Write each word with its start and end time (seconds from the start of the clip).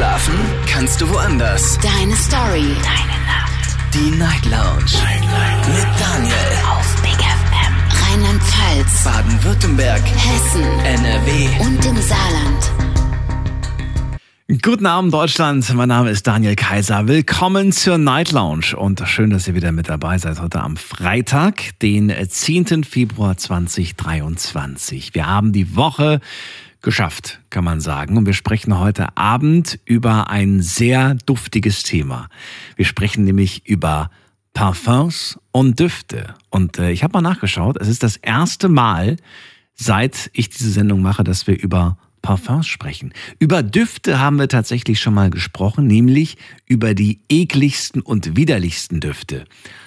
Schlafen 0.00 0.34
kannst 0.66 0.98
du 1.02 1.10
woanders. 1.10 1.78
Deine 1.82 2.16
Story. 2.16 2.64
Deine 2.82 3.18
Nacht. 3.26 3.76
Die 3.92 4.10
Night 4.16 4.46
Lounge. 4.46 4.96
Night, 5.04 5.20
Night. 5.20 5.68
Mit 5.68 6.00
Daniel. 6.00 6.34
Auf 6.70 7.02
Big 7.02 7.18
FM. 7.20 7.74
Rheinland-Pfalz. 8.08 9.04
Baden-Württemberg. 9.04 10.00
Hessen. 10.00 10.62
NRW. 10.86 11.48
Und 11.66 11.84
im 11.84 11.96
Saarland. 12.00 12.72
Guten 14.62 14.86
Abend 14.86 15.12
Deutschland, 15.12 15.70
mein 15.74 15.88
Name 15.90 16.08
ist 16.08 16.26
Daniel 16.26 16.56
Kaiser. 16.56 17.06
Willkommen 17.06 17.70
zur 17.70 17.98
Night 17.98 18.32
Lounge 18.32 18.74
und 18.76 19.06
schön, 19.06 19.28
dass 19.28 19.46
ihr 19.48 19.54
wieder 19.54 19.70
mit 19.70 19.90
dabei 19.90 20.16
seid 20.16 20.40
heute 20.40 20.60
am 20.60 20.78
Freitag, 20.78 21.78
den 21.82 22.10
10. 22.10 22.84
Februar 22.84 23.36
2023. 23.36 25.14
Wir 25.14 25.26
haben 25.26 25.52
die 25.52 25.76
Woche 25.76 26.20
geschafft, 26.82 27.40
kann 27.50 27.64
man 27.64 27.80
sagen. 27.80 28.16
Und 28.16 28.26
wir 28.26 28.32
sprechen 28.32 28.78
heute 28.78 29.16
Abend 29.16 29.78
über 29.84 30.30
ein 30.30 30.62
sehr 30.62 31.14
duftiges 31.26 31.82
Thema. 31.82 32.28
Wir 32.76 32.84
sprechen 32.84 33.24
nämlich 33.24 33.66
über 33.66 34.10
Parfums 34.54 35.38
und 35.52 35.78
Düfte. 35.78 36.34
Und 36.48 36.78
äh, 36.78 36.90
ich 36.90 37.02
habe 37.02 37.12
mal 37.12 37.22
nachgeschaut, 37.22 37.76
es 37.80 37.88
ist 37.88 38.02
das 38.02 38.16
erste 38.16 38.68
Mal, 38.68 39.16
seit 39.74 40.30
ich 40.32 40.48
diese 40.48 40.70
Sendung 40.70 41.02
mache, 41.02 41.24
dass 41.24 41.46
wir 41.46 41.58
über 41.58 41.96
Parfums 42.22 42.66
sprechen. 42.66 43.12
Über 43.38 43.62
Düfte 43.62 44.18
haben 44.18 44.38
wir 44.38 44.48
tatsächlich 44.48 45.00
schon 45.00 45.14
mal 45.14 45.30
gesprochen, 45.30 45.86
nämlich 45.86 46.36
über 46.66 46.94
die 46.94 47.20
ekligsten 47.28 48.02
und 48.02 48.36
widerlichsten 48.36 49.00
Düfte. 49.00 49.46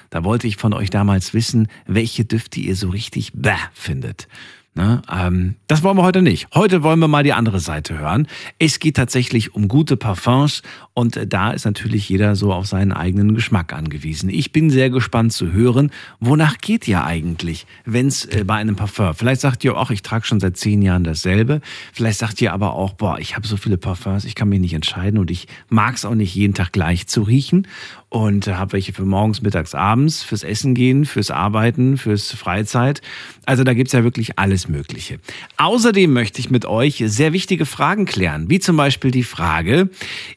Da 0.09 0.23
wollte 0.23 0.47
ich 0.47 0.57
von 0.57 0.73
euch 0.73 0.89
damals 0.89 1.33
wissen, 1.33 1.67
welche 1.85 2.25
Düfte 2.25 2.59
ihr 2.59 2.75
so 2.75 2.89
richtig 2.89 3.33
bäh 3.33 3.51
findet. 3.73 4.27
Ne? 4.75 5.03
Ähm, 5.11 5.55
das 5.67 5.83
wollen 5.83 5.97
wir 5.97 6.03
heute 6.03 6.23
nicht. 6.23 6.47
Heute 6.55 6.81
wollen 6.81 6.99
wir 6.99 7.07
mal 7.07 7.23
die 7.23 7.33
andere 7.33 7.59
Seite 7.59 7.97
hören. 7.99 8.27
Es 8.57 8.79
geht 8.79 8.95
tatsächlich 8.95 9.53
um 9.53 9.67
gute 9.67 9.97
Parfums 9.97 10.63
und 10.93 11.17
äh, 11.17 11.25
da 11.25 11.51
ist 11.51 11.65
natürlich 11.65 12.07
jeder 12.09 12.35
so 12.35 12.53
auf 12.53 12.67
seinen 12.67 12.91
eigenen 12.91 13.33
Geschmack 13.33 13.73
angewiesen. 13.73 14.29
Ich 14.29 14.51
bin 14.51 14.69
sehr 14.69 14.89
gespannt 14.89 15.33
zu 15.33 15.51
hören, 15.51 15.91
wonach 16.19 16.59
geht 16.59 16.87
ihr 16.87 17.03
eigentlich, 17.03 17.65
wenn 17.85 18.07
es 18.07 18.25
äh, 18.25 18.43
bei 18.45 18.55
einem 18.55 18.75
Parfum? 18.75 19.13
Vielleicht 19.15 19.41
sagt 19.41 19.63
ihr 19.63 19.75
auch, 19.75 19.89
ich 19.89 20.03
trage 20.03 20.25
schon 20.25 20.39
seit 20.39 20.57
zehn 20.57 20.81
Jahren 20.81 21.03
dasselbe. 21.03 21.61
Vielleicht 21.93 22.19
sagt 22.19 22.41
ihr 22.41 22.53
aber 22.53 22.73
auch, 22.73 22.93
boah, 22.93 23.17
ich 23.19 23.35
habe 23.35 23.47
so 23.47 23.57
viele 23.57 23.77
Parfums, 23.77 24.25
ich 24.25 24.35
kann 24.35 24.49
mich 24.49 24.59
nicht 24.59 24.73
entscheiden 24.73 25.19
und 25.19 25.31
ich 25.31 25.47
mag 25.69 25.95
es 25.95 26.05
auch 26.05 26.15
nicht 26.15 26.35
jeden 26.35 26.53
Tag 26.53 26.71
gleich 26.71 27.07
zu 27.07 27.23
riechen 27.23 27.67
und 28.13 28.45
habe 28.47 28.73
welche 28.73 28.93
für 28.93 29.05
morgens, 29.05 29.41
mittags, 29.41 29.73
abends, 29.73 30.21
fürs 30.21 30.43
Essen 30.43 30.75
gehen, 30.75 31.05
fürs 31.05 31.31
Arbeiten, 31.31 31.97
fürs 31.97 32.31
Freizeit. 32.31 33.01
Also 33.47 33.63
da 33.63 33.73
gibt's 33.73 33.91
ja 33.91 34.03
wirklich 34.03 34.37
alles 34.37 34.67
Mögliche. 34.67 35.19
Außerdem 35.57 36.13
möchte 36.13 36.39
ich 36.39 36.51
mit 36.51 36.65
euch 36.65 37.03
sehr 37.07 37.33
wichtige 37.33 37.65
Fragen 37.65 38.05
klären, 38.05 38.51
wie 38.51 38.59
zum 38.59 38.77
Beispiel 38.77 39.09
die 39.09 39.23
Frage, 39.23 39.89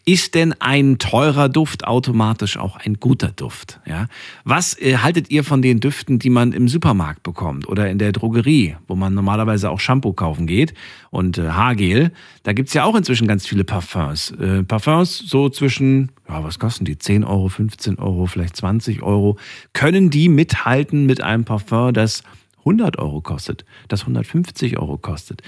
ist 0.07 0.35
denn 0.35 0.45
ein 0.58 0.98
teurer 0.98 1.48
Duft 1.48 1.86
automatisch 1.86 2.56
auch 2.56 2.77
ein 2.77 2.94
guter 3.00 3.28
Duft? 3.28 3.80
Ja? 3.86 4.06
Was 4.44 4.80
äh, 4.80 4.98
haltet 4.98 5.30
ihr 5.30 5.44
von 5.44 5.62
den 5.62 5.80
Düften, 5.80 6.19
die 6.19 6.30
man 6.30 6.52
im 6.52 6.69
Supermarkt 6.69 7.22
bekommt 7.22 7.69
oder 7.69 7.91
in 7.91 7.98
der 7.98 8.12
Drogerie, 8.12 8.77
wo 8.86 8.94
man 8.94 9.14
normalerweise 9.14 9.70
auch 9.70 9.80
Shampoo 9.80 10.12
kaufen 10.12 10.47
geht 10.47 10.74
und 11.11 11.39
äh, 11.39 11.48
Haargel? 11.48 12.12
Da 12.42 12.52
gibt's 12.52 12.74
ja 12.74 12.84
auch 12.84 12.94
inzwischen 12.94 13.27
ganz 13.27 13.47
viele 13.47 13.64
Parfums. 13.64 14.33
Äh, 14.33 14.62
Parfums 14.62 15.19
so 15.19 15.48
zwischen 15.48 16.11
ja, 16.28 16.42
was 16.42 16.58
kosten 16.58 16.84
die? 16.84 16.98
10 16.98 17.24
Euro, 17.24 17.48
15 17.48 17.98
Euro, 17.98 18.27
vielleicht 18.27 18.56
20 18.56 19.02
Euro. 19.02 19.39
Können 19.72 20.11
die 20.11 20.28
mithalten 20.28 21.06
mit 21.06 21.20
einem 21.20 21.44
Parfum, 21.44 21.92
das 21.92 22.22
100 22.61 22.98
Euro 22.98 23.20
kostet, 23.20 23.64
das 23.89 24.02
150 24.02 24.78
Euro 24.78 24.98
kostet? 24.98 25.42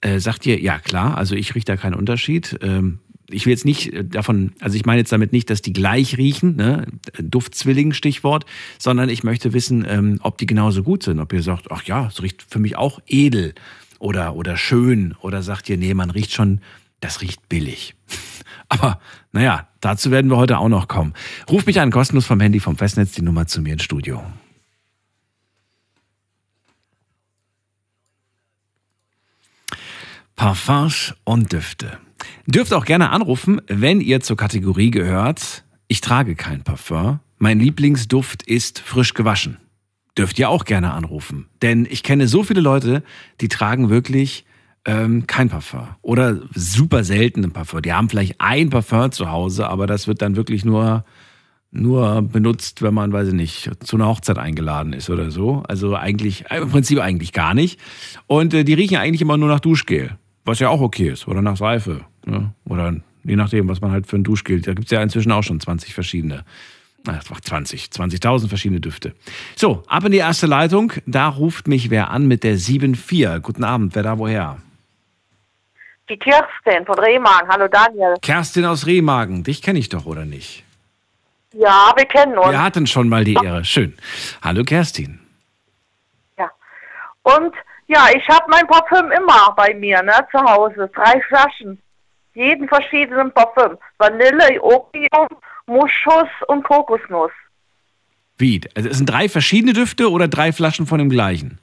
Äh, 0.00 0.18
sagt 0.18 0.44
ihr, 0.46 0.60
ja 0.60 0.78
klar, 0.78 1.16
also 1.16 1.34
ich 1.34 1.54
rieche 1.54 1.66
da 1.66 1.76
keinen 1.76 1.94
Unterschied. 1.94 2.58
Ähm, 2.62 2.98
ich 3.34 3.46
will 3.46 3.52
jetzt 3.52 3.64
nicht 3.64 3.92
äh, 3.92 4.04
davon, 4.04 4.52
also 4.60 4.76
ich 4.76 4.86
meine 4.86 5.00
jetzt 5.00 5.12
damit 5.12 5.32
nicht, 5.32 5.50
dass 5.50 5.62
die 5.62 5.72
gleich 5.72 6.16
riechen, 6.16 6.56
ne? 6.56 6.86
Duftzwilling 7.18 7.92
Stichwort, 7.92 8.46
sondern 8.78 9.08
ich 9.08 9.24
möchte 9.24 9.52
wissen, 9.52 9.84
ähm, 9.88 10.18
ob 10.22 10.38
die 10.38 10.46
genauso 10.46 10.82
gut 10.82 11.02
sind. 11.02 11.20
Ob 11.20 11.32
ihr 11.32 11.42
sagt, 11.42 11.70
ach 11.70 11.82
ja, 11.84 12.06
es 12.06 12.22
riecht 12.22 12.44
für 12.48 12.58
mich 12.58 12.76
auch 12.76 13.00
edel 13.06 13.54
oder, 13.98 14.36
oder 14.36 14.56
schön 14.56 15.14
oder 15.20 15.42
sagt 15.42 15.68
ihr, 15.68 15.76
nee, 15.76 15.94
man 15.94 16.10
riecht 16.10 16.32
schon, 16.32 16.60
das 17.00 17.20
riecht 17.20 17.48
billig. 17.48 17.94
Aber 18.68 19.00
naja, 19.32 19.68
dazu 19.80 20.10
werden 20.10 20.30
wir 20.30 20.36
heute 20.36 20.58
auch 20.58 20.68
noch 20.68 20.88
kommen. 20.88 21.12
Ruf 21.50 21.66
mich 21.66 21.80
an, 21.80 21.90
kostenlos 21.90 22.26
vom 22.26 22.40
Handy 22.40 22.60
vom 22.60 22.76
Festnetz, 22.76 23.12
die 23.12 23.22
Nummer 23.22 23.46
zu 23.46 23.60
mir 23.60 23.74
ins 23.74 23.84
Studio. 23.84 24.22
Parfums 30.36 31.14
und 31.24 31.52
Düfte. 31.52 31.98
Dürft 32.46 32.72
auch 32.72 32.84
gerne 32.84 33.10
anrufen, 33.10 33.60
wenn 33.66 34.00
ihr 34.00 34.20
zur 34.20 34.36
Kategorie 34.36 34.90
gehört, 34.90 35.64
ich 35.88 36.00
trage 36.00 36.34
kein 36.34 36.62
Parfum, 36.62 37.20
mein 37.38 37.60
Lieblingsduft 37.60 38.42
ist 38.42 38.78
frisch 38.78 39.14
gewaschen. 39.14 39.58
Dürft 40.16 40.38
ihr 40.38 40.48
auch 40.48 40.64
gerne 40.64 40.92
anrufen, 40.92 41.48
denn 41.60 41.86
ich 41.90 42.02
kenne 42.02 42.28
so 42.28 42.44
viele 42.44 42.60
Leute, 42.60 43.02
die 43.40 43.48
tragen 43.48 43.90
wirklich 43.90 44.44
ähm, 44.84 45.26
kein 45.26 45.48
Parfum 45.48 45.88
oder 46.02 46.40
super 46.54 47.04
selten 47.04 47.44
ein 47.44 47.50
Parfum. 47.50 47.82
Die 47.82 47.92
haben 47.92 48.08
vielleicht 48.08 48.40
ein 48.40 48.70
Parfum 48.70 49.10
zu 49.10 49.30
Hause, 49.30 49.68
aber 49.68 49.86
das 49.86 50.06
wird 50.06 50.22
dann 50.22 50.36
wirklich 50.36 50.64
nur 50.64 51.04
nur 51.74 52.22
benutzt, 52.22 52.82
wenn 52.82 52.94
man, 52.94 53.12
weiß 53.12 53.28
ich 53.28 53.34
nicht, 53.34 53.70
zu 53.84 53.96
einer 53.96 54.06
Hochzeit 54.06 54.38
eingeladen 54.38 54.92
ist 54.92 55.10
oder 55.10 55.32
so. 55.32 55.64
Also 55.66 55.96
eigentlich, 55.96 56.44
äh, 56.50 56.58
im 56.58 56.70
Prinzip 56.70 57.00
eigentlich 57.00 57.32
gar 57.32 57.52
nicht. 57.52 57.80
Und 58.28 58.54
äh, 58.54 58.64
die 58.64 58.74
riechen 58.74 58.96
eigentlich 58.96 59.22
immer 59.22 59.36
nur 59.36 59.48
nach 59.48 59.58
Duschgel, 59.58 60.16
was 60.44 60.58
ja 60.58 60.68
auch 60.68 60.80
okay 60.80 61.10
ist, 61.10 61.26
oder 61.26 61.42
nach 61.42 61.56
Seife. 61.56 62.04
Ne? 62.24 62.52
Oder 62.64 62.94
je 63.24 63.36
nachdem, 63.36 63.68
was 63.68 63.80
man 63.80 63.90
halt 63.90 64.06
für 64.06 64.16
ein 64.16 64.24
Duschgel. 64.24 64.60
Da 64.60 64.74
gibt's 64.74 64.90
ja 64.90 65.02
inzwischen 65.02 65.32
auch 65.32 65.42
schon 65.42 65.60
20 65.60 65.94
verschiedene. 65.94 66.44
Ach, 67.06 67.22
20, 67.22 67.86
20.000 67.86 68.48
verschiedene 68.48 68.80
Düfte. 68.80 69.14
So, 69.56 69.82
ab 69.88 70.04
in 70.04 70.12
die 70.12 70.18
erste 70.18 70.46
Leitung. 70.46 70.92
Da 71.06 71.28
ruft 71.28 71.68
mich 71.68 71.90
wer 71.90 72.10
an 72.10 72.26
mit 72.26 72.44
der 72.44 72.56
7.4. 72.56 73.40
Guten 73.40 73.64
Abend, 73.64 73.94
wer 73.94 74.02
da 74.02 74.18
woher? 74.18 74.58
Die 76.08 76.16
Kerstin 76.16 76.84
von 76.86 76.98
Remagen. 76.98 77.48
Hallo 77.48 77.68
Daniel. 77.68 78.14
Kerstin 78.22 78.64
aus 78.64 78.86
Remagen. 78.86 79.42
Dich 79.42 79.62
kenne 79.62 79.78
ich 79.78 79.88
doch, 79.90 80.06
oder 80.06 80.24
nicht? 80.24 80.64
Ja, 81.52 81.92
wir 81.96 82.04
kennen 82.06 82.36
uns. 82.36 82.50
Wir 82.50 82.62
hatten 82.62 82.86
schon 82.86 83.08
mal 83.08 83.24
die 83.24 83.34
Ehre. 83.34 83.64
Schön. 83.64 83.94
Hallo 84.42 84.64
Kerstin. 84.64 85.20
Ja. 86.38 86.50
Und 87.22 87.54
ja, 87.86 88.08
ich 88.14 88.26
habe 88.28 88.44
mein 88.48 88.66
Parfüm 88.66 89.10
immer 89.12 89.52
bei 89.56 89.74
mir, 89.74 90.02
ne, 90.02 90.26
zu 90.30 90.38
Hause. 90.38 90.90
Drei 90.94 91.20
Flaschen. 91.22 91.80
Jeden 92.34 92.68
verschiedenen 92.68 93.32
Parfüm. 93.32 93.78
Vanille, 93.98 94.60
Opium, 94.62 95.28
Muschus 95.66 96.28
und 96.48 96.64
Kokosnuss. 96.64 97.30
Wie? 98.38 98.60
Also 98.74 98.88
es 98.88 98.96
sind 98.96 99.08
drei 99.08 99.28
verschiedene 99.28 99.72
Düfte 99.72 100.10
oder 100.10 100.28
drei 100.28 100.52
Flaschen 100.52 100.86
von 100.86 100.98
dem 100.98 101.08
gleichen? 101.10 101.58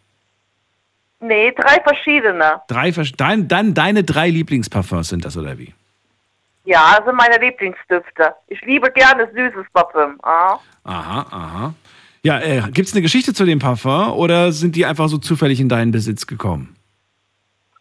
Nee, 1.20 1.52
drei 1.52 1.82
verschiedene. 1.84 2.62
Drei, 2.68 2.92
dein, 3.18 3.48
dann 3.48 3.74
deine 3.74 4.04
drei 4.04 4.30
Lieblingsparfums 4.30 5.10
sind 5.10 5.26
das, 5.26 5.38
oder 5.38 5.58
wie? 5.58 5.74
Ja, 6.66 6.96
das 6.98 7.06
sind 7.06 7.16
meine 7.16 7.38
Lieblingsdüfte. 7.38 8.36
Ich 8.48 8.62
liebe 8.62 8.92
gerne 8.92 9.30
süßes 9.34 9.66
Parfüm. 9.74 10.20
Ah. 10.24 10.58
Aha, 10.84 11.26
aha. 11.32 11.74
Ja, 12.24 12.40
äh, 12.40 12.62
gibt 12.72 12.88
es 12.88 12.94
eine 12.94 13.02
Geschichte 13.02 13.34
zu 13.34 13.46
dem 13.46 13.60
Parfum 13.60 14.12
oder 14.14 14.52
sind 14.52 14.76
die 14.76 14.86
einfach 14.86 15.08
so 15.08 15.18
zufällig 15.18 15.60
in 15.60 15.70
deinen 15.70 15.92
Besitz 15.92 16.28
gekommen? 16.28 16.76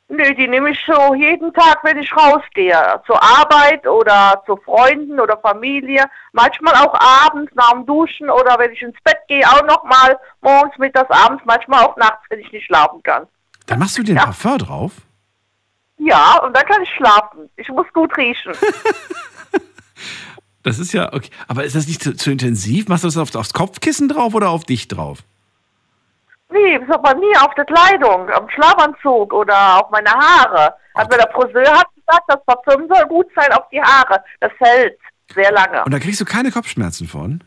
Nö, 0.08 0.34
die 0.34 0.48
nehme 0.48 0.70
ich 0.70 0.78
so 0.86 1.14
jeden 1.14 1.52
Tag, 1.52 1.78
wenn 1.84 1.98
ich 1.98 2.10
rausgehe. 2.16 3.00
Zur 3.06 3.22
Arbeit 3.22 3.86
oder 3.86 4.42
zu 4.44 4.56
Freunden 4.56 5.20
oder 5.20 5.36
Familie. 5.38 6.04
Manchmal 6.32 6.74
auch 6.74 6.94
abends 7.28 7.52
nach 7.54 7.70
dem 7.72 7.86
Duschen 7.86 8.28
oder 8.28 8.58
wenn 8.58 8.72
ich 8.72 8.82
ins 8.82 8.96
Bett 9.04 9.18
gehe, 9.28 9.46
auch 9.46 9.62
nochmal 9.66 10.18
morgens, 10.40 10.76
mittags, 10.78 11.10
abends, 11.10 11.44
manchmal 11.46 11.84
auch 11.84 11.96
nachts, 11.96 12.24
wenn 12.28 12.40
ich 12.40 12.50
nicht 12.50 12.66
schlafen 12.66 13.00
kann. 13.04 13.28
Dann 13.66 13.78
machst 13.78 13.98
du 13.98 14.02
den 14.02 14.16
Ja. 14.16 14.24
Parfum 14.24 14.58
drauf? 14.58 14.92
Ja, 15.98 16.38
und 16.44 16.56
dann 16.56 16.64
kann 16.66 16.82
ich 16.82 16.90
schlafen. 16.96 17.48
Ich 17.56 17.68
muss 17.68 17.86
gut 17.92 18.16
riechen. 18.16 18.52
Das 20.62 20.78
ist 20.78 20.92
ja 20.92 21.12
okay. 21.12 21.30
Aber 21.48 21.64
ist 21.64 21.74
das 21.74 21.86
nicht 21.86 22.02
zu, 22.02 22.14
zu 22.14 22.30
intensiv? 22.30 22.88
Machst 22.88 23.04
du 23.04 23.08
das 23.08 23.16
auf, 23.16 23.34
aufs 23.34 23.54
Kopfkissen 23.54 24.08
drauf 24.08 24.34
oder 24.34 24.50
auf 24.50 24.64
dich 24.64 24.88
drauf? 24.88 25.24
nee, 26.52 26.78
das 26.78 26.88
hat 26.88 27.02
bei 27.02 27.14
mir 27.14 27.42
auf 27.42 27.54
der 27.54 27.64
Kleidung, 27.64 28.28
am 28.30 28.48
Schlafanzug 28.50 29.32
oder 29.32 29.80
auf 29.80 29.90
meine 29.90 30.10
Haare. 30.10 30.74
Hat 30.94 31.10
mir 31.10 31.18
der 31.18 31.30
Friseur 31.32 31.78
hat 31.78 31.88
gesagt, 31.94 32.24
das 32.28 32.44
Parfüm 32.44 32.88
soll 32.88 33.06
gut 33.06 33.26
sein 33.34 33.52
auf 33.52 33.68
die 33.70 33.80
Haare. 33.80 34.22
Das 34.40 34.52
hält 34.58 34.98
sehr 35.34 35.52
lange. 35.52 35.84
Und 35.84 35.92
da 35.92 35.98
kriegst 35.98 36.20
du 36.20 36.24
keine 36.24 36.50
Kopfschmerzen 36.50 37.06
von? 37.06 37.42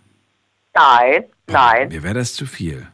Nein, 0.74 1.26
nein. 1.48 1.90
Mir 1.90 2.04
wäre 2.04 2.16
das 2.16 2.34
zu 2.34 2.46
viel. 2.46 2.88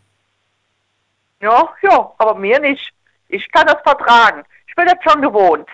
Ja, 1.42 1.70
ja, 1.82 2.12
aber 2.18 2.36
mir 2.36 2.60
nicht. 2.60 2.92
Ich 3.30 3.50
kann 3.52 3.68
das 3.68 3.78
vertragen. 3.84 4.44
Ich 4.68 4.76
bin 4.76 4.88
jetzt 4.88 5.04
schon 5.10 5.22
gewohnt. 5.22 5.68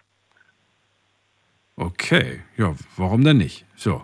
Okay, 1.78 2.44
ja, 2.58 2.74
warum 2.98 3.24
denn 3.24 3.38
nicht? 3.38 3.65
So. 3.78 4.04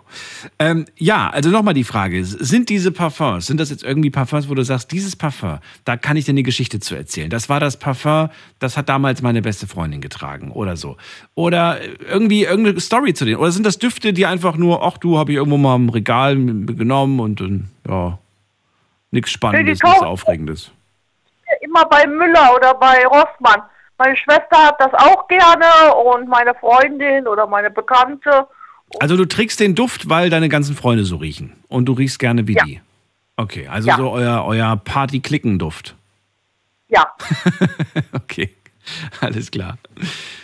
Ähm, 0.58 0.84
ja, 0.96 1.30
also 1.30 1.50
nochmal 1.50 1.74
die 1.74 1.84
Frage: 1.84 2.24
Sind 2.24 2.68
diese 2.68 2.92
Parfums, 2.92 3.46
sind 3.46 3.58
das 3.58 3.70
jetzt 3.70 3.82
irgendwie 3.82 4.10
Parfums, 4.10 4.48
wo 4.48 4.54
du 4.54 4.62
sagst, 4.62 4.92
dieses 4.92 5.16
Parfum, 5.16 5.58
da 5.84 5.96
kann 5.96 6.16
ich 6.16 6.26
dir 6.26 6.32
eine 6.32 6.42
Geschichte 6.42 6.78
zu 6.78 6.94
erzählen? 6.94 7.30
Das 7.30 7.48
war 7.48 7.58
das 7.58 7.78
Parfum, 7.78 8.28
das 8.58 8.76
hat 8.76 8.88
damals 8.88 9.22
meine 9.22 9.40
beste 9.40 9.66
Freundin 9.66 10.00
getragen 10.00 10.50
oder 10.52 10.76
so. 10.76 10.96
Oder 11.34 11.78
irgendwie 12.00 12.44
irgendeine 12.44 12.80
Story 12.80 13.14
zu 13.14 13.24
denen. 13.24 13.38
Oder 13.38 13.50
sind 13.50 13.64
das 13.64 13.78
Düfte, 13.78 14.12
die 14.12 14.26
einfach 14.26 14.56
nur, 14.56 14.84
ach 14.84 14.98
du, 14.98 15.18
habe 15.18 15.32
ich 15.32 15.38
irgendwo 15.38 15.56
mal 15.56 15.76
im 15.76 15.88
Regal 15.88 16.36
genommen 16.36 17.20
und, 17.20 17.40
und 17.40 17.70
ja, 17.88 18.18
nichts 19.10 19.30
Spannendes, 19.30 19.82
nichts 19.82 20.02
Aufregendes? 20.02 20.70
Immer 21.60 21.84
bei 21.86 22.06
Müller 22.06 22.54
oder 22.54 22.74
bei 22.74 23.06
Rossmann. 23.06 23.62
Meine 23.96 24.16
Schwester 24.16 24.66
hat 24.66 24.80
das 24.80 24.92
auch 24.94 25.28
gerne 25.28 25.94
und 25.94 26.28
meine 26.28 26.54
Freundin 26.54 27.26
oder 27.26 27.46
meine 27.46 27.70
Bekannte. 27.70 28.46
Also 29.00 29.16
du 29.16 29.26
trägst 29.26 29.60
den 29.60 29.74
Duft, 29.74 30.08
weil 30.08 30.30
deine 30.30 30.48
ganzen 30.48 30.76
Freunde 30.76 31.04
so 31.04 31.16
riechen 31.16 31.52
und 31.68 31.86
du 31.86 31.92
riechst 31.92 32.18
gerne 32.18 32.46
wie 32.46 32.54
ja. 32.54 32.64
die. 32.64 32.80
Okay, 33.36 33.66
also 33.66 33.88
ja. 33.88 33.96
so 33.96 34.10
euer, 34.10 34.44
euer 34.44 34.76
Party-Klicken-Duft. 34.76 35.96
Ja. 36.88 37.06
okay, 38.12 38.50
alles 39.20 39.50
klar. 39.50 39.78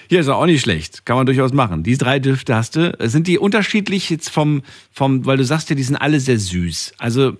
Hier 0.08 0.20
ist 0.20 0.28
auch 0.28 0.46
nicht 0.46 0.62
schlecht, 0.62 1.04
kann 1.04 1.16
man 1.16 1.26
durchaus 1.26 1.52
machen. 1.52 1.82
Die 1.82 1.98
drei 1.98 2.18
Düfte 2.18 2.54
hast 2.54 2.76
du. 2.76 2.96
Sind 3.00 3.26
die 3.26 3.38
unterschiedlich 3.38 4.08
jetzt 4.08 4.30
vom, 4.30 4.62
vom, 4.90 5.26
weil 5.26 5.36
du 5.36 5.44
sagst 5.44 5.68
ja, 5.68 5.76
die 5.76 5.82
sind 5.82 5.96
alle 5.96 6.18
sehr 6.18 6.38
süß. 6.38 6.94
Also 6.98 7.36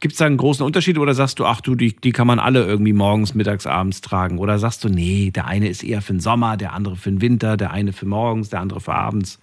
Gibt 0.00 0.12
es 0.12 0.18
da 0.18 0.26
einen 0.26 0.36
großen 0.36 0.64
Unterschied 0.64 0.98
oder 0.98 1.14
sagst 1.14 1.38
du, 1.38 1.44
ach 1.44 1.60
du, 1.60 1.74
die, 1.74 1.94
die 1.94 2.12
kann 2.12 2.26
man 2.26 2.38
alle 2.38 2.64
irgendwie 2.64 2.92
morgens, 2.92 3.34
mittags, 3.34 3.66
abends 3.66 4.00
tragen? 4.00 4.38
Oder 4.38 4.58
sagst 4.58 4.84
du, 4.84 4.88
nee, 4.88 5.30
der 5.30 5.46
eine 5.46 5.68
ist 5.68 5.82
eher 5.82 6.02
für 6.02 6.14
den 6.14 6.20
Sommer, 6.20 6.56
der 6.56 6.72
andere 6.72 6.96
für 6.96 7.10
den 7.10 7.20
Winter, 7.20 7.56
der 7.56 7.72
eine 7.72 7.92
für 7.92 8.06
morgens, 8.06 8.48
der 8.48 8.60
andere 8.60 8.80
für 8.80 8.94
abends? 8.94 9.38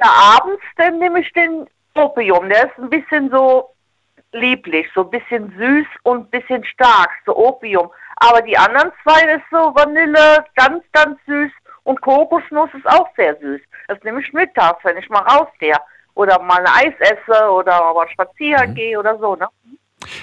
Ja, 0.00 0.36
abends, 0.36 0.62
dann 0.76 0.98
nehme 0.98 1.20
ich 1.20 1.32
den 1.32 1.66
Opium. 1.94 2.48
Der 2.48 2.66
ist 2.66 2.78
ein 2.78 2.90
bisschen 2.90 3.30
so 3.30 3.70
lieblich, 4.32 4.86
so 4.94 5.02
ein 5.02 5.10
bisschen 5.10 5.52
süß 5.56 5.86
und 6.04 6.20
ein 6.20 6.30
bisschen 6.30 6.64
stark, 6.64 7.10
so 7.26 7.36
Opium. 7.36 7.90
Aber 8.16 8.42
die 8.42 8.56
anderen 8.56 8.92
zwei 9.02 9.22
ist 9.34 9.44
so 9.50 9.74
Vanille, 9.74 10.44
ganz, 10.54 10.84
ganz 10.92 11.18
süß 11.26 11.50
und 11.84 12.00
Kokosnuss 12.00 12.70
ist 12.74 12.86
auch 12.86 13.08
sehr 13.16 13.36
süß. 13.38 13.60
Das 13.88 14.02
nehme 14.04 14.20
ich 14.20 14.32
mittags, 14.32 14.84
wenn 14.84 14.98
ich 14.98 15.08
mal 15.08 15.22
rausgehe 15.22 15.76
oder 16.14 16.40
mal 16.42 16.58
ein 16.58 16.86
Eis 16.86 16.94
esse 17.00 17.50
oder 17.50 17.94
mal 17.94 18.08
spazieren 18.08 18.70
mhm. 18.70 18.74
gehe 18.74 18.98
oder 18.98 19.18
so. 19.18 19.36
Ne? 19.36 19.48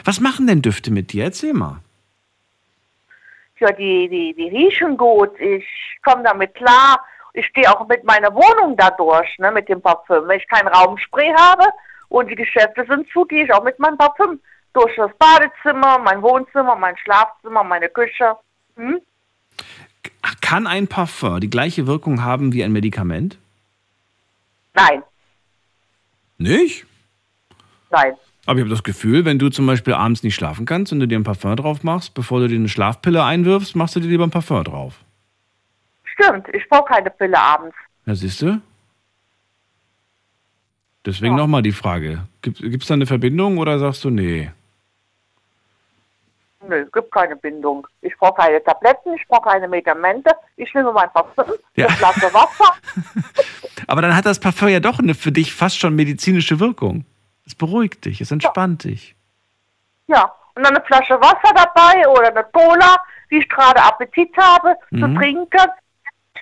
Was 0.03 0.19
machen 0.19 0.45
denn 0.47 0.61
Düfte 0.61 0.91
mit 0.91 1.13
dir? 1.13 1.25
Erzähl 1.25 1.53
mal. 1.53 1.77
Ja, 3.59 3.71
die, 3.71 4.09
die, 4.09 4.33
die 4.33 4.49
riechen 4.49 4.97
gut. 4.97 5.39
Ich 5.39 5.65
komme 6.03 6.23
damit 6.23 6.53
klar. 6.53 6.99
Ich 7.35 7.45
stehe 7.47 7.69
auch 7.69 7.85
mit 7.87 8.05
meiner 8.05 8.33
Wohnung 8.33 8.77
da 8.77 8.91
durch, 8.91 9.37
ne, 9.39 9.51
mit 9.51 9.67
dem 9.67 9.81
Parfüm. 9.81 10.25
Wenn 10.27 10.39
ich 10.39 10.47
kein 10.47 10.67
Raumspray 10.67 11.33
habe 11.37 11.65
und 12.07 12.29
die 12.29 12.35
Geschäfte 12.35 12.85
sind 12.87 13.07
zu, 13.11 13.25
gehe 13.25 13.43
ich 13.43 13.53
auch 13.53 13.63
mit 13.63 13.77
meinem 13.77 13.97
Parfüm 13.97 14.39
durch 14.73 14.95
das 14.95 15.11
Badezimmer, 15.17 15.99
mein 15.99 16.21
Wohnzimmer, 16.21 16.75
mein 16.77 16.95
Schlafzimmer, 16.97 17.63
meine 17.63 17.89
Küche. 17.89 18.37
Hm? 18.77 19.01
Kann 20.41 20.65
ein 20.65 20.87
Parfum 20.87 21.41
die 21.41 21.49
gleiche 21.49 21.87
Wirkung 21.87 22.23
haben 22.23 22.53
wie 22.53 22.63
ein 22.63 22.71
Medikament? 22.71 23.37
Nein. 24.73 25.03
Nicht? 26.37 26.85
Nein. 27.89 28.13
Aber 28.45 28.57
ich 28.57 28.61
habe 28.61 28.69
das 28.69 28.83
Gefühl, 28.83 29.25
wenn 29.25 29.39
du 29.39 29.49
zum 29.49 29.65
Beispiel 29.65 29.93
abends 29.93 30.23
nicht 30.23 30.35
schlafen 30.35 30.65
kannst 30.65 30.93
und 30.93 31.01
du 31.01 31.07
dir 31.07 31.17
ein 31.17 31.23
Parfum 31.23 31.55
drauf 31.57 31.83
machst, 31.83 32.13
bevor 32.13 32.39
du 32.39 32.47
dir 32.47 32.55
eine 32.55 32.69
Schlafpille 32.69 33.23
einwirfst, 33.23 33.75
machst 33.75 33.95
du 33.95 33.99
dir 33.99 34.07
lieber 34.07 34.23
ein 34.23 34.31
Parfum 34.31 34.63
drauf. 34.63 35.04
Stimmt, 36.15 36.47
ich 36.53 36.67
brauche 36.69 36.85
keine 36.85 37.09
Pille 37.09 37.37
abends. 37.37 37.75
Ja, 38.05 38.15
siehst 38.15 38.41
du? 38.41 38.61
Deswegen 41.05 41.35
ja. 41.35 41.41
nochmal 41.41 41.61
die 41.61 41.71
Frage. 41.71 42.23
Gibt 42.41 42.81
es 42.81 42.87
da 42.87 42.95
eine 42.95 43.05
Verbindung 43.05 43.57
oder 43.57 43.77
sagst 43.77 44.03
du 44.03 44.09
nee? 44.09 44.51
Nö, 46.67 46.81
es 46.81 46.91
gibt 46.91 47.11
keine 47.11 47.35
Bindung. 47.35 47.87
Ich 48.01 48.17
brauche 48.17 48.41
keine 48.41 48.63
Tabletten, 48.63 49.13
ich 49.13 49.27
brauche 49.27 49.49
keine 49.49 49.67
Medikamente. 49.67 50.31
Ich 50.55 50.73
nehme 50.73 50.91
mein 50.91 51.11
Parfum, 51.11 51.45
ja. 51.75 51.87
das 51.87 51.97
Glas 51.99 52.33
Wasser. 52.33 52.73
Aber 53.87 54.01
dann 54.01 54.15
hat 54.15 54.25
das 54.25 54.39
Parfum 54.39 54.69
ja 54.69 54.79
doch 54.79 54.97
eine 54.97 55.13
für 55.13 55.31
dich 55.31 55.53
fast 55.53 55.77
schon 55.77 55.95
medizinische 55.95 56.59
Wirkung. 56.59 57.05
Es 57.45 57.53
beruhigt 57.53 58.05
dich, 58.05 58.21
es 58.21 58.31
entspannt 58.31 58.83
ja. 58.83 58.91
dich. 58.91 59.15
Ja, 60.07 60.33
und 60.55 60.65
dann 60.65 60.75
eine 60.75 60.85
Flasche 60.85 61.19
Wasser 61.21 61.53
dabei 61.53 62.07
oder 62.07 62.29
eine 62.29 62.43
Cola, 62.45 62.95
wie 63.29 63.39
ich 63.39 63.49
gerade 63.49 63.83
Appetit 63.83 64.35
habe, 64.37 64.75
mhm. 64.89 65.01
zu 65.01 65.19
trinken. 65.19 65.71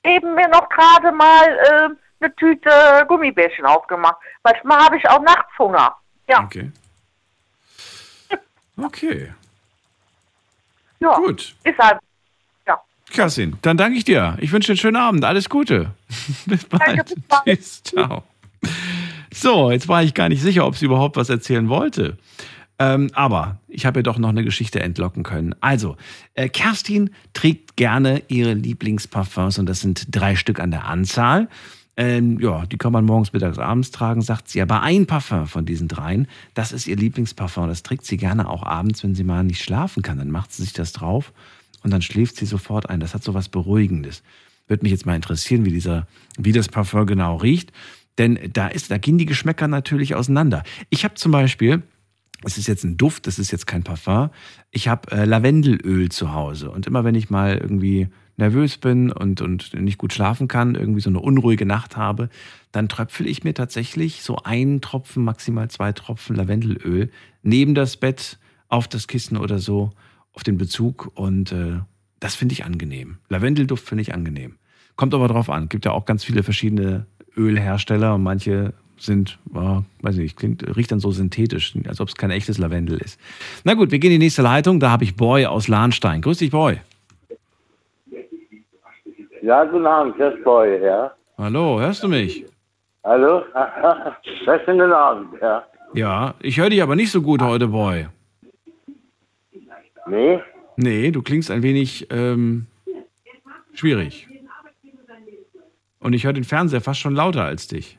Eben 0.03 0.35
mir 0.35 0.47
noch 0.49 0.67
gerade 0.69 1.11
mal 1.11 1.47
äh, 1.47 1.89
eine 2.19 2.35
Tüte 2.35 3.05
Gummibärchen 3.07 3.65
aufgemacht. 3.65 4.17
Manchmal 4.43 4.79
habe 4.79 4.97
ich 4.97 5.09
auch 5.09 5.21
nachts 5.21 5.57
Hunger. 5.57 5.95
Ja. 6.27 6.43
Okay. 6.43 6.71
Okay. 8.77 9.33
Ja. 10.99 11.15
Gut. 11.15 11.55
Ist 11.63 11.77
halt. 11.77 11.99
Ja. 12.67 12.81
Kassin, 13.13 13.57
dann 13.61 13.77
danke 13.77 13.97
ich 13.97 14.03
dir. 14.03 14.37
Ich 14.39 14.51
wünsche 14.51 14.67
dir 14.67 14.71
einen 14.73 14.79
schönen 14.79 14.95
Abend. 14.97 15.23
Alles 15.25 15.49
Gute. 15.49 15.91
bis 16.45 16.65
bald. 16.65 16.87
Danke, 16.87 17.03
bis 17.03 17.23
bald. 17.27 17.45
Tschüss. 17.45 17.83
Ciao. 17.83 18.23
So, 19.33 19.71
jetzt 19.71 19.87
war 19.87 20.03
ich 20.03 20.13
gar 20.13 20.29
nicht 20.29 20.41
sicher, 20.41 20.65
ob 20.65 20.77
sie 20.77 20.85
überhaupt 20.85 21.15
was 21.15 21.29
erzählen 21.29 21.67
wollte. 21.67 22.17
Ähm, 22.83 23.09
aber 23.13 23.59
ich 23.69 23.85
habe 23.85 24.01
ihr 24.01 24.03
doch 24.03 24.17
noch 24.17 24.29
eine 24.29 24.43
Geschichte 24.43 24.81
entlocken 24.81 25.23
können. 25.23 25.55
Also, 25.61 25.95
äh, 26.33 26.49
Kerstin 26.49 27.11
trägt 27.31 27.77
gerne 27.77 28.23
ihre 28.27 28.53
Lieblingsparfums 28.53 29.57
und 29.57 29.67
das 29.67 29.79
sind 29.79 30.07
drei 30.11 30.35
Stück 30.35 30.59
an 30.59 30.71
der 30.71 30.85
Anzahl. 30.85 31.47
Ähm, 31.95 32.39
ja, 32.41 32.65
die 32.65 32.77
kann 32.77 32.91
man 32.91 33.05
morgens, 33.05 33.31
mittags, 33.31 33.57
abends 33.57 33.91
tragen, 33.91 34.21
sagt 34.21 34.49
sie. 34.49 34.61
Aber 34.61 34.81
ein 34.81 35.05
Parfum 35.05 35.47
von 35.47 35.65
diesen 35.65 35.87
dreien, 35.87 36.27
das 36.55 36.73
ist 36.73 36.87
ihr 36.87 36.97
Lieblingsparfum. 36.97 37.69
Das 37.69 37.83
trägt 37.83 38.05
sie 38.05 38.17
gerne 38.17 38.49
auch 38.49 38.63
abends, 38.63 39.01
wenn 39.03 39.15
sie 39.15 39.23
mal 39.23 39.45
nicht 39.45 39.63
schlafen 39.63 40.03
kann. 40.03 40.17
Dann 40.17 40.31
macht 40.31 40.51
sie 40.51 40.63
sich 40.63 40.73
das 40.73 40.91
drauf 40.91 41.31
und 41.83 41.91
dann 41.91 42.01
schläft 42.01 42.35
sie 42.35 42.45
sofort 42.45 42.89
ein. 42.89 42.99
Das 42.99 43.13
hat 43.13 43.23
so 43.23 43.33
was 43.33 43.47
Beruhigendes. 43.47 44.23
Würde 44.67 44.83
mich 44.83 44.91
jetzt 44.91 45.05
mal 45.05 45.15
interessieren, 45.15 45.63
wie, 45.63 45.71
dieser, 45.71 46.05
wie 46.37 46.51
das 46.51 46.67
Parfum 46.67 47.05
genau 47.05 47.37
riecht. 47.37 47.71
Denn 48.17 48.39
da, 48.51 48.67
ist, 48.67 48.91
da 48.91 48.97
gehen 48.97 49.17
die 49.17 49.25
Geschmäcker 49.25 49.69
natürlich 49.69 50.15
auseinander. 50.15 50.63
Ich 50.89 51.05
habe 51.05 51.15
zum 51.15 51.31
Beispiel, 51.31 51.83
es 52.45 52.57
ist 52.57 52.67
jetzt 52.67 52.83
ein 52.83 52.97
Duft, 52.97 53.27
das 53.27 53.39
ist 53.39 53.51
jetzt 53.51 53.67
kein 53.67 53.83
Parfum, 53.83 54.29
ich 54.71 54.87
habe 54.87 55.11
äh, 55.11 55.25
Lavendelöl 55.25 56.09
zu 56.09 56.33
Hause. 56.33 56.71
Und 56.71 56.87
immer 56.87 57.03
wenn 57.03 57.15
ich 57.15 57.29
mal 57.29 57.57
irgendwie 57.57 58.09
nervös 58.37 58.77
bin 58.77 59.11
und, 59.11 59.41
und 59.41 59.73
nicht 59.73 59.97
gut 59.97 60.13
schlafen 60.13 60.47
kann, 60.47 60.75
irgendwie 60.75 61.01
so 61.01 61.09
eine 61.09 61.19
unruhige 61.19 61.65
Nacht 61.65 61.97
habe, 61.97 62.29
dann 62.71 62.89
tröpfel 62.89 63.27
ich 63.27 63.43
mir 63.43 63.53
tatsächlich 63.53 64.23
so 64.23 64.37
einen 64.37 64.81
Tropfen, 64.81 65.23
maximal 65.23 65.69
zwei 65.69 65.91
Tropfen 65.91 66.35
Lavendelöl 66.35 67.11
neben 67.43 67.75
das 67.75 67.97
Bett, 67.97 68.39
auf 68.69 68.87
das 68.87 69.07
Kissen 69.07 69.37
oder 69.37 69.59
so, 69.59 69.91
auf 70.31 70.43
den 70.43 70.57
Bezug. 70.57 71.11
Und 71.13 71.51
äh, 71.51 71.79
das 72.19 72.35
finde 72.35 72.53
ich 72.53 72.65
angenehm. 72.65 73.17
Lavendelduft 73.29 73.87
finde 73.87 74.01
ich 74.01 74.13
angenehm. 74.13 74.55
Kommt 74.95 75.13
aber 75.13 75.27
drauf 75.27 75.49
an. 75.49 75.69
Gibt 75.69 75.85
ja 75.85 75.91
auch 75.91 76.05
ganz 76.05 76.23
viele 76.23 76.43
verschiedene 76.43 77.05
Ölhersteller 77.35 78.15
und 78.15 78.23
manche 78.23 78.73
sind, 78.97 79.37
oh, 79.53 79.81
weiß 80.01 80.17
nicht, 80.17 80.37
klingt, 80.37 80.63
riecht 80.75 80.91
dann 80.91 80.99
so 80.99 81.11
synthetisch, 81.11 81.73
als 81.87 81.99
ob 81.99 82.09
es 82.09 82.15
kein 82.15 82.31
echtes 82.31 82.57
Lavendel 82.57 82.97
ist. 82.97 83.19
Na 83.63 83.73
gut, 83.73 83.91
wir 83.91 83.99
gehen 83.99 84.11
in 84.11 84.19
die 84.19 84.25
nächste 84.25 84.41
Leitung. 84.41 84.79
Da 84.79 84.91
habe 84.91 85.03
ich 85.03 85.15
Boy 85.15 85.45
aus 85.45 85.67
Lahnstein. 85.67 86.21
Grüß 86.21 86.37
dich, 86.37 86.51
Boy. 86.51 86.79
Ja, 89.41 89.65
guten 89.65 89.85
Abend, 89.85 90.15
das 90.19 90.35
ist 90.35 90.43
Boy, 90.43 90.81
ja. 90.81 91.11
Hallo, 91.37 91.79
hörst 91.79 92.03
du 92.03 92.07
mich? 92.07 92.45
Hallo? 93.03 93.43
Besten 94.45 94.77
guten 94.77 94.93
Abend, 94.93 95.29
ja. 95.41 95.63
Ja, 95.93 96.33
ich 96.39 96.59
höre 96.59 96.69
dich 96.69 96.81
aber 96.81 96.95
nicht 96.95 97.11
so 97.11 97.21
gut 97.21 97.41
heute, 97.41 97.67
Boy. 97.67 98.07
Nee? 100.07 100.39
Nee, 100.75 101.11
du 101.11 101.21
klingst 101.21 101.51
ein 101.51 101.61
wenig 101.61 102.07
ähm, 102.09 102.67
schwierig. 103.73 104.27
Und 105.99 106.13
ich 106.13 106.25
höre 106.25 106.33
den 106.33 106.43
Fernseher 106.43 106.81
fast 106.81 106.99
schon 106.99 107.15
lauter 107.15 107.43
als 107.43 107.67
dich. 107.67 107.97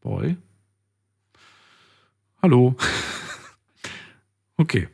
Boy? 0.00 0.36
Hallo? 2.42 2.74
okay. 4.56 4.88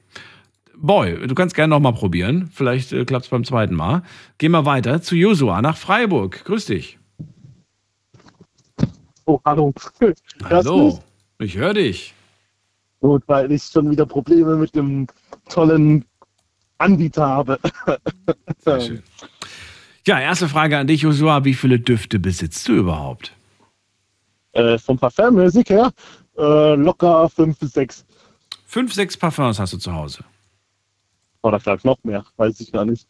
Boy, 0.75 1.27
du 1.27 1.35
kannst 1.35 1.55
gerne 1.55 1.71
nochmal 1.71 1.95
probieren. 1.95 2.51
Vielleicht 2.53 2.93
äh, 2.93 3.05
klappt 3.05 3.27
es 3.27 3.31
beim 3.31 3.45
zweiten 3.45 3.75
Mal. 3.75 4.03
Gehen 4.39 4.53
wir 4.53 4.67
weiter 4.67 5.01
zu 5.01 5.15
Josua 5.15 5.63
nach 5.63 5.77
Freiburg. 5.77 6.45
Grüß 6.45 6.67
dich. 6.67 6.99
Oh, 9.25 9.41
hallo. 9.45 9.73
Hallo. 10.45 11.03
Ich 11.39 11.57
höre 11.57 11.75
dich. 11.75 12.15
Gut, 13.01 13.25
weil 13.27 13.51
ich 13.51 13.65
schon 13.65 13.91
wieder 13.91 14.07
Probleme 14.07 14.57
mit 14.57 14.75
dem 14.75 15.07
tollen 15.49 16.05
Anbieter 16.79 17.27
habe. 17.27 17.59
Sehr 18.59 18.81
schön. 18.81 19.03
Ja, 20.07 20.21
erste 20.21 20.49
Frage 20.49 20.79
an 20.79 20.87
dich, 20.87 21.03
Joshua. 21.03 21.45
Wie 21.45 21.55
viele 21.55 21.81
Düfte 21.81 22.21
besitzt 22.21 22.69
du 22.69 22.75
überhaupt? 22.75 23.33
Äh, 24.57 24.79
vom 24.79 24.99
Parfummusik 24.99 25.71
her 25.71 25.93
äh, 26.39 26.75
locker 26.75 27.29
fünf 27.29 27.59
bis 27.59 27.73
sechs. 27.73 28.05
Fünf, 28.67 28.93
sechs 28.95 29.17
Parfums 29.17 29.59
hast 29.59 29.73
du 29.73 29.79
zu 29.79 29.93
Hause? 29.95 30.25
Oder 31.43 31.61
vielleicht 31.61 31.85
noch 31.85 31.99
mehr, 32.05 32.25
weiß 32.37 32.61
ich 32.61 32.73
gar 32.73 32.85
nicht. 32.85 33.07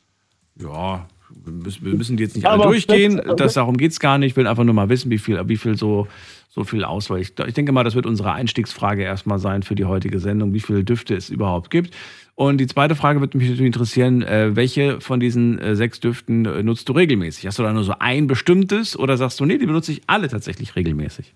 Ja, 0.60 1.06
wir 1.44 1.52
müssen, 1.94 2.16
die 2.16 2.22
jetzt 2.24 2.36
nicht 2.36 2.46
alle 2.46 2.54
aber 2.62 2.64
durchgehen. 2.72 3.16
das- 3.24 3.36
Das, 3.36 3.54
darum 3.54 3.76
geht 3.76 3.92
es 3.92 4.00
gar 4.00 4.18
nicht. 4.18 4.32
Ich 4.32 4.36
will 4.36 4.46
einfach 4.46 4.64
nur 4.64 4.74
mal 4.74 4.88
wissen, 4.88 5.10
wie 5.10 5.18
viel, 5.18 5.40
wie 5.48 5.56
viel 5.56 5.76
so, 5.76 6.06
so 6.50 6.64
viel 6.64 6.84
Auswahl. 6.84 7.20
Ich, 7.20 7.32
ich 7.38 7.54
denke 7.54 7.72
mal, 7.72 7.84
das 7.84 7.94
wird 7.94 8.06
unsere 8.06 8.32
Einstiegsfrage 8.32 9.02
erstmal 9.02 9.38
sein 9.38 9.62
für 9.62 9.74
die 9.74 9.84
heutige 9.84 10.18
Sendung, 10.20 10.52
wie 10.52 10.60
viele 10.60 10.84
Düfte 10.84 11.14
es 11.16 11.30
überhaupt 11.30 11.70
gibt. 11.70 11.94
Und 12.36 12.58
die 12.58 12.66
zweite 12.66 12.94
Frage 12.94 13.20
würde 13.20 13.38
mich 13.38 13.48
natürlich 13.48 13.66
interessieren, 13.66 14.22
äh, 14.22 14.54
welche 14.54 15.00
von 15.00 15.20
diesen 15.20 15.58
äh, 15.58 15.74
sechs 15.74 16.00
Düften 16.00 16.44
äh, 16.44 16.62
nutzt 16.62 16.86
du 16.88 16.92
regelmäßig? 16.92 17.46
Hast 17.46 17.58
du 17.58 17.62
da 17.62 17.72
nur 17.72 17.82
so 17.82 17.94
ein 17.98 18.26
bestimmtes 18.26 18.96
oder 18.96 19.16
sagst 19.16 19.40
du, 19.40 19.46
nee, 19.46 19.56
die 19.56 19.64
benutze 19.64 19.92
ich 19.92 20.02
alle 20.06 20.28
tatsächlich 20.28 20.76
regelmäßig? 20.76 21.34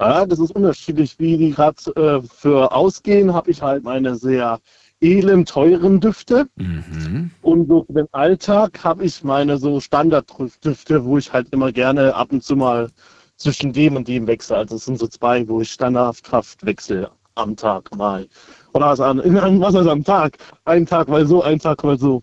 Ja, 0.00 0.26
das 0.26 0.40
ist 0.40 0.50
unterschiedlich. 0.50 1.16
Wie 1.18 1.36
die 1.36 1.50
gerade 1.50 2.22
für 2.22 2.72
ausgehen, 2.72 3.32
habe 3.32 3.50
ich 3.50 3.62
halt 3.62 3.82
meine 3.82 4.14
sehr 4.14 4.60
edlen, 5.00 5.44
teuren 5.44 6.00
Düfte. 6.00 6.48
Mhm. 6.56 7.30
Und 7.42 7.68
so 7.68 7.84
für 7.84 7.92
den 7.92 8.08
Alltag 8.12 8.82
habe 8.84 9.04
ich 9.04 9.22
meine 9.22 9.58
so 9.58 9.80
Standarddüfte, 9.80 11.04
wo 11.04 11.18
ich 11.18 11.32
halt 11.32 11.48
immer 11.52 11.72
gerne 11.72 12.14
ab 12.14 12.32
und 12.32 12.42
zu 12.42 12.56
mal 12.56 12.90
zwischen 13.36 13.72
dem 13.72 13.96
und 13.96 14.08
dem 14.08 14.26
wechsle. 14.26 14.56
Also 14.56 14.76
es 14.76 14.84
sind 14.84 14.98
so 14.98 15.06
zwei, 15.06 15.48
wo 15.48 15.60
ich 15.60 15.70
standardhaft 15.70 16.64
wechsle 16.64 17.10
am 17.36 17.56
Tag 17.56 17.94
mal. 17.96 18.26
Oder 18.72 18.86
was, 18.86 19.00
an, 19.00 19.18
was 19.60 19.74
heißt 19.74 19.88
am 19.88 20.04
Tag? 20.04 20.38
Ein 20.64 20.86
Tag 20.86 21.08
mal 21.08 21.26
so, 21.26 21.42
ein 21.42 21.58
Tag 21.58 21.82
mal 21.84 21.98
so. 21.98 22.22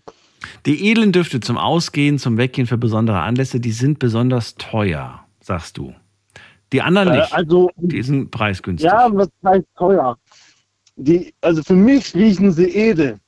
Die 0.64 0.90
edlen 0.90 1.12
Düfte 1.12 1.40
zum 1.40 1.58
Ausgehen, 1.58 2.18
zum 2.18 2.36
Weggehen 2.36 2.66
für 2.66 2.78
besondere 2.78 3.20
Anlässe, 3.20 3.58
die 3.60 3.72
sind 3.72 3.98
besonders 3.98 4.54
teuer, 4.54 5.20
sagst 5.40 5.78
du. 5.78 5.94
Die 6.72 6.82
anderen 6.82 7.08
Äh, 7.08 7.16
nicht. 7.18 7.32
also 7.32 7.70
Die 7.76 8.02
sind 8.02 8.30
preisgünstig. 8.30 8.90
Ja, 8.90 9.08
was 9.12 9.28
heißt 9.44 9.64
teuer? 9.76 10.16
Die, 10.96 11.34
also 11.40 11.62
für 11.62 11.74
mich 11.74 12.14
riechen 12.14 12.52
sie 12.52 12.68
edel. 12.70 13.18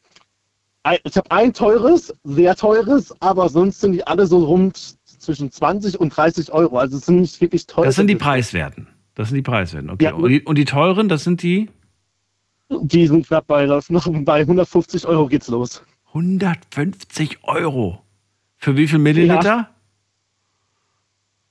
Ich 1.05 1.17
habe 1.17 1.31
ein 1.31 1.53
teures, 1.53 2.15
sehr 2.25 2.57
teures, 2.57 3.15
aber 3.21 3.49
sonst 3.49 3.81
sind 3.81 3.93
die 3.93 4.07
alle 4.07 4.27
so 4.27 4.45
rund 4.45 4.97
zwischen 5.05 5.51
20 5.51 6.01
und 6.01 6.17
30 6.17 6.51
Euro. 6.53 6.79
Also 6.79 6.97
es 6.97 7.07
sind 7.07 7.21
nicht 7.21 7.41
wirklich 7.41 7.67
teuer. 7.67 7.85
Das 7.85 7.97
sind 7.97 8.07
die 8.07 8.17
Preiswerten. 8.17 8.89
Das 9.15 9.29
sind 9.29 9.37
die 9.37 9.43
Preiswerten. 9.43 9.91
Okay. 9.91 10.05
Ja. 10.05 10.15
Und, 10.15 10.31
die, 10.31 10.41
und 10.43 10.57
die 10.57 10.65
teuren, 10.65 11.09
das 11.09 11.25
sind 11.25 11.43
die 11.43 11.69
Die 12.71 13.07
sind 13.07 13.27
knapp 13.27 13.47
bei, 13.47 13.67
noch 13.67 14.09
bei 14.25 14.41
150 14.41 15.07
Euro 15.07 15.27
geht's 15.27 15.49
los. 15.49 15.83
150 16.09 17.39
Euro. 17.45 18.03
Für 18.57 18.77
wie 18.77 18.87
viel 18.87 18.99
Milliliter? 18.99 19.71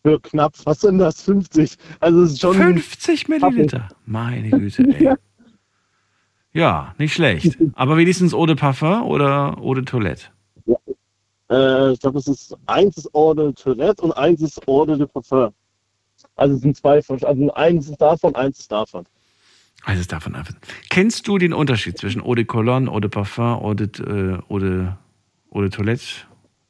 Für 0.04 0.20
knapp, 0.20 0.54
was 0.66 0.82
sind 0.82 1.00
das? 1.00 1.22
50. 1.24 1.78
Also 2.00 2.24
es 2.24 2.34
ist 2.34 2.42
schon. 2.42 2.54
50 2.56 3.30
Milliliter. 3.30 3.90
Meine 4.06 4.50
Güte, 4.50 4.84
ey. 4.84 5.14
Ja, 6.54 6.96
nicht 6.98 7.14
schlecht. 7.14 7.56
Aber 7.76 7.98
wenigstens 7.98 8.34
Eau 8.34 8.48
de 8.48 8.56
Parfum 8.56 9.04
oder 9.04 9.58
Eau 9.60 9.76
de 9.76 9.84
Toilette? 9.86 10.24
Äh, 11.52 11.92
ich 11.92 12.00
glaube, 12.00 12.18
es 12.18 12.28
ist 12.28 12.58
eins 12.66 12.98
ist 12.98 13.14
Eau 13.14 13.36
de 13.36 13.54
Toilette 13.54 14.02
und 14.02 14.14
eins 14.14 14.42
ist 14.42 14.68
Eau 14.68 14.86
de 14.86 15.06
Parfum. 15.06 15.54
Also 16.36 16.56
es 16.56 16.62
sind 16.62 16.76
zwei, 16.76 17.00
also 17.08 17.54
eins 17.54 17.90
ist 17.90 18.02
davon, 18.02 18.34
eins 18.36 18.60
ist 18.60 18.72
davon. 18.72 19.06
Also 19.84 20.02
ist 20.02 20.12
davon 20.12 20.36
einfach. 20.36 20.54
Kennst 20.90 21.28
du 21.28 21.38
den 21.38 21.54
Unterschied 21.54 21.98
zwischen 21.98 22.22
Eau 22.22 22.36
de 22.36 22.46
Cologne, 22.46 22.90
Eau 22.90 23.00
de 23.00 23.10
Parfum, 23.10 23.64
Eau 23.64 23.74
de, 23.74 23.88
äh, 23.88 24.40
Eau 24.50 24.60
de, 24.60 24.88
Eau 25.52 25.62
de 25.62 25.70
Toilette 25.70 26.04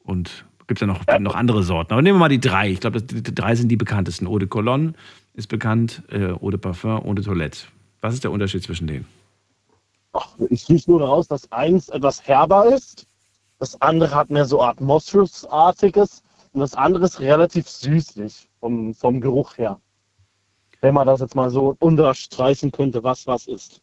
und 0.04 0.44
gibt 0.68 0.80
ja 0.80 0.86
noch, 0.86 1.00
noch 1.18 1.34
andere 1.34 1.62
Sorten. 1.62 1.92
Aber 1.92 2.02
nehmen 2.02 2.16
wir 2.16 2.20
mal 2.20 2.28
die 2.28 2.40
drei. 2.40 2.70
Ich 2.70 2.80
glaube, 2.80 3.02
die, 3.02 3.34
drei 3.34 3.54
sind 3.54 3.68
die 3.68 3.76
bekanntesten. 3.76 4.26
Eau 4.26 4.38
de 4.38 4.48
Cologne 4.48 4.92
ist 5.34 5.48
bekannt, 5.48 6.02
äh, 6.10 6.32
Eau 6.32 6.50
de 6.50 6.58
Parfum, 6.58 7.02
Eau 7.04 7.14
de 7.14 7.24
Toilette. 7.24 7.60
Was 8.00 8.14
ist 8.14 8.22
der 8.22 8.30
Unterschied 8.30 8.62
zwischen 8.62 8.86
denen? 8.86 9.06
Ach, 10.12 10.28
ich 10.50 10.68
rieche 10.68 10.90
nur 10.90 11.00
daraus, 11.00 11.28
dass 11.28 11.50
eins 11.52 11.88
etwas 11.88 12.26
herber 12.26 12.72
ist, 12.74 13.06
das 13.58 13.80
andere 13.80 14.14
hat 14.14 14.30
mehr 14.30 14.44
so 14.44 14.62
Atmosphäre-artiges 14.62 16.22
und 16.52 16.60
das 16.60 16.74
andere 16.74 17.04
ist 17.04 17.20
relativ 17.20 17.68
süßlich 17.68 18.48
vom, 18.60 18.94
vom 18.94 19.20
Geruch 19.20 19.58
her. 19.58 19.80
Wenn 20.80 20.94
man 20.94 21.06
das 21.06 21.20
jetzt 21.20 21.34
mal 21.34 21.50
so 21.50 21.76
unterstreichen 21.80 22.70
könnte, 22.70 23.02
was 23.02 23.26
was 23.26 23.46
ist. 23.46 23.82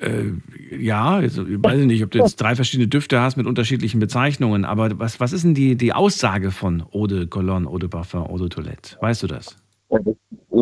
Äh, 0.00 0.32
ja, 0.78 1.16
also, 1.16 1.46
ich 1.46 1.62
weiß 1.62 1.78
nicht, 1.80 2.02
ob 2.02 2.10
du 2.10 2.18
jetzt 2.18 2.36
drei 2.36 2.54
verschiedene 2.54 2.88
Düfte 2.88 3.20
hast 3.20 3.36
mit 3.36 3.46
unterschiedlichen 3.46 4.00
Bezeichnungen, 4.00 4.64
aber 4.64 4.98
was, 4.98 5.20
was 5.20 5.32
ist 5.32 5.44
denn 5.44 5.54
die, 5.54 5.76
die 5.76 5.92
Aussage 5.92 6.50
von 6.50 6.82
Eau 6.92 7.06
de 7.06 7.26
Cologne, 7.26 7.68
Eau 7.68 7.78
de 7.78 7.88
Parfum, 7.88 8.22
Eau 8.22 8.38
de 8.38 8.48
Toilette? 8.48 8.96
Weißt 9.00 9.22
du 9.22 9.26
das? 9.26 9.56
Also 9.90 10.16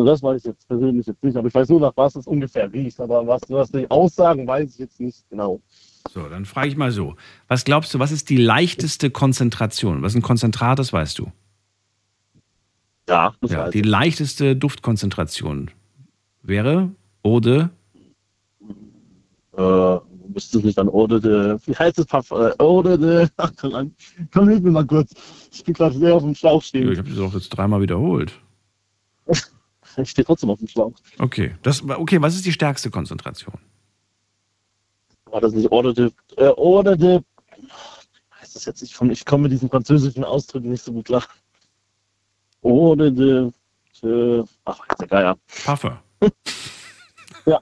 das 0.05 0.23
weiß 0.23 0.41
ich 0.41 0.45
jetzt 0.45 0.67
persönlich 0.67 1.05
jetzt 1.05 1.23
nicht, 1.23 1.37
aber 1.37 1.47
ich 1.47 1.53
weiß 1.53 1.69
nur, 1.69 1.79
nach 1.79 1.93
was 1.95 2.15
es 2.15 2.27
ungefähr 2.27 2.71
riecht. 2.71 2.99
Aber 2.99 3.25
was, 3.25 3.41
was 3.47 3.71
die 3.71 3.89
Aussagen, 3.89 4.45
weiß 4.47 4.73
ich 4.73 4.79
jetzt 4.79 4.99
nicht 4.99 5.23
genau. 5.29 5.61
So, 6.11 6.27
dann 6.27 6.45
frage 6.45 6.69
ich 6.69 6.77
mal 6.77 6.91
so. 6.91 7.15
Was 7.47 7.63
glaubst 7.63 7.93
du, 7.93 7.99
was 7.99 8.11
ist 8.11 8.29
die 8.29 8.37
leichteste 8.37 9.11
Konzentration? 9.11 10.01
Was 10.01 10.15
ein 10.15 10.21
Konzentrat 10.21 10.79
ist, 10.79 10.91
weißt 10.91 11.19
du? 11.19 11.31
Ja, 13.09 13.33
das 13.41 13.51
Ja, 13.51 13.59
weiß 13.65 13.71
die 13.71 13.79
ich. 13.79 13.85
leichteste 13.85 14.55
Duftkonzentration 14.55 15.71
wäre 16.43 16.91
Eau 17.23 17.39
de 17.39 17.67
Äh, 19.57 19.97
müsste 20.33 20.59
es 20.59 20.63
nicht 20.63 20.77
an 20.79 20.87
Ode 20.87 21.19
de, 21.19 21.57
wie 21.65 21.75
heißt 21.75 21.99
es, 21.99 22.05
Parf- 22.05 22.31
äh, 22.31 22.53
Ode 22.63 22.97
de, 22.97 23.27
ach, 23.37 23.51
komm, 23.59 23.93
komm, 24.31 24.47
hilf 24.47 24.61
mir 24.61 24.71
mal 24.71 24.85
kurz. 24.85 25.11
Ich 25.51 25.63
bin 25.65 25.73
gerade 25.73 25.97
sehr 25.97 26.13
auf 26.15 26.21
dem 26.23 26.35
Schlauch 26.35 26.61
Ja, 26.61 26.67
stehen. 26.67 26.91
ich 26.91 26.97
habe 26.99 27.09
das 27.09 27.17
doch 27.17 27.33
jetzt 27.33 27.49
dreimal 27.49 27.81
wiederholt. 27.81 28.31
Ich 29.97 30.11
stehe 30.11 30.23
trotzdem 30.23 30.51
auf 30.51 30.59
dem 30.59 30.67
Schlauch. 30.67 30.93
Okay. 31.17 31.55
Das, 31.63 31.81
okay, 31.83 32.21
was 32.21 32.35
ist 32.35 32.45
die 32.45 32.53
stärkste 32.53 32.89
Konzentration? 32.91 33.55
War 35.25 35.41
das 35.41 35.51
nicht 35.51 35.71
Ode 35.71 35.93
de, 35.93 36.11
äh, 36.37 36.53
Ode 36.55 36.95
de, 36.95 37.19
ich 37.57 38.41
weiß 38.41 38.53
das 38.53 38.65
jetzt 38.65 38.81
nicht, 38.83 38.95
ich 39.11 39.25
komme 39.25 39.43
mit 39.43 39.51
diesen 39.51 39.67
französischen 39.69 40.23
Ausdrücken 40.23 40.69
nicht 40.69 40.83
so 40.83 40.93
gut 40.93 41.05
klar. 41.05 41.23
Ode 42.61 43.11
de, 43.11 43.51
de 44.01 44.43
ach, 44.65 44.79
der 44.99 45.07
Geier. 45.07 45.37
Parfum. 45.65 45.91
Ja. 47.45 47.59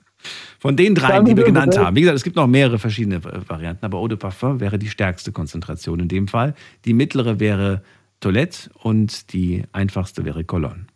Von 0.60 0.76
den 0.76 0.96
dreien, 0.96 1.26
die 1.26 1.38
wir 1.38 1.44
genannt 1.44 1.78
haben. 1.78 1.96
Wie 1.96 2.02
gesagt, 2.02 2.18
es 2.18 2.24
gibt 2.24 2.36
noch 2.36 2.48
mehrere 2.48 2.80
verschiedene 2.80 3.24
Varianten, 3.24 3.86
aber 3.86 4.00
Eau 4.00 4.08
de 4.08 4.18
Parfum 4.18 4.60
wäre 4.60 4.80
die 4.80 4.90
stärkste 4.90 5.32
Konzentration 5.32 6.00
in 6.00 6.08
dem 6.08 6.28
Fall. 6.28 6.56
Die 6.86 6.94
mittlere 6.94 7.40
wäre 7.40 7.84
Toilette 8.20 8.72
und 8.82 9.34
die 9.34 9.64
einfachste 9.72 10.26
wäre 10.26 10.44
Cologne. 10.44 10.88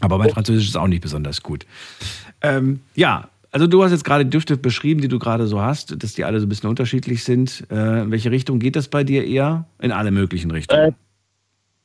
Aber 0.00 0.18
mein 0.18 0.30
Französisch 0.30 0.68
ist 0.68 0.76
auch 0.76 0.88
nicht 0.88 1.02
besonders 1.02 1.42
gut. 1.42 1.64
Ähm, 2.42 2.80
ja, 2.94 3.30
also 3.50 3.66
du 3.66 3.82
hast 3.82 3.92
jetzt 3.92 4.04
gerade 4.04 4.26
Düfte 4.26 4.56
beschrieben, 4.56 5.00
die 5.00 5.08
du 5.08 5.18
gerade 5.18 5.46
so 5.46 5.62
hast, 5.62 6.02
dass 6.02 6.12
die 6.12 6.24
alle 6.24 6.40
so 6.40 6.46
ein 6.46 6.48
bisschen 6.48 6.68
unterschiedlich 6.68 7.24
sind. 7.24 7.64
Äh, 7.70 8.02
in 8.02 8.10
welche 8.10 8.30
Richtung 8.30 8.58
geht 8.58 8.76
das 8.76 8.88
bei 8.88 9.04
dir 9.04 9.24
eher? 9.24 9.66
In 9.80 9.92
alle 9.92 10.10
möglichen 10.10 10.50
Richtungen. 10.50 10.90
Äh, 10.90 10.92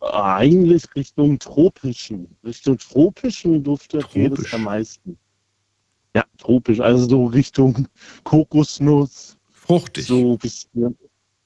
Eigentlich 0.02 0.84
Richtung 0.96 1.38
tropischen. 1.40 2.36
Richtung 2.44 2.78
tropischen 2.78 3.64
Dufte 3.64 4.00
geht 4.00 4.30
Tropisch. 4.30 4.48
es 4.48 4.54
am 4.54 4.64
meisten. 4.64 5.18
Ja, 6.16 6.26
tropisch. 6.38 6.80
Also 6.80 7.08
so 7.08 7.26
Richtung 7.26 7.88
Kokosnuss, 8.24 9.38
Fruchtig. 9.52 10.06
so 10.06 10.38
bisschen. 10.38 10.98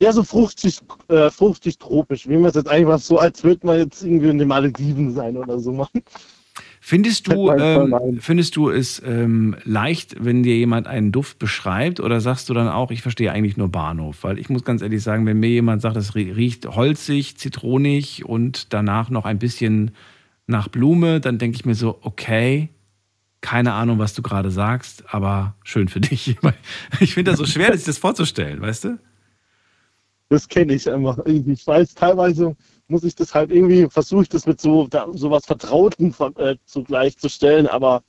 Ja, 0.01 0.11
so 0.11 0.23
fruchtig, 0.23 0.79
äh, 1.07 1.29
fruchtig 1.29 1.77
tropisch. 1.77 2.27
Wie 2.27 2.35
man 2.37 2.45
es 2.45 2.55
jetzt 2.55 2.67
einfach 2.67 2.99
so, 2.99 3.17
als 3.17 3.43
würde 3.43 3.65
man 3.67 3.77
jetzt 3.77 4.03
irgendwie 4.03 4.29
in 4.29 4.37
den 4.39 4.47
Malediven 4.47 5.13
sein 5.13 5.37
oder 5.37 5.59
so 5.59 5.71
machen. 5.71 6.01
Findest 6.87 7.25
du, 7.27 7.49
ähm, 7.49 8.19
findest 8.21 8.55
du 8.57 8.69
es 8.69 9.01
ähm, 9.03 9.55
leicht, 9.63 10.23
wenn 10.23 10.43
dir 10.43 10.55
jemand 10.55 10.85
einen 10.85 11.11
Duft 11.11 11.39
beschreibt 11.39 11.99
oder 11.99 12.21
sagst 12.21 12.47
du 12.47 12.53
dann 12.53 12.67
auch, 12.67 12.91
ich 12.91 13.01
verstehe 13.01 13.31
eigentlich 13.31 13.57
nur 13.57 13.69
Bahnhof? 13.69 14.23
Weil 14.23 14.37
ich 14.37 14.49
muss 14.49 14.63
ganz 14.63 14.83
ehrlich 14.83 15.01
sagen, 15.01 15.25
wenn 15.25 15.39
mir 15.39 15.49
jemand 15.49 15.81
sagt, 15.81 15.97
es 15.97 16.13
rie- 16.13 16.29
riecht 16.29 16.67
holzig, 16.67 17.37
zitronig 17.37 18.23
und 18.23 18.71
danach 18.71 19.09
noch 19.09 19.25
ein 19.25 19.39
bisschen 19.39 19.95
nach 20.45 20.67
Blume, 20.67 21.19
dann 21.19 21.39
denke 21.39 21.55
ich 21.55 21.65
mir 21.65 21.73
so, 21.73 21.97
okay, 22.01 22.69
keine 23.41 23.73
Ahnung, 23.73 23.97
was 23.97 24.13
du 24.13 24.21
gerade 24.21 24.51
sagst, 24.51 25.05
aber 25.11 25.55
schön 25.63 25.87
für 25.87 26.01
dich. 26.01 26.37
Ich 26.99 27.15
finde 27.15 27.31
das 27.31 27.39
so 27.39 27.47
schwer, 27.47 27.75
sich 27.75 27.85
das 27.87 27.97
vorzustellen, 27.97 28.61
weißt 28.61 28.83
du? 28.83 28.99
Das 30.29 30.47
kenne 30.47 30.75
ich 30.75 30.87
einfach. 30.87 31.17
Ich 31.25 31.65
weiß, 31.65 31.95
teilweise 31.95 32.55
muss 32.87 33.03
ich 33.03 33.15
das 33.15 33.33
halt 33.35 33.51
irgendwie, 33.51 33.87
versuche 33.89 34.23
ich 34.23 34.29
das 34.29 34.45
mit 34.45 34.61
so, 34.61 34.87
da, 34.87 35.07
so 35.13 35.31
was 35.31 35.45
Vertrauten 35.45 36.13
ver- 36.13 36.37
äh, 36.37 36.57
zugleich 36.65 37.17
zu 37.17 37.29
stellen, 37.29 37.67
aber 37.67 38.03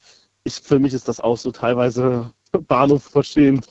ich, 0.45 0.55
für 0.55 0.79
mich 0.79 0.95
ist 0.95 1.09
das 1.09 1.21
auch 1.21 1.37
so 1.37 1.53
teilweise 1.53 2.33
Bahnhof 2.69 3.05
verstehend. 3.05 3.67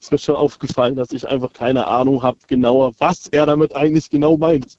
Ist 0.00 0.12
mir 0.12 0.18
schon 0.18 0.36
aufgefallen, 0.36 0.94
dass 0.96 1.10
ich 1.12 1.26
einfach 1.28 1.52
keine 1.52 1.86
Ahnung 1.88 2.22
habe, 2.22 2.38
genauer, 2.46 2.92
was 2.98 3.26
er 3.28 3.46
damit 3.46 3.74
eigentlich 3.74 4.10
genau 4.10 4.36
meint. 4.36 4.78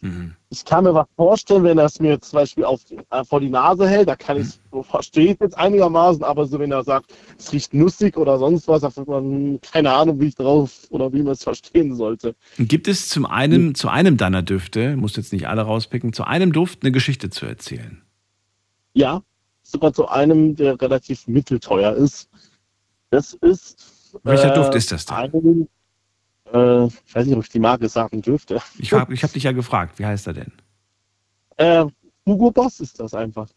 Mhm. 0.00 0.34
Ich 0.48 0.64
kann 0.64 0.84
mir 0.84 0.94
was 0.94 1.06
vorstellen, 1.16 1.62
wenn 1.64 1.78
er 1.78 1.84
es 1.84 2.00
mir 2.00 2.18
zum 2.20 2.38
Beispiel 2.38 2.64
auf, 2.64 2.80
äh, 3.10 3.24
vor 3.24 3.40
die 3.40 3.50
Nase 3.50 3.86
hält, 3.86 4.08
da 4.08 4.16
kann 4.16 4.40
ich 4.40 4.58
so 4.72 4.82
verstehe 4.82 5.32
ich 5.32 5.40
jetzt 5.40 5.56
einigermaßen, 5.56 6.24
aber 6.24 6.46
so 6.46 6.58
wenn 6.58 6.72
er 6.72 6.82
sagt, 6.82 7.12
es 7.38 7.52
riecht 7.52 7.74
nussig 7.74 8.16
oder 8.16 8.38
sonst 8.38 8.66
was, 8.66 8.80
da 8.80 8.88
hat 8.88 9.06
man 9.06 9.60
keine 9.60 9.92
Ahnung, 9.92 10.20
wie 10.20 10.28
ich 10.28 10.34
drauf 10.34 10.86
oder 10.90 11.12
wie 11.12 11.22
man 11.22 11.32
es 11.32 11.42
verstehen 11.42 11.94
sollte. 11.94 12.34
Gibt 12.58 12.88
es 12.88 13.08
zum 13.08 13.26
einen, 13.26 13.74
zu 13.74 13.88
einem 13.88 14.16
deiner 14.16 14.42
Düfte, 14.42 14.96
musst 14.96 15.16
jetzt 15.16 15.32
nicht 15.32 15.48
alle 15.48 15.62
rauspicken, 15.62 16.12
zu 16.12 16.24
einem 16.24 16.52
Duft 16.52 16.82
eine 16.82 16.92
Geschichte 16.92 17.28
zu 17.30 17.46
erzählen? 17.46 18.02
Ja, 18.94 19.22
sogar 19.62 19.92
zu 19.92 20.08
einem, 20.08 20.56
der 20.56 20.80
relativ 20.80 21.26
mittelteuer 21.28 21.94
ist. 21.94 22.28
Das 23.10 23.34
ist. 23.34 24.10
Welcher 24.22 24.50
Duft 24.50 24.74
ist 24.74 24.90
das 24.92 25.06
denn? 25.06 25.16
Ein, 25.16 25.68
Äh, 26.52 26.86
ich 26.86 27.14
weiß 27.14 27.26
nicht, 27.26 27.36
ob 27.36 27.42
ich 27.44 27.48
die 27.50 27.58
Marke 27.60 27.88
sagen 27.88 28.22
dürfte. 28.22 28.60
Ich 28.78 28.92
habe 28.92 29.12
ich 29.14 29.22
hab 29.22 29.32
dich 29.32 29.42
ja 29.44 29.52
gefragt, 29.52 29.98
wie 29.98 30.06
heißt 30.06 30.26
er 30.26 30.32
denn? 30.32 30.52
Äh, 31.56 31.84
Hugo 32.26 32.50
Boss 32.50 32.80
ist 32.80 32.98
das 33.00 33.14
einfach. 33.14 33.48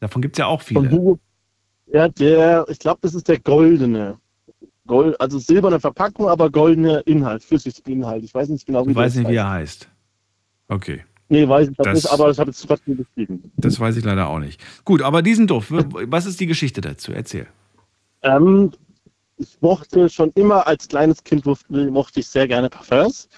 Davon 0.00 0.22
gibt 0.22 0.36
es 0.36 0.38
ja 0.38 0.46
auch 0.46 0.62
Von 0.62 0.84
viele. 0.84 0.90
Hugo. 0.90 1.18
Ja, 1.86 2.08
der, 2.08 2.66
ich 2.68 2.78
glaube, 2.78 2.98
das 3.02 3.14
ist 3.14 3.28
der 3.28 3.38
goldene. 3.40 4.18
Gold, 4.86 5.20
also 5.20 5.38
silberne 5.38 5.80
Verpackung, 5.80 6.28
aber 6.28 6.50
goldene 6.50 7.00
Inhalt, 7.00 7.42
Flüssiginhalt. 7.44 8.24
Ich 8.24 8.32
weiß 8.34 8.48
nicht 8.48 8.64
genau, 8.66 8.86
wie 8.86 8.94
weißt 8.94 9.16
das 9.16 9.22
nicht, 9.22 9.30
wie 9.32 9.36
er 9.36 9.50
heißt. 9.50 9.88
Okay, 10.68 11.04
Nee, 11.30 11.46
weiß 11.46 11.68
ich 11.68 11.76
das, 11.76 11.84
Das- 11.84 11.94
nicht, 12.04 12.12
aber 12.12 12.30
ich 12.30 12.38
habe 12.38 12.50
jetzt 12.50 12.66
trotzdem 12.66 12.96
geschrieben. 12.96 13.52
das 13.58 13.78
weiß 13.78 13.96
ich 13.96 14.04
leider 14.04 14.28
auch 14.28 14.38
nicht. 14.38 14.60
Gut, 14.84 15.02
aber 15.02 15.20
diesen 15.20 15.46
Duft, 15.46 15.70
was 15.70 16.24
ist 16.26 16.40
die 16.40 16.46
Geschichte 16.46 16.80
dazu? 16.80 17.12
Erzähl. 17.12 17.46
Ähm, 18.22 18.70
ich 19.38 19.60
mochte 19.60 20.08
schon 20.08 20.32
immer 20.34 20.66
als 20.66 20.88
kleines 20.88 21.22
Kind 21.24 21.46
mochte, 21.46 22.20
ich 22.20 22.28
sehr 22.28 22.48
gerne 22.48 22.68
Parfums. 22.68 23.28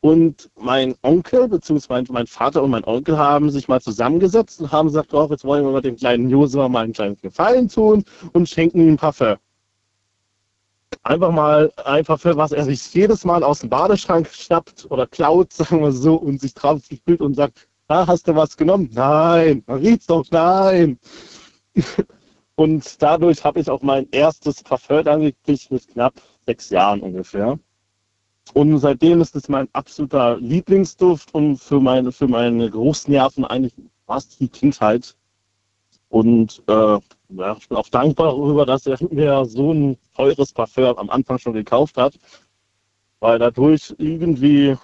Und 0.00 0.50
mein 0.58 0.96
Onkel, 1.02 1.46
beziehungsweise 1.46 2.12
mein 2.12 2.26
Vater 2.26 2.62
und 2.62 2.70
mein 2.70 2.84
Onkel 2.84 3.16
haben 3.16 3.50
sich 3.50 3.68
mal 3.68 3.80
zusammengesetzt 3.80 4.60
und 4.60 4.72
haben 4.72 4.88
gesagt, 4.88 5.14
oh, 5.14 5.28
jetzt 5.30 5.44
wollen 5.44 5.64
wir 5.64 5.70
mal 5.70 5.80
dem 5.80 5.96
kleinen 5.96 6.28
Josua 6.28 6.68
mal 6.68 6.84
einen 6.84 6.92
kleinen 6.92 7.16
Gefallen 7.18 7.68
tun 7.68 8.04
und 8.32 8.48
schenken 8.48 8.80
ihm 8.80 8.94
ein 8.94 8.96
Parfum. 8.96 9.36
Einfach 11.04 11.30
mal 11.30 11.72
ein 11.84 12.04
Parfum, 12.04 12.36
was 12.36 12.50
er 12.50 12.64
sich 12.64 12.92
jedes 12.92 13.24
Mal 13.24 13.44
aus 13.44 13.60
dem 13.60 13.70
Badeschrank 13.70 14.28
schnappt 14.28 14.90
oder 14.90 15.06
klaut, 15.06 15.52
sagen 15.52 15.80
wir 15.80 15.92
so, 15.92 16.16
und 16.16 16.40
sich 16.40 16.54
drauf 16.54 16.80
spielt 16.84 17.20
und 17.20 17.34
sagt, 17.34 17.68
ah, 17.86 18.04
hast 18.06 18.26
du 18.26 18.34
was 18.34 18.56
genommen? 18.56 18.90
Nein, 18.92 19.62
man 19.68 19.78
riecht's 19.78 20.06
doch, 20.06 20.24
nein. 20.32 20.98
Und 22.62 23.02
dadurch 23.02 23.42
habe 23.42 23.58
ich 23.58 23.68
auch 23.68 23.82
mein 23.82 24.06
erstes 24.12 24.62
Parfum 24.62 25.02
dann 25.02 25.20
gekriegt 25.22 25.72
mit 25.72 25.88
knapp 25.88 26.14
sechs 26.46 26.70
Jahren 26.70 27.00
ungefähr. 27.00 27.58
Und 28.54 28.78
seitdem 28.78 29.20
ist 29.20 29.34
es 29.34 29.48
mein 29.48 29.68
absoluter 29.72 30.36
Lieblingsduft 30.38 31.34
und 31.34 31.56
für 31.56 31.80
meine, 31.80 32.12
für 32.12 32.28
meine 32.28 32.70
Geruchsnerven 32.70 33.44
eigentlich 33.44 33.74
fast 34.06 34.38
die 34.38 34.46
Kindheit. 34.46 35.16
Und 36.08 36.62
äh, 36.68 36.98
ja, 37.30 37.56
ich 37.58 37.68
bin 37.68 37.76
auch 37.76 37.88
dankbar 37.88 38.28
darüber, 38.28 38.64
dass 38.64 38.86
er 38.86 38.96
mir 39.10 39.44
so 39.44 39.72
ein 39.72 39.96
teures 40.14 40.52
Parfum 40.52 40.96
am 40.98 41.10
Anfang 41.10 41.38
schon 41.38 41.54
gekauft 41.54 41.96
hat. 41.96 42.16
Weil 43.18 43.40
dadurch 43.40 43.92
irgendwie 43.98 44.76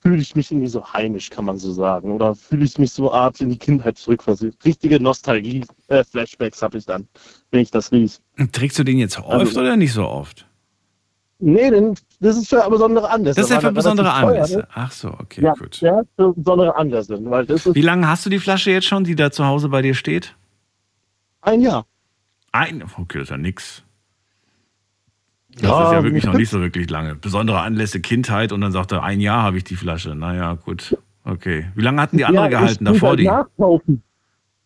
fühle 0.00 0.20
ich 0.22 0.34
mich 0.36 0.50
irgendwie 0.50 0.68
so 0.68 0.84
heimisch, 0.92 1.30
kann 1.30 1.44
man 1.44 1.58
so 1.58 1.72
sagen. 1.72 2.12
Oder 2.12 2.34
fühle 2.34 2.64
ich 2.64 2.78
mich 2.78 2.92
so 2.92 3.12
Art 3.12 3.40
in 3.40 3.48
die 3.50 3.58
Kindheit 3.58 3.98
zurückversetzt. 3.98 4.64
Richtige 4.64 5.00
Nostalgie-Flashbacks 5.00 6.62
habe 6.62 6.78
ich 6.78 6.86
dann, 6.86 7.08
wenn 7.50 7.60
ich 7.60 7.70
das 7.70 7.90
rieche. 7.92 8.18
Trägst 8.52 8.78
du 8.78 8.84
den 8.84 8.98
jetzt 8.98 9.18
oft 9.18 9.28
Also- 9.32 9.60
oder 9.60 9.76
nicht 9.76 9.92
so 9.92 10.04
oft? 10.06 10.46
Nee, 11.40 11.70
denn 11.70 11.94
das 12.18 12.36
ist 12.36 12.48
für 12.48 12.68
besondere 12.68 13.08
Anlässe. 13.10 13.36
Das 13.36 13.46
ist 13.48 13.52
ja 13.54 13.60
für 13.60 13.66
er 13.68 13.72
besondere 13.72 14.08
teuer 14.08 14.14
Anlässe. 14.16 14.58
ist. 14.60 14.68
Ach 14.74 14.90
so, 14.90 15.08
okay, 15.20 15.42
Ja, 15.44 15.52
gut. 15.54 15.80
ja, 15.80 16.02
für 16.16 16.32
besondere 16.32 16.74
Anlässe. 16.74 17.16
Weil 17.30 17.46
das 17.46 17.64
ist 17.64 17.74
Wie 17.76 17.80
lange 17.80 18.08
hast 18.08 18.26
du 18.26 18.30
die 18.30 18.40
Flasche 18.40 18.72
jetzt 18.72 18.86
schon, 18.88 19.04
die 19.04 19.14
da 19.14 19.30
zu 19.30 19.44
Hause 19.46 19.68
bei 19.68 19.80
dir 19.82 19.94
steht? 19.94 20.34
ein 21.40 21.60
Jahr. 21.60 21.86
Ein, 22.50 22.82
okay, 22.98 23.18
das 23.18 23.26
ist 23.28 23.30
ja 23.30 23.36
nix. 23.36 23.84
Das 25.54 25.62
Ja, 25.62 25.84
ist 25.86 25.92
ja 25.92 26.02
wirklich 26.04 26.24
noch 26.24 26.34
nicht 26.34 26.50
so 26.50 26.60
wirklich 26.60 26.88
lange. 26.90 27.14
Besondere 27.14 27.60
Anlässe, 27.60 28.00
Kindheit 28.00 28.52
und 28.52 28.60
dann 28.60 28.72
sagt 28.72 28.92
er, 28.92 29.02
ein 29.02 29.20
Jahr 29.20 29.42
habe 29.42 29.56
ich 29.56 29.64
die 29.64 29.76
Flasche. 29.76 30.14
Naja, 30.14 30.54
gut. 30.54 30.96
Okay. 31.24 31.66
Wie 31.74 31.82
lange 31.82 32.00
hatten 32.00 32.16
die 32.18 32.24
andere 32.24 32.44
ja, 32.44 32.50
gehalten 32.50 32.86
ich 32.86 32.92
davor? 32.92 33.08
halt 33.10 33.20
Die? 33.20 33.24
nachkaufen. 33.26 34.02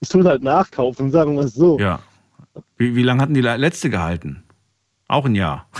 Ich 0.01 0.09
tue 0.09 0.25
halt 0.25 0.43
nachkaufen, 0.43 1.11
sagen 1.11 1.35
wir 1.37 1.45
es 1.45 1.55
so. 1.55 1.79
Ja. 1.79 2.01
Wie, 2.77 2.95
wie 2.97 3.03
lange 3.03 3.23
hatten 3.23 3.35
die 3.35 3.41
le- 3.41 3.57
letzte 3.57 3.89
gehalten? 3.91 4.43
Auch 5.09 5.25
ein 5.25 5.35
Jahr. 5.35 5.67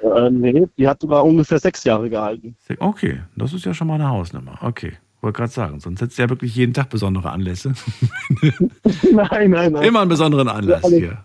Äh, 0.00 0.30
nee, 0.30 0.64
die 0.78 0.86
hat 0.86 1.00
sogar 1.02 1.24
ungefähr 1.24 1.58
sechs 1.58 1.82
Jahre 1.82 2.08
gehalten. 2.08 2.54
Okay, 2.78 3.20
das 3.34 3.52
ist 3.52 3.64
ja 3.64 3.74
schon 3.74 3.88
mal 3.88 3.94
eine 3.96 4.08
Hausnummer. 4.08 4.56
Okay, 4.62 4.92
wollte 5.20 5.38
gerade 5.38 5.50
sagen. 5.52 5.80
Sonst 5.80 6.00
hättest 6.00 6.18
du 6.18 6.22
ja 6.22 6.28
wirklich 6.30 6.54
jeden 6.54 6.72
Tag 6.72 6.88
besondere 6.88 7.30
Anlässe. 7.32 7.72
nein, 9.12 9.50
nein, 9.50 9.72
nein. 9.72 9.82
Immer 9.82 10.00
einen 10.02 10.08
besonderen 10.08 10.46
Anlass 10.48 10.86
hier. 10.86 11.24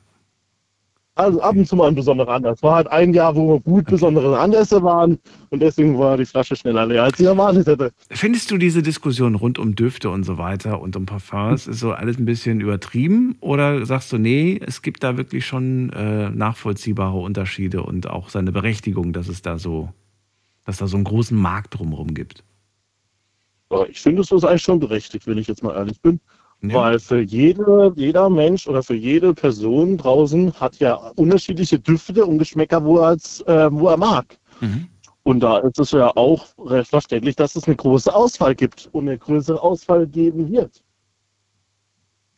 Also 1.16 1.42
ab 1.42 1.56
und 1.56 1.68
zu 1.68 1.76
mal 1.76 1.88
ein 1.88 1.96
besonderer 1.96 2.34
Anlass. 2.34 2.64
War 2.64 2.76
halt 2.76 2.88
ein 2.88 3.14
Jahr, 3.14 3.36
wo 3.36 3.60
gut 3.60 3.86
besondere 3.86 4.40
Anlässe 4.40 4.82
waren 4.82 5.20
und 5.52 5.60
deswegen 5.60 5.98
war 6.00 6.18
die 6.18 6.26
Flasche 6.26 6.56
schneller 6.56 6.88
leer, 6.88 7.04
als 7.04 7.20
ich 7.20 7.26
erwartet 7.28 7.68
hätte. 7.68 7.92
Findest 8.10 8.50
du 8.50 8.58
diese 8.58 8.82
Diskussion 8.82 9.36
rund 9.36 9.60
um 9.60 9.76
Düfte 9.76 10.10
und 10.10 10.24
so 10.24 10.40
weiter 10.40 10.82
und 10.82 10.96
um 10.96 11.06
Parfums 11.06 11.68
ist 11.68 11.80
so 11.80 11.92
alles 11.92 12.18
ein 12.18 12.26
bisschen 12.26 12.62
übertrieben? 12.62 13.38
Oder 13.42 13.86
sagst 13.86 14.12
du, 14.12 14.18
nee, 14.18 14.60
es 14.66 14.82
gibt 14.82 15.04
da 15.04 15.16
wirklich 15.16 15.46
schon 15.46 15.92
äh, 15.92 16.32
nachvollziehbare 16.32 17.20
Unterschiede 17.20 17.84
und 17.84 18.10
auch 18.10 18.30
seine 18.30 18.52
Berechtigung, 18.52 19.14
dass 19.14 19.28
es 19.28 19.44
da 19.44 19.60
so, 19.60 19.90
dass 20.66 20.78
da 20.78 20.88
so 20.88 20.98
einen 20.98 21.04
großen 21.04 21.38
Markt 21.38 21.78
drumherum 21.78 22.16
gibt? 22.16 22.44
Ich 23.90 24.02
finde, 24.02 24.22
es 24.22 24.32
ist 24.32 24.44
eigentlich 24.44 24.62
schon 24.62 24.80
berechtigt, 24.80 25.28
wenn 25.28 25.38
ich 25.38 25.48
jetzt 25.48 25.64
mal 25.64 25.76
ehrlich 25.76 26.00
bin. 26.02 26.20
Ja. 26.64 26.76
Weil 26.76 27.00
für 27.00 27.20
jede, 27.20 27.92
jeder 27.98 28.30
Mensch 28.30 28.68
oder 28.68 28.82
für 28.82 28.96
jede 28.96 29.34
Person 29.34 29.98
draußen 29.98 30.54
hat 30.54 30.78
ja 30.78 30.96
unterschiedliche 31.16 31.78
Düfte 31.78 32.26
und 32.26 32.38
Geschmäcker, 32.38 32.84
wo 32.86 33.00
er, 33.00 33.08
als, 33.08 33.42
äh, 33.42 33.70
wo 33.70 33.90
er 33.90 33.98
mag. 33.98 34.38
Mhm. 34.62 34.88
Und 35.24 35.42
da 35.42 35.58
ist 35.60 35.78
es 35.80 35.92
ja 35.92 36.16
auch 36.16 36.46
recht 36.58 36.90
verständlich, 36.90 37.36
dass 37.36 37.58
es 37.58 37.66
eine 37.66 37.76
große 37.76 38.14
Auswahl 38.14 38.56
gibt 38.56 38.90
und 38.94 39.10
eine 39.10 39.18
größere 39.18 39.62
Auswahl 39.62 40.08
geben 40.08 40.50
wird. 40.50 40.82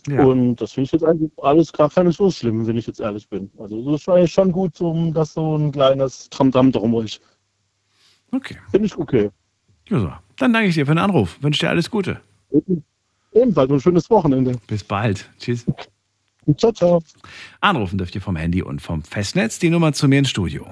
Ja. 0.07 0.23
Und 0.23 0.55
das 0.55 0.71
finde 0.71 0.85
ich 0.85 0.91
jetzt 0.91 1.05
eigentlich 1.05 1.31
alles 1.37 1.71
gar 1.71 1.89
keine 1.89 2.11
so 2.11 2.29
schlimm, 2.31 2.65
wenn 2.65 2.77
ich 2.77 2.87
jetzt 2.87 2.99
ehrlich 2.99 3.29
bin. 3.29 3.51
Also 3.59 3.91
das 3.91 4.01
ist 4.01 4.09
eigentlich 4.09 4.33
schon 4.33 4.51
gut, 4.51 4.79
um 4.81 5.13
dass 5.13 5.33
so 5.33 5.55
ein 5.55 5.71
kleines 5.71 6.29
Tamtam 6.29 6.71
drum 6.71 6.99
ist. 7.03 7.21
Okay. 8.31 8.57
Finde 8.71 8.87
ich 8.87 8.97
okay. 8.97 9.29
Josa, 9.87 10.19
dann 10.37 10.51
danke 10.53 10.69
ich 10.69 10.75
dir 10.75 10.85
für 10.85 10.93
den 10.93 10.99
Anruf. 10.99 11.37
Wünsche 11.41 11.59
dir 11.59 11.69
alles 11.69 11.91
Gute. 11.91 12.21
Ebenfalls 13.35 13.69
ein 13.69 13.79
schönes 13.81 14.09
Wochenende. 14.09 14.53
Bis 14.65 14.83
bald. 14.83 15.29
Tschüss. 15.39 15.65
Ciao, 16.57 16.71
ciao. 16.71 17.03
Anrufen 17.59 17.97
dürft 17.97 18.15
ihr 18.15 18.21
vom 18.21 18.35
Handy 18.37 18.61
und 18.61 18.81
vom 18.81 19.03
Festnetz. 19.03 19.59
Die 19.59 19.69
Nummer 19.69 19.93
zu 19.93 20.07
mir 20.07 20.19
ins 20.19 20.29
Studio. 20.29 20.65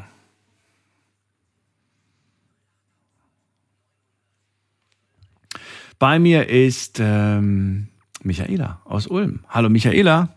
Bei 5.99 6.19
mir 6.19 6.49
ist 6.49 6.99
ähm, 6.99 7.87
Michaela 8.23 8.81
aus 8.85 9.07
Ulm. 9.07 9.43
Hallo 9.49 9.69
Michaela. 9.69 10.29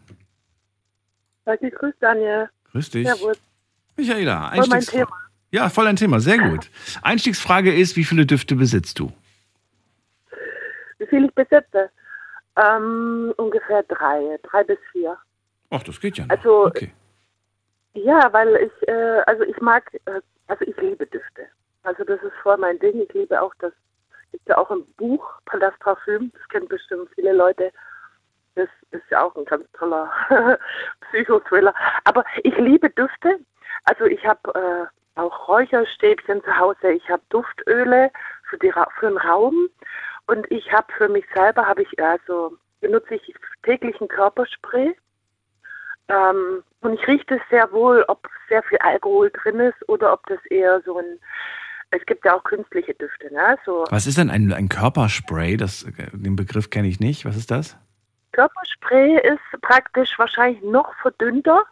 Danke, 1.44 1.70
grüß 1.70 1.94
Daniel. 2.00 2.48
Grüß 2.72 2.90
dich. 2.90 3.06
Servus. 3.06 3.38
Michaela, 3.96 4.50
Voll 4.54 4.66
mein 4.68 4.80
Einstiegsfra- 4.80 4.90
Thema. 4.90 5.08
Ja, 5.52 5.68
voll 5.70 5.86
ein 5.86 5.96
Thema. 5.96 6.20
Sehr 6.20 6.38
gut. 6.38 6.70
Einstiegsfrage 7.02 7.72
ist, 7.74 7.96
wie 7.96 8.04
viele 8.04 8.26
Düfte 8.26 8.56
besitzt 8.56 8.98
du? 8.98 9.12
Wie 10.98 11.06
viel 11.06 11.24
ich 11.24 11.34
besitze? 11.34 11.90
Ähm, 12.56 13.32
ungefähr 13.36 13.82
drei, 13.84 14.38
drei 14.42 14.64
bis 14.64 14.78
vier. 14.92 15.16
Ach, 15.70 15.82
das 15.82 16.00
geht 16.00 16.16
ja 16.18 16.24
noch. 16.24 16.30
Also- 16.36 16.66
okay. 16.66 16.92
Ja, 17.94 18.30
weil 18.32 18.54
ich, 18.56 18.88
äh, 18.88 19.22
also 19.26 19.42
ich 19.44 19.58
mag, 19.60 19.90
äh, 20.04 20.20
also 20.48 20.64
ich 20.66 20.76
liebe 20.76 21.06
Düfte. 21.06 21.46
Also 21.82 22.04
das 22.04 22.22
ist 22.22 22.34
voll 22.42 22.56
mein 22.58 22.78
Ding. 22.78 23.00
Ich 23.00 23.12
liebe 23.14 23.40
auch 23.40 23.54
das, 23.58 23.72
gibt 24.32 24.46
ja 24.48 24.58
auch 24.58 24.70
ein 24.70 24.84
Buch, 24.96 25.24
Palast 25.46 25.78
Parfüm, 25.80 26.30
das 26.34 26.46
kennen 26.48 26.68
bestimmt 26.68 27.08
viele 27.14 27.32
Leute. 27.32 27.72
Das 28.54 28.68
ist 28.90 29.04
ja 29.10 29.22
auch 29.22 29.34
ein 29.36 29.44
ganz 29.46 29.64
toller 29.72 30.10
Psychothriller. 31.08 31.74
Aber 32.04 32.24
ich 32.42 32.56
liebe 32.58 32.90
Düfte. 32.90 33.38
Also 33.84 34.04
ich 34.04 34.24
habe 34.26 34.88
äh, 35.16 35.20
auch 35.20 35.48
Räucherstäbchen 35.48 36.42
zu 36.44 36.58
Hause. 36.58 36.92
Ich 36.92 37.08
habe 37.08 37.22
Duftöle 37.30 38.10
für, 38.48 38.58
die, 38.58 38.70
Ra- 38.70 38.88
für 38.98 39.08
den 39.08 39.18
Raum. 39.18 39.68
Und 40.26 40.50
ich 40.50 40.72
habe 40.72 40.86
für 40.96 41.08
mich 41.08 41.24
selber, 41.34 41.66
habe 41.66 41.82
ich 41.82 42.02
also, 42.02 42.56
benutze 42.80 43.14
ich 43.14 43.34
täglich 43.62 44.00
ein 44.00 44.08
Körperspray. 44.08 44.96
Ähm, 46.08 46.62
und 46.80 46.94
ich 46.94 47.06
rieche 47.06 47.24
das 47.26 47.40
sehr 47.50 47.70
wohl, 47.72 48.04
ob 48.08 48.28
sehr 48.48 48.62
viel 48.64 48.78
Alkohol 48.78 49.30
drin 49.30 49.60
ist 49.60 49.88
oder 49.88 50.12
ob 50.12 50.24
das 50.26 50.44
eher 50.46 50.80
so 50.84 50.98
ein, 50.98 51.18
es 51.90 52.04
gibt 52.06 52.24
ja 52.24 52.34
auch 52.34 52.44
künstliche 52.44 52.94
Düfte, 52.94 53.32
ne? 53.32 53.58
So 53.64 53.84
Was 53.90 54.06
ist 54.06 54.18
denn 54.18 54.30
ein, 54.30 54.52
ein 54.52 54.68
Körperspray? 54.68 55.56
Das, 55.56 55.86
den 56.12 56.36
Begriff 56.36 56.70
kenne 56.70 56.88
ich 56.88 57.00
nicht. 57.00 57.24
Was 57.24 57.36
ist 57.36 57.50
das? 57.50 57.76
Körperspray 58.32 59.20
ist 59.20 59.62
praktisch 59.62 60.18
wahrscheinlich 60.18 60.62
noch 60.62 60.92
verdünnter. 61.00 61.64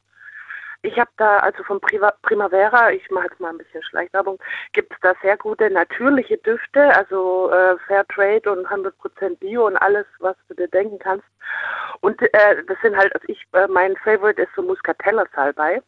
Ich 0.85 0.99
habe 0.99 1.11
da, 1.17 1.39
also 1.39 1.63
von 1.65 1.81
Primavera, 1.81 2.93
ich 2.93 3.11
mache 3.11 3.25
jetzt 3.31 3.41
mal 3.41 3.49
ein 3.49 3.57
bisschen 3.57 3.83
Schleichwerbung, 3.85 4.39
gibt 4.75 4.93
es 4.93 4.99
da 5.01 5.15
sehr 5.23 5.39
gute 5.39 5.71
natürliche 5.71 6.37
Düfte, 6.37 6.95
also 6.95 7.51
äh, 7.51 7.79
Fairtrade 7.87 8.53
und 8.53 8.67
100% 8.67 9.39
Bio 9.41 9.67
und 9.67 9.79
alles, 9.79 10.05
was 10.19 10.37
du 10.49 10.55
dir 10.55 10.69
denken 10.69 10.99
kannst. 10.99 11.25
Und 12.01 12.21
äh, 12.21 12.63
das 12.67 12.77
sind 12.83 12.95
halt, 12.97 13.15
also 13.15 13.27
ich, 13.29 13.43
äh, 13.53 13.67
mein 13.69 13.97
Favorite 13.97 14.43
ist 14.43 14.51
so 14.55 14.63
Muscatella 14.63 15.25
Salbei. 15.35 15.81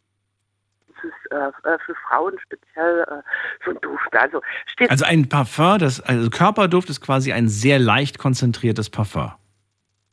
Das 0.88 1.04
ist 1.04 1.30
äh, 1.30 1.68
äh, 1.68 1.78
für 1.84 1.94
Frauen 2.08 2.38
speziell 2.38 3.02
äh, 3.02 3.22
so 3.66 3.72
ein 3.72 3.80
Duft. 3.82 4.16
Also 4.16 4.40
Also 4.88 5.04
ein 5.04 5.28
Parfum, 5.28 5.78
das, 5.78 6.00
also 6.00 6.30
Körperduft 6.30 6.88
ist 6.88 7.02
quasi 7.02 7.34
ein 7.34 7.48
sehr 7.48 7.78
leicht 7.78 8.18
konzentriertes 8.18 8.88
Parfum. 8.88 9.32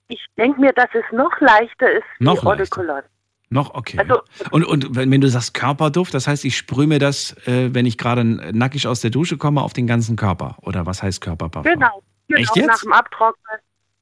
ich 0.10 0.26
denke 0.38 0.60
mir, 0.60 0.74
dass 0.74 0.89
es 0.93 1.06
noch 1.13 1.39
leichter 1.39 1.89
ist 1.89 2.04
Noch 2.19 2.43
wie 2.43 2.48
Eau 2.48 2.56
de. 2.56 2.67
Cologne. 2.67 3.04
Noch? 3.53 3.73
Okay. 3.73 3.97
Also- 3.99 4.21
und 4.51 4.65
und 4.65 4.95
wenn, 4.95 5.21
du 5.21 5.29
sagst 5.29 5.53
Körperduft, 5.53 6.13
das 6.13 6.27
heißt, 6.27 6.43
ich 6.43 6.57
sprühe 6.57 6.87
mir 6.87 6.99
das, 6.99 7.35
äh, 7.47 7.73
wenn 7.73 7.85
ich 7.85 7.97
gerade 7.97 8.25
nackig 8.25 8.87
aus 8.87 9.01
der 9.01 9.11
Dusche 9.11 9.37
komme, 9.37 9.61
auf 9.61 9.73
den 9.73 9.87
ganzen 9.87 10.15
Körper. 10.15 10.57
Oder 10.61 10.85
was 10.85 11.01
heißt 11.01 11.21
Körperparfum? 11.21 11.71
Genau. 11.71 12.03
genau 12.27 12.41
Echt 12.41 12.55
jetzt? 12.55 12.67
Nach 12.67 12.81
dem 12.81 12.93
Abtrocknen. 12.93 13.59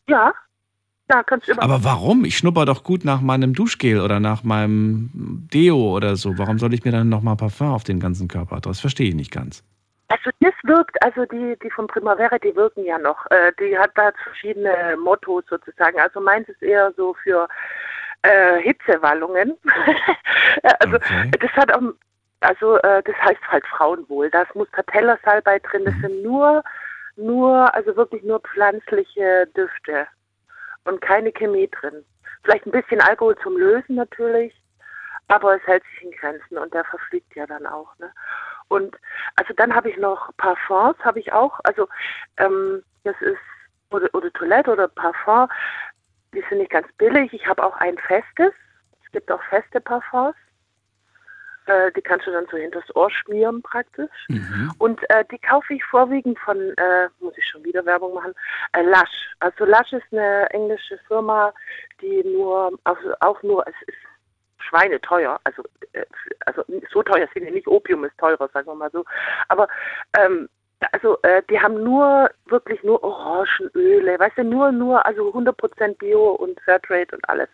Ja. 0.08 0.34
Ja, 1.12 1.24
kannst 1.24 1.48
du 1.48 1.52
immer. 1.52 1.62
Aber 1.62 1.84
warum? 1.84 2.24
Ich 2.24 2.38
schnupper 2.38 2.66
doch 2.66 2.84
gut 2.84 3.04
nach 3.04 3.20
meinem 3.20 3.54
Duschgel 3.54 4.00
oder 4.00 4.22
nach 4.22 4.44
meinem 4.44 5.10
Deo 5.54 5.96
oder 5.96 6.16
so. 6.16 6.38
Warum 6.38 6.58
soll 6.58 6.74
ich 6.74 6.86
mir 6.86 6.92
dann 6.92 7.10
nochmal 7.10 7.36
Parfum 7.36 7.74
auf 7.74 7.84
den 7.84 8.00
ganzen 8.00 8.30
Körper? 8.30 8.62
Das 8.62 8.80
verstehe 8.80 9.10
ich 9.10 9.16
nicht 9.16 9.32
ganz. 9.32 9.64
Also 10.08 10.30
das 10.40 10.54
wirkt, 10.64 11.02
also 11.02 11.26
die, 11.26 11.58
die 11.64 11.70
von 11.70 11.88
Primavera, 11.88 12.38
die 12.38 12.54
wirken 12.56 12.86
ja 12.86 12.98
noch. 12.98 13.26
Äh, 13.30 13.52
die 13.60 13.78
hat 13.78 13.92
da 13.96 14.12
verschiedene 14.24 14.98
Mottos 15.02 15.44
sozusagen. 15.50 16.00
Also 16.00 16.20
meins 16.20 16.50
ist 16.50 16.62
eher 16.62 16.94
so 16.98 17.16
für 17.24 17.48
äh, 18.24 18.60
Hitzewallungen. 18.62 19.58
also 20.80 20.96
Okay. 20.96 21.32
das 21.40 21.52
hat 21.52 21.74
auch, 21.74 21.82
also 22.42 22.78
äh, 22.78 23.02
das 23.04 23.16
heißt 23.16 23.42
halt 23.50 23.66
Frauenwohl. 23.68 24.30
Da 24.30 24.44
ist 24.44 24.56
Muscatella-Salbei 24.56 25.60
drin. 25.60 25.86
Das 25.86 25.96
sind 26.02 26.24
nur, 26.24 26.64
nur, 27.16 27.74
also 27.74 27.96
wirklich 27.96 28.24
nur 28.24 28.40
pflanzliche 28.40 29.48
Düfte 29.56 30.08
und 30.86 31.02
keine 31.02 31.32
Chemie 31.32 31.70
drin. 31.70 32.04
Vielleicht 32.44 32.66
ein 32.66 32.72
bisschen 32.72 33.02
Alkohol 33.02 33.36
zum 33.44 33.58
Lösen 33.58 33.96
natürlich, 33.96 34.54
aber 35.28 35.56
es 35.56 35.68
hält 35.68 35.84
sich 35.84 36.04
in 36.04 36.12
Grenzen 36.12 36.58
und 36.58 36.74
der 36.74 36.84
verfliegt 36.86 37.36
ja 37.36 37.46
dann 37.46 37.66
auch. 37.68 37.98
Ne? 38.00 38.12
Und 38.68 38.96
also 39.36 39.54
dann 39.56 39.76
habe 39.76 39.90
ich 39.90 39.98
noch 39.98 40.32
Parfums, 40.38 40.98
habe 41.04 41.20
ich 41.20 41.32
auch. 41.34 41.60
Also 41.64 41.88
ähm, 42.38 42.84
das 43.04 43.16
ist 43.22 43.38
oder, 43.92 44.10
oder 44.14 44.32
Toilette 44.34 44.72
oder 44.72 44.88
Parfum, 44.88 45.50
die 46.34 46.44
sind 46.50 46.60
nicht 46.60 46.72
ganz 46.72 46.88
billig. 46.98 47.34
Ich 47.34 47.46
habe 47.48 47.64
auch 47.64 47.76
ein 47.78 47.98
festes. 47.98 48.54
Es 49.04 49.12
gibt 49.12 49.32
auch 49.32 49.42
feste 49.50 49.82
Parfums. 49.82 50.36
Äh, 51.68 51.92
die 51.92 52.02
kannst 52.02 52.26
du 52.26 52.32
dann 52.32 52.48
so 52.50 52.58
hinters 52.58 52.96
Ohr 52.96 53.12
schmieren 53.12 53.62
praktisch. 53.62 54.10
Mhm. 54.30 54.74
Und 54.80 55.10
äh, 55.10 55.24
die 55.32 55.38
kaufe 55.38 55.74
ich 55.74 55.84
vorwiegend 55.86 56.40
von, 56.40 56.58
äh, 56.58 57.10
muss 57.20 57.38
ich 57.38 57.48
schon 57.48 57.64
wieder 57.64 57.86
Werbung 57.86 58.14
machen, 58.14 58.34
äh, 58.74 58.82
Lush. 58.82 59.36
Also 59.40 59.66
Lush 59.66 59.94
ist 59.94 60.12
eine 60.12 60.50
englische 60.50 60.98
Firma, 61.08 61.54
die 62.02 62.24
nur, 62.24 62.72
also 62.84 63.14
auch 63.20 63.42
nur, 63.44 63.66
es 63.68 63.76
ist 63.88 63.98
schweineteuer. 64.58 65.40
Also, 65.44 65.64
äh, 65.94 66.06
also 66.46 66.64
so 66.92 67.04
teuer 67.04 67.28
sind 67.34 67.46
die 67.46 67.52
nicht, 67.52 67.68
Opium 67.68 68.06
ist 68.06 68.18
teurer, 68.18 68.50
sagen 68.54 68.68
wir 68.68 68.76
mal 68.76 68.92
so. 68.92 69.06
Aber 69.48 69.68
ähm, 70.18 70.50
also 70.92 71.18
äh, 71.22 71.42
die 71.50 71.60
haben 71.60 71.84
nur, 71.84 72.30
wirklich 72.46 72.84
nur 72.84 73.04
Orangenöle, 73.04 74.20
weißt 74.20 74.40
du, 74.40 74.44
nur, 74.44 74.72
nur, 74.72 75.06
also 75.06 75.30
100% 75.30 75.98
Bio 75.98 76.32
und 76.32 76.60
Fairtrade 76.62 77.16
und 77.16 77.30
alles. 77.30 77.50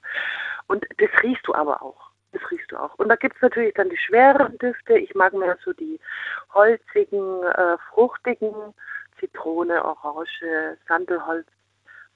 Und 0.68 0.86
das 0.98 1.10
riechst 1.24 1.48
du 1.48 1.54
aber 1.54 1.82
auch. 1.82 2.12
Das 2.34 2.42
riechst 2.52 2.72
du 2.72 2.78
auch. 2.78 2.94
Und 2.96 3.10
da 3.10 3.16
gibt 3.16 3.36
es 3.36 3.42
natürlich 3.42 3.74
dann 3.74 3.90
die 3.90 3.98
schwereren 3.98 4.58
Düfte. 4.58 4.98
Ich 4.98 5.16
mag 5.16 5.34
mehr 5.34 5.58
so 5.64 5.74
die 5.74 6.00
holzigen, 6.54 7.44
äh, 7.44 7.78
fruchtigen, 7.90 8.54
Zitrone, 9.20 9.84
Orange, 9.84 10.78
Sandelholz, 10.88 11.48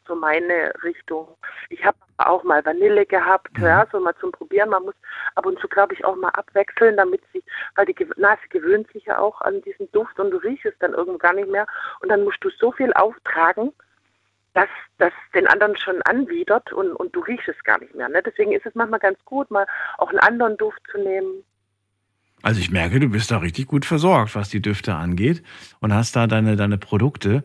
so 0.07 0.15
meine 0.15 0.73
Richtung. 0.83 1.27
Ich 1.69 1.83
habe 1.85 1.97
auch 2.17 2.43
mal 2.43 2.63
Vanille 2.65 3.05
gehabt, 3.05 3.49
ja, 3.57 3.85
so 3.91 3.99
mal 3.99 4.15
zum 4.19 4.31
Probieren. 4.31 4.69
Man 4.69 4.83
muss 4.83 4.95
ab 5.35 5.45
und 5.45 5.59
zu, 5.59 5.67
glaube 5.67 5.93
ich, 5.93 6.03
auch 6.05 6.15
mal 6.15 6.29
abwechseln, 6.29 6.97
damit 6.97 7.21
sich, 7.31 7.43
weil 7.75 7.85
die 7.85 7.95
Nase 8.17 8.41
gewöhnt 8.49 8.91
sich 8.91 9.05
ja 9.05 9.19
auch 9.19 9.41
an 9.41 9.61
diesen 9.61 9.91
Duft 9.91 10.19
und 10.19 10.31
du 10.31 10.37
riechst 10.37 10.65
es 10.65 10.77
dann 10.79 10.93
irgendwo 10.93 11.17
gar 11.17 11.33
nicht 11.33 11.49
mehr. 11.49 11.67
Und 12.01 12.09
dann 12.09 12.23
musst 12.23 12.43
du 12.43 12.49
so 12.49 12.71
viel 12.71 12.93
auftragen, 12.93 13.71
dass 14.53 14.69
das 14.97 15.13
den 15.33 15.47
anderen 15.47 15.77
schon 15.77 16.01
anwidert 16.03 16.73
und, 16.73 16.93
und 16.93 17.15
du 17.15 17.21
riechst 17.21 17.47
es 17.47 17.63
gar 17.63 17.79
nicht 17.79 17.95
mehr. 17.95 18.09
Ne? 18.09 18.21
Deswegen 18.21 18.51
ist 18.51 18.65
es 18.65 18.75
manchmal 18.75 18.99
ganz 18.99 19.17
gut, 19.25 19.49
mal 19.49 19.65
auch 19.97 20.09
einen 20.09 20.19
anderen 20.19 20.57
Duft 20.57 20.81
zu 20.91 20.97
nehmen. 20.97 21.43
Also 22.43 22.59
ich 22.59 22.71
merke, 22.71 22.99
du 22.99 23.09
bist 23.09 23.31
da 23.31 23.37
richtig 23.37 23.67
gut 23.67 23.85
versorgt, 23.85 24.35
was 24.35 24.49
die 24.49 24.61
Düfte 24.61 24.95
angeht 24.95 25.43
und 25.79 25.93
hast 25.93 26.15
da 26.15 26.27
deine, 26.27 26.55
deine 26.55 26.77
Produkte. 26.77 27.43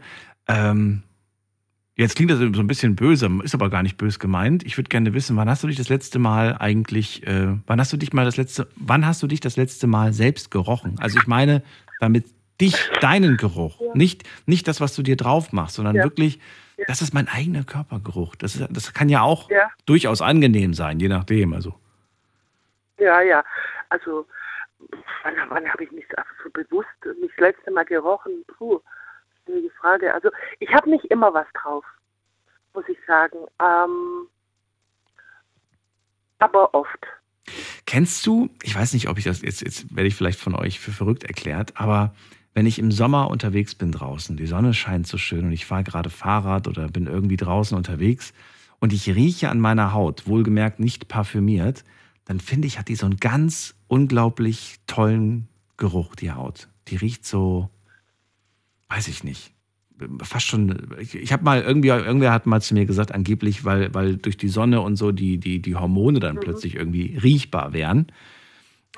Ähm, 0.48 1.02
jetzt 1.96 2.16
klingt 2.16 2.30
das 2.30 2.38
so 2.38 2.44
ein 2.44 2.66
bisschen 2.66 2.94
böse, 2.94 3.28
ist 3.42 3.54
aber 3.54 3.70
gar 3.70 3.82
nicht 3.82 3.96
böse 3.96 4.18
gemeint. 4.18 4.64
Ich 4.64 4.76
würde 4.76 4.88
gerne 4.88 5.14
wissen, 5.14 5.36
wann 5.36 5.48
hast 5.48 5.62
du 5.62 5.66
dich 5.66 5.76
das 5.76 5.88
letzte 5.88 6.18
Mal 6.18 6.56
eigentlich, 6.58 7.26
äh, 7.26 7.56
wann 7.66 7.80
hast 7.80 7.92
du 7.92 7.96
dich 7.96 8.12
mal 8.12 8.24
das 8.24 8.36
letzte, 8.36 8.68
wann 8.76 9.06
hast 9.06 9.22
du 9.22 9.26
dich 9.26 9.40
das 9.40 9.56
letzte 9.56 9.86
Mal 9.86 10.12
selbst 10.12 10.50
gerochen? 10.50 10.96
Also 11.00 11.18
ich 11.18 11.26
meine, 11.26 11.62
damit 12.00 12.26
dich, 12.60 12.88
deinen 13.00 13.36
Geruch, 13.36 13.80
nicht, 13.94 14.24
nicht 14.46 14.68
das, 14.68 14.80
was 14.80 14.94
du 14.94 15.02
dir 15.02 15.16
drauf 15.16 15.52
machst, 15.52 15.76
sondern 15.76 15.96
Ja. 15.96 16.04
wirklich, 16.04 16.38
das 16.86 17.02
ist 17.02 17.12
mein 17.14 17.28
eigener 17.28 17.64
Körpergeruch. 17.64 18.34
Das, 18.36 18.54
ist, 18.56 18.66
das 18.70 18.92
kann 18.94 19.08
ja 19.08 19.22
auch 19.22 19.50
Ja. 19.50 19.70
durchaus 19.86 20.20
angenehm 20.22 20.74
sein, 20.74 21.00
je 21.00 21.08
nachdem. 21.08 21.52
Also 21.54 21.74
Ja, 22.98 23.20
ja. 23.20 23.44
Also, 23.88 24.26
wann, 25.22 25.34
wann 25.48 25.68
habe 25.68 25.84
ich 25.84 25.92
mich 25.92 26.04
so 26.42 26.50
bewusst 26.50 26.88
mich 27.20 27.30
das 27.36 27.54
letzte 27.54 27.70
Mal 27.70 27.84
gerochen? 27.84 28.32
Puh, 28.56 28.80
schwierige 29.46 29.70
Frage. 29.80 30.12
Also, 30.12 30.30
ich 30.58 30.72
habe 30.74 30.90
nicht 30.90 31.04
immer 31.06 31.32
was 31.32 31.46
drauf, 31.54 31.84
muss 32.74 32.84
ich 32.88 32.98
sagen. 33.06 33.38
Ähm, 33.60 34.28
aber 36.38 36.74
oft. 36.74 37.06
Kennst 37.86 38.26
du, 38.26 38.50
ich 38.62 38.74
weiß 38.74 38.92
nicht, 38.92 39.08
ob 39.08 39.18
ich 39.18 39.24
das 39.24 39.42
jetzt, 39.42 39.62
jetzt 39.62 39.94
werde 39.94 40.08
ich 40.08 40.14
vielleicht 40.14 40.40
von 40.40 40.54
euch 40.54 40.80
für 40.80 40.90
verrückt 40.90 41.24
erklärt, 41.24 41.72
aber 41.76 42.14
wenn 42.54 42.66
ich 42.66 42.78
im 42.78 42.90
Sommer 42.90 43.30
unterwegs 43.30 43.74
bin 43.74 43.92
draußen, 43.92 44.36
die 44.36 44.46
Sonne 44.46 44.74
scheint 44.74 45.06
so 45.06 45.18
schön 45.18 45.44
und 45.44 45.52
ich 45.52 45.66
fahre 45.66 45.84
gerade 45.84 46.10
Fahrrad 46.10 46.66
oder 46.66 46.88
bin 46.88 47.06
irgendwie 47.06 47.36
draußen 47.36 47.76
unterwegs 47.76 48.32
und 48.80 48.92
ich 48.92 49.14
rieche 49.14 49.50
an 49.50 49.60
meiner 49.60 49.92
Haut, 49.92 50.26
wohlgemerkt 50.26 50.80
nicht 50.80 51.06
parfümiert, 51.06 51.84
dann 52.24 52.40
finde 52.40 52.66
ich, 52.66 52.78
hat 52.78 52.88
die 52.88 52.96
so 52.96 53.06
einen 53.06 53.18
ganz 53.18 53.74
unglaublich 53.88 54.76
tollen 54.86 55.48
Geruch, 55.76 56.16
die 56.16 56.32
Haut. 56.32 56.68
Die 56.88 56.96
riecht 56.96 57.24
so, 57.24 57.70
weiß 58.88 59.08
ich 59.08 59.24
nicht, 59.24 59.52
fast 60.22 60.46
schon, 60.46 60.94
ich, 60.98 61.14
ich 61.14 61.32
habe 61.32 61.44
mal, 61.44 61.62
irgendwie, 61.62 61.88
irgendwer 61.88 62.32
hat 62.32 62.46
mal 62.46 62.60
zu 62.60 62.74
mir 62.74 62.86
gesagt, 62.86 63.12
angeblich, 63.12 63.64
weil, 63.64 63.94
weil 63.94 64.16
durch 64.16 64.36
die 64.36 64.48
Sonne 64.48 64.80
und 64.80 64.96
so 64.96 65.12
die, 65.12 65.38
die, 65.38 65.60
die 65.60 65.74
Hormone 65.74 66.20
dann 66.20 66.38
plötzlich 66.38 66.74
irgendwie 66.74 67.16
riechbar 67.16 67.72
wären. 67.72 68.12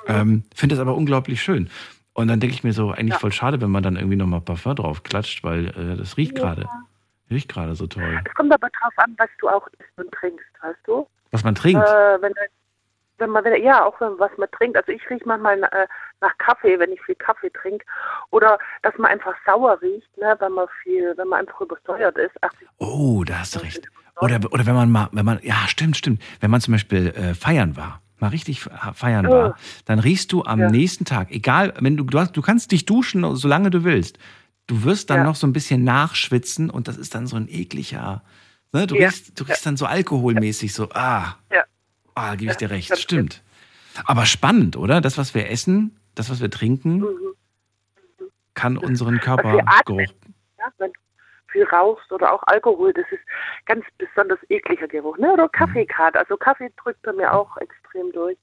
Ähm, 0.07 0.45
Finde 0.55 0.75
das 0.75 0.81
aber 0.83 0.97
unglaublich 0.97 1.41
schön. 1.43 1.69
Und 2.15 2.29
dann 2.29 2.41
denke 2.41 2.55
ich 2.55 2.65
mir 2.65 2.73
so, 2.73 2.91
eigentlich 2.91 3.13
Ja. 3.15 3.19
voll 3.19 3.33
schade, 3.33 3.61
wenn 3.61 3.71
man 3.71 3.83
dann 3.83 3.97
irgendwie 3.97 4.17
nochmal 4.17 4.41
Parfum 4.41 4.75
drauf 4.75 5.03
klatscht, 5.05 5.45
weil 5.45 5.69
äh, 5.69 5.97
das 5.97 6.17
riecht 6.17 6.35
gerade. 6.35 6.69
Riecht 7.31 7.49
gerade 7.49 7.75
so 7.77 7.87
toll. 7.87 8.21
Es 8.25 8.35
kommt 8.35 8.53
aber 8.53 8.69
drauf 8.71 8.93
an, 8.97 9.15
was 9.19 9.29
du 9.39 9.49
auch 9.49 9.67
isst 9.79 9.99
und 9.99 10.11
trinkst, 10.13 10.47
weißt 10.63 10.81
du? 10.87 11.07
Was 11.31 11.45
man 11.45 11.55
trinkt. 11.55 11.87
Äh, 11.87 12.23
wenn, 12.23 12.33
wenn 13.19 13.31
man, 13.31 13.45
wenn, 13.45 13.63
ja, 13.63 13.85
auch 13.85 14.01
wenn 14.01 14.19
was 14.19 14.31
man 14.39 14.51
trinkt. 14.53 14.77
Also 14.77 14.93
ich 14.93 15.03
rieche 15.11 15.27
manchmal 15.27 15.63
äh, 15.63 15.87
nach 16.21 16.37
Kaffee, 16.39 16.79
wenn 16.79 16.93
ich 16.93 17.01
viel 17.03 17.15
Kaffee 17.17 17.51
trinke. 17.51 17.85
Oder 18.31 18.59
dass 18.83 18.97
man 18.99 19.11
einfach 19.11 19.35
sauer 19.45 19.81
riecht, 19.83 20.17
ne, 20.17 20.37
wenn 20.39 20.53
man 20.53 20.67
viel, 20.83 21.15
wenn 21.17 21.29
man 21.29 21.41
einfach 21.41 21.61
übersteuert 21.61 22.17
ist. 22.17 22.33
Ach, 22.43 22.51
Oh, 22.79 23.25
da 23.25 23.41
hast 23.41 23.55
du 23.57 23.61
recht. 23.61 23.89
Oder, 24.21 24.41
oder 24.53 24.67
wenn 24.67 24.75
man 24.75 24.91
mal, 24.91 25.09
wenn 25.13 25.25
man, 25.25 25.39
ja, 25.43 25.57
stimmt, 25.69 25.97
stimmt. 25.97 26.23
Wenn 26.41 26.51
man 26.51 26.61
zum 26.61 26.73
Beispiel 26.73 27.09
äh, 27.09 27.35
feiern 27.35 27.77
war, 27.77 28.01
mal 28.19 28.29
richtig 28.29 28.61
fe- 28.63 28.71
feiern 28.95 29.27
Ja. 29.29 29.31
war, 29.33 29.57
dann 29.85 29.99
riechst 30.01 30.33
du 30.33 30.43
am 30.45 30.59
Ja. 30.61 30.71
nächsten 30.71 31.05
Tag, 31.05 31.31
egal, 31.31 31.75
wenn 31.81 31.97
du, 31.97 32.05
du, 32.05 32.19
hast, 32.19 32.37
du 32.37 32.43
kannst 32.43 32.73
dich 32.73 32.85
duschen, 32.85 33.37
solange 33.37 33.71
du 33.71 33.85
willst. 33.85 34.19
Du 34.67 34.85
wirst 34.85 35.11
dann 35.11 35.19
Ja. 35.19 35.25
noch 35.25 35.35
so 35.37 35.47
ein 35.47 35.53
bisschen 35.53 35.83
nachschwitzen 35.85 36.69
und 36.71 36.89
das 36.89 36.97
ist 36.99 37.15
dann 37.15 37.27
so 37.27 37.37
ein 37.37 37.49
ekliger, 37.49 38.23
ne, 38.73 38.87
du, 38.87 38.97
Ja. 38.97 39.07
riechst, 39.07 39.39
du 39.41 39.45
riechst 39.45 39.65
dann 39.65 39.77
so 39.77 39.87
alkoholmäßig, 39.87 40.75
so, 40.75 40.89
ah, 40.91 41.37
Ja. 41.53 41.65
Ah, 42.19 42.35
gebe 42.35 42.51
ich 42.53 42.57
dir 42.59 42.71
recht, 42.71 42.97
stimmt. 42.99 43.43
Aber 44.05 44.27
spannend, 44.27 44.77
oder? 44.77 45.01
Das, 45.01 45.19
was 45.19 45.35
wir 45.35 45.51
essen, 45.51 45.97
das, 46.15 46.31
was 46.31 46.41
wir 46.41 46.51
trinken, 46.51 47.01
Mhm. 47.01 47.35
kann 48.55 48.77
unseren 48.79 49.21
Körpergeruch. 49.21 50.01
Ja, 50.59 50.67
wenn 50.79 50.93
du 50.93 50.99
viel 51.51 51.65
rauchst 51.65 52.11
oder 52.13 52.33
auch 52.33 52.43
Alkohol, 52.47 52.93
das 52.93 53.07
ist 53.11 53.23
ganz 53.67 53.85
besonders 53.97 54.39
ekliger 54.49 54.89
Geruch. 54.89 55.17
Ne? 55.19 55.33
Oder 55.33 55.49
Kaffee 55.49 55.87
gerade. 55.87 56.19
Also 56.19 56.37
Kaffee 56.37 56.71
drückt 56.83 57.03
bei 57.03 57.13
mir 57.13 57.33
auch 57.33 57.57
extrem 57.59 58.13
durch. 58.13 58.37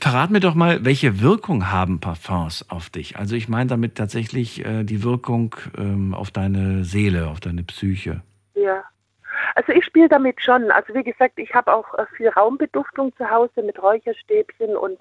Verrat 0.00 0.30
mir 0.30 0.40
doch 0.40 0.54
mal, 0.54 0.84
welche 0.84 1.20
Wirkung 1.20 1.70
haben 1.70 2.00
Parfums 2.00 2.68
auf 2.68 2.90
dich? 2.90 3.16
Also 3.16 3.36
ich 3.36 3.48
meine 3.48 3.68
damit 3.68 3.94
tatsächlich 3.94 4.64
äh, 4.64 4.82
die 4.82 5.04
Wirkung 5.04 5.54
ähm, 5.78 6.14
auf 6.14 6.30
deine 6.32 6.84
Seele, 6.84 7.28
auf 7.28 7.38
deine 7.38 7.62
Psyche. 7.62 8.22
Ja. 8.54 8.82
Also 9.54 9.72
ich 9.72 9.84
spiele 9.84 10.08
damit 10.08 10.40
schon. 10.40 10.70
Also 10.70 10.94
wie 10.94 11.02
gesagt, 11.04 11.34
ich 11.38 11.54
habe 11.54 11.72
auch 11.72 11.92
äh, 11.98 12.06
viel 12.16 12.28
Raumbeduftung 12.28 13.14
zu 13.16 13.28
Hause 13.30 13.62
mit 13.62 13.80
Räucherstäbchen 13.82 14.76
und 14.76 15.00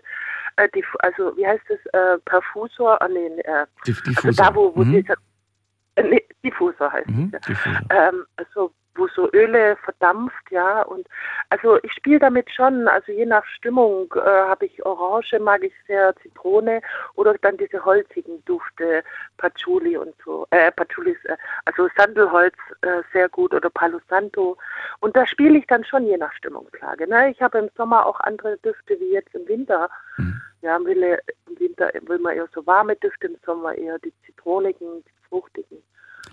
äh, 0.58 0.68
die, 0.76 0.84
also 1.00 1.36
wie 1.38 1.48
heißt 1.48 1.70
es, 1.70 1.86
äh, 1.94 2.18
Perfusor, 2.26 3.02
ah, 3.02 3.08
nee, 3.08 3.28
äh, 3.42 3.66
Diff 3.86 4.00
also 4.06 4.12
Diffuser. 4.12 4.44
da 4.44 4.56
wo, 4.56 4.76
wo 4.76 4.84
mhm. 4.84 4.92
dieser, 4.94 5.16
äh, 5.96 6.04
nee, 6.04 6.24
Diffusor 6.44 6.92
heißt 6.92 7.08
Mhm. 7.10 7.32
es 7.34 7.48
ja. 7.66 8.10
Ähm, 8.10 8.26
also 8.38 8.72
wo 8.96 9.08
so 9.08 9.30
Öle 9.34 9.78
verdampft, 9.78 10.52
ja. 10.52 10.82
Und 10.84 11.08
also 11.50 11.78
ich 11.84 11.94
spiele 11.94 12.20
damit 12.20 12.50
schon, 12.52 12.88
also 12.88 13.12
je 13.12 13.26
nach 13.26 13.46
Stimmung 13.46 14.14
äh, 14.16 14.20
habe 14.20 14.66
ich 14.66 14.86
Orange, 14.86 15.40
mag 15.40 15.64
ich 15.64 15.74
sehr, 15.88 16.14
Zitrone 16.22 16.82
oder 17.16 17.36
dann 17.42 17.58
diese 17.58 17.84
holzigen 17.84 18.44
Dufte, 18.46 19.04
Patchouli 19.38 19.98
und 19.98 20.14
so, 20.24 20.46
äh, 20.52 20.72
Patchoulis, 20.72 21.18
äh, 21.26 21.38
also 21.66 21.88
Sandelholz 21.98 22.56
äh, 22.82 23.02
sehr 23.14 23.30
gut 23.30 23.54
oder 23.54 23.70
Palo 23.70 24.00
Santo. 24.10 24.58
Und 25.00 25.16
da 25.16 25.26
spiele 25.26 25.60
ich 25.60 25.68
dann 25.68 25.84
schon 25.84 26.06
je 26.06 26.18
nach 26.18 26.34
Stimmungslage. 26.34 27.08
Ne? 27.08 27.32
Ich 27.32 27.42
habe 27.42 27.60
im 27.60 27.70
Sommer 27.78 28.06
auch 28.06 28.20
andere 28.22 28.58
Düfte 28.58 29.00
wie 29.00 29.14
jetzt 29.14 29.34
im 29.34 29.48
Winter. 29.48 29.90
Mhm. 30.18 30.42
Ja, 30.62 30.78
im 30.78 30.86
Winter, 30.86 31.18
im 31.48 31.60
Winter 31.60 31.92
will 32.02 32.20
man 32.20 32.36
eher 32.36 32.48
so 32.54 32.66
warme 32.68 32.96
Düfte, 32.96 33.28
im 33.28 33.38
Sommer 33.46 33.76
eher 33.76 33.98
die 34.00 34.14
zitronigen, 34.26 35.04
die 35.04 35.28
fruchtigen. 35.28 35.78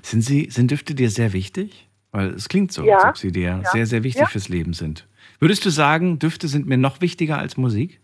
Sind, 0.02 0.22
Sie, 0.22 0.50
sind 0.50 0.70
Düfte 0.70 0.94
dir 0.94 1.08
sehr 1.08 1.32
wichtig? 1.32 1.87
Weil 2.10 2.28
es 2.30 2.48
klingt 2.48 2.72
so, 2.72 2.84
Ja. 2.84 2.96
als 2.96 3.04
ob 3.04 3.16
sie 3.18 3.32
dir 3.32 3.60
Ja. 3.62 3.70
sehr, 3.70 3.86
sehr 3.86 4.02
wichtig 4.02 4.22
Ja. 4.22 4.26
fürs 4.28 4.48
Leben 4.48 4.72
sind. 4.72 5.06
Würdest 5.40 5.64
du 5.64 5.70
sagen, 5.70 6.18
Düfte 6.18 6.48
sind 6.48 6.66
mir 6.66 6.78
noch 6.78 7.00
wichtiger 7.00 7.38
als 7.38 7.56
Musik? 7.56 8.00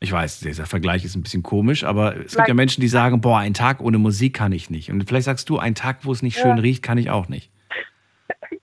Ich 0.00 0.12
weiß, 0.12 0.40
dieser 0.40 0.66
Vergleich 0.66 1.04
ist 1.04 1.16
ein 1.16 1.22
bisschen 1.24 1.42
komisch, 1.42 1.82
aber 1.82 2.16
es 2.16 2.36
gibt 2.36 2.46
ja. 2.46 2.54
Menschen, 2.54 2.80
die 2.82 2.88
sagen, 2.88 3.20
boah, 3.20 3.38
ein 3.38 3.54
Tag 3.54 3.80
ohne 3.80 3.98
Musik 3.98 4.34
kann 4.36 4.52
ich 4.52 4.70
nicht. 4.70 4.90
Und 4.92 5.08
vielleicht 5.08 5.24
sagst 5.24 5.48
du, 5.48 5.58
ein 5.58 5.74
Tag, 5.74 6.04
wo 6.04 6.12
es 6.12 6.22
nicht 6.22 6.38
schön 6.38 6.58
riecht, 6.58 6.82
kann 6.84 6.98
ich 6.98 7.10
auch 7.10 7.28
nicht. 7.28 7.50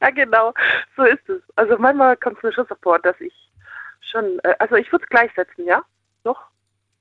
Ja, 0.01 0.09
genau, 0.11 0.53
so 0.95 1.03
ist 1.03 1.27
es. 1.29 1.41
Also 1.55 1.77
manchmal 1.79 2.15
kommt 2.17 2.37
es 2.37 2.43
mir 2.43 2.53
schon 2.53 2.65
so 2.69 2.75
vor, 2.81 2.99
dass 2.99 3.19
ich 3.21 3.33
schon, 4.11 4.23
äh, 4.43 4.53
also 4.59 4.75
ich 4.75 4.91
würde 4.91 5.03
es 5.03 5.09
gleichsetzen, 5.09 5.65
ja? 5.65 5.81
Doch? 6.23 6.39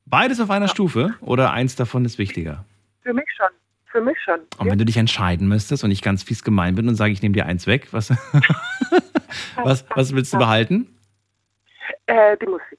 Beides 0.06 0.40
auf 0.40 0.50
einer 0.50 0.68
Stufe 0.68 1.14
oder 1.20 1.52
eins 1.52 1.76
davon 1.76 2.04
ist 2.06 2.16
wichtiger? 2.18 2.64
Für 3.02 3.12
mich 3.12 3.26
schon. 3.36 3.48
Für 3.94 4.00
mich 4.00 4.18
schon. 4.24 4.40
Und 4.58 4.68
wenn 4.68 4.76
du 4.78 4.84
dich 4.84 4.96
entscheiden 4.96 5.46
müsstest 5.46 5.84
und 5.84 5.92
ich 5.92 6.02
ganz 6.02 6.24
fies 6.24 6.42
gemein 6.42 6.74
bin 6.74 6.88
und 6.88 6.96
sage, 6.96 7.12
ich 7.12 7.22
nehme 7.22 7.32
dir 7.34 7.46
eins 7.46 7.68
weg, 7.68 7.86
was, 7.92 8.10
was, 9.62 9.84
was 9.94 10.12
willst 10.12 10.32
du 10.32 10.38
behalten? 10.38 10.98
Äh, 12.06 12.36
die 12.38 12.46
Musik. 12.46 12.78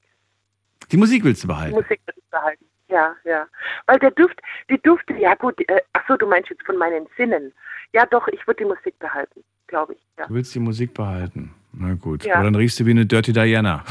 Die 0.92 0.98
Musik 0.98 1.24
willst 1.24 1.42
du 1.44 1.48
Die 1.48 1.54
behalten. 1.54 1.76
Musik 1.76 2.02
würde 2.06 2.20
ich 2.20 2.30
behalten. 2.30 2.66
Ja, 2.90 3.16
ja. 3.24 3.48
Weil 3.88 3.98
der 4.00 4.12
Duft, 4.12 4.38
die 4.70 4.78
Dufte, 4.82 5.14
ja 5.14 5.36
gut, 5.36 5.58
äh, 5.70 5.80
ach 5.94 6.02
so, 6.06 6.18
du 6.18 6.28
meinst 6.28 6.50
jetzt 6.50 6.66
von 6.66 6.78
meinen 6.78 7.08
Sinnen. 7.16 7.54
Ja, 7.94 8.06
doch, 8.06 8.28
ich 8.28 8.46
würde 8.46 8.66
die 8.66 8.70
Musik 8.70 9.00
behalten, 9.00 9.42
glaube 9.68 9.94
ich. 9.94 10.00
Ja. 10.18 10.28
Du 10.28 10.34
willst 10.34 10.54
die 10.54 10.60
Musik 10.60 10.94
behalten. 10.94 11.54
Na 11.72 11.94
gut. 11.94 12.26
Ja. 12.26 12.36
Aber 12.36 12.44
dann 12.44 12.56
riechst 12.56 12.78
du 12.82 12.86
wie 12.86 12.92
eine 12.92 13.06
Dirty 13.06 13.32
Diana. 13.32 13.86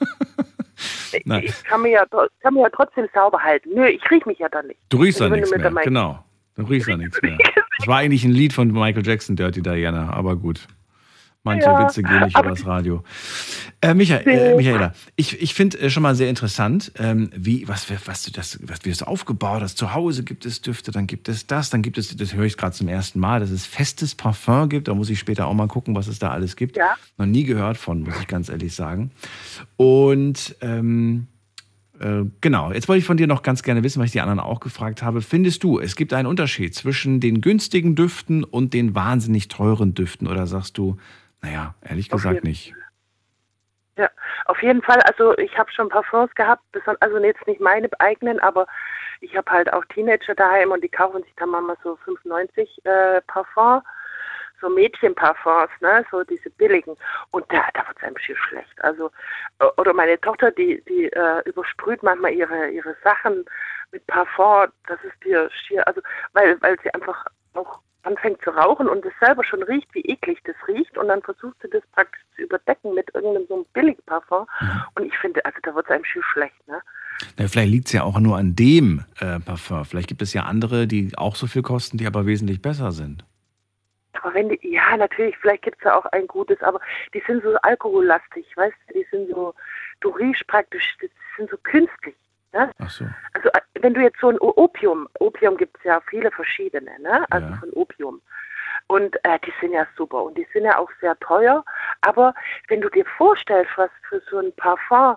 Nein. 1.24 1.42
Ich 1.42 1.64
kann 1.64 1.82
mir, 1.82 1.90
ja, 1.90 2.04
kann 2.40 2.54
mir 2.54 2.62
ja 2.62 2.70
trotzdem 2.70 3.08
sauber 3.12 3.42
halten. 3.42 3.70
Nö, 3.74 3.86
ich 3.88 4.08
riech 4.12 4.24
mich 4.26 4.38
ja 4.38 4.48
dann 4.48 4.68
nicht. 4.68 4.78
Du 4.90 4.98
riechst 4.98 5.20
Also 5.20 5.34
da 5.34 5.42
wenn 5.42 5.50
nichts 5.50 5.74
mehr. 5.74 5.82
Genau. 5.82 6.22
Du 6.56 6.64
riechst 6.64 6.88
da 6.88 6.96
nichts 6.96 7.20
mehr. 7.22 7.38
Das 7.78 7.86
war 7.88 7.98
eigentlich 7.98 8.24
ein 8.24 8.32
Lied 8.32 8.54
von 8.54 8.72
Michael 8.72 9.06
Jackson, 9.06 9.36
Dirty 9.36 9.60
Diana, 9.60 10.10
aber 10.10 10.34
gut. 10.36 10.66
Manche 11.44 11.66
Ja, 11.66 11.84
Witze 11.84 12.02
gehen 12.02 12.24
nicht 12.24 12.34
aber- 12.34 12.48
übers 12.48 12.64
Radio. 12.64 13.04
Äh, 13.82 13.92
Michael, 13.92 14.26
äh, 14.26 14.56
Michaela, 14.56 14.94
ich, 15.14 15.42
ich 15.42 15.52
finde 15.52 15.78
äh, 15.78 15.90
schon 15.90 16.02
mal 16.02 16.14
sehr 16.14 16.30
interessant, 16.30 16.90
ähm, 16.98 17.28
wie, 17.36 17.68
was, 17.68 17.86
was, 18.06 18.22
du 18.22 18.32
das, 18.32 18.58
was 18.62 18.78
du 18.80 18.88
das 18.88 19.02
aufgebaut 19.02 19.60
hast. 19.60 19.76
Zu 19.76 19.92
Hause 19.92 20.24
gibt 20.24 20.46
es 20.46 20.62
Düfte, 20.62 20.90
dann 20.90 21.06
gibt 21.06 21.28
es 21.28 21.46
das, 21.46 21.68
dann 21.68 21.82
gibt 21.82 21.98
es, 21.98 22.16
das 22.16 22.32
höre 22.32 22.46
ich 22.46 22.56
gerade 22.56 22.74
zum 22.74 22.88
ersten 22.88 23.20
Mal, 23.20 23.40
dass 23.40 23.50
es 23.50 23.66
festes 23.66 24.14
Parfum 24.14 24.70
gibt. 24.70 24.88
Da 24.88 24.94
muss 24.94 25.10
ich 25.10 25.18
später 25.18 25.46
auch 25.46 25.54
mal 25.54 25.68
gucken, 25.68 25.94
was 25.94 26.06
es 26.08 26.18
da 26.18 26.30
alles 26.30 26.56
gibt. 26.56 26.78
Ja. 26.78 26.94
Noch 27.18 27.26
nie 27.26 27.44
gehört 27.44 27.76
von, 27.76 28.00
muss 28.04 28.18
ich 28.18 28.26
ganz 28.26 28.48
ehrlich 28.48 28.74
sagen. 28.74 29.10
Und 29.76 30.56
ähm, 30.62 31.26
äh, 32.00 32.24
genau, 32.40 32.72
jetzt 32.72 32.88
wollte 32.88 32.98
ich 32.98 33.06
von 33.06 33.16
dir 33.16 33.26
noch 33.26 33.42
ganz 33.42 33.62
gerne 33.62 33.82
wissen, 33.82 33.98
weil 33.98 34.06
ich 34.06 34.12
die 34.12 34.20
anderen 34.20 34.40
auch 34.40 34.60
gefragt 34.60 35.02
habe. 35.02 35.22
Findest 35.22 35.62
du, 35.64 35.78
es 35.80 35.96
gibt 35.96 36.12
einen 36.12 36.26
Unterschied 36.26 36.74
zwischen 36.74 37.20
den 37.20 37.40
günstigen 37.40 37.94
Düften 37.94 38.44
und 38.44 38.74
den 38.74 38.94
wahnsinnig 38.94 39.48
teuren 39.48 39.94
Düften? 39.94 40.26
Oder 40.28 40.46
sagst 40.46 40.78
du, 40.78 40.96
naja, 41.42 41.74
ehrlich 41.82 42.12
Auf 42.12 42.18
gesagt 42.22 42.34
jeden- 42.36 42.48
nicht? 42.48 42.74
Ja, 43.98 44.10
auf 44.44 44.62
jeden 44.62 44.82
Fall. 44.82 45.00
Also 45.02 45.36
ich 45.38 45.56
habe 45.56 45.72
schon 45.72 45.88
Parfums 45.88 46.34
gehabt, 46.34 46.62
also 47.00 47.18
jetzt 47.18 47.46
nicht 47.46 47.60
meine 47.60 47.88
eigenen, 47.98 48.38
aber 48.40 48.66
ich 49.22 49.34
habe 49.36 49.50
halt 49.50 49.72
auch 49.72 49.84
Teenager 49.86 50.34
daheim 50.34 50.70
und 50.70 50.84
die 50.84 50.88
kaufen 50.90 51.22
sich 51.22 51.32
dann 51.36 51.48
manchmal 51.48 51.76
so 51.82 51.96
95 52.04 52.84
äh, 52.84 53.22
Parfum, 53.26 53.80
so 54.60 54.68
Mädchenparfums, 54.68 55.70
ne, 55.80 56.04
so 56.10 56.22
diese 56.24 56.50
billigen. 56.50 56.96
Und 57.30 57.44
da, 57.52 57.64
da 57.74 57.86
wird 57.86 57.96
es 57.98 58.02
einem 58.02 58.18
schier 58.18 58.36
schlecht. 58.36 58.84
Also 58.84 59.10
äh, 59.58 59.66
oder 59.76 59.92
meine 59.92 60.20
Tochter, 60.20 60.50
die 60.50 60.82
die 60.88 61.06
äh, 61.12 61.42
übersprüht 61.44 62.02
manchmal 62.02 62.32
ihre 62.32 62.68
ihre 62.70 62.96
Sachen 63.02 63.44
mit 63.92 64.06
Parfum. 64.06 64.66
Das 64.86 64.98
ist 65.04 65.24
dir 65.24 65.50
schier, 65.50 65.86
also 65.86 66.00
weil 66.32 66.60
weil 66.60 66.76
sie 66.82 66.92
einfach 66.94 67.24
auch 67.54 67.80
anfängt 68.02 68.40
zu 68.42 68.50
rauchen 68.50 68.88
und 68.88 69.04
es 69.04 69.12
selber 69.20 69.44
schon 69.44 69.62
riecht, 69.64 69.92
wie 69.92 70.02
eklig 70.02 70.38
das 70.44 70.54
riecht 70.68 70.96
und 70.96 71.08
dann 71.08 71.22
versucht 71.22 71.56
sie 71.60 71.68
das 71.68 71.82
praktisch 71.92 72.22
zu 72.36 72.42
überdecken 72.42 72.94
mit 72.94 73.12
irgendeinem 73.14 73.46
so 73.48 73.54
einem 73.54 73.66
Billigparfum 73.72 74.46
und 74.94 75.04
ich 75.04 75.18
finde, 75.18 75.44
also 75.44 75.58
da 75.62 75.74
wird 75.74 75.86
es 75.86 75.90
einem 75.90 76.04
schier 76.04 76.22
schlecht, 76.22 76.68
ne? 76.68 76.80
Na, 77.36 77.48
vielleicht 77.48 77.70
liegt 77.70 77.86
es 77.86 77.92
ja 77.92 78.02
auch 78.02 78.18
nur 78.18 78.36
an 78.36 78.54
dem 78.54 79.04
äh, 79.20 79.40
Parfum. 79.40 79.84
Vielleicht 79.84 80.08
gibt 80.08 80.22
es 80.22 80.34
ja 80.34 80.42
andere, 80.42 80.86
die 80.86 81.12
auch 81.16 81.34
so 81.34 81.46
viel 81.46 81.62
kosten, 81.62 81.96
die 81.98 82.06
aber 82.06 82.26
wesentlich 82.26 82.60
besser 82.60 82.92
sind. 82.92 83.24
Aber 84.22 84.34
wenn 84.34 84.48
die, 84.48 84.58
ja, 84.62 84.96
natürlich, 84.96 85.36
vielleicht 85.38 85.62
gibt 85.62 85.78
es 85.78 85.84
ja 85.84 85.96
auch 85.96 86.06
ein 86.06 86.26
gutes, 86.26 86.62
aber 86.62 86.80
die 87.14 87.22
sind 87.26 87.42
so 87.42 87.54
alkohollastig, 87.62 88.56
weißt 88.56 88.76
du, 88.88 88.94
die 88.94 89.06
sind 89.10 89.30
so, 89.30 89.54
du 90.00 90.10
riechst 90.10 90.46
praktisch, 90.46 90.96
die 91.02 91.10
sind 91.36 91.50
so 91.50 91.56
künstlich. 91.58 92.16
Ne? 92.52 92.70
Ach 92.78 92.90
so. 92.90 93.04
Also 93.34 93.48
äh, 93.50 93.60
wenn 93.80 93.94
du 93.94 94.00
jetzt 94.00 94.20
so 94.20 94.28
ein 94.30 94.38
Opium, 94.38 95.08
Opium 95.20 95.56
gibt 95.56 95.76
es 95.78 95.84
ja 95.84 96.00
viele 96.08 96.30
verschiedene, 96.30 96.98
ne? 97.00 97.24
Also 97.30 97.48
Ja. 97.48 97.56
von 97.56 97.70
Opium. 97.74 98.22
Und 98.88 99.16
äh, 99.24 99.38
die 99.44 99.52
sind 99.60 99.72
ja 99.72 99.86
super 99.96 100.22
und 100.22 100.38
die 100.38 100.46
sind 100.52 100.64
ja 100.64 100.78
auch 100.78 100.90
sehr 101.00 101.18
teuer. 101.20 101.64
Aber 102.02 102.34
wenn 102.68 102.80
du 102.80 102.88
dir 102.88 103.04
vorstellst, 103.04 103.70
was 103.76 103.90
für 104.08 104.22
so 104.30 104.38
ein 104.38 104.52
Parfum, 104.54 105.16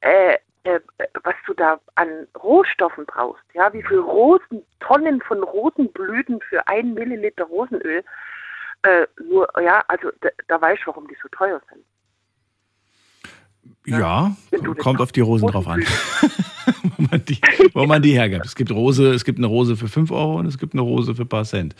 äh, 0.00 0.38
äh, 0.66 0.80
was 1.22 1.34
du 1.46 1.54
da 1.54 1.80
an 1.94 2.26
Rohstoffen 2.42 3.06
brauchst, 3.06 3.44
ja, 3.54 3.72
wie 3.72 3.82
viel 3.82 3.98
Rosen, 3.98 4.62
Tonnen 4.80 5.20
von 5.22 5.42
Rosenblüten 5.42 6.40
für 6.40 6.66
ein 6.66 6.94
Milliliter 6.94 7.44
Rosenöl, 7.44 8.04
äh, 8.82 9.06
nur, 9.28 9.48
ja, 9.62 9.84
also 9.88 10.10
da, 10.20 10.28
da 10.48 10.60
weißt 10.60 10.82
du, 10.82 10.88
warum 10.88 11.08
die 11.08 11.16
so 11.22 11.28
teuer 11.28 11.60
sind. 11.72 11.84
Ja, 13.86 14.36
den 14.50 14.76
kommt 14.76 15.00
auf 15.00 15.12
die 15.12 15.20
Rosen 15.20 15.48
drauf 15.48 15.66
an. 15.68 15.84
wo, 16.96 17.02
man 17.10 17.24
die, 17.24 17.38
wo 17.74 17.86
man 17.86 18.02
die 18.02 18.12
hergibt. 18.12 18.46
Es 18.46 18.54
gibt 18.54 18.70
Rose, 18.70 19.12
es 19.12 19.24
gibt 19.24 19.38
eine 19.38 19.46
Rose 19.46 19.76
für 19.76 19.88
5 19.88 20.10
Euro 20.10 20.38
und 20.38 20.46
es 20.46 20.58
gibt 20.58 20.74
eine 20.74 20.82
Rose 20.82 21.14
für 21.14 21.22
ein 21.22 21.28
paar 21.28 21.44
Cent. 21.44 21.74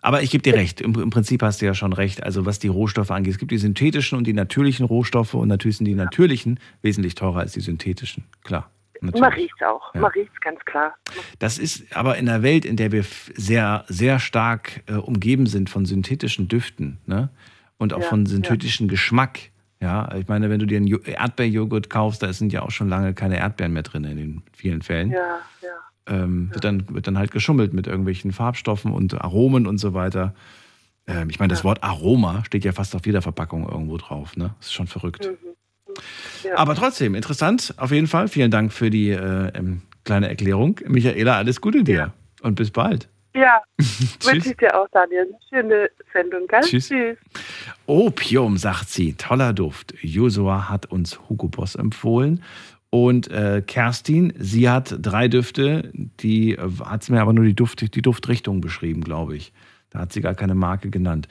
Aber 0.00 0.22
ich 0.22 0.30
gebe 0.30 0.42
dir 0.42 0.54
recht, 0.54 0.80
Im, 0.80 0.94
im 0.94 1.10
Prinzip 1.10 1.42
hast 1.42 1.60
du 1.60 1.66
ja 1.66 1.74
schon 1.74 1.92
recht. 1.92 2.22
Also 2.22 2.46
was 2.46 2.58
die 2.58 2.68
Rohstoffe 2.68 3.10
angeht, 3.10 3.32
es 3.32 3.38
gibt 3.38 3.50
die 3.50 3.58
synthetischen 3.58 4.16
und 4.16 4.26
die 4.26 4.32
natürlichen 4.32 4.86
Rohstoffe 4.86 5.34
und 5.34 5.48
natürlich 5.48 5.78
sind 5.78 5.86
die 5.86 5.94
natürlichen 5.94 6.60
wesentlich 6.82 7.14
teurer 7.16 7.40
als 7.40 7.52
die 7.52 7.60
synthetischen. 7.60 8.24
Klar. 8.44 8.70
Man 9.00 9.12
Natürlich. 9.12 9.44
riecht 9.44 9.64
auch, 9.64 9.94
Ja. 9.94 10.00
man 10.00 10.10
riecht 10.10 10.40
ganz 10.40 10.58
klar. 10.64 10.94
Das 11.38 11.58
ist 11.58 11.84
aber 11.96 12.16
in 12.16 12.28
einer 12.28 12.42
Welt, 12.42 12.64
in 12.64 12.76
der 12.76 12.90
wir 12.90 13.04
sehr, 13.34 13.84
sehr 13.88 14.18
stark 14.18 14.82
äh, 14.86 14.94
umgeben 14.94 15.46
sind 15.46 15.70
von 15.70 15.84
synthetischen 15.84 16.48
Düften 16.48 16.98
ne? 17.06 17.28
und 17.76 17.92
auch 17.92 18.00
Ja, 18.00 18.08
von 18.08 18.26
synthetischen 18.26 18.88
Geschmack. 18.88 19.50
Ja, 19.80 20.12
ich 20.16 20.26
meine, 20.26 20.50
wenn 20.50 20.58
du 20.58 20.66
dir 20.66 20.78
einen 20.78 20.86
Jo- 20.88 20.98
Erdbeerjoghurt 20.98 21.88
kaufst, 21.88 22.22
da 22.22 22.32
sind 22.32 22.52
ja 22.52 22.62
auch 22.62 22.70
schon 22.70 22.88
lange 22.88 23.14
keine 23.14 23.38
Erdbeeren 23.38 23.72
mehr 23.72 23.84
drin 23.84 24.04
in 24.04 24.16
den 24.16 24.42
vielen 24.52 24.82
Fällen. 24.82 25.10
Ja, 25.12 25.38
ja. 25.62 25.68
Ähm, 26.06 26.50
wird, 26.52 26.64
dann, 26.64 26.88
wird 26.88 27.06
dann 27.06 27.18
halt 27.18 27.30
geschummelt 27.30 27.72
mit 27.74 27.86
irgendwelchen 27.86 28.32
Farbstoffen 28.32 28.90
und 28.92 29.20
Aromen 29.20 29.66
und 29.66 29.78
so 29.78 29.94
weiter. 29.94 30.34
Ähm, 31.06 31.30
ich 31.30 31.38
meine, 31.38 31.52
das 31.52 31.64
Wort 31.64 31.82
Aroma 31.84 32.44
steht 32.44 32.64
ja 32.64 32.72
fast 32.72 32.96
auf 32.96 33.06
jeder 33.06 33.22
Verpackung 33.22 33.68
irgendwo 33.68 33.98
drauf. 33.98 34.36
Ne? 34.36 34.54
Das 34.58 34.68
ist 34.68 34.72
schon 34.72 34.86
verrückt. 34.88 35.30
Ja. 36.44 36.56
Aber 36.56 36.74
trotzdem, 36.74 37.14
interessant, 37.14 37.74
auf 37.76 37.92
jeden 37.92 38.06
Fall. 38.06 38.28
Vielen 38.28 38.50
Dank 38.50 38.72
für 38.72 38.90
die 38.90 39.10
äh, 39.10 39.48
ähm, 39.54 39.82
kleine 40.04 40.28
Erklärung. 40.28 40.80
Michaela, 40.86 41.36
alles 41.36 41.60
Gute 41.60 41.84
dir 41.84 42.12
und 42.42 42.54
bis 42.54 42.70
bald. 42.70 43.08
Ja, 43.34 43.62
Tschüss. 43.80 44.26
wünsche 44.26 44.50
ich 44.50 44.56
dir 44.56 44.78
auch, 44.78 44.88
Daniel. 44.92 45.26
Eine 45.28 45.38
schöne 45.62 45.90
Sendung, 46.12 46.46
gell? 46.46 46.60
Tschüss. 46.60 46.90
Opium, 47.86 48.56
sagt 48.56 48.88
sie. 48.88 49.14
Toller 49.14 49.52
Duft. 49.52 49.94
Josua 50.00 50.68
hat 50.68 50.86
uns 50.86 51.18
Hugo 51.28 51.48
Boss 51.48 51.74
empfohlen. 51.74 52.42
Und 52.90 53.30
äh, 53.30 53.62
Kerstin, 53.66 54.32
sie 54.38 54.70
hat 54.70 54.94
drei 54.98 55.28
Düfte, 55.28 55.90
die 55.92 56.52
äh, 56.52 56.70
hat 56.84 57.08
mir 57.10 57.20
aber 57.20 57.34
nur 57.34 57.44
die, 57.44 57.54
Duft, 57.54 57.94
die 57.94 58.02
Duftrichtung 58.02 58.60
beschrieben, 58.62 59.02
glaube 59.02 59.36
ich. 59.36 59.52
Da 59.90 60.00
hat 60.00 60.12
sie 60.12 60.20
gar 60.20 60.34
keine 60.34 60.54
Marke 60.54 60.90
genannt. 60.90 61.28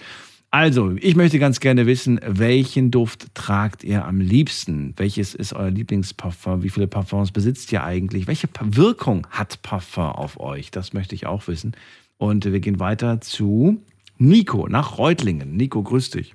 Also, 0.49 0.93
ich 0.95 1.17
möchte 1.17 1.39
ganz 1.39 1.59
gerne 1.59 1.87
wissen, 1.87 2.21
welchen 2.25 2.89
Duft 2.89 3.35
tragt 3.35 3.83
ihr 3.83 4.05
am 4.05 4.21
liebsten? 4.21 4.93
Welches 4.95 5.35
ist 5.35 5.51
euer 5.51 5.69
Lieblingsparfum? 5.69 6.63
Wie 6.63 6.69
viele 6.69 6.87
Parfums 6.87 7.33
besitzt 7.33 7.69
ihr 7.73 7.83
eigentlich? 7.83 8.27
Welche 8.27 8.47
Wirkung 8.61 9.27
hat 9.29 9.61
Parfum 9.61 10.05
auf 10.05 10.39
euch? 10.39 10.71
Das 10.71 10.93
möchte 10.93 11.15
ich 11.15 11.25
auch 11.25 11.49
wissen. 11.49 11.75
Und 12.17 12.45
wir 12.45 12.61
gehen 12.61 12.79
weiter 12.79 13.19
zu 13.19 13.81
Nico 14.17 14.69
nach 14.69 14.97
Reutlingen. 14.97 15.57
Nico, 15.57 15.83
grüß 15.83 16.11
dich. 16.11 16.33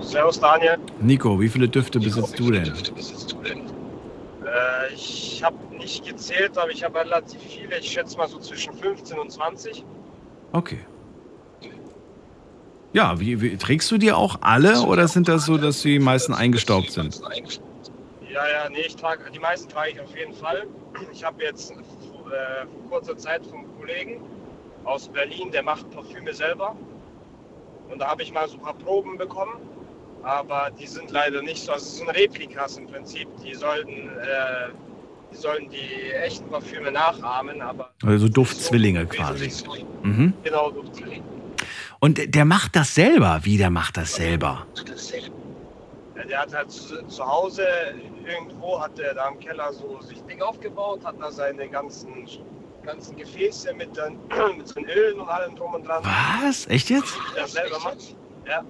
Servus 0.00 0.38
Daniel. 0.38 0.76
Nico, 1.00 1.40
wie 1.40 1.48
viele 1.48 1.68
Düfte 1.68 2.00
besitzt 2.00 2.38
du 2.38 2.50
denn? 2.50 2.68
Äh, 2.68 2.74
ich 4.94 5.42
habe 5.42 5.56
nicht 5.74 6.06
gezählt, 6.06 6.58
aber 6.58 6.70
ich 6.70 6.84
habe 6.84 6.98
relativ 6.98 7.40
viele. 7.40 7.78
Ich 7.78 7.90
schätze 7.90 8.18
mal 8.18 8.28
so 8.28 8.38
zwischen 8.38 8.74
15 8.74 9.18
und 9.18 9.32
20. 9.32 9.86
Okay. 10.52 10.80
Ja, 12.92 13.20
wie, 13.20 13.40
wie, 13.40 13.56
trägst 13.56 13.90
du 13.90 13.98
die 13.98 14.12
auch 14.12 14.38
alle 14.40 14.82
oder 14.82 15.06
sind 15.06 15.28
das 15.28 15.46
so, 15.46 15.58
dass 15.58 15.82
die 15.82 15.98
meisten 15.98 16.34
eingestaubt 16.34 16.90
sind? 16.90 17.20
Ja, 18.32 18.48
ja, 18.48 18.68
nee, 18.70 18.80
ich 18.86 18.96
trage, 18.96 19.30
die 19.32 19.38
meisten 19.38 19.68
trage 19.68 19.90
ich 19.90 20.00
auf 20.00 20.16
jeden 20.16 20.34
Fall. 20.34 20.66
Ich 21.12 21.22
habe 21.24 21.42
jetzt 21.42 21.70
äh, 21.70 21.74
vor 22.66 22.90
kurzer 22.90 23.16
Zeit 23.16 23.46
vom 23.46 23.64
Kollegen 23.78 24.20
aus 24.84 25.08
Berlin, 25.08 25.50
der 25.52 25.62
macht 25.62 25.90
Parfüme 25.90 26.34
selber. 26.34 26.76
Und 27.90 28.00
da 28.00 28.08
habe 28.08 28.22
ich 28.22 28.32
mal 28.32 28.48
so 28.48 28.56
ein 28.56 28.62
paar 28.62 28.74
Proben 28.74 29.18
bekommen. 29.18 29.54
Aber 30.22 30.70
die 30.78 30.86
sind 30.86 31.10
leider 31.10 31.42
nicht 31.42 31.62
so, 31.62 31.72
also 31.72 31.84
es 31.84 31.96
sind 31.96 32.08
Replikas 32.10 32.76
im 32.76 32.86
Prinzip. 32.86 33.28
Die 33.44 33.54
sollten, 33.54 33.90
äh, 33.90 34.68
die 35.32 35.36
sollten 35.36 35.70
die 35.70 36.12
echten 36.12 36.48
Parfüme 36.50 36.92
nachahmen, 36.92 37.62
aber. 37.62 37.90
Also 38.04 38.28
Duftzwillinge 38.28 39.06
quasi. 39.06 39.50
Mhm. 40.02 40.34
Genau, 40.44 40.70
Duftzwillinge. 40.70 41.24
Und 42.00 42.34
der 42.34 42.44
macht 42.46 42.76
das 42.76 42.94
selber. 42.94 43.40
Wie, 43.42 43.58
der 43.58 43.70
macht 43.70 43.96
das 43.98 44.14
selber? 44.14 44.66
Ja, 46.16 46.24
der 46.24 46.40
hat 46.40 46.54
halt 46.54 46.70
zu, 46.70 47.06
zu 47.06 47.26
Hause 47.26 47.66
irgendwo, 48.26 48.80
hat 48.80 48.98
er 48.98 49.14
da 49.14 49.28
im 49.28 49.38
Keller 49.38 49.72
so 49.72 50.00
sich 50.00 50.22
Ding 50.22 50.40
aufgebaut, 50.40 51.04
hat 51.04 51.16
da 51.20 51.30
seine 51.30 51.68
ganzen, 51.68 52.26
ganzen 52.82 53.16
Gefäße 53.16 53.74
mit, 53.74 53.96
den, 53.96 54.18
mit 54.56 54.68
seinen 54.68 54.88
Ölen 54.88 55.20
und 55.20 55.28
allem 55.28 55.54
drum 55.56 55.74
und 55.74 55.86
dran. 55.86 56.02
Was? 56.42 56.66
Echt 56.68 56.88
jetzt? 56.88 57.14
Der 57.36 57.46
selber 57.46 57.78
macht. 57.80 58.16
Ja. 58.46 58.64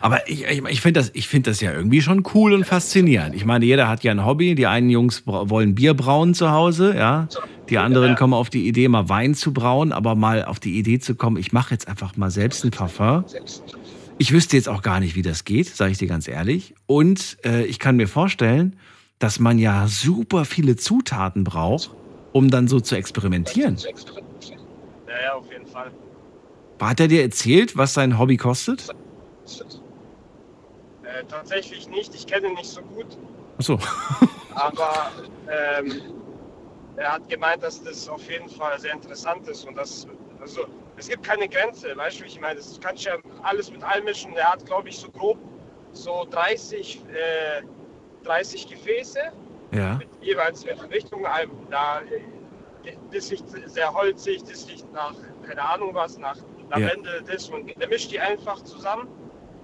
Aber 0.00 0.28
ich, 0.28 0.44
ich, 0.44 0.62
ich 0.64 0.80
finde 0.80 1.00
das, 1.00 1.10
ich 1.14 1.28
find 1.28 1.46
das 1.46 1.60
ja 1.60 1.72
irgendwie 1.72 2.02
schon 2.02 2.22
cool 2.34 2.52
und 2.52 2.64
faszinierend. 2.64 3.34
Ich 3.34 3.44
meine, 3.44 3.64
jeder 3.64 3.88
hat 3.88 4.04
ja 4.04 4.12
ein 4.12 4.24
Hobby. 4.24 4.54
Die 4.54 4.66
einen 4.66 4.90
Jungs 4.90 5.26
wollen 5.26 5.74
Bier 5.74 5.94
brauen 5.94 6.34
zu 6.34 6.50
Hause, 6.50 6.94
ja. 6.96 7.28
Die 7.68 7.78
anderen 7.78 8.16
kommen 8.16 8.34
auf 8.34 8.50
die 8.50 8.68
Idee, 8.68 8.88
mal 8.88 9.08
Wein 9.08 9.34
zu 9.34 9.52
brauen, 9.52 9.92
aber 9.92 10.14
mal 10.14 10.44
auf 10.44 10.60
die 10.60 10.78
Idee 10.78 10.98
zu 10.98 11.14
kommen, 11.14 11.36
ich 11.36 11.52
mache 11.52 11.72
jetzt 11.72 11.88
einfach 11.88 12.16
mal 12.16 12.30
selbst 12.30 12.64
ein 12.64 12.70
Parfum. 12.70 13.24
Ich 14.18 14.32
wüsste 14.32 14.56
jetzt 14.56 14.68
auch 14.68 14.82
gar 14.82 15.00
nicht, 15.00 15.16
wie 15.16 15.22
das 15.22 15.44
geht, 15.44 15.68
sage 15.68 15.92
ich 15.92 15.98
dir 15.98 16.08
ganz 16.08 16.28
ehrlich. 16.28 16.74
Und 16.86 17.38
äh, 17.44 17.64
ich 17.64 17.78
kann 17.78 17.96
mir 17.96 18.08
vorstellen, 18.08 18.76
dass 19.18 19.38
man 19.38 19.58
ja 19.58 19.86
super 19.88 20.44
viele 20.44 20.76
Zutaten 20.76 21.44
braucht, 21.44 21.90
um 22.32 22.50
dann 22.50 22.68
so 22.68 22.80
zu 22.80 22.94
experimentieren. 22.94 23.76
ja, 23.78 25.22
ja, 25.24 25.32
auf 25.34 25.50
jeden 25.50 25.66
Fall. 25.66 25.90
Hat 26.80 26.98
er 26.98 27.08
dir 27.08 27.22
erzählt, 27.22 27.76
was 27.76 27.94
sein 27.94 28.18
Hobby 28.18 28.36
kostet? 28.36 28.88
Äh, 29.60 31.24
tatsächlich 31.28 31.88
nicht, 31.88 32.14
ich 32.14 32.26
kenne 32.26 32.48
ihn 32.48 32.54
nicht 32.54 32.70
so 32.70 32.80
gut, 32.82 33.06
Achso. 33.58 33.78
aber 34.54 35.10
ähm, 35.50 36.00
er 36.96 37.12
hat 37.14 37.28
gemeint, 37.28 37.62
dass 37.62 37.82
das 37.82 38.08
auf 38.08 38.28
jeden 38.30 38.48
Fall 38.48 38.78
sehr 38.78 38.92
interessant 38.92 39.48
ist 39.48 39.66
und 39.66 39.74
das, 39.76 40.06
also 40.40 40.62
es 40.96 41.08
gibt 41.08 41.24
keine 41.24 41.48
Grenze, 41.48 41.96
weißt 41.96 42.20
du, 42.20 42.24
wie 42.24 42.28
ich 42.28 42.40
meine, 42.40 42.56
das 42.56 42.78
kannst 42.80 43.04
du 43.04 43.10
ja 43.10 43.16
alles 43.42 43.70
mit 43.72 43.82
allem 43.82 44.04
mischen. 44.04 44.34
Er 44.36 44.52
hat, 44.52 44.64
glaube 44.66 44.88
ich, 44.90 44.98
so 44.98 45.10
grob 45.10 45.38
so 45.94 46.26
30, 46.30 47.02
äh, 47.12 47.62
30 48.24 48.66
Gefäße 48.68 49.18
Ja. 49.72 49.94
mit 49.96 50.08
jeweils 50.20 50.64
mit 50.64 50.78
Richtungen. 50.90 51.26
ein- 51.26 51.50
Da, 51.70 52.00
äh, 52.02 52.92
das 53.12 53.30
riecht 53.30 53.44
sehr 53.68 53.92
holzig, 53.92 54.44
das 54.44 54.68
riecht 54.68 54.90
nach, 54.92 55.14
keine 55.46 55.62
Ahnung 55.62 55.94
was, 55.94 56.16
nach 56.18 56.36
Lavendel, 56.70 57.22
das 57.22 57.48
und 57.48 57.68
er 57.80 57.88
mischt 57.88 58.10
die 58.12 58.20
einfach 58.20 58.62
zusammen 58.62 59.08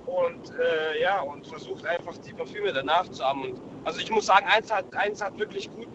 und 0.08 0.50
äh, 0.58 1.02
ja, 1.02 1.20
und 1.20 1.46
versucht 1.46 1.84
einfach 1.86 2.16
die 2.18 2.32
Parfüme 2.32 2.72
danach 2.72 3.08
zu 3.10 3.22
haben. 3.22 3.42
Und, 3.42 3.60
also 3.84 4.00
ich 4.00 4.10
muss 4.10 4.26
sagen, 4.26 4.46
eins 4.46 4.72
hat, 4.72 4.94
eins 4.96 5.22
hat 5.22 5.38
wirklich 5.38 5.70
gut, 5.70 5.88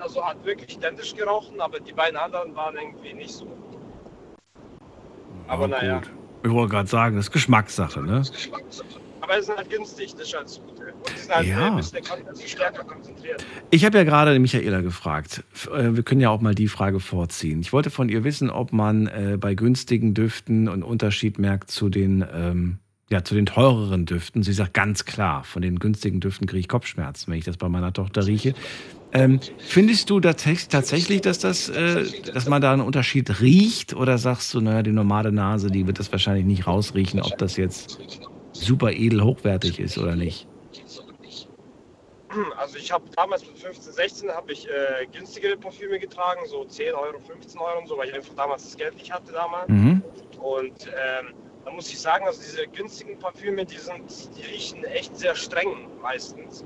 also 0.00 0.24
hat 0.24 0.44
wirklich 0.44 0.76
identisch 0.76 1.14
gerochen, 1.14 1.60
aber 1.60 1.78
die 1.80 1.92
beiden 1.92 2.16
anderen 2.16 2.54
waren 2.56 2.76
irgendwie 2.76 3.14
nicht 3.14 3.30
so. 3.30 3.46
Aber 5.46 5.68
Ja, 5.68 5.68
naja. 5.68 6.02
Ich 6.42 6.50
wollte 6.50 6.70
gerade 6.72 6.88
sagen, 6.88 7.16
das 7.16 7.26
ist 7.26 7.32
Geschmackssache, 7.32 8.00
ne? 8.00 8.22
Aber 9.20 9.36
es 9.36 9.48
ist 9.48 9.56
halt 9.56 9.68
günstig, 9.68 10.14
das 10.14 10.22
ist 10.28 10.34
halt 10.34 10.44
das 10.46 10.60
Gute. 10.60 10.92
Und 10.94 11.12
die 11.14 11.18
sind 11.18 11.34
halt 11.34 11.46
Ja. 11.46 11.66
ein 11.66 11.76
bisschen 11.76 12.00
also 12.26 12.46
stärker 12.46 12.84
konzentriert. 12.84 13.44
Ich 13.70 13.84
habe 13.84 13.98
ja 13.98 14.04
gerade 14.04 14.38
Michaela 14.38 14.80
gefragt. 14.80 15.44
Äh, 15.72 15.94
Wir 15.94 16.02
können 16.02 16.22
ja 16.22 16.30
auch 16.30 16.40
mal 16.40 16.54
die 16.54 16.68
Frage 16.68 16.98
vorziehen. 16.98 17.60
Ich 17.60 17.72
wollte 17.74 17.90
von 17.90 18.08
ihr 18.08 18.24
wissen, 18.24 18.48
ob 18.50 18.72
man 18.72 19.06
äh, 19.08 19.36
bei 19.38 19.54
günstigen 19.54 20.14
Düften 20.14 20.68
einen 20.68 20.82
Unterschied 20.82 21.38
merkt 21.38 21.70
zu 21.70 21.90
den, 21.90 22.24
ähm, 22.32 22.78
ja, 23.12 23.24
zu 23.24 23.34
den 23.34 23.46
teureren 23.46 24.06
Düften. 24.06 24.42
Sie 24.42 24.52
sagt 24.52 24.72
ganz 24.74 25.04
klar, 25.04 25.42
von 25.44 25.62
den 25.62 25.78
günstigen 25.78 26.20
Düften 26.20 26.46
kriege 26.46 26.60
ich 26.60 26.68
Kopfschmerzen, 26.68 27.30
wenn 27.30 27.38
ich 27.38 27.44
das 27.44 27.56
bei 27.56 27.68
meiner 27.68 27.92
Tochter 27.92 28.26
rieche. 28.26 28.54
Ähm, 29.12 29.40
findest 29.58 30.08
du 30.10 30.18
tats- 30.20 30.68
tatsächlich, 30.68 31.20
dass, 31.20 31.40
das, 31.40 31.68
äh, 31.68 32.04
dass 32.32 32.48
man 32.48 32.62
da 32.62 32.72
einen 32.72 32.82
Unterschied 32.82 33.40
riecht? 33.40 33.94
Oder 33.94 34.18
sagst 34.18 34.54
du, 34.54 34.60
naja, 34.60 34.82
die 34.84 34.92
normale 34.92 35.32
Nase, 35.32 35.68
die 35.70 35.88
wird 35.88 35.98
das 35.98 36.12
wahrscheinlich 36.12 36.44
nicht 36.44 36.68
rausriechen, 36.68 37.20
ob 37.20 37.36
das 37.38 37.56
jetzt 37.56 37.98
super 38.52 38.92
edel 38.92 39.22
hochwertig 39.24 39.80
ist 39.80 39.98
oder 39.98 40.14
nicht? 40.14 40.46
Also 42.58 42.76
ich 42.78 42.92
habe 42.92 43.02
damals 43.16 43.44
mit 43.44 43.58
15, 43.58 43.92
16 43.92 44.30
habe 44.30 44.52
ich 44.52 44.68
äh, 44.68 45.06
günstigere 45.12 45.56
Parfüme 45.56 45.98
getragen, 45.98 46.42
so 46.46 46.64
10 46.64 46.94
Euro, 46.94 47.18
15 47.26 47.60
Euro 47.60 47.80
und 47.80 47.88
so, 47.88 47.98
weil 47.98 48.08
ich 48.08 48.14
einfach 48.14 48.34
damals 48.36 48.62
das 48.62 48.76
Geld 48.76 48.94
nicht 48.94 49.10
hatte 49.12 49.32
damals. 49.32 49.68
Mhm. 49.68 50.00
Und 50.40 50.86
ähm, 50.86 51.34
da 51.64 51.70
muss 51.70 51.90
ich 51.90 52.00
sagen, 52.00 52.24
also 52.26 52.40
diese 52.40 52.66
günstigen 52.68 53.18
Parfüme, 53.18 53.64
die 53.64 53.78
sind, 53.78 54.10
die 54.36 54.42
riechen 54.42 54.84
echt 54.84 55.16
sehr 55.16 55.34
streng 55.34 55.88
meistens 56.00 56.64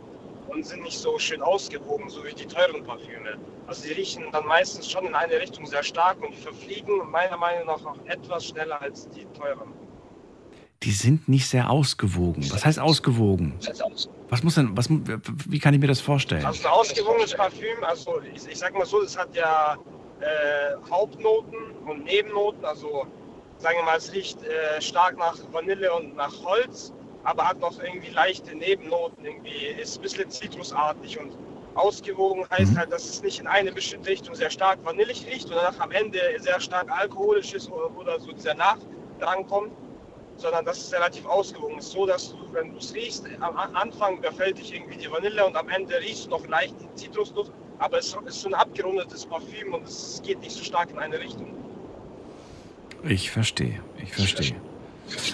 und 0.48 0.64
sind 0.64 0.82
nicht 0.82 0.98
so 0.98 1.18
schön 1.18 1.42
ausgewogen, 1.42 2.08
so 2.08 2.24
wie 2.24 2.34
die 2.34 2.46
teuren 2.46 2.84
Parfüme. 2.84 3.38
Also 3.66 3.86
die 3.86 3.92
riechen 3.92 4.24
dann 4.30 4.46
meistens 4.46 4.90
schon 4.90 5.06
in 5.06 5.14
eine 5.14 5.40
Richtung 5.40 5.66
sehr 5.66 5.82
stark 5.82 6.22
und 6.22 6.34
verfliegen 6.34 7.10
meiner 7.10 7.36
Meinung 7.36 7.66
nach 7.66 7.84
auch 7.84 7.98
etwas 8.06 8.46
schneller 8.46 8.80
als 8.80 9.08
die 9.08 9.26
teuren. 9.38 9.72
Die 10.82 10.92
sind 10.92 11.28
nicht 11.28 11.48
sehr 11.48 11.70
ausgewogen. 11.70 12.44
Was 12.50 12.64
heißt 12.64 12.78
ausgewogen? 12.78 13.54
Was 14.28 14.42
muss 14.42 14.56
denn, 14.56 14.76
was, 14.76 14.90
wie 14.90 15.58
kann 15.58 15.72
ich 15.72 15.80
mir 15.80 15.86
das 15.86 16.00
vorstellen? 16.00 16.44
Also 16.44 16.68
ein 16.68 16.74
ausgewogenes 16.74 17.34
Parfüm, 17.34 17.82
also 17.82 18.20
ich, 18.34 18.46
ich 18.46 18.58
sag 18.58 18.74
mal 18.74 18.84
so, 18.84 19.00
es 19.02 19.16
hat 19.16 19.34
ja 19.34 19.78
äh, 20.20 20.90
Hauptnoten 20.90 21.56
und 21.86 22.04
Nebennoten, 22.04 22.64
also 22.66 23.06
sagen 23.64 23.78
wir 23.78 23.84
mal, 23.84 23.96
es 23.96 24.12
riecht 24.12 24.42
äh, 24.42 24.78
stark 24.82 25.16
nach 25.16 25.38
Vanille 25.50 25.90
und 25.94 26.14
nach 26.16 26.34
Holz, 26.44 26.92
aber 27.22 27.48
hat 27.48 27.60
noch 27.60 27.82
irgendwie 27.82 28.10
leichte 28.10 28.54
Nebennoten, 28.54 29.24
irgendwie 29.24 29.68
ist 29.80 29.96
ein 29.96 30.02
bisschen 30.02 30.28
zitrusartig 30.28 31.18
und 31.18 31.32
ausgewogen 31.74 32.44
heißt 32.50 32.76
halt, 32.76 32.92
dass 32.92 33.08
es 33.08 33.22
nicht 33.22 33.40
in 33.40 33.46
eine 33.46 33.72
bestimmte 33.72 34.10
Richtung 34.10 34.34
sehr 34.34 34.50
stark 34.50 34.84
vanillig 34.84 35.26
riecht 35.26 35.46
und 35.46 35.56
danach 35.56 35.80
am 35.80 35.92
Ende 35.92 36.20
sehr 36.40 36.60
stark 36.60 36.90
alkoholisch 36.90 37.54
ist 37.54 37.70
oder, 37.70 37.90
oder 37.96 38.20
so 38.20 38.32
dieser 38.32 38.52
Nachdrang 38.52 39.46
kommt, 39.46 39.72
sondern 40.36 40.66
dass 40.66 40.76
es 40.76 40.92
relativ 40.92 41.24
ausgewogen 41.24 41.78
ist, 41.78 41.90
so 41.90 42.04
dass 42.04 42.32
du, 42.32 42.36
wenn 42.52 42.70
du 42.70 42.76
es 42.76 42.94
riechst, 42.94 43.24
am 43.40 43.56
Anfang 43.56 44.18
überfällt 44.18 44.58
dich 44.58 44.74
irgendwie 44.74 44.98
die 44.98 45.10
Vanille 45.10 45.42
und 45.46 45.56
am 45.56 45.70
Ende 45.70 45.98
riechst 46.00 46.26
du 46.26 46.30
noch 46.32 46.46
leicht 46.48 46.74
die 46.82 46.94
Zitrusduft, 46.96 47.50
aber 47.78 47.96
es 47.96 48.14
ist 48.26 48.42
so 48.42 48.48
ein 48.48 48.54
abgerundetes 48.54 49.24
Parfüm 49.24 49.72
und 49.72 49.84
es 49.84 50.20
geht 50.22 50.40
nicht 50.40 50.52
so 50.52 50.62
stark 50.62 50.90
in 50.90 50.98
eine 50.98 51.18
Richtung. 51.18 51.63
Ich 53.08 53.30
verstehe, 53.30 53.80
ich 54.02 54.12
verstehe. 54.12 54.56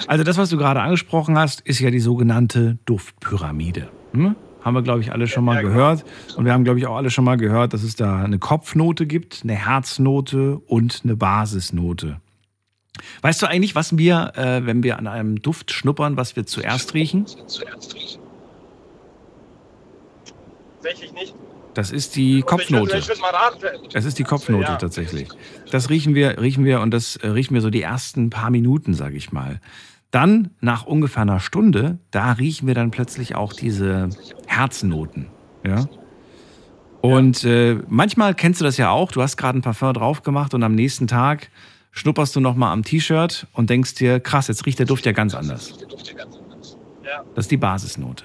Also 0.08 0.24
das, 0.24 0.36
was 0.36 0.50
du 0.50 0.56
gerade 0.56 0.80
angesprochen 0.80 1.38
hast, 1.38 1.60
ist 1.60 1.78
ja 1.80 1.90
die 1.90 2.00
sogenannte 2.00 2.78
Duftpyramide. 2.84 3.88
Hm? 4.12 4.34
Haben 4.62 4.74
wir, 4.74 4.82
glaube 4.82 5.00
ich, 5.00 5.12
alle 5.12 5.26
schon 5.26 5.44
mal 5.44 5.54
Ja, 5.56 5.62
genau. 5.62 5.72
gehört. 5.74 6.04
Und 6.36 6.44
wir 6.44 6.52
haben, 6.52 6.64
glaube 6.64 6.78
ich, 6.78 6.86
auch 6.86 6.96
alle 6.96 7.10
schon 7.10 7.24
mal 7.24 7.36
gehört, 7.36 7.72
dass 7.72 7.82
es 7.82 7.96
da 7.96 8.22
eine 8.22 8.38
Kopfnote 8.38 9.06
gibt, 9.06 9.40
eine 9.42 9.54
Herznote 9.54 10.58
und 10.58 11.00
eine 11.04 11.16
Basisnote. 11.16 12.20
Weißt 13.22 13.40
du 13.40 13.46
eigentlich, 13.46 13.74
was 13.74 13.96
wir, 13.96 14.32
äh, 14.36 14.66
wenn 14.66 14.82
wir 14.82 14.98
an 14.98 15.06
einem 15.06 15.40
Duft 15.40 15.72
schnuppern, 15.72 16.16
was 16.18 16.36
wir 16.36 16.44
zuerst 16.44 16.92
riechen? 16.92 17.24
Tatsächlich 20.82 21.12
nicht. 21.12 21.34
Das 21.74 21.90
ist 21.90 22.16
die 22.16 22.42
Kopfnote. 22.42 23.00
Es 23.92 24.04
ist 24.04 24.18
die 24.18 24.24
Kopfnote 24.24 24.76
tatsächlich. 24.80 25.28
Das 25.70 25.88
riechen 25.88 26.14
wir, 26.14 26.40
riechen 26.40 26.64
wir 26.64 26.80
und 26.80 26.90
das 26.90 27.16
äh, 27.16 27.28
riechen 27.28 27.54
wir 27.54 27.60
so 27.60 27.70
die 27.70 27.82
ersten 27.82 28.30
paar 28.30 28.50
Minuten, 28.50 28.94
sage 28.94 29.16
ich 29.16 29.32
mal. 29.32 29.60
Dann, 30.10 30.50
nach 30.60 30.86
ungefähr 30.86 31.22
einer 31.22 31.38
Stunde, 31.38 31.98
da 32.10 32.32
riechen 32.32 32.66
wir 32.66 32.74
dann 32.74 32.90
plötzlich 32.90 33.36
auch 33.36 33.52
diese 33.52 34.08
Herznoten. 34.46 35.26
Ja. 35.64 35.86
Und 37.00 37.44
äh, 37.44 37.78
manchmal 37.88 38.34
kennst 38.34 38.60
du 38.60 38.64
das 38.64 38.76
ja 38.76 38.90
auch, 38.90 39.12
du 39.12 39.22
hast 39.22 39.36
gerade 39.36 39.58
ein 39.58 39.62
Parfum 39.62 39.94
drauf 39.94 40.22
gemacht 40.22 40.52
und 40.52 40.62
am 40.64 40.74
nächsten 40.74 41.06
Tag 41.06 41.50
schnupperst 41.92 42.34
du 42.36 42.40
nochmal 42.40 42.72
am 42.72 42.82
T-Shirt 42.82 43.46
und 43.52 43.70
denkst 43.70 43.94
dir, 43.94 44.20
krass, 44.20 44.48
jetzt 44.48 44.66
riecht 44.66 44.78
der 44.80 44.86
Duft 44.86 45.06
ja 45.06 45.12
ganz 45.12 45.34
anders. 45.34 45.74
Das 47.34 47.44
ist 47.44 47.50
die 47.50 47.56
Basisnote. 47.56 48.24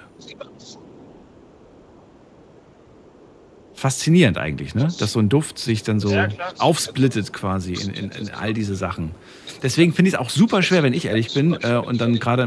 Faszinierend 3.86 4.40
eigentlich, 4.40 4.74
ne? 4.74 4.88
Dass 4.98 5.12
so 5.12 5.20
ein 5.20 5.30
Duft 5.30 5.60
sich 5.60 5.84
dann 5.84 6.00
so 6.00 6.10
Ja, 6.10 6.28
aufsplittet 6.58 7.32
quasi 7.34 7.74
in, 7.76 7.92
in, 7.92 8.10
in 8.10 8.30
all 8.32 8.52
diese 8.52 8.76
Sachen. 8.76 9.12
Deswegen 9.62 9.94
finde 9.94 10.10
ich 10.10 10.16
es 10.16 10.20
auch 10.20 10.32
super 10.32 10.64
schwer, 10.64 10.82
wenn 10.82 10.94
ich 10.96 11.06
ehrlich 11.06 11.36
bin 11.36 11.56
äh, 11.62 11.76
und 11.76 12.02
dann 12.02 12.18
gerade 12.18 12.42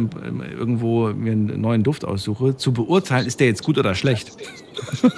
irgendwo 0.59 1.11
mir 1.13 1.31
einen 1.31 1.61
neuen 1.61 1.85
Duft 1.85 2.05
aussuche, 2.05 2.57
zu 2.57 2.73
beurteilen, 2.73 3.25
ist 3.25 3.39
der 3.39 3.47
jetzt 3.47 3.63
gut 3.63 3.79
oder 3.79 3.95
schlecht. 3.95 4.33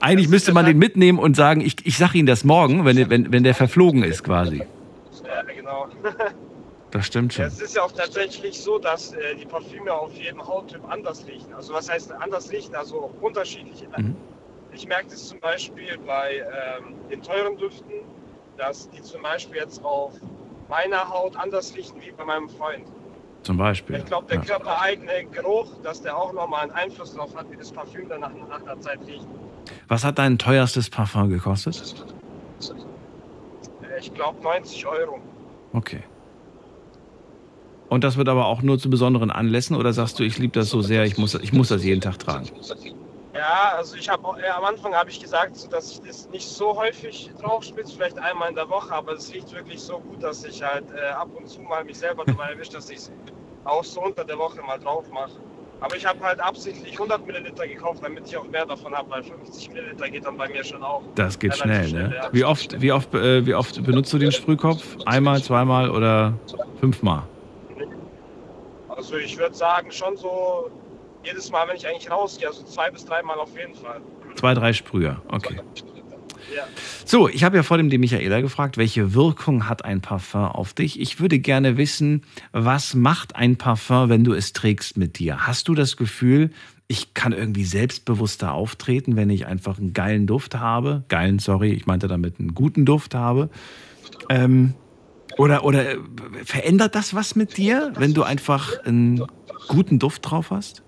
Eigentlich 0.00 0.28
müsste 0.28 0.52
man 0.52 0.64
den 0.64 0.78
mitnehmen 0.78 1.18
und 1.18 1.34
sagen, 1.34 1.60
ich, 1.60 1.74
ich 1.84 1.96
sage 1.98 2.18
Ihnen 2.18 2.26
das 2.28 2.44
morgen, 2.44 2.84
wenn, 2.84 2.94
der- 2.94 3.10
wenn, 3.10 3.32
wenn 3.32 3.42
der 3.42 3.56
verflogen 3.56 4.04
ist 4.04 4.22
quasi. 4.22 4.58
Ja, 4.58 5.42
genau. 5.56 5.88
Das 6.92 7.06
stimmt 7.06 7.32
schon. 7.32 7.46
es 7.46 7.60
ist 7.60 7.74
ja 7.74 7.82
auch 7.82 7.90
tatsächlich 7.92 8.60
so, 8.60 8.78
dass 8.78 9.12
äh, 9.12 9.34
die 9.40 9.46
Parfüme 9.46 9.92
auf 9.92 10.14
jedem 10.14 10.46
Hauttyp 10.46 10.82
anders 10.88 11.26
riechen. 11.26 11.52
Also 11.56 11.72
was 11.72 11.90
heißt 11.90 12.12
anders 12.12 12.52
riechen? 12.52 12.76
Also 12.76 13.10
unterschiedlich. 13.20 13.84
Mhm. 13.96 14.14
Ich 14.74 14.86
merke 14.86 15.08
das 15.10 15.28
zum 15.28 15.40
Beispiel 15.40 15.98
bei 16.06 16.38
ähm, 16.38 16.94
den 17.10 17.22
teuren 17.22 17.56
Düften, 17.56 17.92
dass 18.56 18.88
die 18.90 19.02
zum 19.02 19.22
Beispiel 19.22 19.56
jetzt 19.56 19.84
auf 19.84 20.12
meiner 20.68 21.08
Haut 21.08 21.36
anders 21.36 21.74
riechen 21.76 21.96
wie 22.00 22.10
bei 22.12 22.24
meinem 22.24 22.48
Freund. 22.48 22.84
Zum 23.42 23.56
Beispiel. 23.56 23.96
Ich 23.96 24.04
glaube, 24.06 24.26
der 24.28 24.36
Ja. 24.38 24.44
körpereigene 24.44 25.24
Geruch, 25.32 25.68
dass 25.82 26.00
der 26.00 26.16
auch 26.16 26.32
nochmal 26.32 26.62
einen 26.62 26.70
Einfluss 26.72 27.12
darauf 27.12 27.34
hat, 27.36 27.50
wie 27.50 27.56
das 27.56 27.72
Parfüm 27.72 28.08
dann 28.08 28.20
nach, 28.20 28.30
nach 28.48 28.62
einer 28.62 28.80
Zeit 28.80 29.00
riecht. 29.06 29.26
Was 29.88 30.04
hat 30.04 30.18
dein 30.18 30.38
teuerstes 30.38 30.88
Parfum 30.88 31.28
gekostet? 31.28 32.04
Ich 34.00 34.14
glaube 34.14 34.42
90 34.42 34.86
Euro. 34.86 35.20
Okay. 35.72 36.02
Und 37.88 38.04
das 38.04 38.16
wird 38.16 38.28
aber 38.28 38.46
auch 38.46 38.62
nur 38.62 38.78
zu 38.78 38.88
besonderen 38.88 39.30
Anlässen 39.30 39.76
oder 39.76 39.92
sagst 39.92 40.18
du, 40.18 40.22
ich 40.22 40.38
liebe 40.38 40.52
das 40.58 40.70
so 40.70 40.80
sehr, 40.80 41.04
ich 41.04 41.18
muss, 41.18 41.34
ich 41.34 41.52
muss 41.52 41.68
das 41.68 41.84
jeden 41.84 42.00
Tag 42.00 42.18
tragen? 42.18 42.48
Ja, 43.34 43.72
also 43.76 43.96
ich 43.96 44.08
habe 44.08 44.40
äh, 44.42 44.48
am 44.50 44.64
Anfang 44.64 44.94
habe 44.94 45.08
ich 45.08 45.18
gesagt, 45.18 45.56
so, 45.56 45.68
dass 45.68 45.90
ich 45.90 46.00
das 46.00 46.28
nicht 46.28 46.46
so 46.46 46.76
häufig 46.76 47.30
drauf 47.40 47.64
spitze, 47.64 47.96
vielleicht 47.96 48.18
einmal 48.18 48.50
in 48.50 48.54
der 48.54 48.68
Woche, 48.68 48.92
aber 48.92 49.12
es 49.12 49.32
riecht 49.32 49.54
wirklich 49.54 49.80
so 49.80 49.98
gut, 50.00 50.22
dass 50.22 50.44
ich 50.44 50.62
halt 50.62 50.84
äh, 50.92 51.08
ab 51.12 51.28
und 51.34 51.48
zu 51.48 51.60
mal 51.62 51.82
mich 51.82 51.98
selber 51.98 52.24
dabei 52.26 52.50
erwische, 52.50 52.72
dass 52.72 52.90
ich 52.90 52.98
es 52.98 53.12
auch 53.64 53.84
so 53.84 54.02
unter 54.02 54.24
der 54.24 54.38
Woche 54.38 54.60
mal 54.62 54.78
drauf 54.78 55.10
mache. 55.10 55.32
Aber 55.80 55.96
ich 55.96 56.06
habe 56.06 56.20
halt 56.20 56.38
absichtlich 56.40 56.92
100 56.92 57.26
Milliliter 57.26 57.66
gekauft, 57.66 58.04
damit 58.04 58.28
ich 58.28 58.36
auch 58.36 58.46
mehr 58.46 58.66
davon 58.66 58.94
habe, 58.94 59.10
weil 59.10 59.22
50 59.24 59.70
Milliliter 59.70 60.10
geht 60.10 60.24
dann 60.24 60.36
bei 60.36 60.48
mir 60.48 60.62
schon 60.62 60.82
auch. 60.82 61.02
Das 61.16 61.38
geht 61.38 61.60
relativ 61.60 61.90
schnell, 61.90 62.08
ne? 62.08 62.14
ja. 62.14 62.28
Wie 62.32 62.44
oft, 62.44 62.80
wie 62.80 62.92
oft, 62.92 63.12
äh, 63.14 63.44
wie 63.44 63.54
oft 63.54 63.82
benutzt 63.82 64.12
du 64.12 64.18
den 64.18 64.30
Sprühkopf? 64.30 64.96
Einmal, 65.06 65.42
zweimal 65.42 65.90
oder 65.90 66.34
fünfmal? 66.78 67.24
Also 68.90 69.16
ich 69.16 69.36
würde 69.36 69.56
sagen, 69.56 69.90
schon 69.90 70.16
so 70.16 70.70
jedes 71.24 71.50
Mal, 71.50 71.68
wenn 71.68 71.76
ich 71.76 71.86
eigentlich 71.86 72.10
rausgehe, 72.10 72.48
also 72.48 72.62
zwei 72.64 72.90
bis 72.90 73.04
dreimal 73.04 73.38
auf 73.38 73.56
jeden 73.56 73.74
Fall. 73.74 74.00
Zwei, 74.36 74.54
drei 74.54 74.72
Sprüher, 74.72 75.22
okay. 75.28 75.60
Ja. 76.54 76.64
So, 77.04 77.28
ich 77.28 77.44
habe 77.44 77.56
ja 77.56 77.62
vor 77.62 77.78
dem 77.78 77.88
die 77.88 77.98
Michaela 77.98 78.40
gefragt, 78.40 78.76
welche 78.76 79.14
Wirkung 79.14 79.68
hat 79.68 79.84
ein 79.84 80.00
Parfum 80.00 80.44
auf 80.44 80.74
dich? 80.74 81.00
Ich 81.00 81.20
würde 81.20 81.38
gerne 81.38 81.76
wissen, 81.76 82.24
was 82.52 82.94
macht 82.94 83.36
ein 83.36 83.56
Parfum, 83.56 84.08
wenn 84.08 84.24
du 84.24 84.34
es 84.34 84.52
trägst 84.52 84.96
mit 84.96 85.18
dir? 85.18 85.46
Hast 85.46 85.68
du 85.68 85.74
das 85.74 85.96
Gefühl, 85.96 86.50
ich 86.88 87.14
kann 87.14 87.32
irgendwie 87.32 87.64
selbstbewusster 87.64 88.52
auftreten, 88.52 89.16
wenn 89.16 89.30
ich 89.30 89.46
einfach 89.46 89.78
einen 89.78 89.94
geilen 89.94 90.26
Duft 90.26 90.56
habe? 90.56 91.04
Geilen, 91.08 91.38
sorry, 91.38 91.72
ich 91.72 91.86
meinte 91.86 92.08
damit 92.08 92.38
einen 92.38 92.54
guten 92.54 92.84
Duft 92.84 93.14
habe. 93.14 93.48
Ähm, 94.28 94.74
oder, 95.38 95.64
oder 95.64 95.92
äh, 95.92 95.98
verändert 96.44 96.94
das 96.94 97.14
was 97.14 97.34
mit 97.34 97.56
dir, 97.56 97.92
wenn 97.96 98.12
du 98.12 98.22
einfach 98.22 98.84
einen 98.84 99.24
guten 99.68 99.98
Duft 99.98 100.30
drauf 100.30 100.50
hast? 100.50 100.81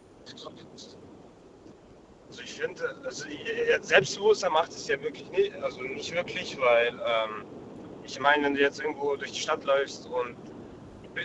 Finde, 2.65 2.97
also 3.05 3.29
äh, 3.29 3.79
Selbstbewusstsein 3.83 4.53
macht 4.53 4.71
es 4.71 4.89
ja 4.89 5.01
wirklich 5.03 5.31
nicht, 5.31 5.55
also 5.63 5.83
nicht 5.83 6.15
wirklich, 6.15 6.59
weil 6.59 6.89
ähm, 6.89 7.45
ich 8.05 8.19
meine, 8.19 8.45
wenn 8.45 8.55
du 8.55 8.61
jetzt 8.61 8.81
irgendwo 8.81 9.17
durch 9.17 9.33
die 9.33 9.41
Stadt 9.41 9.65
läufst 9.65 10.07
und 10.07 10.35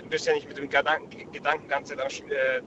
bist 0.10 0.28
ja 0.28 0.34
nicht 0.34 0.50
mit 0.50 0.58
dem 0.58 0.70
Gedanken, 0.70 1.32
Gedanken 1.32 1.68
ganz 1.70 1.92
äh, 1.92 1.96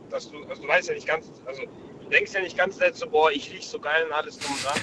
dass 0.09 0.31
du, 0.31 0.43
also 0.45 0.63
du 0.63 0.69
weißt 0.69 0.89
ja 0.89 0.95
nicht 0.95 1.07
ganz, 1.07 1.31
also 1.45 1.63
du 2.05 2.11
denkst 2.11 2.33
ja 2.35 2.41
nicht 2.41 2.57
ganz 2.57 2.79
Zeit 2.79 2.97
so, 2.97 3.09
boah, 3.09 3.31
ich 3.31 3.53
riech 3.53 3.67
so 3.67 3.79
geil 3.79 4.05
und 4.07 4.13
alles 4.13 4.39
drum 4.39 4.55
dran. 4.63 4.79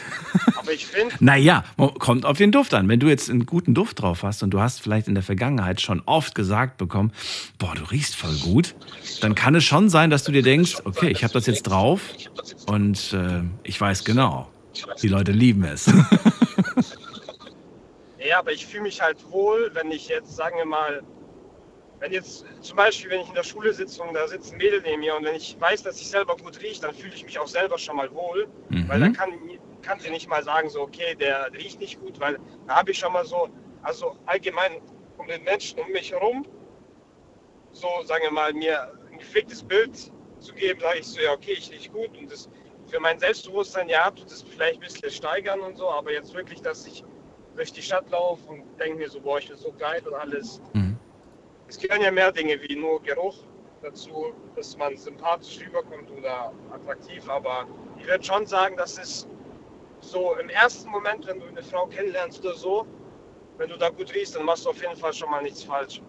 Aber 0.57 0.72
ich 0.72 0.86
finde, 0.86 1.15
Naja, 1.20 1.63
kommt 1.99 2.26
auf 2.26 2.38
den 2.38 2.51
Duft 2.51 2.74
an. 2.74 2.88
Wenn 2.89 2.99
du 2.99 3.07
jetzt 3.07 3.30
einen 3.30 3.45
guten 3.45 3.74
Duft 3.74 4.01
drauf 4.01 4.24
hast 4.24 4.43
und 4.43 4.51
du 4.51 4.59
hast 4.59 4.82
vielleicht 4.82 5.07
in 5.07 5.13
der 5.13 5.24
Vergangenheit 5.24 5.82
schon 5.82 6.01
oft 6.05 6.36
gesagt 6.36 6.78
bekommen, 6.78 7.11
boah, 7.57 7.74
du 7.76 7.84
riechst 7.84 8.15
voll 8.15 8.36
gut, 8.38 8.76
dann 9.22 9.36
kann 9.36 9.55
es 9.55 9.63
schon 9.63 9.89
sein, 9.89 10.09
dass 10.09 10.24
du 10.24 10.32
dir 10.32 10.43
denkst, 10.43 10.78
okay, 10.86 11.09
ich 11.09 11.24
habe 11.24 11.34
das 11.34 11.45
jetzt 11.45 11.63
drauf 11.63 12.01
und 12.67 13.13
äh, 13.13 13.43
ich 13.63 13.80
weiß 13.80 14.03
genau, 14.03 14.49
die 15.01 15.07
Leute 15.07 15.32
lieben 15.32 15.63
es. 15.63 15.86
ja, 18.28 18.39
aber 18.39 18.51
ich 18.51 18.65
fühle 18.65 18.84
mich 18.84 19.01
halt 19.01 19.17
wohl, 19.30 19.72
wenn 19.74 19.91
ich 19.91 20.07
jetzt, 20.07 20.36
sagen 20.36 20.57
wir 20.57 20.65
mal, 20.65 21.01
wenn 21.99 22.13
jetzt 22.13 22.45
zum 22.61 22.77
Beispiel, 22.77 23.11
wenn 23.11 23.21
ich 23.21 23.27
in 23.27 23.35
der 23.35 23.43
Schule 23.43 23.73
sitze 23.73 24.01
und 24.01 24.13
da 24.13 24.27
sitzt 24.27 24.53
ein 24.53 24.57
Mädel 24.57 24.81
neben 24.81 25.01
mir 25.01 25.15
und 25.15 25.25
wenn 25.25 25.35
ich 25.35 25.59
weiß, 25.59 25.83
dass 25.83 25.99
ich 25.99 26.07
selber 26.09 26.35
gut 26.37 26.61
rieche, 26.61 26.81
dann 26.81 26.93
fühle 26.93 27.13
ich 27.13 27.25
mich 27.25 27.37
auch 27.37 27.47
selber 27.47 27.77
schon 27.77 27.97
mal 27.97 28.11
wohl. 28.13 28.47
Weil 28.87 29.01
dann 29.01 29.11
Mhm. 29.11 29.15
kann, 29.15 29.59
kann 29.81 29.99
sie 29.99 30.09
nicht 30.09 30.29
mal 30.29 30.43
sagen, 30.43 30.69
so, 30.69 30.81
okay, 30.81 31.15
der 31.15 31.51
riecht 31.53 31.79
nicht 31.79 31.99
gut, 31.99 32.19
weil 32.19 32.39
da 32.67 32.75
habe 32.77 32.91
ich 32.91 32.99
schon 32.99 33.13
mal 33.13 33.25
so, 33.25 33.49
also 33.81 34.17
allgemein 34.25 34.81
um 35.17 35.27
den 35.27 35.43
Menschen 35.43 35.79
um 35.79 35.91
mich 35.91 36.11
herum, 36.11 36.45
so, 37.71 37.87
sagen 38.05 38.23
wir 38.23 38.31
mal, 38.31 38.53
mir 38.53 38.91
ein 39.11 39.19
gepflegtes 39.19 39.63
Bild 39.63 40.11
zu 40.39 40.53
geben, 40.53 40.79
sage 40.79 40.99
ich 40.99 41.05
so, 41.05 41.19
ja, 41.21 41.33
okay, 41.33 41.53
ich 41.57 41.71
rieche 41.71 41.91
gut 41.91 42.17
und 42.17 42.31
das 42.31 42.49
für 42.87 42.99
mein 42.99 43.19
Selbstbewusstsein, 43.19 43.87
ja, 43.89 44.09
tut 44.09 44.27
es 44.27 44.41
vielleicht 44.41 44.75
ein 44.75 44.79
bisschen 44.79 45.11
steigern 45.11 45.59
und 45.59 45.77
so, 45.77 45.89
aber 45.89 46.11
jetzt 46.11 46.33
wirklich, 46.33 46.61
dass 46.61 46.87
ich 46.87 47.03
durch 47.55 47.71
die 47.71 47.81
Stadt 47.81 48.09
laufe 48.09 48.49
und 48.49 48.63
denke 48.79 48.97
mir 48.97 49.09
so, 49.09 49.19
boah, 49.19 49.37
ich 49.37 49.47
bin 49.49 49.57
so 49.57 49.71
geil 49.73 50.01
und 50.07 50.13
alles. 50.15 50.61
Mhm. 50.73 50.88
Es 51.70 51.78
gehören 51.78 52.01
ja 52.01 52.09
mehr 52.09 52.32
Dinge 52.32 52.59
wie 52.67 52.76
nur 52.76 52.99
Geruch 53.03 53.43
dazu, 53.84 54.34
dass 54.55 54.76
man 54.76 54.97
sympathisch 54.97 55.59
rüberkommt 55.63 56.09
oder 56.09 56.51
attraktiv, 56.74 57.30
aber 57.30 57.67
ich 57.99 58.07
würde 58.07 58.24
schon 58.24 58.47
sagen, 58.47 58.76
dass 58.76 58.97
es 58.97 59.28
so 60.01 60.36
im 60.38 60.49
ersten 60.49 60.89
Moment, 60.89 61.28
wenn 61.28 61.39
du 61.39 61.45
eine 61.45 61.61
Frau 61.61 61.86
kennenlernst 61.86 62.43
oder 62.43 62.55
so, 62.55 62.88
wenn 63.59 63.70
du 63.70 63.78
da 63.78 63.89
gut 63.89 64.13
riechst, 64.15 64.36
dann 64.36 64.45
machst 64.45 64.65
du 64.65 64.72
auf 64.72 64.82
jeden 64.82 64.95
Fall 64.95 65.13
schon 65.13 65.30
mal 65.30 65.43
nichts 65.43 65.63
falsch. 65.63 66.01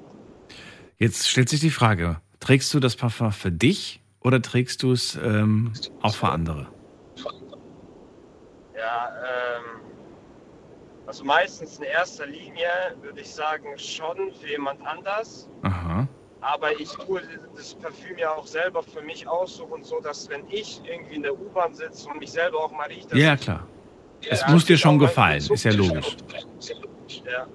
Jetzt 0.96 1.28
stellt 1.28 1.50
sich 1.50 1.60
die 1.60 1.70
Frage, 1.70 2.22
trägst 2.40 2.72
du 2.72 2.80
das 2.80 2.96
Parfum 2.96 3.30
für 3.30 3.52
dich 3.52 4.00
oder 4.20 4.40
trägst 4.40 4.82
du 4.82 4.92
es 4.92 5.14
ähm, 5.16 5.74
auch 6.00 6.14
für 6.14 6.30
andere? 6.30 6.68
Ja, 8.74 9.12
ähm, 9.26 9.79
also 11.10 11.24
meistens 11.24 11.78
in 11.78 11.86
erster 11.86 12.24
Linie 12.24 12.70
würde 13.02 13.20
ich 13.20 13.34
sagen 13.34 13.76
schon 13.76 14.30
für 14.40 14.48
jemand 14.48 14.80
anders. 14.86 15.48
Aha. 15.62 16.06
Aber 16.40 16.78
ich 16.78 16.88
tue 16.88 17.20
das 17.56 17.74
Parfüm 17.74 18.16
ja 18.16 18.30
auch 18.32 18.46
selber 18.46 18.80
für 18.84 19.02
mich 19.02 19.26
aussuchen, 19.26 19.82
so 19.82 19.98
dass 19.98 20.28
wenn 20.28 20.44
ich 20.48 20.80
irgendwie 20.84 21.16
in 21.16 21.22
der 21.22 21.34
U-Bahn 21.34 21.74
sitze 21.74 22.08
und 22.08 22.20
mich 22.20 22.30
selber 22.30 22.58
auch 22.58 22.70
mal 22.70 22.86
rieche, 22.86 23.08
Ja, 23.18 23.36
klar. 23.36 23.66
Es 24.22 24.40
Ja, 24.42 24.50
muss 24.50 24.64
dir 24.64 24.78
schon 24.78 25.00
gefallen, 25.00 25.38
ist 25.38 25.64
ja 25.64 25.72
logisch. 25.72 26.16
Ja. 27.24 27.46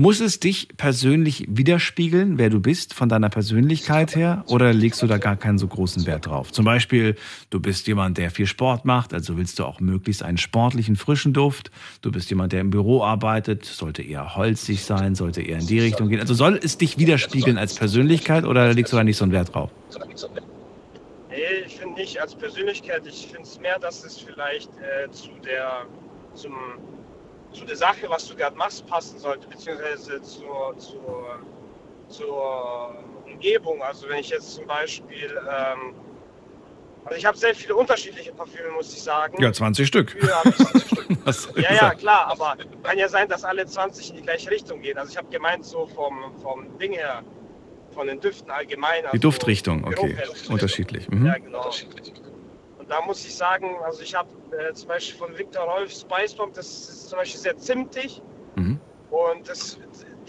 Muss 0.00 0.20
es 0.20 0.38
dich 0.38 0.68
persönlich 0.76 1.44
widerspiegeln, 1.48 2.38
wer 2.38 2.50
du 2.50 2.60
bist, 2.60 2.94
von 2.94 3.08
deiner 3.08 3.30
Persönlichkeit 3.30 4.14
her? 4.14 4.44
Oder 4.46 4.72
legst 4.72 5.02
du 5.02 5.08
da 5.08 5.18
gar 5.18 5.34
keinen 5.34 5.58
so 5.58 5.66
großen 5.66 6.06
Wert 6.06 6.26
drauf? 6.26 6.52
Zum 6.52 6.64
Beispiel, 6.64 7.16
du 7.50 7.58
bist 7.58 7.88
jemand, 7.88 8.16
der 8.16 8.30
viel 8.30 8.46
Sport 8.46 8.84
macht, 8.84 9.12
also 9.12 9.36
willst 9.36 9.58
du 9.58 9.64
auch 9.64 9.80
möglichst 9.80 10.22
einen 10.22 10.38
sportlichen, 10.38 10.94
frischen 10.94 11.32
Duft. 11.32 11.72
Du 12.00 12.12
bist 12.12 12.30
jemand, 12.30 12.52
der 12.52 12.60
im 12.60 12.70
Büro 12.70 13.02
arbeitet, 13.02 13.64
sollte 13.64 14.02
eher 14.02 14.36
holzig 14.36 14.84
sein, 14.84 15.16
sollte 15.16 15.42
eher 15.42 15.58
in 15.58 15.66
die 15.66 15.80
Richtung 15.80 16.08
gehen. 16.10 16.20
Also 16.20 16.34
soll 16.34 16.60
es 16.62 16.78
dich 16.78 16.96
widerspiegeln 16.98 17.58
als 17.58 17.74
Persönlichkeit 17.74 18.44
oder 18.44 18.72
legst 18.72 18.92
du 18.92 18.98
da 18.98 19.02
nicht 19.02 19.16
so 19.16 19.24
einen 19.24 19.32
Wert 19.32 19.52
drauf? 19.52 19.72
Nee, 21.28 21.36
ich 21.66 21.76
finde 21.76 21.94
nicht 21.94 22.20
als 22.20 22.36
Persönlichkeit. 22.36 23.02
Ich 23.04 23.26
finde 23.26 23.42
es 23.42 23.58
mehr, 23.58 23.80
dass 23.80 24.04
es 24.04 24.16
vielleicht 24.16 24.70
äh, 24.76 25.10
zu 25.10 25.30
der 25.44 25.86
zum, 26.34 26.52
zu 27.52 27.64
der 27.64 27.76
Sache, 27.76 28.08
was 28.08 28.26
du 28.28 28.36
gerade 28.36 28.56
machst, 28.56 28.86
passen 28.86 29.18
sollte, 29.18 29.48
beziehungsweise 29.48 30.20
zur, 30.22 30.76
zur, 30.78 31.38
zur 32.08 32.94
Umgebung. 33.26 33.82
Also 33.82 34.08
wenn 34.08 34.18
ich 34.18 34.30
jetzt 34.30 34.54
zum 34.54 34.66
Beispiel, 34.66 35.38
ähm, 35.50 35.94
also 37.04 37.16
ich 37.16 37.24
habe 37.24 37.38
sehr 37.38 37.54
viele 37.54 37.74
unterschiedliche 37.76 38.32
Parfüme, 38.32 38.70
muss 38.70 38.92
ich 38.92 39.02
sagen. 39.02 39.40
Ja, 39.42 39.52
20 39.52 39.86
Stück. 39.86 40.16
Ich, 41.10 41.16
Hast 41.24 41.56
du 41.56 41.60
ja, 41.60 41.72
ja, 41.72 41.94
klar, 41.94 42.26
aber 42.26 42.56
kann 42.82 42.98
ja 42.98 43.08
sein, 43.08 43.28
dass 43.28 43.42
alle 43.42 43.64
20 43.64 44.10
in 44.10 44.16
die 44.16 44.22
gleiche 44.22 44.50
Richtung 44.50 44.82
gehen. 44.82 44.98
Also 44.98 45.10
ich 45.12 45.16
habe 45.16 45.28
gemeint, 45.30 45.64
so 45.64 45.86
vom, 45.86 46.38
vom 46.42 46.78
Ding 46.78 46.92
her, 46.92 47.22
von 47.94 48.06
den 48.06 48.20
Düften 48.20 48.50
allgemein. 48.50 49.04
Also 49.04 49.12
Die 49.12 49.20
Duftrichtung, 49.20 49.84
okay. 49.84 50.18
Unterschiedlich. 50.50 51.08
Mhm. 51.08 51.26
Ja, 51.26 51.38
genau. 51.38 51.64
Und 51.64 52.27
da 52.88 53.00
muss 53.02 53.24
ich 53.24 53.36
sagen, 53.36 53.76
also 53.84 54.02
ich 54.02 54.14
habe 54.14 54.28
äh, 54.56 54.72
zum 54.72 54.88
Beispiel 54.88 55.18
von 55.18 55.38
Victor 55.38 55.64
Rolf 55.64 55.92
Spice 55.92 56.34
Bomb, 56.34 56.54
das 56.54 56.66
ist 56.66 57.08
zum 57.08 57.18
Beispiel 57.18 57.40
sehr 57.40 57.56
zimtig 57.56 58.22
Mhm. 58.56 58.80
und 59.10 59.48
das 59.48 59.78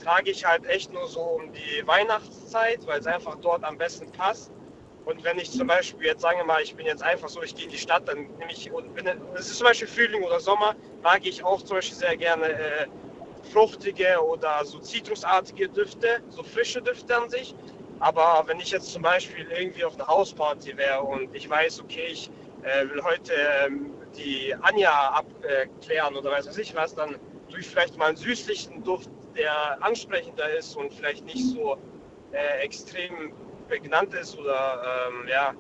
trage 0.04 0.30
ich 0.32 0.46
halt 0.46 0.66
echt 0.68 0.94
nur 0.94 1.08
so 1.08 1.22
um 1.22 1.52
die 1.52 1.88
Weihnachtszeit, 1.88 2.86
weil 2.86 3.00
es 3.00 3.08
einfach 3.08 3.36
dort 3.42 3.64
am 3.64 3.78
besten 3.78 4.12
passt. 4.12 4.52
Und 5.06 5.24
wenn 5.24 5.40
ich 5.40 5.50
zum 5.50 5.66
Beispiel 5.66 6.06
jetzt 6.08 6.22
sage 6.22 6.44
mal, 6.44 6.62
ich 6.62 6.76
bin 6.76 6.86
jetzt 6.86 7.02
einfach 7.02 7.30
so, 7.30 7.42
ich 7.42 7.56
gehe 7.56 7.66
in 7.66 7.72
die 7.72 7.78
Stadt, 7.78 8.08
dann 8.08 8.28
nehme 8.38 8.52
ich, 8.52 8.72
und 8.72 8.96
wenn 8.96 9.08
es 9.34 9.48
ist 9.50 9.58
zum 9.58 9.66
Beispiel 9.68 9.88
Frühling 9.88 10.24
oder 10.24 10.40
Sommer, 10.40 10.76
trage 11.02 11.28
ich 11.30 11.44
auch 11.44 11.62
zum 11.64 11.78
Beispiel 11.78 11.98
sehr 11.98 12.18
gerne 12.18 12.50
äh, 12.50 12.88
fruchtige 13.52 14.24
oder 14.24 14.64
so 14.64 14.80
zitrusartige 14.80 15.70
Düfte, 15.70 16.22
so 16.30 16.44
frische 16.44 16.82
Düfte 16.82 17.18
an 17.18 17.30
sich. 17.30 17.56
Aber 18.00 18.44
wenn 18.46 18.60
ich 18.60 18.72
jetzt 18.72 18.92
zum 18.92 19.02
Beispiel 19.02 19.48
irgendwie 19.52 19.84
auf 19.84 19.96
einer 19.96 20.08
Hausparty 20.08 20.78
wäre 20.78 21.02
und 21.02 21.36
ich 21.36 21.50
weiß, 21.50 21.82
okay, 21.82 22.08
ich 22.12 22.30
äh, 22.64 22.90
will 22.90 23.04
heute 23.04 23.34
ähm, 23.66 23.92
die 24.18 24.54
Anja 24.62 24.92
abklären 25.10 26.16
oder 26.16 26.32
weiß 26.32 26.48
was 26.48 26.58
ich 26.58 26.76
was, 26.76 26.96
dann 26.96 27.16
tue 27.50 27.60
ich 27.60 27.68
vielleicht 27.68 27.98
mal 27.98 28.08
einen 28.08 28.18
süßlichen 28.18 28.84
Duft, 28.84 29.10
der 29.36 29.84
ansprechender 29.84 30.50
ist 30.58 30.76
und 30.76 30.94
vielleicht 30.94 31.26
nicht 31.26 31.46
so 31.54 31.78
äh, 32.32 32.64
extrem 32.64 33.32
prägnant 33.68 34.14
ist 34.14 34.38
oder 34.38 34.82
ähm, 35.08 35.28
ja. 35.28 35.54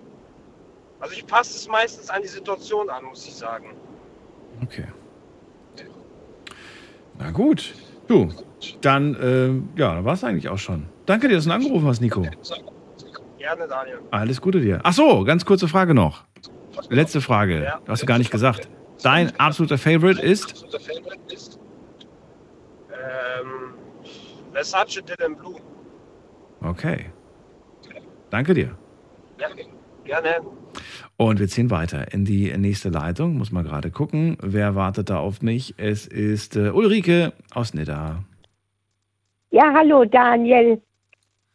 Also 1.00 1.14
ich 1.14 1.26
passe 1.26 1.56
es 1.56 1.68
meistens 1.68 2.10
an 2.10 2.22
die 2.22 2.28
Situation 2.28 2.90
an, 2.90 3.06
muss 3.06 3.26
ich 3.26 3.36
sagen. 3.36 3.74
Okay. 4.64 4.86
Na 7.18 7.32
gut. 7.32 7.74
Du, 8.08 8.30
dann, 8.82 9.16
äh, 9.76 9.80
ja, 9.80 10.04
war 10.04 10.14
es 10.14 10.24
eigentlich 10.24 10.50
auch 10.50 10.58
schon. 10.58 10.88
Danke 11.06 11.28
dir, 11.28 11.36
dass 11.36 11.46
du 11.46 11.52
angerufen 11.52 11.88
hast, 11.88 12.02
Nico. 12.02 12.26
Gerne, 13.38 13.68
Daniel. 13.68 14.00
Alles 14.12 14.42
Gute 14.42 14.60
dir. 14.60 14.80
Ach 14.84 14.94
so, 14.94 15.24
ganz 15.24 15.46
kurze 15.46 15.68
Frage 15.68 15.94
noch. 15.94 16.24
Letzte 16.90 17.22
Frage. 17.22 17.64
Ja. 17.64 17.80
Du 17.86 17.92
hast 17.92 18.02
du 18.02 18.06
gar 18.06 18.18
nicht 18.18 18.32
gesagt. 18.32 18.70
Dein 19.02 19.38
absoluter 19.40 19.78
Favorite 19.78 20.22
ist? 20.22 20.66
Ähm, 22.92 23.74
Versace 24.52 25.02
Dylan 25.02 25.36
Blue. 25.36 25.56
Okay. 26.62 27.06
Danke 28.30 28.54
dir. 28.54 28.78
Ja, 29.40 29.48
gerne. 30.04 30.42
Und 31.18 31.40
wir 31.40 31.48
ziehen 31.48 31.70
weiter 31.70 32.14
in 32.14 32.26
die 32.26 32.56
nächste 32.58 32.90
Leitung. 32.90 33.38
Muss 33.38 33.52
mal 33.52 33.64
gerade 33.64 33.92
gucken, 33.92 34.38
wer 34.42 34.76
wartet 34.76 35.10
da 35.10 35.20
auf 35.20 35.42
mich. 35.42 35.76
Es 35.78 36.08
ist 36.08 36.56
äh, 36.56 36.70
Ulrike 36.70 37.34
aus 37.54 37.74
Nidda. 37.74 38.24
Ja, 39.52 39.74
hallo 39.74 40.06
Daniel. 40.06 40.82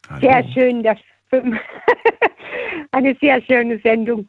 Hallo. 0.08 0.20
Sehr 0.20 0.44
schön, 0.52 0.82
das 0.82 0.98
eine 2.92 3.16
sehr 3.20 3.40
schöne 3.42 3.78
Sendung. 3.80 4.28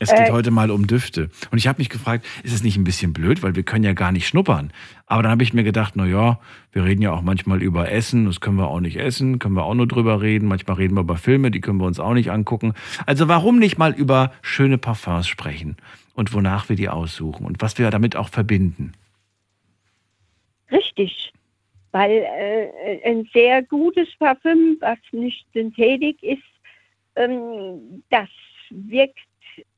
Es 0.00 0.08
geht 0.08 0.28
Äh, 0.28 0.32
heute 0.32 0.50
mal 0.50 0.70
um 0.70 0.86
Düfte. 0.86 1.28
Und 1.50 1.58
ich 1.58 1.68
habe 1.68 1.78
mich 1.78 1.90
gefragt, 1.90 2.26
ist 2.42 2.54
es 2.54 2.62
nicht 2.62 2.78
ein 2.78 2.84
bisschen 2.84 3.12
blöd, 3.12 3.42
weil 3.42 3.54
wir 3.54 3.62
können 3.64 3.84
ja 3.84 3.92
gar 3.92 4.12
nicht 4.12 4.26
schnuppern. 4.26 4.72
Aber 5.04 5.22
dann 5.22 5.30
habe 5.30 5.42
ich 5.42 5.52
mir 5.52 5.62
gedacht, 5.62 5.92
na 5.94 6.06
ja, 6.06 6.40
wir 6.72 6.84
reden 6.84 7.02
ja 7.02 7.12
auch 7.12 7.20
manchmal 7.20 7.62
über 7.62 7.92
Essen, 7.92 8.24
das 8.24 8.40
können 8.40 8.56
wir 8.56 8.68
auch 8.68 8.80
nicht 8.80 8.96
essen, 8.96 9.38
können 9.38 9.54
wir 9.56 9.64
auch 9.64 9.74
nur 9.74 9.86
drüber 9.86 10.22
reden. 10.22 10.48
Manchmal 10.48 10.78
reden 10.78 10.94
wir 10.96 11.02
über 11.02 11.18
Filme, 11.18 11.50
die 11.50 11.60
können 11.60 11.78
wir 11.78 11.86
uns 11.86 12.00
auch 12.00 12.14
nicht 12.14 12.30
angucken. 12.30 12.72
Also 13.04 13.28
warum 13.28 13.58
nicht 13.58 13.76
mal 13.76 13.92
über 13.92 14.32
schöne 14.40 14.78
Parfums 14.78 15.28
sprechen 15.28 15.76
und 16.14 16.32
wonach 16.32 16.70
wir 16.70 16.76
die 16.76 16.88
aussuchen 16.88 17.44
und 17.44 17.60
was 17.60 17.76
wir 17.76 17.90
damit 17.90 18.16
auch 18.16 18.30
verbinden? 18.30 18.92
Richtig. 20.72 21.30
Weil 21.92 22.10
äh, 22.10 23.00
ein 23.04 23.28
sehr 23.34 23.62
gutes 23.64 24.08
Parfüm, 24.18 24.78
was 24.80 24.98
nicht 25.12 25.44
synthetik 25.52 26.22
ist, 26.22 26.40
ähm, 27.16 28.02
das 28.08 28.28
wirkt 28.70 29.18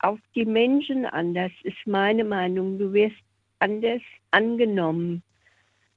auf 0.00 0.18
die 0.34 0.44
Menschen 0.44 1.06
anders, 1.06 1.52
ist 1.62 1.86
meine 1.86 2.24
Meinung. 2.24 2.78
Du 2.78 2.92
wirst 2.92 3.16
anders 3.58 4.02
angenommen. 4.30 5.22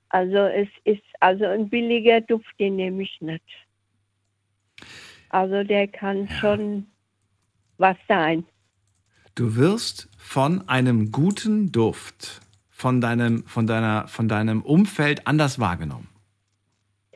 Also 0.09 0.38
es 0.38 0.69
ist 0.84 1.03
also 1.19 1.45
ein 1.45 1.69
billiger 1.69 2.21
Duft, 2.21 2.53
den 2.59 2.76
nehme 2.78 3.03
ich 3.03 3.19
nicht. 3.21 3.43
Also 5.30 5.63
der 5.63 5.88
kann 5.88 6.30
schon 6.30 6.88
was 7.78 7.97
sein. 8.07 8.45
Du 9.34 9.55
wirst 9.57 10.09
von 10.17 10.67
einem 10.69 11.11
guten 11.11 11.71
Duft, 11.71 12.39
von 12.69 13.01
deinem, 13.01 13.45
von 13.45 13.67
deiner, 13.67 14.07
von 14.07 14.30
deinem 14.30 14.61
Umfeld 14.61 15.28
anders 15.28 15.59
wahrgenommen. 15.59 16.07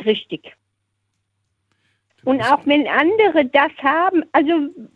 Richtig. 0.04 0.54
Und 2.26 2.42
auch 2.42 2.66
wenn 2.66 2.88
andere 2.88 3.46
das 3.46 3.72
haben, 3.82 4.24
also 4.34 4.52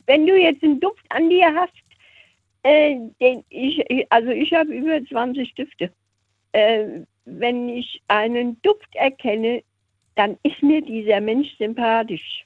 wenn 0.08 0.26
du 0.28 0.38
jetzt 0.38 0.64
einen 0.64 0.80
Duft 0.80 1.06
an 1.10 1.30
dir 1.30 1.54
hast, 1.56 1.74
äh, 2.64 2.96
den 3.22 3.44
ich, 3.50 3.84
also 4.10 4.30
ich 4.30 4.54
habe 4.54 4.74
über 4.74 5.04
20 5.06 5.54
Düfte. 5.56 5.92
Äh, 6.54 7.02
wenn 7.26 7.70
ich 7.70 8.02
einen 8.08 8.62
Duft 8.62 8.94
erkenne, 8.94 9.64
dann 10.16 10.38
ist 10.44 10.62
mir 10.62 10.82
dieser 10.82 11.22
Mensch 11.22 11.48
sympathisch. 11.58 12.46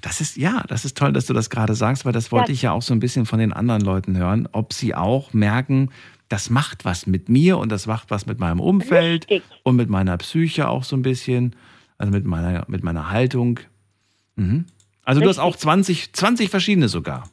Das 0.00 0.20
ist, 0.20 0.36
ja, 0.36 0.64
das 0.68 0.84
ist 0.84 0.96
toll, 0.96 1.12
dass 1.12 1.26
du 1.26 1.34
das 1.34 1.50
gerade 1.50 1.74
sagst, 1.74 2.04
weil 2.04 2.12
das 2.12 2.32
wollte 2.32 2.50
Ja. 2.50 2.54
ich 2.54 2.62
ja 2.62 2.72
auch 2.72 2.82
so 2.82 2.94
ein 2.94 3.00
bisschen 3.00 3.26
von 3.26 3.38
den 3.38 3.52
anderen 3.52 3.82
Leuten 3.82 4.16
hören, 4.16 4.48
ob 4.52 4.72
sie 4.72 4.94
auch 4.94 5.32
merken, 5.32 5.90
das 6.28 6.50
macht 6.50 6.84
was 6.84 7.06
mit 7.06 7.28
mir 7.28 7.58
und 7.58 7.70
das 7.70 7.86
macht 7.86 8.10
was 8.10 8.26
mit 8.26 8.38
meinem 8.38 8.60
Umfeld 8.60 9.30
Richtig. 9.30 9.42
und 9.62 9.76
mit 9.76 9.88
meiner 9.88 10.16
Psyche 10.18 10.68
auch 10.68 10.84
so 10.84 10.96
ein 10.96 11.02
bisschen, 11.02 11.54
also 11.96 12.12
mit 12.12 12.24
meiner, 12.26 12.64
mit 12.68 12.82
meiner 12.82 13.10
Haltung. 13.10 13.60
Mhm. 14.38 14.66
Also 15.04 15.20
du 15.20 15.28
hast 15.28 15.38
auch 15.38 15.56
20, 15.56 16.12
20 16.12 16.50
verschiedene 16.50 16.88
sogar. 16.88 17.28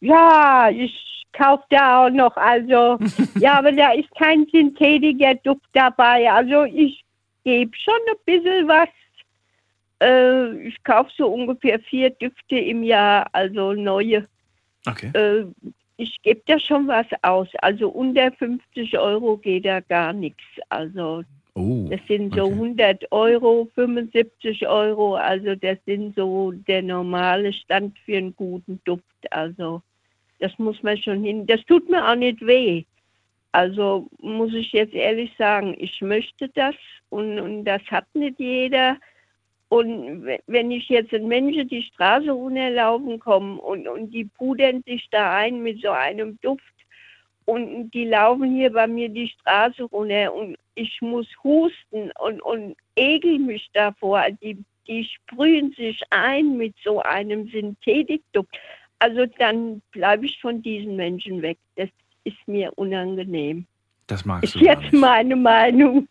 Ja, 0.00 0.70
ich 0.70 1.24
kaufe 1.32 1.64
da 1.70 2.06
auch 2.06 2.10
noch, 2.10 2.36
also, 2.36 2.98
ja, 3.38 3.58
aber 3.58 3.72
da 3.72 3.92
ist 3.92 4.10
kein 4.16 4.46
synthetischer 4.52 5.34
Duft 5.36 5.66
dabei. 5.72 6.30
Also 6.30 6.64
ich 6.64 7.04
gebe 7.44 7.72
schon 7.76 7.94
ein 8.08 8.16
bisschen 8.24 8.68
was. 8.68 8.88
Äh, 10.00 10.68
ich 10.68 10.82
kaufe 10.84 11.10
so 11.16 11.28
ungefähr 11.28 11.80
vier 11.80 12.10
Düfte 12.10 12.56
im 12.56 12.82
Jahr, 12.82 13.28
also 13.32 13.72
neue. 13.72 14.28
Okay. 14.86 15.10
Äh, 15.14 15.46
ich 15.96 16.20
gebe 16.22 16.42
da 16.46 16.58
schon 16.58 16.86
was 16.88 17.06
aus. 17.22 17.48
Also 17.62 17.88
unter 17.88 18.30
50 18.32 18.98
Euro 18.98 19.36
geht 19.38 19.64
da 19.64 19.80
gar 19.80 20.12
nichts. 20.12 20.42
Also 20.68 21.24
Oh. 21.54 21.86
das 21.90 22.00
sind 22.08 22.34
so 22.34 22.46
100 22.48 23.12
Euro, 23.12 23.68
75 23.74 24.66
Euro. 24.66 25.16
Also 25.16 25.54
das 25.54 25.78
sind 25.84 26.16
so 26.16 26.52
der 26.52 26.82
normale 26.82 27.52
Stand 27.52 27.98
für 28.00 28.16
einen 28.16 28.34
guten 28.36 28.80
Duft. 28.84 29.04
Also 29.30 29.82
das 30.38 30.58
muss 30.58 30.82
man 30.82 30.96
schon 30.96 31.22
hin. 31.22 31.46
Das 31.46 31.60
tut 31.66 31.88
mir 31.90 32.08
auch 32.08 32.14
nicht 32.16 32.40
weh. 32.46 32.84
Also 33.52 34.08
muss 34.20 34.54
ich 34.54 34.72
jetzt 34.72 34.94
ehrlich 34.94 35.30
sagen, 35.36 35.76
ich 35.78 36.00
möchte 36.00 36.48
das 36.54 36.74
und, 37.10 37.38
und 37.38 37.64
das 37.64 37.82
hat 37.90 38.06
nicht 38.14 38.38
jeder. 38.40 38.96
Und 39.68 40.24
we- 40.24 40.38
wenn 40.46 40.70
ich 40.70 40.88
jetzt 40.88 41.12
einen 41.12 41.28
Menschen 41.28 41.68
die 41.68 41.82
Straße 41.82 42.30
runterlaufen 42.30 43.18
komme 43.18 43.60
und, 43.60 43.86
und 43.88 44.10
die 44.10 44.24
pudern 44.24 44.82
sich 44.86 45.06
da 45.10 45.36
ein 45.36 45.62
mit 45.62 45.82
so 45.82 45.90
einem 45.90 46.38
Duft 46.40 46.71
und 47.44 47.90
die 47.90 48.04
laufen 48.04 48.54
hier 48.54 48.72
bei 48.72 48.86
mir 48.86 49.08
die 49.08 49.28
Straße 49.28 49.84
runter 49.84 50.32
und 50.32 50.56
ich 50.74 51.00
muss 51.00 51.26
husten 51.42 52.10
und, 52.18 52.40
und 52.42 52.76
ekel 52.96 53.38
mich 53.38 53.68
davor. 53.72 54.24
Die, 54.42 54.56
die 54.86 55.04
sprühen 55.04 55.72
sich 55.72 56.00
ein 56.10 56.56
mit 56.56 56.74
so 56.82 57.00
einem 57.02 57.48
Synthetikduft. 57.48 58.56
Also 58.98 59.26
dann 59.38 59.82
bleibe 59.90 60.26
ich 60.26 60.40
von 60.40 60.62
diesen 60.62 60.96
Menschen 60.96 61.42
weg. 61.42 61.58
Das 61.76 61.88
ist 62.24 62.36
mir 62.46 62.72
unangenehm. 62.76 63.66
Das 64.06 64.24
magst 64.24 64.44
Ist 64.44 64.54
du 64.54 64.64
jetzt 64.64 64.92
meine 64.92 65.36
Meinung. 65.36 66.08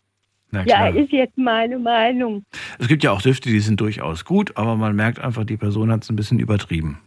Ja, 0.66 0.88
ist 0.88 1.10
jetzt 1.12 1.38
meine 1.38 1.78
Meinung. 1.78 2.44
Es 2.78 2.86
gibt 2.86 3.02
ja 3.02 3.12
auch 3.12 3.22
Düfte, 3.22 3.48
die 3.48 3.60
sind 3.60 3.80
durchaus 3.80 4.26
gut, 4.26 4.54
aber 4.58 4.76
man 4.76 4.94
merkt 4.94 5.18
einfach, 5.18 5.44
die 5.44 5.56
Person 5.56 5.90
hat 5.90 6.02
es 6.02 6.10
ein 6.10 6.16
bisschen 6.16 6.38
übertrieben. 6.38 7.00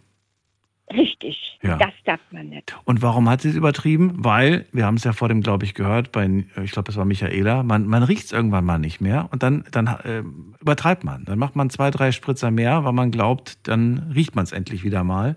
Richtig. 0.92 1.58
Ja. 1.64 1.78
Das 1.78 1.94
darf 2.06 2.20
man 2.32 2.50
nicht. 2.50 2.76
Und 2.86 3.02
warum 3.02 3.28
hat 3.28 3.42
sie 3.42 3.50
es 3.50 3.56
übertrieben? 3.56 4.14
Weil, 4.24 4.68
wir 4.72 4.86
haben 4.86 4.96
es 4.98 5.04
ja 5.04 5.14
vor 5.14 5.30
dem, 5.30 5.42
glaube 5.42 5.66
ich, 5.66 5.74
gehört, 5.74 6.12
bei, 6.12 6.46
ich 6.64 6.72
glaube, 6.72 6.92
es 6.92 6.98
war 6.98 7.06
Michaela, 7.06 7.64
man, 7.64 7.88
man 7.88 8.04
riecht 8.04 8.26
es 8.26 8.32
irgendwann 8.32 8.66
mal 8.66 8.78
nicht 8.78 9.02
mehr 9.02 9.28
und 9.32 9.42
dann, 9.42 9.64
dann 9.72 9.88
äh, 9.88 10.20
übertreibt 10.62 11.04
man. 11.04 11.26
Dann 11.26 11.40
macht 11.40 11.56
man 11.56 11.70
zwei, 11.72 11.90
drei 11.90 12.12
Spritzer 12.12 12.52
mehr, 12.52 12.84
weil 12.86 12.94
man 12.94 13.10
glaubt, 13.10 13.68
dann 13.68 14.12
riecht 14.14 14.36
man 14.36 14.44
es 14.44 14.52
endlich 14.52 14.84
wieder 14.84 15.04
mal. 15.04 15.36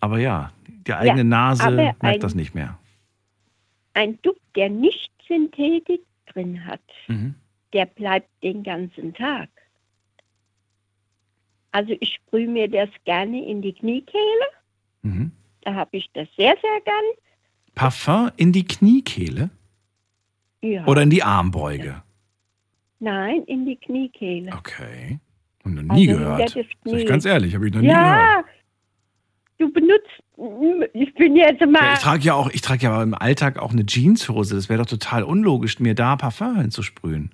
Aber 0.00 0.18
ja, 0.18 0.50
die 0.66 0.94
eigene 0.94 1.18
Ja, 1.18 1.24
Nase 1.24 1.70
merkt 1.70 2.02
ein- 2.02 2.18
das 2.20 2.34
nicht 2.34 2.54
mehr. 2.54 2.76
Ein 3.94 4.18
Duft, 4.22 4.40
der 4.56 4.68
nicht 4.68 5.10
Synthetik 5.28 6.00
drin 6.32 6.64
hat, 6.64 6.80
Mhm. 7.06 7.34
der 7.72 7.86
bleibt 7.86 8.28
den 8.42 8.62
ganzen 8.64 9.14
Tag. 9.14 9.48
Also 11.72 11.94
ich 12.00 12.14
sprühe 12.14 12.48
mir 12.48 12.68
das 12.68 12.88
gerne 13.04 13.44
in 13.46 13.62
die 13.62 13.72
Kniekehle. 13.72 14.46
Mhm. 15.02 15.32
Da 15.62 15.74
habe 15.74 15.96
ich 15.96 16.10
das 16.14 16.28
sehr, 16.36 16.54
sehr 16.60 16.80
gern. 16.84 17.04
Parfum 17.74 18.30
in 18.36 18.52
die 18.52 18.64
Kniekehle 18.66 19.50
Ja. 20.62 20.84
oder 20.86 21.02
in 21.02 21.10
die 21.10 21.22
Armbeuge? 21.22 22.02
Nein, 22.98 23.44
in 23.44 23.64
die 23.66 23.76
Kniekehle. 23.76 24.52
Okay. 24.56 25.20
Und 25.64 25.74
noch 25.74 25.94
nie 25.94 26.08
Also 26.10 26.20
gehört. 26.20 26.50
Sag 26.84 26.94
ich 26.98 27.06
ganz 27.06 27.24
ehrlich, 27.24 27.54
habe 27.54 27.66
ich 27.68 27.72
noch 27.74 27.80
nie 27.80 27.86
gehört. 27.88 28.04
Ja, 28.04 28.44
du 29.58 29.72
benutzt, 29.72 30.90
ich 30.94 31.14
bin 31.14 31.36
jetzt 31.36 31.60
mal, 31.60 31.82
Ja, 31.82 31.92
ich 31.94 32.00
trage 32.00 32.22
ja 32.24 32.34
auch, 32.34 32.50
ich 32.50 32.60
trage 32.62 32.82
ja 32.84 33.02
im 33.02 33.14
Alltag 33.14 33.58
auch 33.58 33.72
eine 33.72 33.86
Jeanshose. 33.86 34.54
Das 34.54 34.68
wäre 34.68 34.80
doch 34.82 34.88
total 34.90 35.22
unlogisch, 35.22 35.78
mir 35.78 35.94
da 35.94 36.16
Parfum 36.16 36.60
hinzusprühen. 36.60 37.30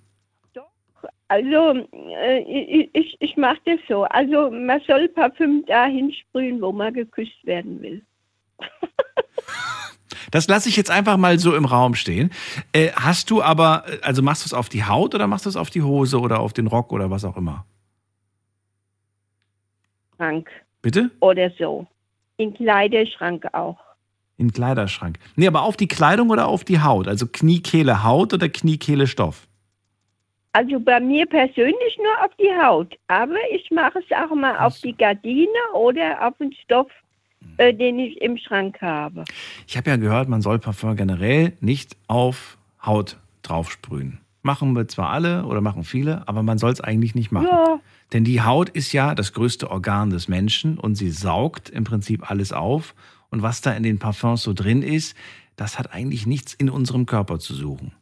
Also 1.28 1.86
äh, 1.92 2.88
ich, 2.92 3.16
ich, 3.18 3.36
mache 3.36 3.58
das 3.64 3.80
so. 3.88 4.04
Also 4.04 4.50
man 4.50 4.80
soll 4.86 5.08
Parfüm 5.08 5.64
dahin 5.66 6.12
sprühen, 6.12 6.60
wo 6.60 6.72
man 6.72 6.94
geküsst 6.94 7.44
werden 7.44 7.80
will. 7.82 8.02
Das 10.30 10.48
lasse 10.48 10.68
ich 10.68 10.76
jetzt 10.76 10.90
einfach 10.90 11.16
mal 11.16 11.38
so 11.38 11.54
im 11.54 11.64
Raum 11.64 11.94
stehen. 11.94 12.30
Äh, 12.72 12.90
hast 12.92 13.30
du 13.30 13.42
aber, 13.42 13.84
äh, 13.86 13.98
also 14.02 14.22
machst 14.22 14.44
du 14.44 14.48
es 14.48 14.54
auf 14.54 14.68
die 14.68 14.84
Haut 14.84 15.14
oder 15.14 15.26
machst 15.26 15.46
du 15.46 15.50
es 15.50 15.56
auf 15.56 15.70
die 15.70 15.82
Hose 15.82 16.20
oder 16.20 16.40
auf 16.40 16.52
den 16.52 16.66
Rock 16.66 16.92
oder 16.92 17.10
was 17.10 17.24
auch 17.24 17.36
immer? 17.36 17.64
Schrank 20.16 20.50
Bitte? 20.82 21.10
oder 21.20 21.50
so. 21.58 21.86
In 22.38 22.54
Kleiderschrank 22.54 23.46
auch. 23.52 23.78
In 24.36 24.52
Kleiderschrank. 24.52 25.18
Nee, 25.36 25.46
aber 25.46 25.62
auf 25.62 25.76
die 25.76 25.88
Kleidung 25.88 26.30
oder 26.30 26.48
auf 26.48 26.64
die 26.64 26.80
Haut? 26.80 27.08
Also 27.08 27.26
Kniekehle 27.26 28.04
Haut 28.04 28.34
oder 28.34 28.48
Kniekehle 28.48 29.06
Stoff? 29.06 29.46
Also 30.56 30.80
bei 30.80 31.00
mir 31.00 31.26
persönlich 31.26 31.98
nur 31.98 32.24
auf 32.24 32.30
die 32.40 32.50
Haut, 32.58 32.96
aber 33.08 33.36
ich 33.52 33.70
mache 33.70 33.98
es 33.98 34.06
auch 34.16 34.34
mal 34.34 34.56
auf 34.56 34.80
die 34.80 34.96
Gardine 34.96 35.50
oder 35.74 36.26
auf 36.26 36.34
den 36.38 36.50
Stoff, 36.64 36.90
äh, 37.58 37.74
den 37.74 37.98
ich 37.98 38.18
im 38.22 38.38
Schrank 38.38 38.80
habe. 38.80 39.24
Ich 39.66 39.76
habe 39.76 39.90
ja 39.90 39.96
gehört, 39.96 40.30
man 40.30 40.40
soll 40.40 40.58
Parfum 40.58 40.96
generell 40.96 41.52
nicht 41.60 41.94
auf 42.06 42.56
Haut 42.82 43.18
draufsprühen. 43.42 44.18
Machen 44.40 44.74
wir 44.74 44.88
zwar 44.88 45.10
alle 45.10 45.44
oder 45.44 45.60
machen 45.60 45.84
viele, 45.84 46.26
aber 46.26 46.42
man 46.42 46.56
soll 46.56 46.72
es 46.72 46.80
eigentlich 46.80 47.14
nicht 47.14 47.32
machen. 47.32 47.48
Ja, 47.50 47.78
Denn 48.14 48.24
die 48.24 48.40
Haut 48.40 48.70
ist 48.70 48.94
ja 48.94 49.14
das 49.14 49.34
größte 49.34 49.70
Organ 49.70 50.08
des 50.08 50.26
Menschen 50.26 50.78
und 50.78 50.94
sie 50.94 51.10
saugt 51.10 51.68
im 51.68 51.84
Prinzip 51.84 52.30
alles 52.30 52.54
auf. 52.54 52.94
Und 53.28 53.42
was 53.42 53.60
da 53.60 53.72
in 53.72 53.82
den 53.82 53.98
Parfums 53.98 54.44
so 54.44 54.54
drin 54.54 54.80
ist, 54.80 55.18
das 55.56 55.78
hat 55.78 55.92
eigentlich 55.92 56.26
nichts 56.26 56.54
in 56.54 56.70
unserem 56.70 57.04
Körper 57.04 57.38
zu 57.38 57.52
suchen. 57.52 57.92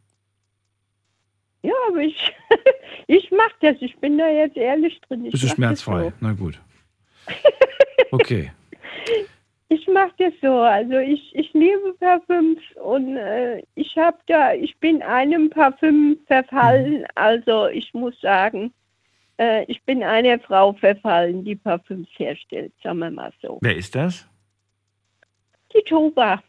ja, 1.63 1.73
aber 1.89 2.03
ich, 2.03 2.34
ich 3.07 3.31
mache 3.31 3.55
das. 3.61 3.77
Ich 3.81 3.97
bin 3.99 4.19
da 4.19 4.29
jetzt 4.29 4.57
ehrlich 4.57 5.01
drin. 5.03 5.27
Ich 5.27 5.33
Bist 5.33 5.45
du 5.45 5.49
schmerzfrei? 5.49 6.05
So. 6.05 6.13
Na 6.21 6.33
gut. 6.33 6.61
Okay. 8.11 8.53
Ich 9.69 9.89
mache 9.89 10.13
das 10.19 10.33
so. 10.41 10.61
Also 10.61 10.99
ich, 10.99 11.35
ich 11.35 11.53
liebe 11.53 11.95
Parfüms 11.99 12.61
und 12.83 13.17
äh, 13.17 13.63
ich 13.75 13.97
habe 13.97 14.19
da, 14.27 14.53
ich 14.53 14.77
bin 14.79 15.03
einem 15.03 15.51
Parfüm 15.51 16.19
verfallen. 16.27 17.05
Also 17.17 17.67
ich 17.67 17.93
muss 17.93 18.19
sagen, 18.21 18.73
äh, 19.39 19.65
ich 19.65 19.83
bin 19.83 20.05
einer 20.05 20.39
Frau 20.39 20.75
verfallen, 20.75 21.45
die 21.45 21.57
Parfüms 21.57 22.09
herstellt, 22.17 22.73
sagen 22.83 22.99
wir 22.99 23.11
mal 23.11 23.33
so. 23.43 23.59
Wer 23.63 23.77
ist 23.77 23.95
das? 23.95 24.29
Die 25.75 25.83
Toba. 25.83 26.43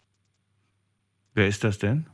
Wer 1.33 1.47
ist 1.47 1.63
das 1.63 1.79
denn? 1.79 2.05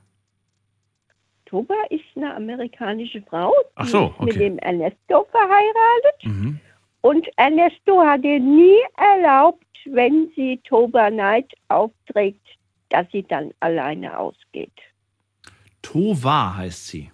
Toba 1.52 1.76
ist 1.90 2.06
eine 2.16 2.34
amerikanische 2.34 3.22
Frau, 3.24 3.52
die 3.78 3.86
so, 3.86 4.06
ist 4.08 4.20
mit 4.22 4.30
okay. 4.36 4.40
dem 4.40 4.58
Ernesto 4.60 5.28
verheiratet. 5.32 6.24
Mhm. 6.24 6.60
Und 7.02 7.28
Ernesto 7.36 8.02
hat 8.02 8.24
ihr 8.24 8.40
nie 8.40 8.78
erlaubt, 8.96 9.66
wenn 9.86 10.32
sie 10.34 10.62
Toba 10.64 11.10
Night 11.10 11.52
aufträgt, 11.68 12.40
dass 12.88 13.06
sie 13.12 13.24
dann 13.24 13.52
alleine 13.60 14.18
ausgeht. 14.18 14.72
Tova 15.82 16.56
heißt 16.56 16.88
sie. 16.88 17.10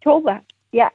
Toba, 0.00 0.42
ja, 0.70 0.90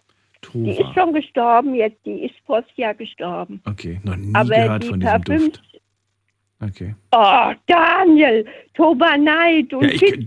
die 0.53 0.69
ist 0.71 0.77
Tova. 0.79 0.93
schon 0.93 1.13
gestorben 1.13 1.75
jetzt, 1.75 2.05
die 2.05 2.25
ist 2.25 2.35
vor 2.45 2.63
Jahr 2.77 2.93
gestorben. 2.93 3.61
Okay, 3.67 3.99
noch 4.03 4.15
nie 4.15 4.33
Aber 4.33 4.49
gehört 4.55 4.83
die 4.83 4.87
von 4.87 4.99
diesem 5.01 5.11
Parfüms, 5.11 5.43
Duft. 5.51 5.81
Okay. 6.61 6.95
oh 7.11 7.51
Daniel, 7.67 8.45
Toba 8.75 9.17
Night 9.17 9.73
und 9.73 9.83
Ja, 9.83 9.89
ich- 9.89 9.99
Fitness 9.99 10.25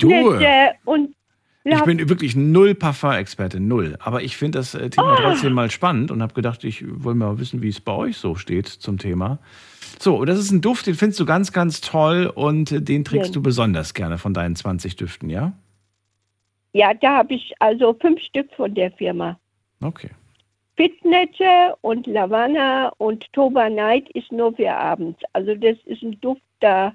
Ich 1.77 1.83
bin 1.85 2.09
wirklich 2.09 2.35
null 2.37 2.75
Parfum-Experte, 2.75 3.61
null. 3.61 3.97
Aber 4.01 4.23
ich 4.23 4.37
finde 4.37 4.59
das 4.59 4.75
äh, 4.75 4.89
Thema 4.91 5.13
Ah. 5.15 5.17
trotzdem 5.21 5.53
mal 5.53 5.71
spannend 5.71 6.11
und 6.11 6.23
habe 6.23 6.35
gedacht, 6.35 6.65
ich 6.65 6.85
wollte 6.87 7.19
mal 7.19 7.39
wissen, 7.39 7.63
wie 7.63 7.69
es 7.69 7.81
bei 7.81 7.93
euch 7.93 8.17
so 8.17 8.35
steht 8.35 8.67
zum 8.69 8.99
Thema. 8.99 9.39
So, 9.99 10.17
und 10.17 10.29
das 10.29 10.39
ist 10.39 10.51
ein 10.51 10.61
Duft, 10.61 10.87
den 10.87 10.95
findest 10.95 11.19
du 11.21 11.27
ganz, 11.27 11.53
ganz 11.53 11.81
toll 11.81 12.31
und 12.35 12.71
äh, 12.73 12.81
den 12.81 13.05
trägst 13.05 13.29
Ja. 13.31 13.35
du 13.35 13.43
besonders 13.43 13.95
gerne 13.95 14.17
von 14.19 14.33
deinen 14.35 14.57
20 14.57 14.97
Düften, 14.97 15.29
ja? 15.31 15.53
ja, 16.73 16.95
da 16.95 17.17
habe 17.19 17.35
ich 17.35 17.53
also 17.59 17.95
fünf 18.01 18.21
Stück 18.21 18.49
von 18.55 18.75
der 18.75 18.93
Firma. 18.93 19.39
Okay. 19.83 20.11
Fitnette 20.77 21.75
und 21.81 22.07
Lavana 22.07 22.93
und 22.99 23.25
Toba 23.33 23.69
Night 23.69 24.09
ist 24.11 24.31
nur 24.31 24.55
für 24.55 24.71
abends. 24.73 25.19
Also 25.33 25.55
das 25.57 25.77
ist 25.87 26.03
ein 26.03 26.21
Duft, 26.21 26.43
da, 26.61 26.93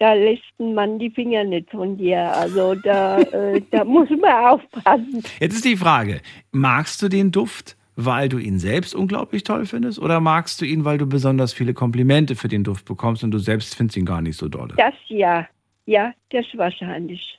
da 0.00 0.14
lässt 0.14 0.42
ein 0.58 0.74
Mann 0.74 0.98
die 0.98 1.10
Finger 1.10 1.44
nicht 1.44 1.70
von 1.70 1.96
dir. 1.96 2.34
Also 2.34 2.74
da, 2.74 3.20
äh, 3.20 3.62
da 3.70 3.84
muss 3.84 4.08
man 4.08 4.46
aufpassen. 4.46 5.22
Jetzt 5.38 5.54
ist 5.54 5.64
die 5.64 5.76
Frage, 5.76 6.22
magst 6.52 7.02
du 7.02 7.08
den 7.08 7.30
Duft, 7.30 7.76
weil 7.96 8.30
du 8.30 8.38
ihn 8.38 8.58
selbst 8.58 8.94
unglaublich 8.94 9.44
toll 9.44 9.66
findest 9.66 9.98
oder 9.98 10.18
magst 10.20 10.60
du 10.60 10.64
ihn, 10.64 10.86
weil 10.86 10.96
du 10.96 11.06
besonders 11.06 11.52
viele 11.52 11.74
Komplimente 11.74 12.34
für 12.34 12.48
den 12.48 12.64
Duft 12.64 12.86
bekommst 12.86 13.22
und 13.22 13.30
du 13.30 13.38
selbst 13.38 13.76
findest 13.76 13.98
ihn 13.98 14.06
gar 14.06 14.22
nicht 14.22 14.38
so 14.38 14.48
dolle? 14.48 14.74
Das 14.78 14.94
ja, 15.08 15.46
ja, 15.84 16.14
das 16.30 16.46
wahrscheinlich. 16.54 17.38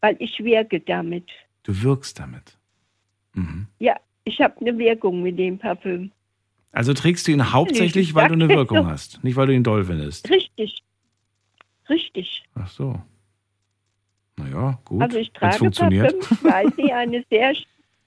Weil 0.00 0.14
ich 0.20 0.38
wirke 0.38 0.78
damit. 0.78 1.24
Du 1.64 1.82
wirkst 1.82 2.20
damit. 2.20 2.56
Mhm. 3.34 3.66
Ja, 3.80 3.96
ich 4.22 4.40
habe 4.40 4.54
eine 4.60 4.78
Wirkung 4.78 5.24
mit 5.24 5.36
dem 5.36 5.58
Parfüm. 5.58 6.12
Also 6.70 6.94
trägst 6.94 7.26
du 7.26 7.32
ihn 7.32 7.52
hauptsächlich, 7.52 8.14
weil 8.14 8.28
du 8.28 8.34
eine 8.34 8.48
Wirkung 8.48 8.86
hast, 8.86 9.24
nicht 9.24 9.34
weil 9.34 9.48
du 9.48 9.54
ihn 9.54 9.64
doll 9.64 9.84
findest. 9.84 10.30
Richtig. 10.30 10.84
Richtig. 11.88 12.42
Ach 12.54 12.68
so. 12.68 12.94
Naja, 14.36 14.78
gut. 14.84 15.02
Also 15.02 15.18
ich 15.18 15.32
trage 15.32 15.56
funktioniert. 15.58 16.14
Weil 16.42 16.72
sie 16.74 16.92
eine 16.92 17.24
sehr... 17.30 17.52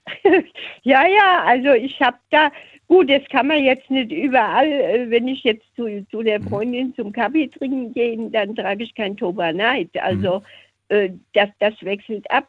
ja, 0.82 1.06
ja, 1.06 1.42
also 1.44 1.72
ich 1.72 2.00
habe 2.00 2.16
da... 2.30 2.50
Gut, 2.88 3.08
das 3.08 3.22
kann 3.30 3.46
man 3.46 3.62
jetzt 3.62 3.90
nicht 3.90 4.12
überall. 4.12 4.66
äh, 4.66 5.10
Wenn 5.10 5.28
ich 5.28 5.42
jetzt 5.44 5.64
zu, 5.76 6.04
zu 6.10 6.18
Mhm. 6.20 6.24
der 6.24 6.42
Freundin 6.42 6.94
zum 6.94 7.12
Kaffee 7.12 7.48
trinken 7.48 7.92
gehe, 7.94 8.30
dann 8.30 8.54
trage 8.54 8.84
ich 8.84 8.94
kein 8.94 9.16
Toba 9.16 9.52
Night. 9.52 9.90
Also 10.00 10.40
Mhm. 10.40 10.44
äh, 10.96 11.10
das, 11.32 11.48
das 11.58 11.74
wechselt 11.82 12.30
ab. 12.30 12.48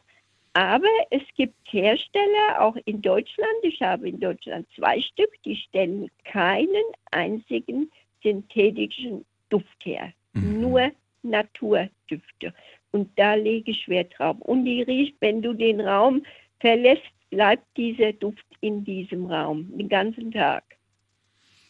Aber 0.52 0.86
es 1.10 1.22
gibt 1.36 1.54
Hersteller, 1.70 2.60
auch 2.60 2.76
in 2.84 3.02
Deutschland, 3.02 3.48
ich 3.62 3.80
habe 3.82 4.08
in 4.08 4.20
Deutschland 4.20 4.66
zwei 4.76 5.00
Stück, 5.00 5.30
die 5.44 5.56
stellen 5.56 6.08
keinen 6.24 6.84
einzigen 7.10 7.90
synthetischen 8.22 9.24
Duft 9.48 9.84
her. 9.84 10.12
Mhm. 10.34 10.60
Nur 10.60 10.90
Naturdüfte. 11.24 12.54
Und 12.92 13.10
da 13.18 13.34
lege 13.34 13.72
ich 13.72 13.88
Wert 13.88 14.14
drauf. 14.16 14.36
Und 14.40 14.64
die 14.64 14.82
riecht, 14.82 15.16
wenn 15.20 15.42
du 15.42 15.52
den 15.52 15.80
Raum 15.80 16.24
verlässt, 16.60 17.02
bleibt 17.30 17.64
dieser 17.76 18.12
Duft 18.12 18.46
in 18.60 18.84
diesem 18.84 19.26
Raum 19.26 19.66
den 19.76 19.88
ganzen 19.88 20.30
Tag. 20.30 20.62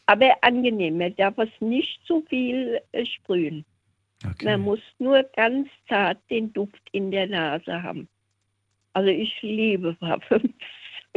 Aber 0.06 0.32
angenehm, 0.42 0.98
man 0.98 1.16
darf 1.16 1.38
es 1.38 1.48
nicht 1.60 2.04
zu 2.06 2.22
viel 2.28 2.80
äh, 2.92 3.06
sprühen. 3.06 3.64
Okay. 4.22 4.44
Man 4.44 4.60
muss 4.60 4.80
nur 4.98 5.22
ganz 5.34 5.68
zart 5.88 6.18
den 6.30 6.52
Duft 6.52 6.82
in 6.92 7.10
der 7.10 7.26
Nase 7.26 7.82
haben. 7.82 8.08
Also 8.92 9.08
ich 9.08 9.40
liebe 9.42 9.94
Parfüms. 9.94 10.52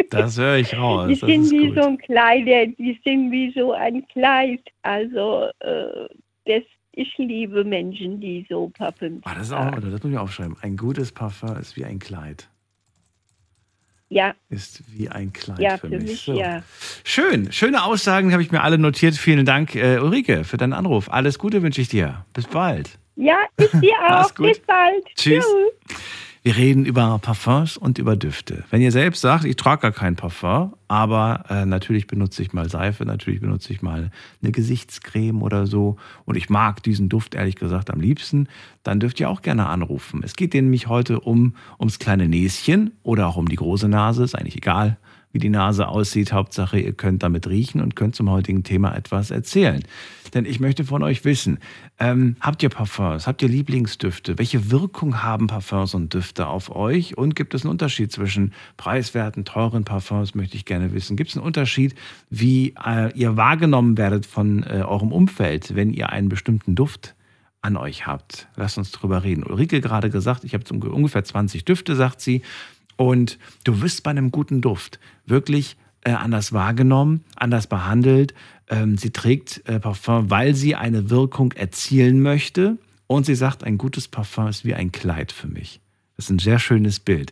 Das 0.09 0.38
höre 0.38 0.57
ich 0.57 0.77
raus. 0.77 1.07
Die 1.07 1.15
sind 1.15 1.51
wie 1.51 1.67
gut. 1.67 1.75
so 1.75 1.89
ein 1.89 1.97
Kleider, 1.97 2.67
die 2.67 2.99
sind 3.03 3.31
wie 3.31 3.51
so 3.51 3.71
ein 3.71 4.07
Kleid. 4.09 4.61
Also 4.83 5.49
äh, 5.59 6.07
das, 6.45 6.63
ich 6.97 7.17
liebe 7.17 7.63
Menschen, 7.63 8.19
die 8.19 8.45
so 8.49 8.69
Parfüms 8.69 9.21
Ah, 9.25 9.35
das 9.35 9.47
ist 9.47 9.53
auch, 9.53 9.71
das 9.71 10.03
muss 10.03 10.11
ich 10.11 10.17
aufschreiben. 10.17 10.57
Ein 10.61 10.77
gutes 10.77 11.11
Parfum 11.11 11.55
ist 11.57 11.75
wie 11.77 11.85
ein 11.85 11.99
Kleid. 11.99 12.49
Ja, 14.09 14.33
Ist 14.49 14.83
wie 14.97 15.09
ein 15.09 15.33
Kleid 15.33 15.59
ja, 15.59 15.77
für, 15.77 15.89
mich. 15.89 16.01
mich, 16.03 16.21
So. 16.21 16.33
ja. 16.33 16.63
Schön. 17.03 17.51
Schöne 17.51 17.83
Aussagen 17.83 18.31
habe 18.31 18.41
ich 18.41 18.51
mir 18.51 18.63
alle 18.63 18.77
notiert. 18.77 19.15
Vielen 19.15 19.45
Dank, 19.45 19.75
äh, 19.75 19.99
Ulrike, 19.99 20.45
für 20.45 20.55
deinen 20.55 20.71
Anruf. 20.73 21.11
Alles 21.11 21.37
Gute 21.39 21.61
wünsche 21.61 21.81
ich 21.81 21.89
dir. 21.89 22.25
Bis 22.33 22.47
bald. 22.47 22.97
Ja, 23.15 23.37
ich 23.59 23.69
dir 23.81 23.93
auch. 24.09 24.31
Bis 24.35 24.59
bald. 24.59 25.05
Tschüss. 25.15 25.45
Tschüss. 25.45 26.17
Wir 26.47 26.55
reden 26.55 26.85
über 26.85 27.19
Parfums 27.19 27.75
und 27.75 27.97
über 27.97 28.15
Düfte. 28.15 28.63
Wenn 28.69 28.81
ihr 28.81 28.93
selbst 28.93 29.19
sagt, 29.19 29.43
ich 29.43 29.57
trage 29.57 29.81
gar 29.81 29.91
kein 29.91 30.15
Parfum, 30.15 30.75
aber 30.87 31.43
äh, 31.49 31.65
natürlich 31.65 32.07
benutze 32.07 32.41
ich 32.41 32.53
mal 32.53 32.69
Seife, 32.69 33.03
natürlich 33.03 33.41
benutze 33.41 33.73
ich 33.73 33.81
mal 33.81 34.11
eine 34.41 34.51
Gesichtscreme 34.53 35.41
oder 35.41 35.67
so 35.67 35.97
und 36.23 36.37
ich 36.37 36.49
mag 36.49 36.81
diesen 36.83 37.09
Duft 37.09 37.35
ehrlich 37.35 37.57
gesagt 37.57 37.91
am 37.91 37.99
liebsten, 37.99 38.47
dann 38.83 39.01
dürft 39.01 39.19
ihr 39.19 39.29
auch 39.29 39.41
gerne 39.41 39.65
anrufen. 39.65 40.21
Es 40.23 40.37
geht 40.37 40.53
nämlich 40.53 40.87
heute 40.87 41.19
um 41.19 41.53
ums 41.81 41.99
kleine 41.99 42.29
Näschen 42.29 42.93
oder 43.03 43.27
auch 43.27 43.35
um 43.35 43.49
die 43.49 43.57
große 43.57 43.89
Nase, 43.89 44.23
ist 44.23 44.33
eigentlich 44.33 44.55
egal, 44.55 44.97
wie 45.38 45.39
die 45.39 45.49
Nase 45.49 45.88
aussieht. 45.88 46.33
Hauptsache, 46.33 46.79
ihr 46.79 46.93
könnt 46.93 47.21
damit 47.21 47.45
riechen 47.45 47.79
und 47.79 47.95
könnt 47.95 48.15
zum 48.15 48.31
heutigen 48.31 48.63
Thema 48.63 48.95
etwas 48.95 49.29
erzählen. 49.29 49.83
Denn 50.33 50.45
ich 50.45 50.59
möchte 50.59 50.83
von 50.83 51.03
euch 51.03 51.25
wissen, 51.25 51.59
ähm, 51.99 52.38
habt 52.41 52.63
ihr 52.63 52.69
Parfums, 52.69 53.27
habt 53.27 53.43
ihr 53.43 53.47
Lieblingsdüfte? 53.47 54.39
Welche 54.39 54.71
Wirkung 54.71 55.21
haben 55.21 55.45
Parfums 55.45 55.93
und 55.93 56.11
Düfte 56.11 56.47
auf 56.47 56.75
euch? 56.75 57.19
Und 57.19 57.35
gibt 57.35 57.53
es 57.53 57.61
einen 57.61 57.69
Unterschied 57.69 58.11
zwischen 58.11 58.53
preiswerten, 58.77 59.45
teuren 59.45 59.83
Parfums, 59.83 60.33
möchte 60.33 60.57
ich 60.57 60.65
gerne 60.65 60.91
wissen. 60.91 61.17
Gibt 61.17 61.29
es 61.29 61.38
einen 61.38 61.45
Unterschied, 61.45 61.93
wie 62.31 62.73
äh, 62.83 63.11
ihr 63.13 63.38
wahrgenommen 63.38 63.95
werdet 63.99 64.25
von 64.25 64.63
äh, 64.63 64.81
eurem 64.88 65.11
Umfeld, 65.11 65.75
wenn 65.75 65.93
ihr 65.93 66.09
einen 66.09 66.29
bestimmten 66.29 66.73
Duft 66.73 67.13
an 67.61 67.77
euch 67.77 68.07
habt? 68.07 68.47
Lasst 68.55 68.79
uns 68.79 68.91
drüber 68.91 69.23
reden. 69.23 69.43
Ulrike 69.43 69.81
gerade 69.81 70.09
gesagt, 70.09 70.43
ich 70.45 70.55
habe 70.55 70.63
ungefähr 70.89 71.23
20 71.23 71.63
Düfte, 71.63 71.95
sagt 71.95 72.21
sie. 72.21 72.41
Und 72.97 73.37
du 73.63 73.81
wirst 73.81 74.03
bei 74.03 74.11
einem 74.11 74.31
guten 74.31 74.59
Duft 74.61 74.99
wirklich 75.25 75.77
äh, 76.03 76.11
anders 76.11 76.51
wahrgenommen, 76.53 77.23
anders 77.35 77.67
behandelt. 77.67 78.33
Ähm, 78.69 78.97
sie 78.97 79.11
trägt 79.11 79.61
äh, 79.69 79.79
Parfum, 79.79 80.29
weil 80.29 80.53
sie 80.55 80.75
eine 80.75 81.09
Wirkung 81.09 81.51
erzielen 81.53 82.21
möchte. 82.21 82.77
Und 83.07 83.25
sie 83.25 83.35
sagt, 83.35 83.63
ein 83.63 83.77
gutes 83.77 84.07
Parfum 84.09 84.47
ist 84.47 84.65
wie 84.65 84.73
ein 84.73 84.91
Kleid 84.91 85.31
für 85.31 85.47
mich. 85.47 85.79
Das 86.17 86.25
ist 86.25 86.31
ein 86.31 86.39
sehr 86.39 86.59
schönes 86.59 86.99
Bild. 86.99 87.31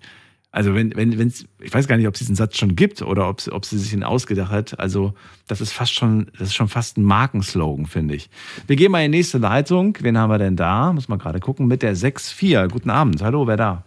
Also 0.51 0.73
wenn, 0.73 0.95
wenn, 0.95 1.17
wenn's, 1.19 1.45
ich 1.61 1.73
weiß 1.73 1.85
gar 1.87 1.97
nicht, 1.97 2.07
ob 2.07 2.13
es 2.13 2.19
diesen 2.19 2.35
Satz 2.35 2.57
schon 2.57 2.77
gibt 2.77 3.01
oder 3.01 3.27
ob, 3.27 3.41
sie- 3.41 3.51
ob 3.51 3.65
sie 3.65 3.77
sich 3.77 3.91
ihn 3.91 4.03
ausgedacht 4.05 4.51
hat. 4.51 4.79
Also 4.79 5.13
das 5.47 5.59
ist 5.59 5.73
fast 5.73 5.93
schon, 5.93 6.27
das 6.39 6.47
ist 6.49 6.55
schon 6.55 6.69
fast 6.69 6.97
ein 6.97 7.03
Markenslogan, 7.03 7.87
finde 7.87 8.15
ich. 8.15 8.29
Wir 8.67 8.77
gehen 8.77 8.91
mal 8.91 9.03
in 9.03 9.11
die 9.11 9.17
nächste 9.17 9.37
Leitung. 9.39 9.97
Wen 9.99 10.17
haben 10.17 10.29
wir 10.29 10.37
denn 10.37 10.55
da? 10.55 10.93
Muss 10.93 11.09
mal 11.09 11.17
gerade 11.17 11.41
gucken. 11.41 11.67
Mit 11.67 11.81
der 11.81 11.93
6-4. 11.97 12.69
Guten 12.69 12.89
Abend. 12.89 13.21
Hallo, 13.21 13.47
wer 13.47 13.57
da? 13.57 13.83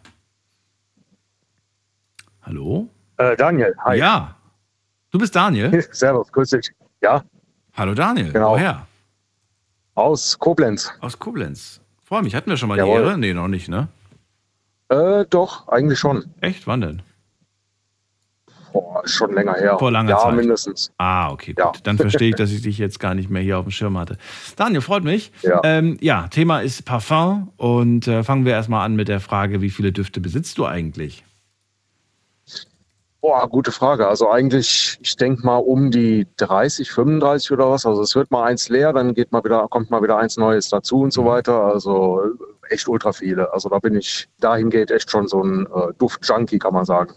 Hallo? 2.49 2.88
Äh, 3.18 3.36
Daniel, 3.36 3.74
hi. 3.84 3.99
Ja, 3.99 4.34
Du 5.11 5.18
bist 5.18 5.36
Daniel? 5.36 5.86
Servus, 5.92 6.32
grüß 6.32 6.49
dich. 6.49 6.70
Ja, 7.03 7.22
Hallo 7.74 7.92
Daniel. 7.92 8.32
Genau. 8.32 8.53
Woher? 8.53 8.86
aus 9.94 10.38
Koblenz. 10.38 10.90
Aus 11.01 11.18
Koblenz. 11.18 11.82
Freue 12.05 12.22
mich. 12.22 12.34
Hatten 12.34 12.49
wir 12.49 12.57
schon 12.57 12.70
mal 12.70 12.78
Jawohl. 12.78 13.01
die 13.01 13.05
Ehre? 13.07 13.18
Nee, 13.18 13.34
noch 13.34 13.49
nicht, 13.49 13.68
ne? 13.68 13.88
Äh, 14.88 15.26
doch, 15.28 15.68
eigentlich 15.68 15.99
schon. 15.99 16.24
Echt? 16.40 16.66
Wann 16.66 16.80
denn? 16.80 17.03
Boah, 18.72 19.03
schon 19.07 19.34
länger 19.34 19.55
her. 19.55 19.78
Vor 19.78 19.90
langer 19.90 20.11
ja, 20.11 20.18
Zeit. 20.18 20.34
mindestens. 20.36 20.90
Ah, 20.96 21.30
okay, 21.30 21.53
gut. 21.53 21.59
Ja. 21.59 21.72
Dann 21.82 21.99
verstehe 21.99 22.30
ich, 22.30 22.36
dass 22.36 22.51
ich 22.51 22.62
dich 22.62 22.78
jetzt 22.78 22.99
gar 22.99 23.14
nicht 23.14 23.28
mehr 23.28 23.42
hier 23.42 23.59
auf 23.59 23.66
dem 23.66 23.72
Schirm 23.72 23.99
hatte. 23.99 24.16
Daniel, 24.57 24.80
freut 24.80 25.05
mich. 25.05 25.32
Ja. 25.42 25.61
Ähm, 25.64 25.99
ja, 26.01 26.28
Thema 26.28 26.61
ist 26.61 26.86
Parfum 26.86 27.53
und 27.57 28.09
äh, 28.09 28.24
fangen 28.24 28.46
wir 28.46 28.53
erstmal 28.53 28.86
an 28.86 28.96
mit 28.96 29.09
der 29.09 29.20
Frage, 29.20 29.61
wie 29.61 29.70
viele 29.70 29.92
Düfte 29.92 30.20
besitzt 30.22 30.57
du 30.57 30.64
eigentlich? 30.64 31.24
Boah, 33.20 33.48
gute 33.48 33.72
Frage. 33.72 34.06
Also 34.06 34.30
eigentlich, 34.30 34.96
ich 35.02 35.16
denke 35.16 35.44
mal 35.44 35.56
um 35.56 35.90
die 35.90 36.26
30, 36.36 36.88
35 36.90 37.50
oder 37.50 37.68
was. 37.68 37.84
Also 37.84 38.02
es 38.02 38.14
wird 38.14 38.30
mal 38.30 38.44
eins 38.44 38.68
leer, 38.68 38.92
dann 38.92 39.12
geht 39.12 39.32
mal 39.32 39.42
wieder, 39.42 39.66
kommt 39.68 39.90
mal 39.90 40.02
wieder 40.02 40.18
eins 40.18 40.36
Neues 40.36 40.68
dazu 40.68 41.00
und 41.00 41.12
so 41.12 41.24
weiter. 41.24 41.64
Also 41.64 42.22
äh, 42.22 42.72
echt 42.72 42.86
ultra 42.86 43.12
viele. 43.12 43.52
Also 43.52 43.68
da 43.68 43.80
bin 43.80 43.96
ich, 43.96 44.28
dahin 44.38 44.70
geht 44.70 44.92
echt 44.92 45.10
schon 45.10 45.26
so 45.26 45.42
ein 45.42 45.66
äh, 45.66 45.92
Duft-Junkie, 45.98 46.60
kann 46.60 46.74
man 46.74 46.84
sagen. 46.84 47.14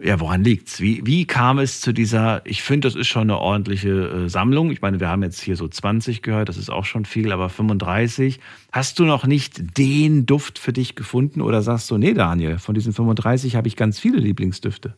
Ja, 0.00 0.18
woran 0.18 0.42
liegt's? 0.42 0.80
Wie, 0.80 1.06
wie 1.06 1.24
kam 1.24 1.60
es 1.60 1.80
zu 1.80 1.92
dieser, 1.92 2.44
ich 2.44 2.64
finde, 2.64 2.88
das 2.88 2.96
ist 2.96 3.06
schon 3.06 3.22
eine 3.22 3.38
ordentliche 3.38 4.24
äh, 4.24 4.28
Sammlung. 4.28 4.72
Ich 4.72 4.82
meine, 4.82 4.98
wir 4.98 5.08
haben 5.08 5.22
jetzt 5.22 5.40
hier 5.40 5.54
so 5.54 5.68
20 5.68 6.22
gehört, 6.22 6.48
das 6.48 6.56
ist 6.56 6.70
auch 6.70 6.84
schon 6.84 7.04
viel, 7.04 7.30
aber 7.30 7.48
35. 7.48 8.40
Hast 8.72 8.98
du 8.98 9.04
noch 9.04 9.24
nicht 9.24 9.78
den 9.78 10.26
Duft 10.26 10.58
für 10.58 10.72
dich 10.72 10.96
gefunden 10.96 11.40
oder 11.40 11.62
sagst 11.62 11.88
du, 11.92 11.98
nee, 11.98 12.14
Daniel, 12.14 12.58
von 12.58 12.74
diesen 12.74 12.92
35 12.92 13.54
habe 13.54 13.68
ich 13.68 13.76
ganz 13.76 14.00
viele 14.00 14.18
Lieblingsdüfte? 14.18 14.96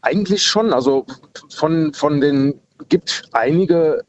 Eigentlich 0.00 0.42
schon. 0.42 0.72
Also 0.72 1.06
von, 1.50 1.94
von 1.94 2.20
den 2.20 2.60
gibt 2.88 3.28
einige 3.32 4.04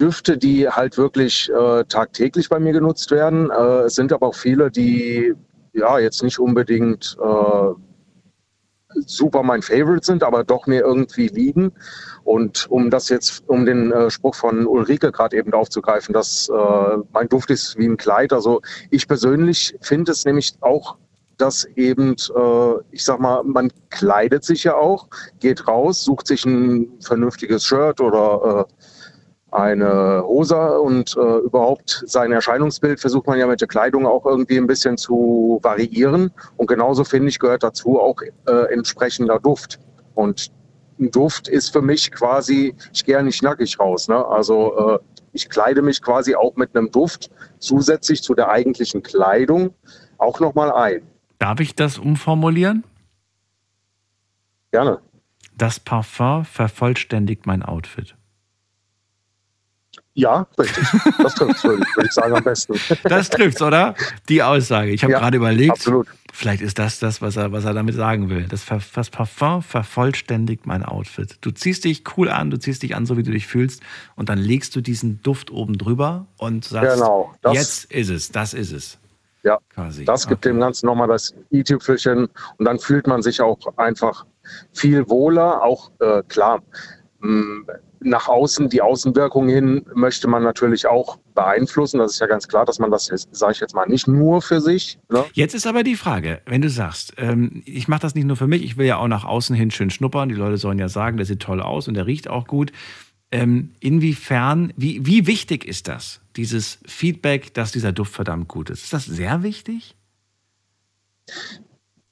Düfte, 0.00 0.36
die 0.36 0.68
halt 0.68 0.98
wirklich 0.98 1.50
äh, 1.50 1.84
tagtäglich 1.84 2.48
bei 2.48 2.58
mir 2.58 2.72
genutzt 2.72 3.10
werden. 3.10 3.50
Äh, 3.50 3.84
es 3.84 3.94
sind 3.94 4.12
aber 4.12 4.28
auch 4.28 4.34
viele, 4.34 4.70
die 4.70 5.34
ja 5.72 5.98
jetzt 5.98 6.22
nicht 6.22 6.38
unbedingt 6.38 7.16
äh, 7.22 7.74
super 9.06 9.42
mein 9.42 9.62
Favorite 9.62 10.04
sind, 10.04 10.22
aber 10.22 10.44
doch 10.44 10.66
mir 10.66 10.82
irgendwie 10.82 11.28
liegen. 11.28 11.72
Und 12.24 12.70
um 12.70 12.90
das 12.90 13.08
jetzt, 13.08 13.42
um 13.48 13.64
den 13.64 13.90
äh, 13.92 14.10
Spruch 14.10 14.34
von 14.34 14.66
Ulrike 14.66 15.12
gerade 15.12 15.36
eben 15.36 15.52
aufzugreifen, 15.52 16.12
dass 16.12 16.48
äh, 16.48 16.96
mein 17.12 17.28
Duft 17.28 17.50
ist 17.50 17.78
wie 17.78 17.86
ein 17.86 17.96
Kleid. 17.96 18.32
Also 18.32 18.60
ich 18.90 19.08
persönlich 19.08 19.74
finde 19.80 20.12
es 20.12 20.24
nämlich 20.24 20.54
auch 20.60 20.96
dass 21.42 21.64
eben, 21.74 22.12
äh, 22.12 22.74
ich 22.92 23.04
sag 23.04 23.18
mal, 23.18 23.42
man 23.42 23.72
kleidet 23.90 24.44
sich 24.44 24.62
ja 24.62 24.76
auch, 24.76 25.08
geht 25.40 25.66
raus, 25.66 26.04
sucht 26.04 26.28
sich 26.28 26.44
ein 26.44 26.88
vernünftiges 27.00 27.64
Shirt 27.64 28.00
oder 28.00 28.68
äh, 28.70 29.54
eine 29.54 30.22
Hose 30.24 30.80
und 30.80 31.16
äh, 31.16 31.38
überhaupt 31.38 32.04
sein 32.06 32.30
Erscheinungsbild 32.30 33.00
versucht 33.00 33.26
man 33.26 33.40
ja 33.40 33.48
mit 33.48 33.60
der 33.60 33.66
Kleidung 33.66 34.06
auch 34.06 34.24
irgendwie 34.24 34.56
ein 34.56 34.68
bisschen 34.68 34.96
zu 34.96 35.58
variieren. 35.62 36.30
Und 36.56 36.68
genauso 36.68 37.02
finde 37.02 37.28
ich, 37.28 37.40
gehört 37.40 37.64
dazu 37.64 37.98
auch 38.00 38.22
äh, 38.46 38.72
entsprechender 38.72 39.40
Duft. 39.40 39.80
Und 40.14 40.52
ein 41.00 41.10
Duft 41.10 41.48
ist 41.48 41.70
für 41.70 41.82
mich 41.82 42.12
quasi, 42.12 42.74
ich 42.92 43.04
gehe 43.04 43.16
ja 43.16 43.22
nicht 43.22 43.42
nackig 43.42 43.80
raus. 43.80 44.06
Ne? 44.06 44.24
Also 44.24 44.94
äh, 44.94 44.98
ich 45.32 45.50
kleide 45.50 45.82
mich 45.82 46.00
quasi 46.00 46.36
auch 46.36 46.54
mit 46.54 46.76
einem 46.76 46.90
Duft 46.92 47.30
zusätzlich 47.58 48.22
zu 48.22 48.34
der 48.34 48.48
eigentlichen 48.48 49.02
Kleidung 49.02 49.74
auch 50.18 50.38
nochmal 50.38 50.70
ein. 50.70 51.02
Darf 51.42 51.58
ich 51.58 51.74
das 51.74 51.98
umformulieren? 51.98 52.84
Gerne. 54.70 55.00
Das 55.58 55.80
Parfum 55.80 56.44
vervollständigt 56.44 57.46
mein 57.46 57.64
Outfit. 57.64 58.14
Ja, 60.14 60.46
richtig. 60.56 60.86
Das 61.18 61.34
trifft 61.34 61.64
würde 61.64 61.84
würd 61.96 62.06
ich 62.06 62.12
sagen, 62.12 62.36
am 62.36 62.44
besten. 62.44 62.74
Das 63.02 63.28
trifft's, 63.28 63.60
oder? 63.60 63.96
Die 64.28 64.40
Aussage. 64.40 64.92
Ich 64.92 65.02
habe 65.02 65.14
Ja, 65.14 65.18
gerade 65.18 65.36
überlegt, 65.36 65.72
absolut. 65.72 66.06
vielleicht 66.32 66.62
ist 66.62 66.78
das 66.78 67.00
das, 67.00 67.20
was 67.20 67.34
er, 67.34 67.50
was 67.50 67.64
er 67.64 67.74
damit 67.74 67.96
sagen 67.96 68.30
will. 68.30 68.46
Das, 68.46 68.64
das 68.94 69.10
Parfum 69.10 69.62
vervollständigt 69.62 70.64
mein 70.66 70.84
Outfit. 70.84 71.38
Du 71.40 71.50
ziehst 71.50 71.82
dich 71.84 72.04
cool 72.16 72.28
an, 72.28 72.50
du 72.52 72.58
ziehst 72.60 72.84
dich 72.84 72.94
an, 72.94 73.04
so 73.04 73.16
wie 73.16 73.24
du 73.24 73.32
dich 73.32 73.48
fühlst, 73.48 73.82
und 74.14 74.28
dann 74.28 74.38
legst 74.38 74.76
du 74.76 74.80
diesen 74.80 75.20
Duft 75.22 75.50
oben 75.50 75.76
drüber 75.76 76.26
und 76.36 76.64
sagst, 76.64 76.98
Genau, 76.98 77.34
jetzt 77.52 77.90
ist 77.90 78.10
es, 78.10 78.30
das 78.30 78.54
ist 78.54 78.70
es. 78.70 78.98
Ja, 79.44 79.58
Quasi. 79.74 80.04
das 80.04 80.28
gibt 80.28 80.44
dem 80.44 80.60
Ganzen 80.60 80.86
nochmal 80.86 81.08
das 81.08 81.34
i-Tüpfelchen 81.50 82.28
und 82.58 82.64
dann 82.64 82.78
fühlt 82.78 83.06
man 83.06 83.22
sich 83.22 83.40
auch 83.40 83.58
einfach 83.76 84.24
viel 84.72 85.08
wohler. 85.08 85.62
Auch 85.62 85.90
äh, 86.00 86.22
klar, 86.28 86.62
mh, 87.20 87.64
nach 88.04 88.28
außen, 88.28 88.68
die 88.68 88.82
Außenwirkung 88.82 89.48
hin 89.48 89.84
möchte 89.94 90.28
man 90.28 90.42
natürlich 90.42 90.86
auch 90.86 91.18
beeinflussen. 91.34 91.98
Das 91.98 92.12
ist 92.12 92.20
ja 92.20 92.26
ganz 92.26 92.48
klar, 92.48 92.64
dass 92.64 92.78
man 92.78 92.90
das, 92.90 93.10
sage 93.30 93.52
ich 93.52 93.60
jetzt 93.60 93.74
mal, 93.74 93.86
nicht 93.86 94.08
nur 94.08 94.42
für 94.42 94.60
sich. 94.60 94.98
Ne? 95.10 95.24
Jetzt 95.32 95.54
ist 95.54 95.66
aber 95.66 95.82
die 95.82 95.96
Frage, 95.96 96.40
wenn 96.46 96.62
du 96.62 96.68
sagst, 96.68 97.14
ähm, 97.16 97.62
ich 97.64 97.88
mache 97.88 98.00
das 98.02 98.14
nicht 98.14 98.26
nur 98.26 98.36
für 98.36 98.46
mich, 98.46 98.62
ich 98.62 98.76
will 98.76 98.86
ja 98.86 98.98
auch 98.98 99.08
nach 99.08 99.24
außen 99.24 99.54
hin 99.54 99.70
schön 99.70 99.90
schnuppern. 99.90 100.28
Die 100.28 100.34
Leute 100.34 100.56
sollen 100.56 100.78
ja 100.78 100.88
sagen, 100.88 101.16
der 101.16 101.26
sieht 101.26 101.40
toll 101.40 101.60
aus 101.60 101.88
und 101.88 101.94
der 101.94 102.06
riecht 102.06 102.28
auch 102.28 102.46
gut. 102.46 102.72
Ähm, 103.30 103.70
inwiefern, 103.80 104.72
wie, 104.76 105.06
wie 105.06 105.26
wichtig 105.26 105.64
ist 105.64 105.88
das, 105.88 106.20
dieses 106.36 106.78
Feedback, 106.86 107.54
dass 107.54 107.72
dieser 107.72 107.92
Duft 107.92 108.14
verdammt 108.14 108.48
gut 108.48 108.70
ist? 108.70 108.84
Ist 108.84 108.92
das 108.92 109.04
sehr 109.06 109.42
wichtig? 109.42 109.96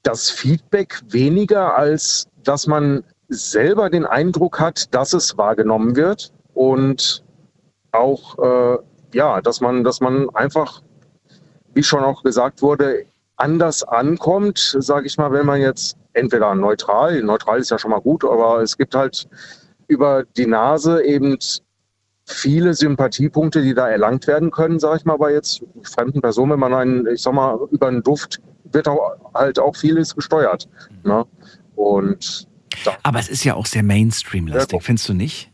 das 0.03 0.31
Feedback 0.31 1.01
weniger, 1.09 1.77
als 1.77 2.29
dass 2.43 2.67
man 2.67 3.05
selber 3.29 3.91
den 3.91 4.07
Eindruck 4.07 4.59
hat, 4.59 4.93
dass 4.95 5.13
es 5.13 5.37
wahrgenommen 5.37 5.95
wird 5.95 6.33
und 6.55 7.23
auch, 7.93 8.39
äh, 8.39 8.79
ja, 9.13 9.41
dass 9.41 9.61
man, 9.61 9.85
dass 9.85 10.01
man 10.01 10.29
einfach, 10.31 10.83
wie 11.75 11.83
schon 11.83 12.03
auch 12.03 12.23
gesagt 12.23 12.63
wurde, 12.63 13.05
anders 13.37 13.83
ankommt, 13.85 14.77
sage 14.79 15.07
ich 15.07 15.17
mal, 15.17 15.33
wenn 15.33 15.47
man 15.47 15.61
jetzt 15.61 15.97
entweder 16.13 16.55
neutral, 16.55 17.23
neutral 17.23 17.59
ist 17.59 17.71
ja 17.71 17.79
schon 17.79 17.91
mal 17.91 18.01
gut, 18.01 18.25
aber 18.25 18.63
es 18.63 18.77
gibt 18.77 18.95
halt 18.95 19.29
über 19.87 20.25
die 20.37 20.47
Nase 20.47 21.05
eben 21.05 21.39
viele 22.31 22.75
Sympathiepunkte, 22.75 23.63
die 23.63 23.75
da 23.75 23.89
erlangt 23.89 24.27
werden 24.27 24.51
können, 24.51 24.79
sage 24.79 24.99
ich 24.99 25.05
mal, 25.05 25.17
bei 25.17 25.33
jetzt 25.33 25.63
fremden 25.83 26.21
Personen, 26.21 26.53
wenn 26.53 26.61
man 26.61 26.75
einen, 26.75 27.07
ich 27.07 27.23
sag 27.23 27.35
mal, 27.35 27.59
über 27.71 27.89
einen 27.89 28.03
Duft 28.03 28.41
wird 28.73 28.89
auch, 28.89 29.17
halt 29.35 29.59
auch 29.59 29.77
vieles 29.77 30.15
gesteuert. 30.15 30.69
Ne? 31.05 31.25
Und 31.77 32.49
da, 32.85 32.97
Aber 33.03 33.19
es 33.19 33.29
ist 33.29 33.45
ja 33.45 33.55
auch 33.55 33.67
sehr 33.67 33.83
Mainstream-lastig, 33.83 34.83
findest 34.83 35.09
du 35.09 35.15
nicht? 35.15 35.50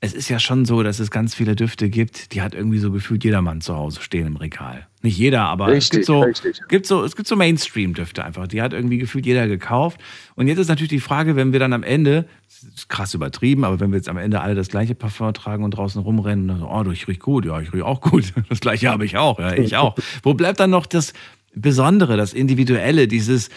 Es 0.00 0.12
ist 0.12 0.28
ja 0.28 0.38
schon 0.38 0.64
so, 0.64 0.82
dass 0.82 0.98
es 0.98 1.10
ganz 1.10 1.34
viele 1.34 1.56
Düfte 1.56 1.88
gibt, 1.88 2.34
die 2.34 2.42
hat 2.42 2.54
irgendwie 2.54 2.78
so 2.78 2.90
gefühlt 2.90 3.24
jedermann 3.24 3.60
zu 3.60 3.74
Hause 3.74 4.02
stehen 4.02 4.26
im 4.26 4.36
Regal. 4.36 4.86
Nicht 5.02 5.16
jeder, 5.16 5.42
aber 5.42 5.68
es 5.68 5.74
Richtig, 5.74 5.90
gibt 5.90 6.06
so, 6.06 6.20
richtig. 6.20 6.60
gibt 6.68 6.86
so, 6.86 7.04
es 7.04 7.16
gibt 7.16 7.28
so 7.28 7.36
Mainstream-Düfte 7.36 8.24
einfach. 8.24 8.46
Die 8.46 8.60
hat 8.60 8.72
irgendwie 8.72 8.98
gefühlt 8.98 9.24
jeder 9.24 9.46
gekauft. 9.48 10.00
Und 10.34 10.48
jetzt 10.48 10.58
ist 10.58 10.68
natürlich 10.68 10.90
die 10.90 11.00
Frage, 11.00 11.36
wenn 11.36 11.52
wir 11.52 11.60
dann 11.60 11.72
am 11.72 11.82
Ende, 11.82 12.26
das 12.44 12.70
ist 12.74 12.88
krass 12.88 13.14
übertrieben, 13.14 13.64
aber 13.64 13.80
wenn 13.80 13.90
wir 13.90 13.96
jetzt 13.96 14.08
am 14.08 14.18
Ende 14.18 14.40
alle 14.40 14.54
das 14.54 14.68
gleiche 14.68 14.94
Parfum 14.94 15.32
tragen 15.32 15.64
und 15.64 15.70
draußen 15.70 16.00
rumrennen 16.02 16.42
und 16.42 16.48
dann 16.48 16.58
so, 16.58 16.68
oh, 16.68 16.82
du, 16.82 16.90
ich 16.90 17.08
riech 17.08 17.20
gut, 17.20 17.46
ja, 17.46 17.60
ich 17.60 17.72
riech 17.72 17.82
auch 17.82 18.00
gut. 18.00 18.32
Das 18.48 18.60
gleiche 18.60 18.90
habe 18.90 19.04
ich 19.04 19.16
auch, 19.16 19.38
ja, 19.38 19.52
ich 19.54 19.76
auch. 19.76 19.96
Wo 20.22 20.34
bleibt 20.34 20.60
dann 20.60 20.70
noch 20.70 20.86
das 20.86 21.12
Besondere, 21.54 22.16
das 22.16 22.34
Individuelle, 22.34 23.08
dieses, 23.08 23.48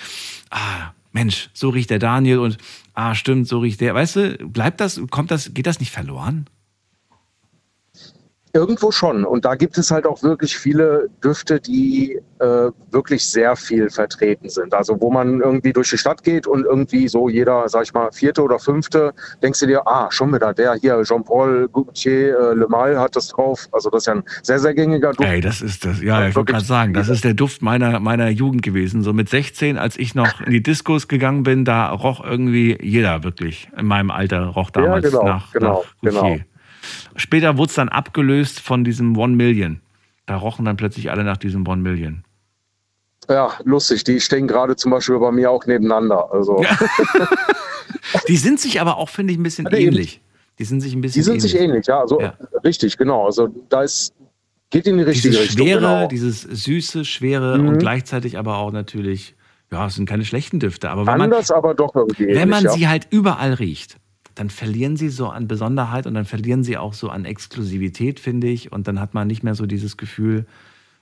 ah, 0.52 0.94
Mensch, 1.12 1.50
so 1.54 1.70
riecht 1.70 1.90
der 1.90 2.00
Daniel 2.00 2.40
und 2.40 2.58
ah, 2.94 3.16
stimmt, 3.16 3.48
so 3.48 3.60
riecht 3.60 3.82
der. 3.82 3.96
Weißt 3.96 4.16
du, 4.16 4.38
bleibt 4.48 4.80
das, 4.80 5.02
kommt 5.10 5.32
das, 5.32 5.54
geht 5.54 5.68
das 5.68 5.80
nicht 5.80 5.92
verloren? 5.92 6.48
Irgendwo 8.54 8.92
schon. 8.92 9.26
Und 9.26 9.46
da 9.46 9.56
gibt 9.56 9.78
es 9.78 9.92
halt 9.92 10.06
auch 10.06 10.24
wirklich 10.24 10.58
viele 10.58 11.10
Düfte, 11.24 11.60
die 11.60 12.20
äh, 12.40 12.72
wirklich 12.92 13.28
sehr 13.28 13.56
viel 13.56 13.90
vertreten 13.90 14.50
sind. 14.50 14.74
Also 14.74 15.00
wo 15.00 15.12
man 15.12 15.42
irgendwie 15.42 15.74
durch 15.74 15.90
die 15.90 15.98
Stadt 15.98 16.24
geht 16.24 16.48
und 16.48 16.66
irgendwie 16.66 17.08
so 17.08 17.30
jeder, 17.30 17.68
sag 17.70 17.84
ich 17.84 17.94
mal, 17.94 18.12
vierte 18.12 18.42
oder 18.42 18.60
fünfte, 18.60 19.14
denkst 19.44 19.60
du 19.60 19.68
dir, 19.68 19.88
ah, 19.88 20.08
schon 20.10 20.34
wieder 20.34 20.54
der 20.54 20.76
hier, 20.76 21.02
Jean-Paul 21.04 21.70
Gaultier 21.70 22.40
äh, 22.40 22.54
Le 22.54 22.68
Mal 22.68 23.00
hat 23.00 23.16
das 23.16 23.28
drauf. 23.28 23.68
Also 23.72 23.90
das 23.90 24.04
ist 24.04 24.08
ja 24.08 24.14
ein 24.14 24.24
sehr, 24.42 24.60
sehr 24.60 24.74
gängiger 24.74 25.12
Duft. 25.12 25.30
Ey, 25.30 25.42
das 25.42 25.62
ist 25.62 25.86
das, 25.86 26.02
ja, 26.02 26.28
ich 26.28 26.36
wollte 26.36 26.54
gerade 26.54 26.66
sagen, 26.66 26.94
das 26.94 27.10
ist 27.10 27.24
der 27.24 27.34
Duft 27.34 27.62
meiner, 27.62 28.00
meiner 28.00 28.30
Jugend 28.30 28.64
gewesen. 28.64 29.04
So 29.04 29.14
mit 29.14 29.30
16, 29.30 29.78
als 29.78 29.98
ich 29.98 30.16
noch 30.16 30.42
in 30.42 30.52
die 30.52 30.64
Diskos 30.64 31.08
gegangen 31.08 31.44
bin, 31.44 31.66
da 31.66 31.92
roch 31.92 32.24
irgendwie 32.24 32.78
jeder 32.82 33.24
wirklich 33.24 33.70
in 33.78 33.86
meinem 33.86 34.12
Alter 34.12 34.46
roch 34.48 34.72
damals 34.72 35.06
genau, 35.06 35.24
nach, 35.24 35.52
genau, 35.52 35.84
nach 36.02 36.12
Gaultier. 36.14 36.32
genau. 36.32 36.49
Später 37.16 37.58
wurde 37.58 37.70
es 37.70 37.76
dann 37.76 37.90
abgelöst 37.90 38.60
von 38.60 38.84
diesem 38.84 39.18
One 39.18 39.36
Million. 39.36 39.82
Da 40.26 40.36
rochen 40.38 40.66
dann 40.66 40.78
plötzlich 40.78 41.10
alle 41.12 41.24
nach 41.24 41.38
diesem 41.38 41.68
One 41.68 41.82
Million. 41.82 42.24
Ja, 43.30 43.52
lustig. 43.64 44.04
Die 44.04 44.20
stehen 44.20 44.48
gerade 44.48 44.76
zum 44.76 44.92
Beispiel 44.92 45.18
bei 45.20 45.32
mir 45.32 45.52
auch 45.52 45.66
nebeneinander. 45.66 46.32
Also 46.32 46.64
Die 48.28 48.38
sind 48.38 48.60
sich 48.60 48.80
aber 48.82 48.98
auch, 48.98 49.10
finde 49.10 49.34
ich, 49.34 49.40
ein 49.40 49.44
bisschen 49.44 49.66
Ja, 49.72 49.78
ähnlich. 49.78 50.22
Die 50.58 50.64
sind 50.66 50.82
sich 50.82 50.94
ein 50.94 51.02
bisschen 51.02 51.20
die 51.20 51.24
sind 51.24 51.36
ähnlich. 51.36 51.52
sich 51.52 51.60
ähnlich, 51.60 51.88
ja. 51.88 52.00
Also 52.02 52.20
Ja. 52.22 52.34
richtig, 52.64 52.98
genau. 52.98 53.26
Also 53.26 53.48
da 53.70 53.84
ist 53.84 54.14
geht 54.72 54.86
in 54.88 54.98
die 54.98 55.04
richtige 55.04 55.30
Dieses 55.30 55.50
Richtung. 55.50 55.66
schwere, 55.68 55.80
genau. 55.80 56.08
dieses 56.08 56.42
süße, 56.42 57.06
schwere 57.06 57.58
Mhm. 57.58 57.68
und 57.70 57.78
gleichzeitig 57.80 58.38
aber 58.38 58.58
auch 58.58 58.72
natürlich 58.72 59.36
ja, 59.72 59.86
es 59.86 59.96
sind 59.96 60.10
keine 60.10 60.26
schlechten 60.26 60.60
Düfte, 60.60 60.90
aber 60.90 61.02
wenn 61.06 61.18
man, 61.20 61.22
Anders, 61.32 61.52
aber 61.52 61.76
doch 61.76 61.94
irgendwie 61.96 62.28
wenn 62.30 62.50
man 62.50 62.62
ähnlich, 62.62 62.74
sie 62.74 62.82
ja. 62.82 62.90
halt 62.90 63.08
überall 63.12 63.54
riecht, 63.54 63.98
dann 64.40 64.50
verlieren 64.50 64.96
sie 64.96 65.10
so 65.10 65.28
an 65.28 65.50
Besonderheit 65.50 66.08
und 66.08 66.14
dann 66.14 66.24
verlieren 66.24 66.64
sie 66.64 66.78
auch 66.78 66.94
so 66.94 67.10
an 67.10 67.26
Exklusivität, 67.26 68.22
finde 68.22 68.48
ich. 68.48 68.72
Und 68.72 68.88
dann 68.88 69.02
hat 69.02 69.14
man 69.14 69.28
nicht 69.28 69.44
mehr 69.44 69.54
so 69.54 69.66
dieses 69.66 69.98
Gefühl, 69.98 70.46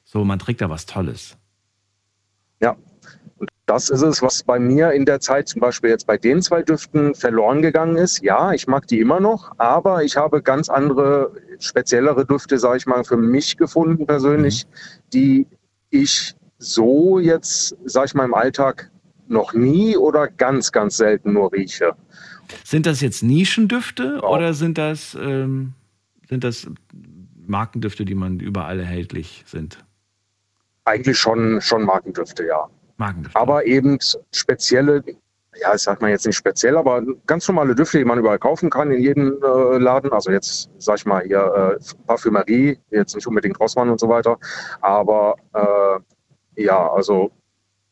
so 0.03 0.25
man 0.25 0.39
trägt 0.39 0.61
da 0.61 0.71
was 0.71 0.87
Tolles. 0.87 1.37
Ja, 2.59 2.75
und 3.37 3.51
das 3.67 3.91
ist 3.91 4.01
es, 4.01 4.23
was 4.23 4.41
bei 4.41 4.57
mir 4.57 4.91
in 4.93 5.05
der 5.05 5.19
Zeit 5.19 5.49
zum 5.49 5.61
Beispiel 5.61 5.91
jetzt 5.91 6.07
bei 6.07 6.17
den 6.17 6.41
zwei 6.41 6.63
Düften 6.63 7.13
verloren 7.13 7.61
gegangen 7.61 7.95
ist. 7.95 8.23
Ja, 8.23 8.53
ich 8.53 8.65
mag 8.65 8.87
die 8.87 8.99
immer 8.99 9.19
noch, 9.19 9.51
aber 9.59 10.03
ich 10.03 10.17
habe 10.17 10.41
ganz 10.41 10.67
andere, 10.67 11.31
speziellere 11.59 12.25
Düfte, 12.25 12.57
sage 12.57 12.77
ich 12.77 12.87
mal, 12.87 13.03
für 13.03 13.17
mich 13.17 13.55
gefunden 13.55 14.07
persönlich, 14.07 14.65
die 15.13 15.45
ich 15.91 16.33
so 16.57 17.19
jetzt, 17.19 17.77
sage 17.85 18.07
ich 18.07 18.13
mal, 18.15 18.25
im 18.25 18.33
Alltag 18.33 18.89
noch 19.27 19.53
nie 19.53 19.95
oder 19.95 20.27
ganz, 20.27 20.71
ganz 20.71 20.97
selten 20.97 21.33
nur 21.33 21.53
rieche. 21.53 21.95
Sind 22.63 22.85
das 22.85 23.01
jetzt 23.01 23.23
Nischendüfte 23.23 24.21
oder 24.21 24.53
sind 24.53 24.77
das, 24.77 25.15
ähm, 25.19 25.73
sind 26.29 26.43
das 26.43 26.67
Markendüfte, 27.45 28.05
die 28.05 28.15
man 28.15 28.39
überall 28.39 28.79
erhältlich 28.79 29.43
sind? 29.47 29.83
Eigentlich 30.85 31.17
schon, 31.17 31.61
schon 31.61 31.83
Markendüfte, 31.83 32.45
ja. 32.45 32.67
Markendüfte. 32.97 33.39
Aber 33.39 33.65
eben 33.65 33.97
spezielle, 34.33 35.03
ja, 35.61 35.71
das 35.71 35.83
sagt 35.83 36.01
man 36.01 36.11
jetzt 36.11 36.25
nicht 36.25 36.35
speziell, 36.35 36.77
aber 36.77 37.01
ganz 37.25 37.47
normale 37.47 37.75
Düfte, 37.75 37.97
die 37.97 38.05
man 38.05 38.19
überall 38.19 38.39
kaufen 38.39 38.69
kann 38.69 38.91
in 38.91 39.01
jedem 39.01 39.37
äh, 39.43 39.77
Laden. 39.77 40.11
Also 40.11 40.31
jetzt, 40.31 40.69
sag 40.77 40.97
ich 40.97 41.05
mal, 41.05 41.23
hier 41.23 41.77
äh, 41.79 41.95
Parfümerie, 42.05 42.79
jetzt 42.91 43.15
nicht 43.15 43.27
unbedingt 43.27 43.59
Rossmann 43.59 43.89
und 43.89 43.99
so 43.99 44.09
weiter. 44.09 44.37
Aber 44.81 45.35
äh, 45.53 46.63
ja, 46.63 46.89
also 46.91 47.31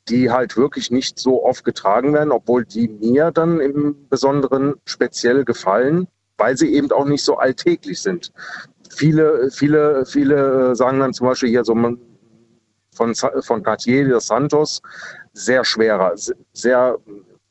die 0.10 0.30
halt 0.32 0.56
wirklich 0.58 0.92
nicht 0.92 1.20
so 1.20 1.44
oft 1.44 1.64
getragen 1.64 2.14
werden, 2.14 2.32
obwohl 2.32 2.66
die 2.66 2.88
mir 2.88 3.32
dann 3.32 3.60
im 3.60 4.08
Besonderen 4.10 4.76
speziell 4.86 5.46
gefallen, 5.46 6.08
weil 6.38 6.58
sie 6.58 6.74
eben 6.74 6.92
auch 6.92 7.06
nicht 7.06 7.24
so 7.24 7.38
alltäglich 7.38 8.02
sind. 8.02 8.32
Viele, 8.90 9.50
viele, 9.52 10.06
viele 10.06 10.76
sagen 10.76 11.00
dann 11.00 11.14
zum 11.14 11.28
Beispiel 11.28 11.50
hier 11.50 11.66
so 11.66 11.74
von, 12.94 13.16
von 13.16 13.64
Cartier 13.64 14.08
de 14.08 14.20
Santos, 14.20 14.82
sehr 15.34 15.66
schwerer, 15.66 16.16
se- 16.18 16.36
sehr 16.54 16.98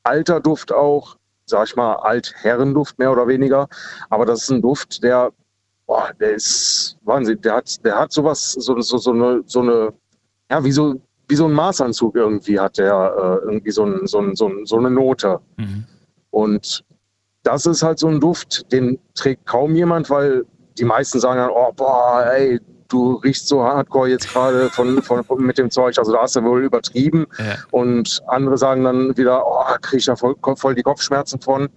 alter 0.03 0.41
Duft 0.41 0.73
auch, 0.73 1.17
sag 1.47 1.67
ich 1.69 1.77
mal, 1.77 1.97
Altherrenduft 1.97 2.99
mehr 2.99 3.13
oder 3.13 3.27
weniger. 3.27 3.69
Aber 4.11 4.25
das 4.27 4.45
ist 4.45 4.51
ein 4.51 4.63
Duft, 4.63 5.03
der, 5.03 5.33
boah, 5.87 6.11
der 6.19 6.35
ist 6.35 6.97
Wahnsinn. 7.03 7.41
Der 7.43 7.57
hat, 7.57 7.85
der 7.85 7.99
hat 7.99 8.13
sowas, 8.13 8.53
so, 8.53 8.81
so, 8.81 8.97
so 8.97 9.11
eine, 9.13 9.43
so 9.47 9.61
eine, 9.61 9.93
ja, 10.51 10.65
wie 10.65 10.73
so, 10.73 11.01
wie 11.29 11.37
so 11.37 11.47
ein 11.47 11.53
Maßanzug 11.53 12.17
irgendwie 12.17 12.59
hat 12.61 12.79
der 12.79 13.41
äh, 13.43 13.47
irgendwie 13.47 13.71
so, 13.71 13.85
ein, 13.85 14.07
so, 14.07 14.21
ein, 14.21 14.37
so, 14.37 14.49
ein, 14.49 14.67
so 14.67 14.77
eine 14.77 14.91
Note. 14.91 15.41
Und 16.31 16.85
das 17.43 17.67
ist 17.67 17.83
halt 17.83 17.99
so 17.99 18.09
ein 18.09 18.21
Duft, 18.21 18.71
den 18.73 18.99
trägt 19.15 19.47
kaum 19.47 19.75
jemand, 19.75 20.11
weil 20.11 20.45
die 20.79 20.85
meisten 20.85 21.21
sagen 21.21 21.39
dann, 21.39 21.51
oh, 21.51 21.73
boah, 21.75 22.25
ey, 22.35 22.61
du 22.89 23.15
riechst 23.17 23.49
so 23.49 23.63
hardcore 23.63 24.09
jetzt 24.09 24.33
gerade 24.33 24.71
von, 24.71 25.03
von, 25.03 25.25
von, 25.25 25.43
mit 25.43 25.59
dem 25.59 25.71
Zeug, 25.71 25.99
also 25.99 26.13
da 26.13 26.23
hast 26.23 26.37
du 26.37 26.43
wohl 26.43 26.65
übertrieben. 26.65 27.27
Ja. 27.39 27.57
Und 27.71 28.23
andere 28.27 28.59
sagen 28.59 28.85
dann 28.85 29.17
wieder, 29.17 29.47
oh, 29.47 29.65
krieg 29.81 30.01
ich 30.01 30.07
da 30.07 30.17
voll, 30.17 30.35
voll 30.57 30.75
die 30.75 30.83
Kopfschmerzen 30.83 31.41
von. 31.41 31.69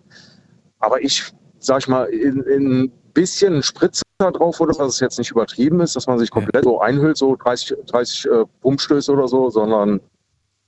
Aber 0.80 1.02
ich, 1.02 1.32
sag 1.60 1.80
ich 1.80 1.88
mal, 1.88 2.06
in, 2.06 2.42
in 2.44 2.92
bisschen 3.18 3.64
Spritzer 3.64 4.04
drauf 4.20 4.60
oder 4.60 4.74
dass 4.74 4.94
es 4.94 5.00
jetzt 5.00 5.18
nicht 5.18 5.32
übertrieben 5.32 5.80
ist, 5.82 5.96
dass 5.96 6.06
man 6.06 6.20
sich 6.20 6.30
komplett 6.30 6.66
so 6.66 6.80
einhüllt, 6.80 7.18
so 7.18 7.36
30, 7.36 7.76
30 7.88 8.26
äh, 8.26 8.46
Pumpstöße 8.62 9.12
oder 9.12 9.28
so, 9.28 9.50
sondern 9.50 10.00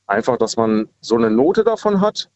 einfach, 0.08 0.36
dass 0.38 0.58
man 0.58 0.90
so 1.00 1.16
eine 1.16 1.30
Note 1.30 1.64
davon 1.64 2.02
hat 2.02 2.32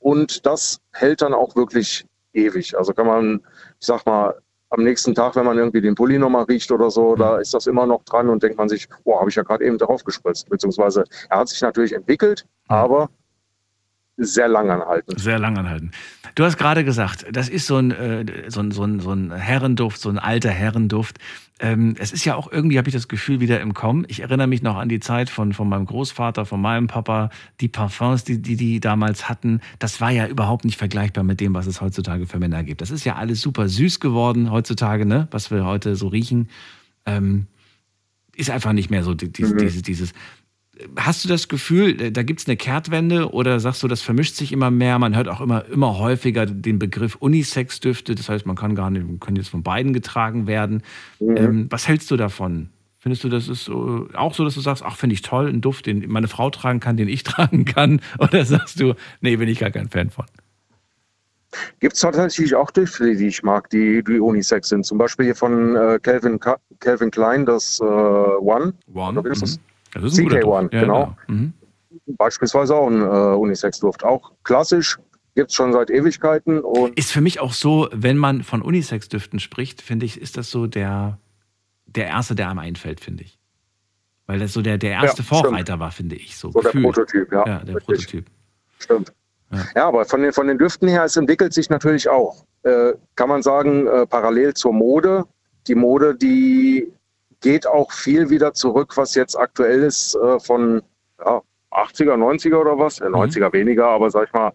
und 0.00 0.44
das 0.44 0.80
hält 0.92 1.22
dann 1.22 1.32
auch 1.32 1.56
wirklich 1.56 2.04
ewig. 2.34 2.76
Also 2.76 2.92
kann 2.92 3.06
man, 3.06 3.40
ich 3.80 3.86
sag 3.86 4.04
mal, 4.04 4.34
am 4.68 4.84
nächsten 4.84 5.14
Tag, 5.14 5.34
wenn 5.34 5.46
man 5.46 5.56
irgendwie 5.56 5.80
den 5.80 5.94
Pulli 5.94 6.18
nochmal 6.18 6.44
riecht 6.44 6.70
oder 6.70 6.90
so, 6.90 7.14
da 7.14 7.38
ist 7.38 7.54
das 7.54 7.66
immer 7.66 7.86
noch 7.86 8.04
dran 8.04 8.28
und 8.28 8.42
denkt 8.42 8.58
man 8.58 8.68
sich, 8.68 8.86
boah, 9.04 9.20
habe 9.20 9.30
ich 9.30 9.36
ja 9.36 9.44
gerade 9.44 9.64
eben 9.64 9.78
drauf 9.78 10.04
gespritzt. 10.04 10.50
Beziehungsweise 10.50 11.04
er 11.30 11.38
hat 11.38 11.48
sich 11.48 11.62
natürlich 11.62 11.94
entwickelt, 11.94 12.44
aber 12.68 13.08
sehr 14.16 14.48
lang 14.48 14.70
anhaltend. 14.70 15.18
Sehr 15.18 15.38
lang 15.38 15.58
anhalten. 15.58 15.90
Du 16.34 16.44
hast 16.44 16.56
gerade 16.56 16.84
gesagt, 16.84 17.26
das 17.32 17.48
ist 17.48 17.66
so 17.66 17.76
ein, 17.76 17.90
äh, 17.90 18.24
so 18.48 18.60
ein, 18.60 18.70
so 18.70 18.84
ein, 18.84 19.00
so 19.00 19.12
ein 19.12 19.32
Herrenduft, 19.32 20.00
so 20.00 20.08
ein 20.08 20.18
alter 20.18 20.50
Herrenduft. 20.50 21.18
Ähm, 21.60 21.94
es 21.98 22.12
ist 22.12 22.24
ja 22.24 22.34
auch 22.34 22.50
irgendwie, 22.50 22.78
habe 22.78 22.88
ich 22.88 22.94
das 22.94 23.06
Gefühl, 23.08 23.40
wieder 23.40 23.60
im 23.60 23.74
Kommen. 23.74 24.04
Ich 24.08 24.20
erinnere 24.20 24.46
mich 24.48 24.62
noch 24.62 24.76
an 24.76 24.88
die 24.88 24.98
Zeit 25.00 25.30
von, 25.30 25.52
von 25.52 25.68
meinem 25.68 25.86
Großvater, 25.86 26.46
von 26.46 26.60
meinem 26.60 26.88
Papa, 26.88 27.30
die 27.60 27.68
Parfums, 27.68 28.24
die, 28.24 28.42
die 28.42 28.56
die 28.56 28.80
damals 28.80 29.28
hatten. 29.28 29.60
Das 29.78 30.00
war 30.00 30.10
ja 30.10 30.26
überhaupt 30.26 30.64
nicht 30.64 30.78
vergleichbar 30.78 31.22
mit 31.24 31.40
dem, 31.40 31.54
was 31.54 31.66
es 31.66 31.80
heutzutage 31.80 32.26
für 32.26 32.38
Männer 32.38 32.64
gibt. 32.64 32.80
Das 32.80 32.90
ist 32.90 33.04
ja 33.04 33.14
alles 33.16 33.40
super 33.40 33.68
süß 33.68 34.00
geworden 34.00 34.50
heutzutage, 34.50 35.06
ne? 35.06 35.28
was 35.30 35.50
wir 35.50 35.64
heute 35.64 35.94
so 35.96 36.08
riechen. 36.08 36.48
Ähm, 37.06 37.46
ist 38.36 38.50
einfach 38.50 38.72
nicht 38.72 38.90
mehr 38.90 39.04
so 39.04 39.14
die, 39.14 39.32
die, 39.32 39.44
Mhm. 39.44 39.58
dieses, 39.58 39.82
dieses. 39.82 40.12
Hast 40.96 41.24
du 41.24 41.28
das 41.28 41.48
Gefühl, 41.48 42.00
äh, 42.00 42.10
da 42.10 42.22
gibt 42.22 42.40
es 42.40 42.46
eine 42.46 42.56
Kehrtwende 42.56 43.32
oder 43.32 43.60
sagst 43.60 43.82
du, 43.82 43.88
das 43.88 44.02
vermischt 44.02 44.34
sich 44.34 44.52
immer 44.52 44.70
mehr? 44.70 44.98
Man 44.98 45.14
hört 45.14 45.28
auch 45.28 45.40
immer, 45.40 45.64
immer 45.66 45.98
häufiger 45.98 46.46
den 46.46 46.78
Begriff 46.78 47.16
Unisex-Düfte. 47.16 48.14
Das 48.14 48.28
heißt, 48.28 48.46
man 48.46 48.56
kann 48.56 48.74
gar 48.74 48.90
nicht, 48.90 49.20
können 49.20 49.36
jetzt 49.36 49.50
von 49.50 49.62
beiden 49.62 49.92
getragen 49.92 50.46
werden. 50.46 50.82
Mhm. 51.20 51.36
Ähm, 51.36 51.66
was 51.70 51.86
hältst 51.86 52.10
du 52.10 52.16
davon? 52.16 52.70
Findest 52.98 53.22
du, 53.22 53.28
das 53.28 53.48
ist 53.48 53.64
so, 53.64 54.08
auch 54.14 54.34
so, 54.34 54.44
dass 54.44 54.54
du 54.54 54.60
sagst, 54.60 54.82
ach, 54.82 54.96
finde 54.96 55.14
ich 55.14 55.22
toll, 55.22 55.48
ein 55.48 55.60
Duft, 55.60 55.86
den 55.86 56.10
meine 56.10 56.26
Frau 56.26 56.50
tragen 56.50 56.80
kann, 56.80 56.96
den 56.96 57.08
ich 57.08 57.22
tragen 57.24 57.64
kann? 57.66 58.00
Oder 58.18 58.44
sagst 58.44 58.80
du, 58.80 58.94
nee, 59.20 59.36
bin 59.36 59.48
ich 59.48 59.60
gar 59.60 59.70
kein 59.70 59.88
Fan 59.88 60.10
von? 60.10 60.24
Gibt 61.80 61.94
es 61.94 62.00
tatsächlich 62.00 62.54
auch 62.54 62.70
Düfte, 62.70 63.14
die 63.14 63.26
ich 63.26 63.42
mag, 63.42 63.70
die, 63.70 64.02
die 64.02 64.18
Unisex 64.18 64.70
sind. 64.70 64.84
Zum 64.84 64.98
Beispiel 64.98 65.26
hier 65.26 65.36
von 65.36 65.76
äh, 65.76 65.98
Calvin, 66.02 66.40
Calvin 66.80 67.10
Klein, 67.10 67.46
das 67.46 67.78
äh, 67.80 67.84
One. 67.84 68.74
One? 68.92 69.20
Oder 69.20 69.24
wie 69.24 69.32
ist 69.32 69.42
das? 69.42 69.60
Das 70.02 70.12
ist 70.12 70.18
ein 70.18 70.24
guter 70.24 70.38
CK1, 70.38 70.60
Duft. 70.62 70.74
Ja, 70.74 70.80
genau. 70.80 71.16
Mhm. 71.28 71.52
Beispielsweise 72.06 72.74
auch 72.74 72.88
ein 72.88 73.00
äh, 73.00 73.36
Unisex-Duft. 73.36 74.04
Auch 74.04 74.32
klassisch, 74.42 74.98
gibt 75.34 75.50
es 75.50 75.56
schon 75.56 75.72
seit 75.72 75.90
Ewigkeiten. 75.90 76.60
Und 76.60 76.98
Ist 76.98 77.12
für 77.12 77.20
mich 77.20 77.40
auch 77.40 77.52
so, 77.52 77.88
wenn 77.92 78.18
man 78.18 78.42
von 78.42 78.62
Unisex-Düften 78.62 79.38
spricht, 79.38 79.82
finde 79.82 80.06
ich, 80.06 80.20
ist 80.20 80.36
das 80.36 80.50
so 80.50 80.66
der, 80.66 81.18
der 81.86 82.06
erste, 82.06 82.34
der 82.34 82.50
einem 82.50 82.58
einfällt, 82.58 83.00
finde 83.00 83.24
ich. 83.24 83.38
Weil 84.26 84.38
das 84.38 84.52
so 84.52 84.62
der, 84.62 84.78
der 84.78 84.92
erste 84.92 85.22
Ja, 85.22 85.28
Vorreiter 85.28 85.78
war, 85.78 85.90
finde 85.90 86.16
ich. 86.16 86.36
So, 86.36 86.50
so 86.50 86.60
der. 86.60 86.70
Prototyp, 86.70 87.30
ja. 87.32 87.46
Ja, 87.46 87.58
der 87.60 87.76
richtig. 87.76 87.84
Prototyp. 87.86 88.26
Stimmt. 88.78 89.12
Ja. 89.74 89.86
aber 89.86 90.04
von 90.04 90.22
den, 90.22 90.32
von 90.32 90.48
den 90.48 90.58
Düften 90.58 90.88
her, 90.88 91.04
es 91.04 91.16
entwickelt 91.16 91.52
sich 91.52 91.70
natürlich 91.70 92.08
auch, 92.08 92.44
äh, 92.64 92.94
kann 93.14 93.28
man 93.28 93.42
sagen, 93.42 93.86
äh, 93.86 94.06
parallel 94.06 94.54
zur 94.54 94.72
Mode. 94.72 95.24
Die 95.68 95.74
Mode, 95.74 96.14
die 96.14 96.90
geht 97.44 97.66
auch 97.66 97.92
viel 97.92 98.30
wieder 98.30 98.54
zurück, 98.54 98.96
was 98.96 99.14
jetzt 99.14 99.38
aktuell 99.38 99.82
ist, 99.82 100.14
äh, 100.14 100.40
von 100.40 100.82
ja, 101.22 101.42
80er, 101.72 102.14
90er 102.16 102.56
oder 102.56 102.78
was, 102.78 103.00
äh, 103.00 103.04
90er 103.04 103.52
weniger, 103.52 103.86
aber 103.86 104.10
sag 104.10 104.28
ich 104.28 104.32
mal, 104.32 104.52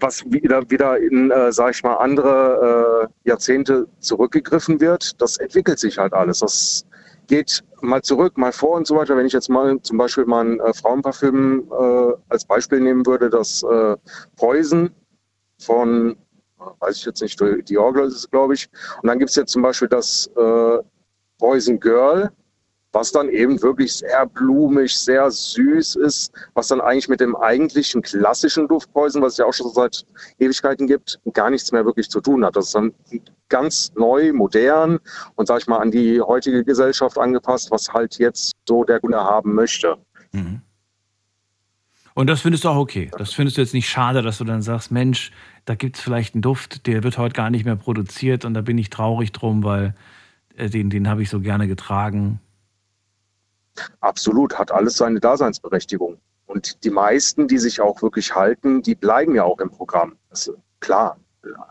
was 0.00 0.24
wieder, 0.32 0.68
wieder 0.70 0.96
in, 0.96 1.30
äh, 1.30 1.52
sag 1.52 1.74
ich 1.74 1.82
mal, 1.82 1.96
andere 1.96 3.10
äh, 3.24 3.28
Jahrzehnte 3.28 3.86
zurückgegriffen 3.98 4.80
wird, 4.80 5.20
das 5.20 5.36
entwickelt 5.36 5.78
sich 5.78 5.98
halt 5.98 6.14
alles. 6.14 6.38
Das 6.38 6.86
geht 7.26 7.62
mal 7.82 8.00
zurück, 8.00 8.38
mal 8.38 8.52
vor 8.52 8.76
und 8.78 8.86
so 8.86 8.96
weiter. 8.96 9.18
Wenn 9.18 9.26
ich 9.26 9.34
jetzt 9.34 9.50
mal 9.50 9.78
zum 9.82 9.98
Beispiel 9.98 10.24
mal 10.24 10.46
ein 10.46 10.60
äh, 10.60 10.72
Frauenparfüm 10.72 11.70
äh, 11.70 12.12
als 12.30 12.46
Beispiel 12.46 12.80
nehmen 12.80 13.04
würde, 13.04 13.28
das 13.28 13.62
äh, 13.64 13.96
Poison 14.36 14.88
von, 15.60 16.16
äh, 16.58 16.64
weiß 16.80 16.96
ich 16.96 17.04
jetzt 17.04 17.20
nicht, 17.20 17.38
Dior 17.68 17.94
ist 17.98 18.14
es, 18.14 18.30
glaube 18.30 18.54
ich. 18.54 18.70
Und 19.02 19.08
dann 19.08 19.18
gibt 19.18 19.28
es 19.28 19.36
jetzt 19.36 19.52
zum 19.52 19.60
Beispiel 19.60 19.88
das 19.88 20.30
äh, 21.44 21.50
Poison 21.50 21.80
Girl, 21.80 22.30
was 22.92 23.10
dann 23.10 23.28
eben 23.28 23.60
wirklich 23.60 23.94
sehr 23.94 24.24
blumig, 24.26 24.96
sehr 24.96 25.30
süß 25.30 25.96
ist, 25.96 26.32
was 26.54 26.68
dann 26.68 26.80
eigentlich 26.80 27.08
mit 27.08 27.20
dem 27.20 27.34
eigentlichen 27.36 28.02
klassischen 28.02 28.68
Duft 28.68 28.92
Poison, 28.92 29.20
was 29.20 29.32
es 29.32 29.38
ja 29.38 29.46
auch 29.46 29.52
schon 29.52 29.70
seit 29.70 30.06
Ewigkeiten 30.38 30.86
gibt, 30.86 31.20
gar 31.32 31.50
nichts 31.50 31.72
mehr 31.72 31.84
wirklich 31.84 32.08
zu 32.08 32.20
tun 32.20 32.44
hat. 32.44 32.56
Das 32.56 32.66
ist 32.66 32.74
dann 32.74 32.94
ganz 33.48 33.92
neu, 33.96 34.32
modern 34.32 35.00
und 35.34 35.46
sag 35.46 35.60
ich 35.60 35.66
mal 35.66 35.78
an 35.78 35.90
die 35.90 36.20
heutige 36.20 36.64
Gesellschaft 36.64 37.18
angepasst, 37.18 37.70
was 37.70 37.92
halt 37.92 38.18
jetzt 38.18 38.52
so 38.68 38.84
der 38.84 39.00
Kunde 39.00 39.18
haben 39.18 39.54
möchte. 39.54 39.96
Mhm. 40.32 40.62
Und 42.14 42.28
das 42.28 42.42
findest 42.42 42.62
du 42.62 42.68
auch 42.68 42.76
okay. 42.76 43.10
Das 43.18 43.32
findest 43.32 43.56
du 43.56 43.60
jetzt 43.60 43.74
nicht 43.74 43.88
schade, 43.88 44.22
dass 44.22 44.38
du 44.38 44.44
dann 44.44 44.62
sagst, 44.62 44.92
Mensch, 44.92 45.32
da 45.64 45.74
gibt 45.74 45.96
es 45.96 46.02
vielleicht 46.02 46.34
einen 46.34 46.42
Duft, 46.42 46.86
der 46.86 47.02
wird 47.02 47.18
heute 47.18 47.34
gar 47.34 47.50
nicht 47.50 47.64
mehr 47.64 47.74
produziert 47.74 48.44
und 48.44 48.54
da 48.54 48.60
bin 48.60 48.78
ich 48.78 48.88
traurig 48.88 49.32
drum, 49.32 49.64
weil 49.64 49.94
den, 50.56 50.90
den 50.90 51.08
habe 51.08 51.22
ich 51.22 51.30
so 51.30 51.40
gerne 51.40 51.66
getragen. 51.68 52.40
Absolut, 54.00 54.58
hat 54.58 54.70
alles 54.70 54.96
seine 54.96 55.20
Daseinsberechtigung. 55.20 56.18
Und 56.46 56.84
die 56.84 56.90
meisten, 56.90 57.48
die 57.48 57.58
sich 57.58 57.80
auch 57.80 58.02
wirklich 58.02 58.34
halten, 58.34 58.82
die 58.82 58.94
bleiben 58.94 59.34
ja 59.34 59.44
auch 59.44 59.58
im 59.58 59.70
Programm. 59.70 60.16
Klar, 60.80 61.16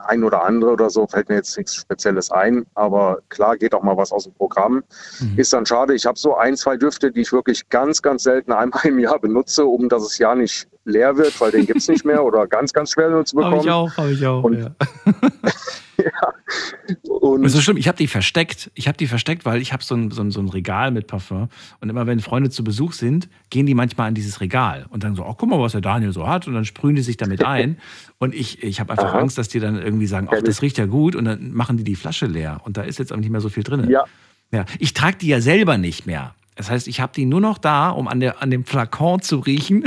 ein 0.05 0.23
oder 0.23 0.43
andere 0.43 0.71
oder 0.71 0.89
so 0.89 1.07
fällt 1.07 1.29
mir 1.29 1.35
jetzt 1.35 1.57
nichts 1.57 1.75
Spezielles 1.75 2.31
ein, 2.31 2.65
aber 2.75 3.19
klar 3.29 3.57
geht 3.57 3.73
auch 3.73 3.83
mal 3.83 3.97
was 3.97 4.11
aus 4.11 4.25
dem 4.25 4.33
Programm. 4.33 4.83
Mhm. 5.19 5.37
Ist 5.37 5.53
dann 5.53 5.65
schade. 5.65 5.95
Ich 5.95 6.05
habe 6.05 6.19
so 6.19 6.35
ein, 6.35 6.55
zwei 6.57 6.77
Düfte, 6.77 7.11
die 7.11 7.21
ich 7.21 7.31
wirklich 7.31 7.69
ganz, 7.69 8.01
ganz 8.01 8.23
selten 8.23 8.51
einmal 8.51 8.85
im 8.85 8.99
Jahr 8.99 9.19
benutze, 9.19 9.65
um 9.65 9.89
dass 9.89 10.03
es 10.03 10.17
ja 10.17 10.35
nicht 10.35 10.67
leer 10.85 11.17
wird, 11.17 11.39
weil 11.39 11.51
den 11.51 11.65
gibt 11.65 11.79
es 11.79 11.87
nicht 11.87 12.05
mehr 12.05 12.23
oder 12.23 12.47
ganz, 12.47 12.73
ganz 12.73 12.91
schwer 12.91 13.09
nur 13.09 13.25
zu 13.25 13.35
bekommen. 13.37 13.55
Habe 13.55 13.65
ich 13.65 13.71
auch, 13.71 13.97
habe 13.97 14.11
ich 14.11 14.25
auch. 14.25 14.43
Und, 14.43 14.59
ja. 14.59 14.71
ja. 16.03 17.03
Und 17.03 17.43
Das 17.43 17.53
ist 17.53 17.63
schlimm. 17.63 17.77
Ich 17.77 17.87
habe 17.87 17.97
die 17.97 18.07
versteckt. 18.07 18.71
Ich 18.75 18.87
habe 18.87 18.97
die 18.97 19.07
versteckt, 19.07 19.45
weil 19.45 19.61
ich 19.61 19.73
habe 19.73 19.83
so 19.83 19.95
ein, 19.95 20.11
so, 20.11 20.21
ein, 20.21 20.31
so 20.31 20.39
ein 20.39 20.49
Regal 20.49 20.91
mit 20.91 21.07
Parfum. 21.07 21.49
Und 21.79 21.89
immer 21.89 22.07
wenn 22.07 22.19
Freunde 22.19 22.49
zu 22.49 22.63
Besuch 22.63 22.93
sind, 22.93 23.29
gehen 23.49 23.65
die 23.65 23.73
manchmal 23.73 24.07
an 24.07 24.13
dieses 24.13 24.41
Regal 24.41 24.85
und 24.89 25.03
dann 25.03 25.15
so, 25.15 25.25
oh, 25.25 25.33
guck 25.37 25.49
mal, 25.49 25.59
was 25.59 25.73
der 25.73 25.81
Daniel 25.81 26.11
so 26.11 26.27
hat. 26.27 26.47
Und 26.47 26.53
dann 26.53 26.65
sprühen 26.65 26.95
die 26.95 27.01
sich 27.01 27.17
damit 27.17 27.43
ein. 27.43 27.77
Und 28.19 28.33
ich, 28.33 28.63
ich 28.63 28.79
habe 28.79 28.91
einfach 28.93 29.13
Aha. 29.13 29.19
Angst, 29.19 29.37
dass 29.37 29.49
die 29.49 29.59
dann 29.59 29.75
irgendwie 29.75 30.05
sagen, 30.07 30.29
ach, 30.31 30.41
das 30.41 30.61
riecht 30.61 30.77
ja 30.77 30.85
gut. 30.85 31.13
Und 31.13 31.25
dann 31.25 31.51
machen 31.51 31.75
die 31.75 31.83
die 31.83 31.95
Flasche 31.95 32.25
leer. 32.25 32.61
Und 32.63 32.77
da 32.77 32.83
ist 32.83 32.97
jetzt 32.97 33.11
auch 33.11 33.17
nicht 33.17 33.29
mehr 33.29 33.41
so 33.41 33.49
viel 33.49 33.63
drin. 33.63 33.89
Ja. 33.89 34.05
ja. 34.51 34.63
Ich 34.79 34.93
trage 34.93 35.17
die 35.17 35.27
ja 35.27 35.41
selber 35.41 35.77
nicht 35.77 36.05
mehr. 36.05 36.33
Das 36.55 36.69
heißt, 36.69 36.87
ich 36.87 37.01
habe 37.01 37.11
die 37.13 37.25
nur 37.25 37.41
noch 37.41 37.57
da, 37.57 37.89
um 37.89 38.07
an, 38.07 38.19
der, 38.19 38.41
an 38.41 38.49
dem 38.49 38.63
Flakon 38.63 39.21
zu 39.21 39.39
riechen. 39.39 39.83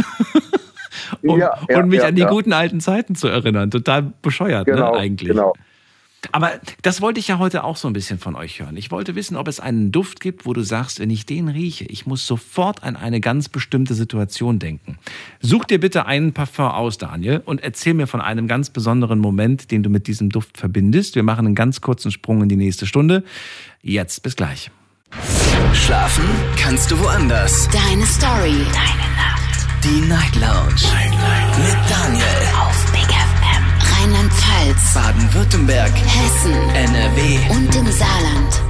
um, 1.22 1.38
Ja, 1.38 1.58
ja, 1.68 1.78
und 1.78 1.88
mich 1.88 2.04
an 2.04 2.14
die 2.14 2.24
guten 2.24 2.52
alten 2.52 2.80
Zeiten 2.80 3.14
zu 3.14 3.28
erinnern. 3.28 3.70
Total 3.70 4.02
bescheuert, 4.02 4.66
Genau, 4.66 4.92
ne, 4.92 4.98
eigentlich. 4.98 5.30
genau. 5.30 5.54
Aber 6.32 6.52
das 6.82 7.00
wollte 7.00 7.20
ich 7.20 7.28
ja 7.28 7.38
heute 7.38 7.64
auch 7.64 7.76
so 7.76 7.88
ein 7.88 7.92
bisschen 7.92 8.18
von 8.18 8.34
euch 8.34 8.60
hören. 8.60 8.76
Ich 8.76 8.90
wollte 8.90 9.14
wissen, 9.14 9.36
ob 9.36 9.48
es 9.48 9.60
einen 9.60 9.92
Duft 9.92 10.20
gibt, 10.20 10.46
wo 10.46 10.52
du 10.52 10.62
sagst, 10.62 11.00
wenn 11.00 11.10
ich 11.10 11.26
den 11.26 11.48
rieche, 11.48 11.84
ich 11.84 12.06
muss 12.06 12.26
sofort 12.26 12.82
an 12.82 12.96
eine 12.96 13.20
ganz 13.20 13.48
bestimmte 13.48 13.94
Situation 13.94 14.58
denken. 14.58 14.98
Such 15.40 15.64
dir 15.64 15.80
bitte 15.80 16.06
einen 16.06 16.32
Parfum 16.32 16.66
aus, 16.66 16.98
Daniel, 16.98 17.42
und 17.44 17.62
erzähl 17.62 17.94
mir 17.94 18.06
von 18.06 18.20
einem 18.20 18.48
ganz 18.48 18.70
besonderen 18.70 19.18
Moment, 19.18 19.70
den 19.70 19.82
du 19.82 19.90
mit 19.90 20.06
diesem 20.06 20.30
Duft 20.30 20.58
verbindest. 20.58 21.14
Wir 21.14 21.22
machen 21.22 21.46
einen 21.46 21.54
ganz 21.54 21.80
kurzen 21.80 22.10
Sprung 22.10 22.42
in 22.42 22.48
die 22.48 22.56
nächste 22.56 22.86
Stunde. 22.86 23.24
Jetzt 23.82 24.22
bis 24.22 24.36
gleich. 24.36 24.70
Schlafen 25.72 26.24
kannst 26.56 26.90
du 26.90 26.98
woanders. 26.98 27.68
Deine 27.68 28.06
Story. 28.06 28.56
Deine 28.72 29.06
Nacht. 29.16 29.66
Die 29.84 30.00
Night 30.08 30.34
Lounge. 30.36 30.82
Night, 30.92 31.12
Night. 31.12 31.58
Mit 31.58 31.90
Daniel. 31.90 32.65
Rheinland-Pfalz. 34.36 34.94
Baden-Württemberg. 34.94 35.92
Hessen. 35.94 36.52
NRW. 36.74 37.38
Und 37.50 37.74
im 37.76 37.86
Saarland. 37.86 38.62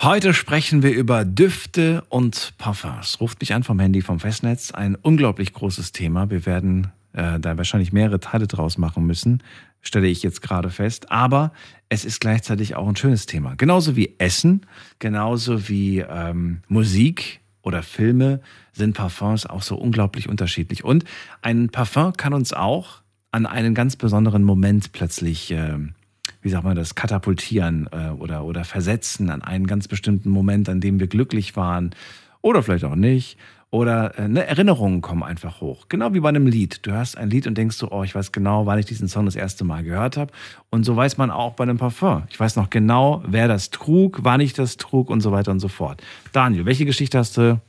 Heute 0.00 0.32
sprechen 0.32 0.82
wir 0.82 0.92
über 0.92 1.24
Düfte 1.24 2.04
und 2.08 2.54
Parfums. 2.58 3.20
Ruft 3.20 3.40
mich 3.40 3.52
an 3.54 3.64
vom 3.64 3.80
Handy 3.80 4.02
vom 4.02 4.20
Festnetz. 4.20 4.70
Ein 4.70 4.94
unglaublich 4.94 5.52
großes 5.52 5.92
Thema. 5.92 6.30
Wir 6.30 6.46
werden 6.46 6.92
äh, 7.12 7.40
da 7.40 7.56
wahrscheinlich 7.56 7.92
mehrere 7.92 8.20
Teile 8.20 8.46
draus 8.46 8.78
machen 8.78 9.06
müssen, 9.06 9.42
stelle 9.80 10.06
ich 10.06 10.22
jetzt 10.22 10.42
gerade 10.42 10.70
fest. 10.70 11.10
Aber 11.10 11.52
es 11.88 12.04
ist 12.04 12.20
gleichzeitig 12.20 12.76
auch 12.76 12.88
ein 12.88 12.96
schönes 12.96 13.26
Thema. 13.26 13.54
Genauso 13.56 13.96
wie 13.96 14.14
Essen, 14.18 14.66
genauso 14.98 15.68
wie 15.68 16.00
ähm, 16.00 16.62
Musik 16.68 17.40
oder 17.62 17.82
Filme 17.82 18.40
sind 18.72 18.96
Parfums 18.96 19.46
auch 19.46 19.62
so 19.62 19.76
unglaublich 19.76 20.28
unterschiedlich. 20.28 20.84
Und 20.84 21.04
ein 21.42 21.70
Parfum 21.70 22.12
kann 22.12 22.32
uns 22.32 22.52
auch 22.52 23.02
an 23.30 23.46
einen 23.46 23.74
ganz 23.74 23.96
besonderen 23.96 24.42
Moment 24.42 24.92
plötzlich 24.92 25.50
ähm, 25.50 25.94
wie 26.40 26.50
sagt 26.50 26.64
man 26.64 26.76
das, 26.76 26.94
katapultieren 26.94 27.88
äh, 27.92 28.10
oder, 28.10 28.44
oder 28.44 28.64
versetzen 28.64 29.30
an 29.30 29.42
einen 29.42 29.66
ganz 29.66 29.88
bestimmten 29.88 30.30
Moment, 30.30 30.68
an 30.68 30.80
dem 30.80 31.00
wir 31.00 31.06
glücklich 31.06 31.56
waren 31.56 31.94
oder 32.42 32.62
vielleicht 32.62 32.84
auch 32.84 32.94
nicht. 32.94 33.38
Oder 33.70 34.18
äh, 34.18 34.28
ne, 34.28 34.46
Erinnerungen 34.46 35.02
kommen 35.02 35.22
einfach 35.22 35.60
hoch. 35.60 35.86
Genau 35.90 36.14
wie 36.14 36.20
bei 36.20 36.30
einem 36.30 36.46
Lied. 36.46 36.86
Du 36.86 36.92
hörst 36.92 37.18
ein 37.18 37.28
Lied 37.28 37.46
und 37.46 37.58
denkst 37.58 37.76
so, 37.76 37.90
oh, 37.90 38.02
ich 38.02 38.14
weiß 38.14 38.32
genau, 38.32 38.64
wann 38.64 38.78
ich 38.78 38.86
diesen 38.86 39.08
Song 39.08 39.26
das 39.26 39.36
erste 39.36 39.64
Mal 39.64 39.84
gehört 39.84 40.16
habe. 40.16 40.32
Und 40.70 40.84
so 40.84 40.96
weiß 40.96 41.18
man 41.18 41.30
auch 41.30 41.52
bei 41.52 41.64
einem 41.64 41.76
Parfum. 41.76 42.22
Ich 42.30 42.40
weiß 42.40 42.56
noch 42.56 42.70
genau, 42.70 43.22
wer 43.26 43.46
das 43.46 43.68
trug, 43.68 44.20
wann 44.22 44.40
ich 44.40 44.54
das 44.54 44.78
trug 44.78 45.10
und 45.10 45.20
so 45.20 45.32
weiter 45.32 45.50
und 45.50 45.60
so 45.60 45.68
fort. 45.68 46.02
Daniel, 46.32 46.64
welche 46.64 46.86
Geschichte 46.86 47.18
hast 47.18 47.36
du 47.36 47.60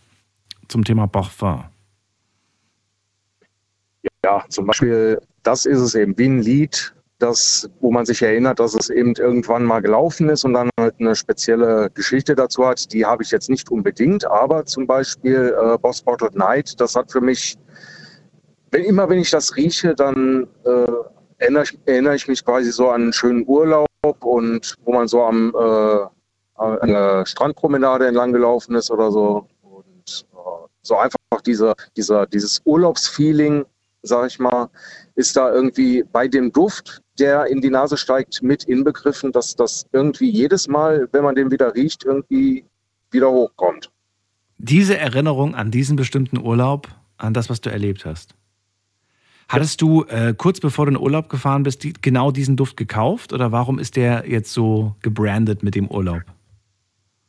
zum 0.70 0.86
Thema 0.86 1.08
Parfum? 1.08 1.66
Ja, 4.24 4.46
zum 4.48 4.68
Beispiel, 4.68 5.20
das 5.44 5.66
ist 5.66 5.80
es 5.80 5.96
eben 5.96 6.18
wie 6.18 6.28
ein 6.28 6.42
Lied, 6.42 6.94
das, 7.20 7.70
wo 7.82 7.92
man 7.92 8.06
sich 8.06 8.22
erinnert, 8.22 8.60
dass 8.60 8.74
es 8.74 8.90
eben 8.90 9.14
irgendwann 9.16 9.66
mal 9.66 9.82
gelaufen 9.82 10.30
ist 10.30 10.46
und 10.46 10.54
dann 10.54 10.70
halt 10.80 10.96
eine 11.00 11.16
spezielle 11.16 11.90
Geschichte 11.94 12.34
dazu 12.34 12.66
hat. 12.66 12.92
Die 12.94 13.06
habe 13.06 13.24
ich 13.24 13.32
jetzt 13.32 13.50
nicht 13.50 13.70
unbedingt, 13.70 14.26
aber 14.26 14.66
zum 14.66 14.88
Beispiel 14.88 15.54
äh, 15.62 15.78
Boss 15.78 16.02
Bottled 16.02 16.36
Night, 16.36 16.80
das 16.80 16.96
hat 16.96 17.12
für 17.12 17.22
mich, 17.22 17.58
wenn, 18.72 18.86
immer 18.86 19.10
wenn 19.10 19.20
ich 19.20 19.32
das 19.32 19.56
rieche, 19.58 19.94
dann 19.96 20.48
äh, 20.64 20.92
erinnere, 21.40 21.64
ich, 21.64 21.80
erinnere 21.86 22.16
ich 22.16 22.28
mich 22.28 22.44
quasi 22.44 22.72
so 22.72 22.90
an 22.90 23.02
einen 23.02 23.14
schönen 23.14 23.46
Urlaub 23.46 23.88
und 24.22 24.76
wo 24.86 24.94
man 24.94 25.08
so 25.08 25.24
am 25.24 25.54
äh, 25.60 26.06
an 26.60 26.90
der 26.90 27.26
Strandpromenade 27.26 28.08
entlang 28.08 28.34
gelaufen 28.34 28.76
ist 28.76 28.92
oder 28.92 29.12
so. 29.12 29.48
Und 29.62 30.26
äh, 30.34 30.68
so 30.82 30.98
einfach 30.98 31.18
diese, 31.46 31.74
dieser, 31.96 32.26
dieses 32.28 32.62
Urlaubsfeeling, 32.66 33.66
sag 34.02 34.28
ich 34.28 34.40
mal, 34.40 34.70
ist 35.20 35.36
da 35.36 35.54
irgendwie 35.54 36.06
bei 36.14 36.30
dem 36.30 36.52
Duft, 36.54 37.02
der 37.20 37.48
in 37.48 37.60
die 37.60 37.70
Nase 37.70 37.98
steigt, 37.98 38.42
mit 38.42 38.64
inbegriffen, 38.64 39.34
dass 39.34 39.54
das 39.54 39.86
irgendwie 39.92 40.30
jedes 40.30 40.70
Mal, 40.70 41.10
wenn 41.12 41.24
man 41.24 41.36
den 41.36 41.52
wieder 41.52 41.76
riecht, 41.76 42.06
irgendwie 42.06 42.64
wieder 43.12 43.30
hochkommt. 43.30 43.92
Diese 44.58 44.98
Erinnerung 44.98 45.56
an 45.56 45.72
diesen 45.72 45.98
bestimmten 45.98 46.38
Urlaub, 46.40 46.88
an 47.18 47.34
das, 47.34 47.50
was 47.50 47.60
du 47.60 47.70
erlebt 47.70 48.06
hast. 48.06 48.34
Hattest 49.50 49.82
du 49.82 50.06
äh, 50.06 50.34
kurz 50.38 50.62
bevor 50.62 50.86
du 50.86 50.92
in 50.92 50.96
den 50.96 51.04
Urlaub 51.04 51.28
gefahren 51.28 51.64
bist, 51.64 51.84
die, 51.84 51.92
genau 51.92 52.32
diesen 52.32 52.56
Duft 52.56 52.78
gekauft 52.78 53.34
oder 53.34 53.52
warum 53.52 53.78
ist 53.78 53.98
der 53.98 54.24
jetzt 54.26 54.54
so 54.54 54.96
gebrandet 55.02 55.64
mit 55.64 55.76
dem 55.76 55.90
Urlaub? 55.90 56.22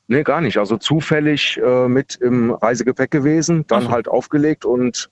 Nee, 0.07 0.22
gar 0.22 0.41
nicht. 0.41 0.59
Also 0.59 0.76
zufällig 0.76 1.59
äh, 1.64 1.88
mit 1.88 2.16
im 2.16 2.53
Reisegepäck 2.53 3.11
gewesen, 3.11 3.64
dann 3.66 3.84
so. 3.84 3.91
halt 3.91 4.07
aufgelegt 4.07 4.64
und 4.64 5.11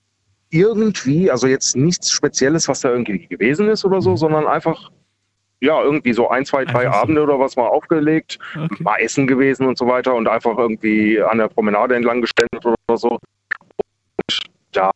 irgendwie, 0.51 1.31
also 1.31 1.47
jetzt 1.47 1.77
nichts 1.77 2.11
Spezielles, 2.11 2.69
was 2.69 2.81
da 2.81 2.91
irgendwie 2.91 3.27
gewesen 3.27 3.69
ist 3.69 3.85
oder 3.85 4.01
so, 4.01 4.17
sondern 4.17 4.47
einfach, 4.47 4.91
ja, 5.61 5.83
irgendwie 5.83 6.13
so 6.13 6.29
ein, 6.29 6.45
zwei, 6.45 6.65
drei 6.65 6.73
Mhm. 6.73 6.87
Einfach 6.87 6.95
so. 6.95 7.01
Abende 7.03 7.23
oder 7.23 7.39
was 7.39 7.57
mal 7.57 7.67
aufgelegt, 7.67 8.39
Okay. 8.57 8.83
mal 8.83 8.97
essen 8.97 9.27
gewesen 9.27 9.67
und 9.67 9.77
so 9.77 9.87
weiter 9.87 10.15
und 10.15 10.29
einfach 10.29 10.57
irgendwie 10.57 11.21
an 11.21 11.39
der 11.39 11.49
Promenade 11.49 11.97
entlang 11.97 12.21
gestellt 12.21 12.49
oder 12.65 12.97
so. 12.97 13.11
Und 13.11 13.21
da 14.73 14.91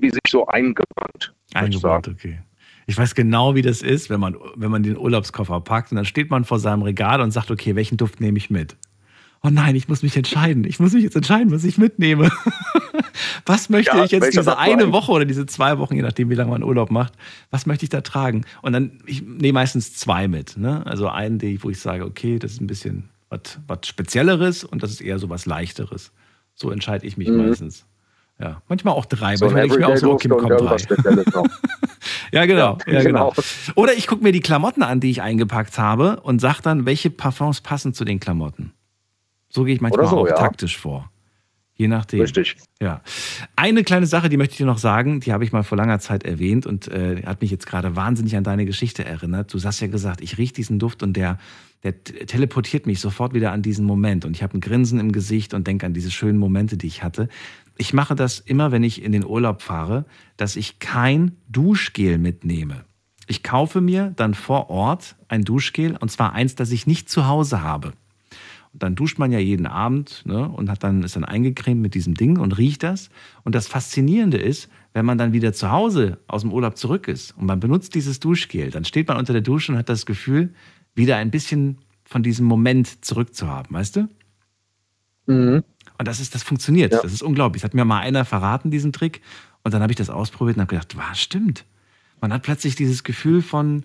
wie 0.00 0.10
sich 0.10 0.20
so 0.28 0.46
Eingebaut, 0.46 1.32
sagen. 1.52 2.14
okay. 2.14 2.38
Ich 2.86 2.96
weiß 2.96 3.14
genau, 3.14 3.54
wie 3.54 3.62
das 3.62 3.82
ist, 3.82 4.08
wenn 4.10 4.20
man, 4.20 4.36
wenn 4.56 4.70
man 4.70 4.82
den 4.82 4.96
Urlaubskoffer 4.96 5.60
packt 5.60 5.92
und 5.92 5.96
dann 5.96 6.04
steht 6.06 6.30
man 6.30 6.44
vor 6.44 6.58
seinem 6.58 6.82
Regal 6.82 7.20
und 7.20 7.32
sagt, 7.32 7.50
okay, 7.50 7.74
welchen 7.76 7.96
Duft 7.98 8.20
nehme 8.20 8.38
ich 8.38 8.48
mit? 8.48 8.76
Oh 9.42 9.48
nein, 9.50 9.76
ich 9.76 9.88
muss 9.88 10.02
mich 10.02 10.16
entscheiden. 10.16 10.64
Ich 10.64 10.80
muss 10.80 10.92
mich 10.92 11.04
jetzt 11.04 11.14
entscheiden, 11.16 11.52
was 11.52 11.62
ich 11.64 11.78
mitnehme. 11.78 12.30
was 13.46 13.68
möchte 13.68 13.96
Ja, 13.96 14.04
ich 14.04 14.10
jetzt 14.10 14.32
diese 14.32 14.58
eine? 14.58 14.92
Woche 14.92 15.12
oder 15.12 15.24
diese 15.24 15.46
zwei 15.46 15.78
Wochen, 15.78 15.94
je 15.94 16.02
nachdem, 16.02 16.28
wie 16.30 16.34
lange 16.34 16.50
man 16.50 16.62
Urlaub 16.62 16.90
macht, 16.90 17.12
was 17.50 17.64
möchte 17.66 17.84
ich 17.84 17.90
da 17.90 18.00
tragen? 18.00 18.44
Und 18.62 18.72
dann, 18.72 19.00
ich 19.06 19.22
nehme 19.22 19.54
meistens 19.54 19.94
zwei 19.94 20.26
mit. 20.28 20.56
Ne? 20.56 20.84
Also 20.86 21.08
einen, 21.08 21.40
wo 21.62 21.70
ich 21.70 21.78
sage, 21.80 22.04
okay, 22.04 22.38
das 22.38 22.52
ist 22.52 22.60
ein 22.60 22.66
bisschen 22.66 23.08
was, 23.28 23.58
was 23.66 23.80
Spezielleres 23.86 24.64
und 24.64 24.82
das 24.82 24.90
ist 24.90 25.00
eher 25.00 25.18
so 25.18 25.28
was 25.30 25.46
Leichteres. 25.46 26.10
So 26.54 26.70
entscheide 26.70 27.06
ich 27.06 27.16
mich 27.16 27.28
Mhm. 27.28 27.36
meistens. 27.36 27.84
Ja, 28.40 28.62
manchmal 28.68 28.94
auch 28.94 29.06
drei. 29.06 29.36
So 29.36 29.46
manchmal 29.46 29.62
denke 29.68 29.74
ich 29.76 29.86
mir 29.86 29.92
auch 29.92 29.96
so, 29.96 30.12
okay, 30.12 30.28
komm, 30.28 30.48
drei. 30.48 30.76
Ja, 32.32 32.44
genau. 32.46 32.78
Ja, 32.86 32.92
Ja, 32.94 33.02
genau. 33.02 33.30
genau. 33.30 33.42
Oder 33.74 33.94
ich 33.94 34.06
gucke 34.06 34.22
mir 34.22 34.32
die 34.32 34.40
Klamotten 34.40 34.82
an, 34.82 35.00
die 35.00 35.10
ich 35.10 35.22
eingepackt 35.22 35.78
habe 35.78 36.20
und 36.20 36.40
sage 36.40 36.58
dann, 36.62 36.86
welche 36.86 37.10
Parfums 37.10 37.60
passen 37.60 37.94
zu 37.94 38.04
den 38.04 38.20
Klamotten. 38.20 38.72
So 39.48 39.64
gehe 39.64 39.74
ich 39.74 39.80
manchmal 39.80 40.06
so, 40.06 40.18
auch 40.18 40.28
ja. 40.28 40.34
taktisch 40.34 40.76
vor. 40.76 41.10
Je 41.78 41.86
nachdem. 41.86 42.20
Richtig. 42.20 42.56
Ja. 42.82 43.02
Eine 43.54 43.84
kleine 43.84 44.06
Sache, 44.06 44.28
die 44.28 44.36
möchte 44.36 44.52
ich 44.52 44.58
dir 44.58 44.66
noch 44.66 44.78
sagen, 44.78 45.20
die 45.20 45.32
habe 45.32 45.44
ich 45.44 45.52
mal 45.52 45.62
vor 45.62 45.78
langer 45.78 46.00
Zeit 46.00 46.24
erwähnt 46.24 46.66
und 46.66 46.88
äh, 46.88 47.22
hat 47.24 47.40
mich 47.40 47.52
jetzt 47.52 47.68
gerade 47.68 47.94
wahnsinnig 47.94 48.36
an 48.36 48.42
deine 48.42 48.64
Geschichte 48.64 49.04
erinnert. 49.04 49.54
Du 49.54 49.62
hast 49.62 49.78
ja 49.78 49.86
gesagt, 49.86 50.20
ich 50.20 50.38
rieche 50.38 50.54
diesen 50.54 50.80
Duft 50.80 51.04
und 51.04 51.16
der, 51.16 51.38
der 51.84 52.02
teleportiert 52.02 52.86
mich 52.86 52.98
sofort 52.98 53.32
wieder 53.32 53.52
an 53.52 53.62
diesen 53.62 53.86
Moment 53.86 54.24
und 54.24 54.34
ich 54.34 54.42
habe 54.42 54.58
ein 54.58 54.60
Grinsen 54.60 54.98
im 54.98 55.12
Gesicht 55.12 55.54
und 55.54 55.68
denke 55.68 55.86
an 55.86 55.94
diese 55.94 56.10
schönen 56.10 56.38
Momente, 56.38 56.76
die 56.76 56.88
ich 56.88 57.04
hatte. 57.04 57.28
Ich 57.76 57.92
mache 57.92 58.16
das 58.16 58.40
immer, 58.40 58.72
wenn 58.72 58.82
ich 58.82 59.04
in 59.04 59.12
den 59.12 59.24
Urlaub 59.24 59.62
fahre, 59.62 60.04
dass 60.36 60.56
ich 60.56 60.80
kein 60.80 61.36
Duschgel 61.48 62.18
mitnehme. 62.18 62.86
Ich 63.28 63.44
kaufe 63.44 63.80
mir 63.80 64.12
dann 64.16 64.34
vor 64.34 64.68
Ort 64.68 65.14
ein 65.28 65.44
Duschgel 65.44 65.96
und 65.96 66.10
zwar 66.10 66.32
eins, 66.32 66.56
das 66.56 66.72
ich 66.72 66.88
nicht 66.88 67.08
zu 67.08 67.28
Hause 67.28 67.62
habe. 67.62 67.92
Und 68.72 68.82
dann 68.82 68.94
duscht 68.94 69.18
man 69.18 69.32
ja 69.32 69.38
jeden 69.38 69.66
Abend 69.66 70.22
ne, 70.26 70.48
und 70.48 70.70
hat 70.70 70.84
dann, 70.84 71.02
ist 71.02 71.16
dann 71.16 71.24
eingecremt 71.24 71.80
mit 71.80 71.94
diesem 71.94 72.14
Ding 72.14 72.38
und 72.38 72.58
riecht 72.58 72.82
das. 72.82 73.10
Und 73.44 73.54
das 73.54 73.66
Faszinierende 73.66 74.38
ist, 74.38 74.68
wenn 74.92 75.06
man 75.06 75.18
dann 75.18 75.32
wieder 75.32 75.52
zu 75.52 75.70
Hause 75.70 76.18
aus 76.28 76.42
dem 76.42 76.52
Urlaub 76.52 76.76
zurück 76.76 77.08
ist 77.08 77.36
und 77.36 77.46
man 77.46 77.60
benutzt 77.60 77.94
dieses 77.94 78.20
Duschgel, 78.20 78.70
dann 78.70 78.84
steht 78.84 79.08
man 79.08 79.16
unter 79.16 79.32
der 79.32 79.42
Dusche 79.42 79.72
und 79.72 79.78
hat 79.78 79.88
das 79.88 80.06
Gefühl, 80.06 80.52
wieder 80.94 81.16
ein 81.16 81.30
bisschen 81.30 81.78
von 82.04 82.22
diesem 82.22 82.46
Moment 82.46 83.04
zurückzuhaben, 83.04 83.74
weißt 83.74 83.96
du? 83.96 84.08
Mhm. 85.26 85.62
Und 85.98 86.08
das 86.08 86.20
ist, 86.20 86.34
das 86.34 86.42
funktioniert. 86.42 86.92
Ja. 86.92 87.02
Das 87.02 87.12
ist 87.12 87.22
unglaublich. 87.22 87.62
Das 87.62 87.70
hat 87.70 87.74
mir 87.74 87.84
mal 87.84 88.00
einer 88.00 88.24
verraten, 88.24 88.70
diesen 88.70 88.92
Trick. 88.92 89.20
Und 89.62 89.74
dann 89.74 89.82
habe 89.82 89.92
ich 89.92 89.96
das 89.96 90.10
ausprobiert 90.10 90.56
und 90.56 90.62
habe 90.62 90.70
gedacht, 90.70 90.96
wow, 90.96 91.14
stimmt. 91.14 91.64
Man 92.20 92.32
hat 92.32 92.42
plötzlich 92.42 92.74
dieses 92.76 93.04
Gefühl 93.04 93.42
von, 93.42 93.84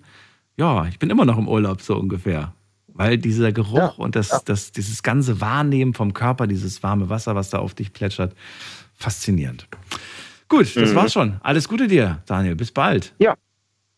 ja, 0.56 0.86
ich 0.86 0.98
bin 0.98 1.10
immer 1.10 1.24
noch 1.24 1.38
im 1.38 1.48
Urlaub, 1.48 1.82
so 1.82 1.96
ungefähr. 1.96 2.54
Weil 2.94 3.18
dieser 3.18 3.52
Geruch 3.52 3.76
Ja, 3.76 4.04
und 4.04 4.14
das, 4.16 4.30
ja. 4.30 4.40
das, 4.44 4.70
dieses 4.72 5.02
ganze 5.02 5.40
Wahrnehmen 5.40 5.94
vom 5.94 6.14
Körper, 6.14 6.46
dieses 6.46 6.82
warme 6.84 7.08
Wasser, 7.08 7.34
was 7.34 7.50
da 7.50 7.58
auf 7.58 7.74
dich 7.74 7.92
plätschert, 7.92 8.34
Faszinierend. 8.96 9.66
Gut, 10.48 10.76
das 10.76 10.90
Mhm. 10.92 10.94
war's 10.94 11.12
schon. 11.12 11.40
Alles 11.42 11.68
Gute 11.68 11.88
dir, 11.88 12.22
Daniel. 12.26 12.54
Bis 12.54 12.70
bald. 12.70 13.12
Ja, 13.18 13.34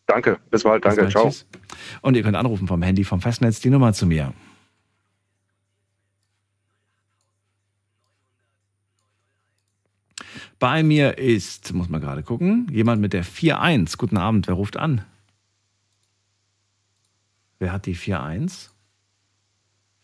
danke. 0.07 0.39
Bis 0.51 0.63
bald. 0.65 0.83
Bis 0.83 0.95
Danke. 0.97 1.03
bald. 1.03 1.13
Ciao. 1.13 1.25
Tschüss. 1.27 1.47
Und 2.01 2.17
ihr 2.17 2.23
könnt 2.23 2.37
anrufen 2.37 2.67
vom 2.67 2.81
Handy, 2.83 3.05
vom 3.05 3.21
Festnetz, 3.21 3.61
die 3.61 3.69
Nummer 3.69 3.93
zu 3.93 4.07
mir. 4.07 4.33
Bei 10.59 10.83
mir 10.83 11.19
ist, 11.19 11.73
muss 11.75 11.89
man 11.89 12.01
gerade 12.01 12.23
gucken, 12.23 12.67
jemand 12.73 13.01
mit 13.01 13.13
der 13.13 13.25
4-1. 13.25 13.99
Guten 13.99 14.17
Abend, 14.17 14.47
wer 14.47 14.55
ruft 14.55 14.77
an? 14.77 15.05
Wer 17.59 17.73
hat 17.73 17.87
die 17.87 17.95
4-1? 17.97 18.71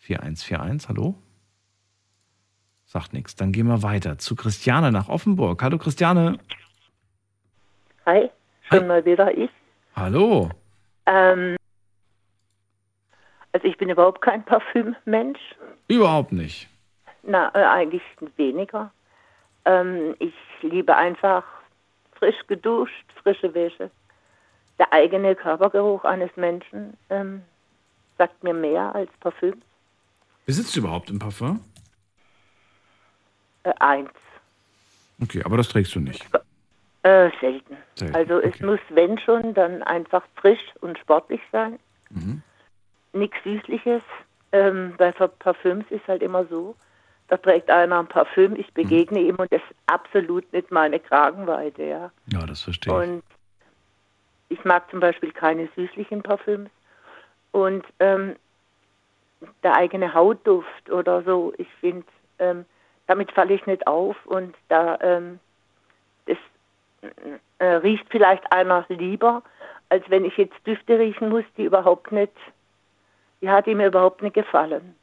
4141, 0.03 0.89
hallo? 0.89 1.15
Sagt 2.85 3.13
nichts. 3.13 3.37
Dann 3.37 3.53
gehen 3.53 3.69
wir 3.69 3.85
weiter 3.85 4.19
zu 4.19 4.35
Christiane 4.35 4.91
nach 4.91 5.09
Offenburg. 5.09 5.63
Hallo 5.63 5.79
Christiane. 5.79 6.39
Hi, 8.05 8.29
schon 8.63 8.89
mal 8.89 9.05
wieder 9.05 9.37
ich. 9.39 9.51
Hallo. 9.95 10.51
Ähm, 11.07 11.57
also 13.53 13.67
ich 13.67 13.79
bin 13.79 13.91
überhaupt 13.91 14.21
kein 14.23 14.45
Parfümmensch. 14.45 15.39
Überhaupt 15.87 16.33
nicht. 16.33 16.69
Na, 17.23 17.55
äh, 17.55 17.65
eigentlich 17.65 18.03
weniger. 18.37 18.91
Ähm, 19.65 20.17
ich 20.19 20.35
liebe 20.63 20.97
einfach 20.97 21.45
frisch 22.19 22.45
geduscht, 22.49 23.07
frische 23.23 23.55
Wäsche. 23.55 23.91
Der 24.81 24.93
eigene 24.93 25.37
Körpergeruch 25.37 26.05
eines 26.05 26.37
Menschen 26.37 26.97
ähm, 27.09 27.43
sagt 28.19 28.43
mir 28.43 28.55
mehr 28.55 28.93
als 28.97 29.11
Parfüm. 29.21 29.63
Besitzt 30.47 30.75
du 30.75 30.81
überhaupt 30.81 31.11
ein 31.11 31.19
Parfum? 31.19 31.61
Äh, 33.63 33.73
eins. 33.79 34.11
Okay, 35.23 35.43
aber 35.45 35.57
das 35.57 35.69
trägst 35.69 35.95
du 35.95 36.01
nicht. 36.01 36.25
Äh, 37.05 37.31
selten. 37.41 37.77
Selten, 37.95 38.15
Also 38.15 38.41
es 38.41 38.61
muss, 38.61 38.81
wenn 38.91 39.19
schon, 39.19 39.55
dann 39.55 39.83
einfach 39.83 40.25
frisch 40.37 40.61
und 40.81 40.99
sportlich 40.99 41.41
sein. 41.51 41.79
Mhm. 42.11 42.43
Nichts 43.13 43.37
Süßliches. 43.45 44.03
Ähm, 44.53 44.95
bei 44.99 45.13
Parfüms 45.13 45.85
ist 45.91 46.07
halt 46.07 46.23
immer 46.23 46.45
so, 46.47 46.75
da 47.29 47.37
trägt 47.39 47.71
einer 47.71 47.99
ein 47.99 48.07
Parfüm, 48.07 48.55
ich 48.57 48.73
begegne 48.75 49.21
ihm 49.21 49.37
und 49.37 49.51
das 49.51 49.63
ist 49.63 49.77
absolut 49.87 50.53
nicht 50.53 50.71
meine 50.71 51.01
Kragenweite, 51.01 51.83
ja. 51.83 52.11
Ja, 52.27 52.45
das 52.47 52.61
verstehe 52.61 52.93
ich. 52.93 53.09
Und 53.09 53.23
ich 54.51 54.63
mag 54.65 54.91
zum 54.91 55.01
Beispiel 55.01 55.33
keine 55.33 55.69
süßlichen 55.75 56.23
Parfüms. 56.23 56.69
Und 57.53 57.85
ähm, 58.01 58.37
der 59.63 59.77
eigene 59.77 60.15
Hautduft 60.15 60.91
oder 60.91 61.23
so, 61.23 61.53
ich 61.59 61.69
finde, 61.81 62.07
ähm, 62.39 62.65
damit 63.07 63.33
falle 63.33 63.55
ich 63.55 63.67
nicht 63.67 63.87
auf 63.87 64.17
und 64.27 64.55
da 64.69 64.99
ähm, 65.01 65.39
das 66.27 66.39
äh, 67.59 67.65
riecht 67.65 68.07
vielleicht 68.11 68.51
einer 68.53 68.85
lieber, 68.89 69.43
als 69.89 70.05
wenn 70.09 70.25
ich 70.25 70.37
jetzt 70.37 70.55
Düfte 70.67 70.99
riechen 70.99 71.29
muss, 71.29 71.45
die 71.57 71.65
überhaupt 71.65 72.13
nicht, 72.13 72.33
die 73.41 73.75
mir 73.75 73.89
überhaupt 73.89 74.23
nicht 74.23 74.35
gefallen. 74.35 74.95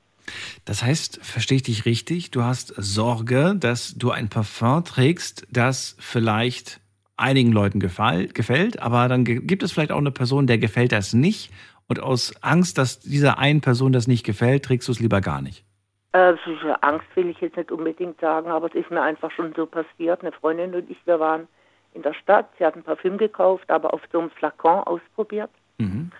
Das 0.65 0.83
heißt, 0.83 1.19
verstehe 1.23 1.57
ich 1.57 1.63
dich 1.63 1.85
richtig, 1.85 2.31
du 2.31 2.43
hast 2.43 2.73
Sorge, 2.77 3.55
dass 3.57 3.95
du 3.95 4.11
ein 4.11 4.29
Parfum 4.29 4.83
trägst, 4.83 5.47
das 5.49 5.95
vielleicht 5.99 6.79
einigen 7.17 7.51
Leuten 7.51 7.79
gefällt, 7.79 8.79
aber 8.79 9.07
dann 9.07 9.25
gibt 9.25 9.61
es 9.61 9.71
vielleicht 9.73 9.91
auch 9.91 9.97
eine 9.97 10.11
Person, 10.11 10.47
der 10.47 10.57
gefällt 10.57 10.91
das 10.91 11.13
nicht 11.13 11.51
und 11.89 12.01
aus 12.01 12.33
Angst, 12.41 12.77
dass 12.77 12.99
dieser 12.99 13.39
einen 13.39 13.61
Person 13.61 13.91
das 13.91 14.07
nicht 14.07 14.25
gefällt, 14.25 14.63
trägst 14.63 14.87
du 14.87 14.91
es 14.91 14.99
lieber 14.99 15.21
gar 15.21 15.41
nicht. 15.41 15.65
Äh, 16.11 16.35
so 16.45 16.69
Angst 16.81 17.07
will 17.15 17.29
ich 17.29 17.41
jetzt 17.41 17.57
nicht 17.57 17.71
unbedingt 17.71 18.19
sagen, 18.19 18.49
aber 18.49 18.67
es 18.67 18.75
ist 18.75 18.89
mir 18.89 19.01
einfach 19.01 19.31
schon 19.31 19.53
so 19.55 19.65
passiert. 19.65 20.21
Eine 20.21 20.31
Freundin 20.31 20.73
und 20.73 20.89
ich, 20.89 20.97
wir 21.05 21.19
waren 21.19 21.47
in 21.93 22.03
der 22.03 22.13
Stadt, 22.13 22.49
sie 22.57 22.65
hat 22.65 22.75
ein 22.75 22.83
Parfüm 22.83 23.17
gekauft, 23.17 23.69
aber 23.69 23.93
auf 23.93 24.01
so 24.11 24.19
einem 24.19 24.29
Flakon 24.29 24.83
ausprobiert. 24.83 25.49
Mhm. 25.77 26.11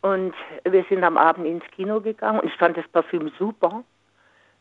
Und 0.00 0.34
wir 0.64 0.84
sind 0.88 1.04
am 1.04 1.16
Abend 1.16 1.46
ins 1.46 1.64
Kino 1.74 2.00
gegangen 2.00 2.40
und 2.40 2.48
ich 2.48 2.56
fand 2.56 2.76
das 2.76 2.88
Parfüm 2.88 3.30
super. 3.38 3.84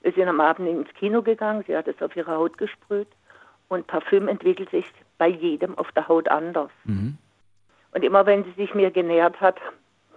Wir 0.01 0.11
sind 0.13 0.27
am 0.27 0.39
Abend 0.39 0.67
ins 0.67 0.93
Kino 0.95 1.21
gegangen, 1.21 1.63
sie 1.67 1.75
hat 1.75 1.87
es 1.87 2.01
auf 2.01 2.15
ihre 2.15 2.35
Haut 2.35 2.57
gesprüht 2.57 3.07
und 3.69 3.87
Parfüm 3.87 4.27
entwickelt 4.27 4.69
sich 4.69 4.85
bei 5.17 5.27
jedem 5.27 5.77
auf 5.77 5.91
der 5.93 6.07
Haut 6.07 6.27
anders. 6.27 6.71
Mhm. 6.83 7.17
Und 7.93 8.03
immer 8.03 8.25
wenn 8.25 8.43
sie 8.43 8.51
sich 8.51 8.73
mir 8.73 8.91
genähert 8.91 9.39
hat, 9.41 9.59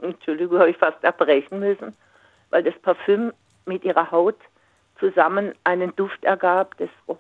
Entschuldigung, 0.03 0.59
habe 0.59 0.71
ich 0.71 0.77
fast 0.77 1.03
erbrechen 1.03 1.61
müssen, 1.61 1.97
weil 2.51 2.63
das 2.63 2.75
Parfüm 2.81 3.33
mit 3.67 3.85
ihrer 3.85 4.11
Haut 4.11 4.37
zusammen 4.99 5.55
einen 5.65 5.95
Duft 5.97 6.23
ergab, 6.25 6.77
das 6.79 6.89
roch, 7.09 7.19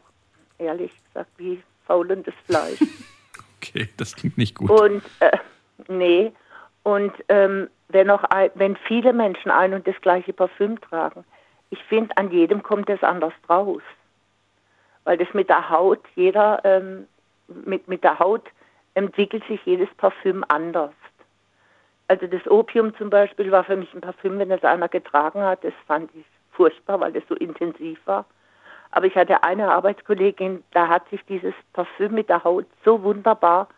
ehrlich 0.58 0.92
gesagt, 1.06 1.30
wie 1.36 1.62
faulendes 1.86 2.34
Fleisch. 2.46 2.80
Okay, 3.66 3.88
das 3.96 4.14
klingt 4.14 4.36
nicht 4.36 4.54
gut. 4.56 4.70
Und 4.70 5.02
äh, 5.20 5.38
nee, 5.88 6.32
und 6.82 7.12
ähm, 7.30 7.68
wenn, 7.88 8.10
auch 8.10 8.22
ein, 8.24 8.50
wenn 8.56 8.76
viele 8.76 9.14
Menschen 9.14 9.50
ein 9.50 9.72
und 9.72 9.86
das 9.86 9.98
gleiche 10.02 10.34
Parfüm 10.34 10.78
tragen, 10.80 11.24
ich 11.70 11.82
finde, 11.84 12.16
an 12.16 12.30
jedem 12.30 12.62
kommt 12.62 12.90
es 12.90 13.02
anders 13.02 13.32
raus. 13.48 13.82
Weil 15.04 15.16
das 15.16 15.32
mit 15.32 15.48
der 15.48 15.70
Haut, 15.70 16.00
jeder, 16.14 16.60
ähm, 16.64 17.08
mit, 17.48 17.88
mit 17.88 18.04
der 18.04 18.18
Haut 18.18 18.44
entwickelt 18.94 19.42
sich 19.48 19.60
jedes 19.64 19.88
Parfüm 19.96 20.44
anders. 20.48 20.92
Also 22.08 22.26
das 22.26 22.46
Opium 22.46 22.94
zum 22.96 23.10
Beispiel 23.10 23.50
war 23.50 23.64
für 23.64 23.76
mich 23.76 23.92
ein 23.94 24.00
Parfüm, 24.00 24.38
wenn 24.38 24.50
das 24.50 24.62
einer 24.62 24.88
getragen 24.88 25.42
hat, 25.42 25.64
das 25.64 25.72
fand 25.86 26.10
ich 26.14 26.24
furchtbar, 26.52 27.00
weil 27.00 27.12
das 27.12 27.22
so 27.28 27.34
intensiv 27.34 27.98
war. 28.06 28.26
Aber 28.90 29.06
ich 29.06 29.14
hatte 29.16 29.42
eine 29.42 29.72
Arbeitskollegin, 29.72 30.62
da 30.72 30.88
hat 30.88 31.08
sich 31.08 31.24
dieses 31.26 31.54
Parfüm 31.72 32.14
mit 32.14 32.28
der 32.28 32.44
Haut 32.44 32.66
so 32.84 33.02
wunderbar 33.02 33.68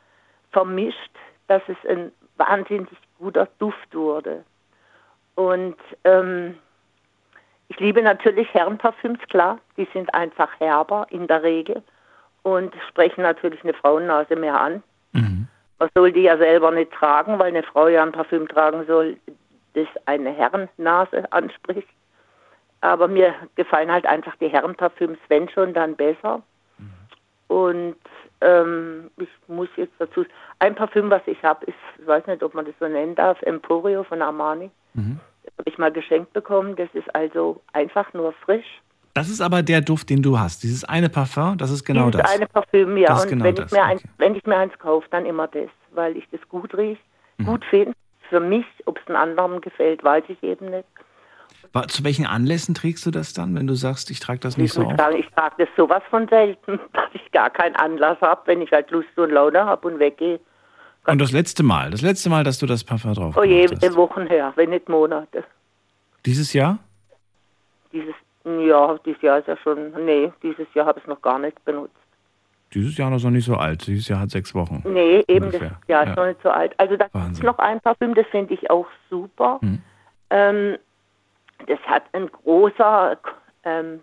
vermischt, 0.50 1.12
dass 1.46 1.62
es 1.68 1.76
ein 1.88 2.12
wahnsinnig 2.36 2.88
guter 3.18 3.48
Duft 3.58 3.94
wurde. 3.94 4.44
Und 5.36 5.76
ähm, 6.04 6.58
ich 7.68 7.78
liebe 7.80 8.02
natürlich 8.02 8.52
Herrenparfüms, 8.52 9.20
klar. 9.28 9.58
Die 9.76 9.88
sind 9.92 10.12
einfach 10.14 10.48
herber 10.60 11.06
in 11.10 11.26
der 11.26 11.42
Regel 11.42 11.82
und 12.42 12.74
sprechen 12.88 13.22
natürlich 13.22 13.62
eine 13.64 13.74
Frauennase 13.74 14.36
mehr 14.36 14.60
an. 14.60 14.82
Man 15.78 15.88
soll 15.94 16.12
die 16.12 16.22
ja 16.22 16.38
selber 16.38 16.70
nicht 16.70 16.92
tragen, 16.92 17.38
weil 17.38 17.48
eine 17.48 17.62
Frau 17.62 17.88
ja 17.88 18.02
ein 18.02 18.12
Parfüm 18.12 18.48
tragen 18.48 18.86
soll, 18.86 19.16
das 19.74 19.88
eine 20.06 20.30
Herrennase 20.30 21.30
anspricht. 21.32 21.88
Aber 22.80 23.08
mir 23.08 23.34
gefallen 23.56 23.90
halt 23.90 24.06
einfach 24.06 24.36
die 24.36 24.48
Herrenparfüms, 24.48 25.18
wenn 25.28 25.48
schon, 25.48 25.74
dann 25.74 25.96
besser. 25.96 26.42
Und 27.48 27.96
ähm, 28.40 29.10
ich 29.18 29.28
muss 29.48 29.68
jetzt 29.76 29.94
dazu, 29.98 30.24
ein 30.58 30.74
Parfüm, 30.74 31.10
was 31.10 31.22
ich 31.26 31.42
habe, 31.42 31.64
ist, 31.66 31.76
ich 31.98 32.06
weiß 32.06 32.26
nicht, 32.26 32.42
ob 32.42 32.54
man 32.54 32.64
das 32.64 32.74
so 32.80 32.88
nennen 32.88 33.14
darf, 33.14 33.40
Emporio 33.42 34.02
von 34.04 34.22
Armani. 34.22 34.70
Mhm. 34.94 35.20
Das 35.44 35.52
habe 35.58 35.70
ich 35.70 35.78
mal 35.78 35.92
geschenkt 35.92 36.32
bekommen. 36.32 36.76
Das 36.76 36.88
ist 36.92 37.14
also 37.14 37.60
einfach 37.72 38.12
nur 38.12 38.32
frisch. 38.32 38.82
Das 39.16 39.30
ist 39.30 39.40
aber 39.40 39.62
der 39.62 39.80
Duft, 39.80 40.10
den 40.10 40.20
du 40.22 40.38
hast. 40.38 40.62
Dieses 40.62 40.84
eine 40.84 41.08
Parfum, 41.08 41.56
das 41.56 41.70
ist 41.70 41.84
genau 41.84 42.10
Dieses 42.10 42.20
das. 42.22 42.34
eine 42.34 42.46
Parfüm, 42.46 42.98
ja. 42.98 43.08
Das 43.08 43.18
ist 43.20 43.24
und 43.24 43.30
genau 43.30 43.44
wenn, 43.46 43.54
das, 43.54 43.72
ich 43.72 43.72
mir 43.72 43.84
eins, 43.84 44.02
wenn 44.18 44.34
ich 44.34 44.44
mir 44.44 44.56
eins 44.58 44.78
kaufe, 44.78 45.06
dann 45.10 45.24
immer 45.24 45.48
das, 45.48 45.70
weil 45.92 46.18
ich 46.18 46.24
das 46.30 46.40
gut 46.50 46.76
rieche, 46.76 47.00
Mhm. 47.38 47.44
gut 47.46 47.64
finde. 47.64 47.92
Für 48.28 48.40
mich, 48.40 48.66
ob 48.84 48.98
es 48.98 49.06
einem 49.06 49.16
anderen 49.16 49.60
gefällt, 49.62 50.04
weiß 50.04 50.24
ich 50.28 50.42
eben 50.42 50.66
nicht. 50.70 50.84
Zu 51.88 52.04
welchen 52.04 52.26
Anlässen 52.26 52.74
trägst 52.74 53.06
du 53.06 53.10
das 53.10 53.32
dann, 53.32 53.54
wenn 53.54 53.66
du 53.66 53.74
sagst, 53.74 54.10
ich 54.10 54.20
trage 54.20 54.40
das 54.40 54.56
nicht 54.58 54.66
Ich 54.66 54.72
so 54.74 54.82
auf? 54.82 54.96
sagen, 54.98 55.16
ich 55.16 55.28
trage 55.34 55.54
das 55.58 55.68
sowas 55.76 56.02
von 56.10 56.28
selten, 56.28 56.78
dass 56.92 57.08
ich 57.14 57.32
gar 57.32 57.48
keinen 57.50 57.76
Anlass 57.76 58.20
habe, 58.20 58.42
wenn 58.46 58.60
ich 58.60 58.70
halt 58.72 58.90
Lust 58.90 59.08
und 59.16 59.30
Laune 59.30 59.64
habe 59.64 59.88
und 59.88 59.98
weggehe. 59.98 60.40
Und 61.06 61.20
das 61.20 61.32
letzte 61.32 61.62
Mal, 61.62 61.90
das 61.90 62.02
letzte 62.02 62.28
Mal, 62.28 62.44
dass 62.44 62.58
du 62.58 62.66
das 62.66 62.84
Parfum 62.84 63.14
drauf 63.14 63.34
Oh 63.38 63.44
je, 63.44 63.66
hast. 63.68 63.96
Wochen 63.96 64.26
her, 64.26 64.52
wenn 64.56 64.70
nicht 64.70 64.88
Monate. 64.90 65.42
Dieses 66.26 66.52
Jahr? 66.52 66.78
Dieses, 67.92 68.14
ja, 68.46 68.96
dieses 69.04 69.20
Jahr 69.22 69.38
ist 69.38 69.48
ja 69.48 69.56
schon, 69.56 69.92
nee, 70.04 70.32
dieses 70.42 70.66
Jahr 70.74 70.86
habe 70.86 70.98
ich 70.98 71.04
es 71.04 71.08
noch 71.08 71.20
gar 71.22 71.38
nicht 71.38 71.62
benutzt. 71.64 71.96
Dieses 72.74 72.96
Jahr 72.98 73.10
noch 73.10 73.18
so 73.18 73.30
nicht 73.30 73.44
so 73.44 73.54
alt. 73.56 73.86
Dieses 73.86 74.08
Jahr 74.08 74.20
hat 74.20 74.30
sechs 74.30 74.54
Wochen. 74.54 74.82
Nee, 74.86 75.24
eben, 75.28 75.46
das 75.46 75.54
Ungefähr. 75.54 75.78
Jahr 75.88 76.02
ist 76.02 76.08
Ja. 76.10 76.14
noch 76.16 76.26
nicht 76.26 76.42
so 76.42 76.50
alt. 76.50 76.74
Also 76.78 76.96
da 76.96 77.06
gibt 77.08 77.32
es 77.32 77.42
noch 77.42 77.58
ein 77.58 77.80
Parfüm, 77.80 78.14
das 78.14 78.26
finde 78.28 78.54
ich 78.54 78.70
auch 78.70 78.86
super. 79.08 79.58
Mhm. 79.62 79.82
Ähm, 80.30 80.76
das 81.68 81.78
hat 81.86 82.02
ein 82.12 82.26
großer, 82.30 83.16
ähm, 83.64 84.00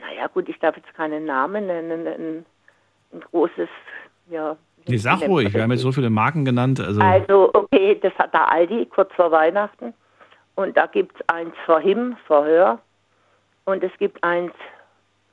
naja 0.00 0.26
gut, 0.32 0.48
ich 0.48 0.58
darf 0.58 0.76
jetzt 0.76 0.92
keinen 0.94 1.24
Namen 1.26 1.66
nennen, 1.66 2.06
ein, 2.06 2.46
ein 3.12 3.20
großes, 3.30 3.68
ja. 4.30 4.56
Nee, 4.88 4.96
sag 4.96 5.20
ruhig, 5.28 5.46
wir 5.48 5.52
das? 5.52 5.62
haben 5.62 5.70
jetzt 5.70 5.82
so 5.82 5.92
viele 5.92 6.10
Marken 6.10 6.44
genannt. 6.44 6.80
Also, 6.80 7.00
Also, 7.00 7.50
okay, 7.54 7.98
das 8.02 8.12
hat 8.18 8.34
der 8.34 8.50
Aldi 8.50 8.86
kurz 8.86 9.12
vor 9.14 9.30
Weihnachten. 9.30 9.94
Und 10.54 10.76
da 10.76 10.86
gibt 10.86 11.16
es 11.18 11.28
eins 11.28 11.54
für 11.64 11.80
Him, 11.80 12.16
für 12.26 12.44
Hör. 12.44 12.78
Und 13.64 13.82
es 13.82 13.92
gibt 13.98 14.22
eins 14.24 14.52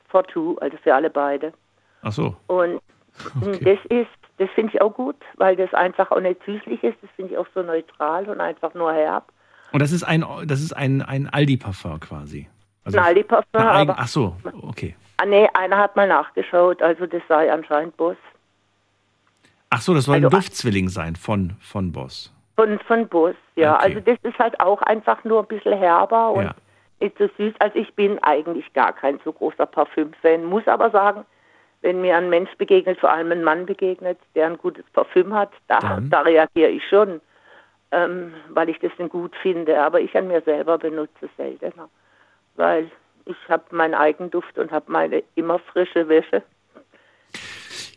for 0.08 0.24
Two, 0.26 0.58
also 0.62 0.78
für 0.78 0.94
alle 0.96 1.10
beide. 1.10 1.54
ach 2.02 2.12
so. 2.12 2.36
Und 2.48 2.80
das 3.62 3.80
ist, 3.90 4.08
das 4.38 4.50
finde 4.56 4.74
ich 4.74 4.82
auch 4.82 4.94
gut, 4.94 5.18
weil 5.38 5.56
das 5.56 5.74
einfach 5.74 6.12
auch 6.12 6.20
nicht 6.22 6.42
süßlich 6.46 6.84
ist. 6.84 6.98
Das 7.02 7.10
finde 7.16 7.34
ich 7.34 7.38
auch 7.38 7.48
so 7.54 7.62
neutral 7.62 8.30
und 8.30 8.40
einfach 8.40 8.74
nur 8.74 8.94
herb. 8.94 9.32
Und 9.72 9.82
das 9.82 9.92
ist 9.92 10.04
ein, 10.04 10.24
das 10.46 10.62
ist 10.62 10.74
ein, 10.74 11.02
ein 11.02 11.28
Aldi-Parfum 11.30 12.00
quasi. 12.00 12.48
Ein 12.86 12.98
Aldi-Parfum, 12.98 13.62
eigen- 13.62 13.94
Ach 13.98 14.08
so, 14.08 14.36
okay. 14.64 14.96
Ah, 15.18 15.26
nee, 15.26 15.48
einer 15.54 15.78
hat 15.78 15.96
mal 15.96 16.08
nachgeschaut, 16.08 16.82
also 16.82 17.06
das 17.06 17.22
sei 17.28 17.52
anscheinend 17.52 17.96
Boss. 17.98 18.16
Ach 19.70 19.82
so, 19.82 19.94
das 19.94 20.06
soll 20.06 20.16
Also- 20.16 20.28
ein 20.28 20.32
Duftzwilling 20.32 20.90
sein 20.90 21.16
von, 21.16 21.56
von 21.60 21.92
Boss. 21.92 22.34
Von, 22.60 22.80
von 22.80 23.08
Boss, 23.08 23.36
ja. 23.56 23.76
Okay. 23.76 23.86
Also 23.86 24.00
das 24.02 24.18
ist 24.24 24.38
halt 24.40 24.60
auch 24.60 24.82
einfach 24.82 25.24
nur 25.24 25.40
ein 25.40 25.48
bisschen 25.48 25.78
herber 25.78 26.32
und 26.32 26.44
Ja. 26.44 26.56
nicht 27.00 27.18
so 27.18 27.30
süß. 27.38 27.54
Also 27.60 27.78
ich 27.78 27.94
bin 27.94 28.20
eigentlich 28.24 28.72
gar 28.74 28.94
kein 28.94 29.20
so 29.24 29.32
großer 29.32 29.66
Parfüm-Fan, 29.66 30.44
muss 30.44 30.68
aber 30.68 30.90
sagen, 30.92 31.26
wenn 31.82 32.02
mir 32.02 32.18
ein 32.18 32.30
Mensch 32.30 32.54
begegnet, 32.58 33.00
vor 33.00 33.12
allem 33.12 33.32
ein 33.32 33.44
Mann 33.44 33.66
begegnet, 33.66 34.20
der 34.36 34.48
ein 34.48 34.58
gutes 34.58 34.84
Parfüm 34.92 35.34
hat, 35.34 35.52
da, 35.68 35.80
Dann? 35.80 36.10
da 36.10 36.22
reagiere 36.22 36.70
ich 36.72 36.84
schon, 36.90 37.22
ähm, 37.92 38.34
weil 38.50 38.68
ich 38.68 38.80
das 38.80 38.92
dann 38.98 39.08
gut 39.08 39.34
finde. 39.42 39.82
Aber 39.82 40.02
ich 40.02 40.14
an 40.18 40.28
mir 40.28 40.42
selber 40.42 40.78
benutze 40.78 41.30
seltener, 41.38 41.88
weil 42.58 42.92
ich 43.26 43.38
habe 43.48 43.64
meinen 43.72 43.94
Eigenduft 43.94 44.58
und 44.58 44.72
habe 44.72 44.92
meine 44.92 45.24
immer 45.36 45.60
frische 45.60 46.10
Wäsche. 46.10 46.44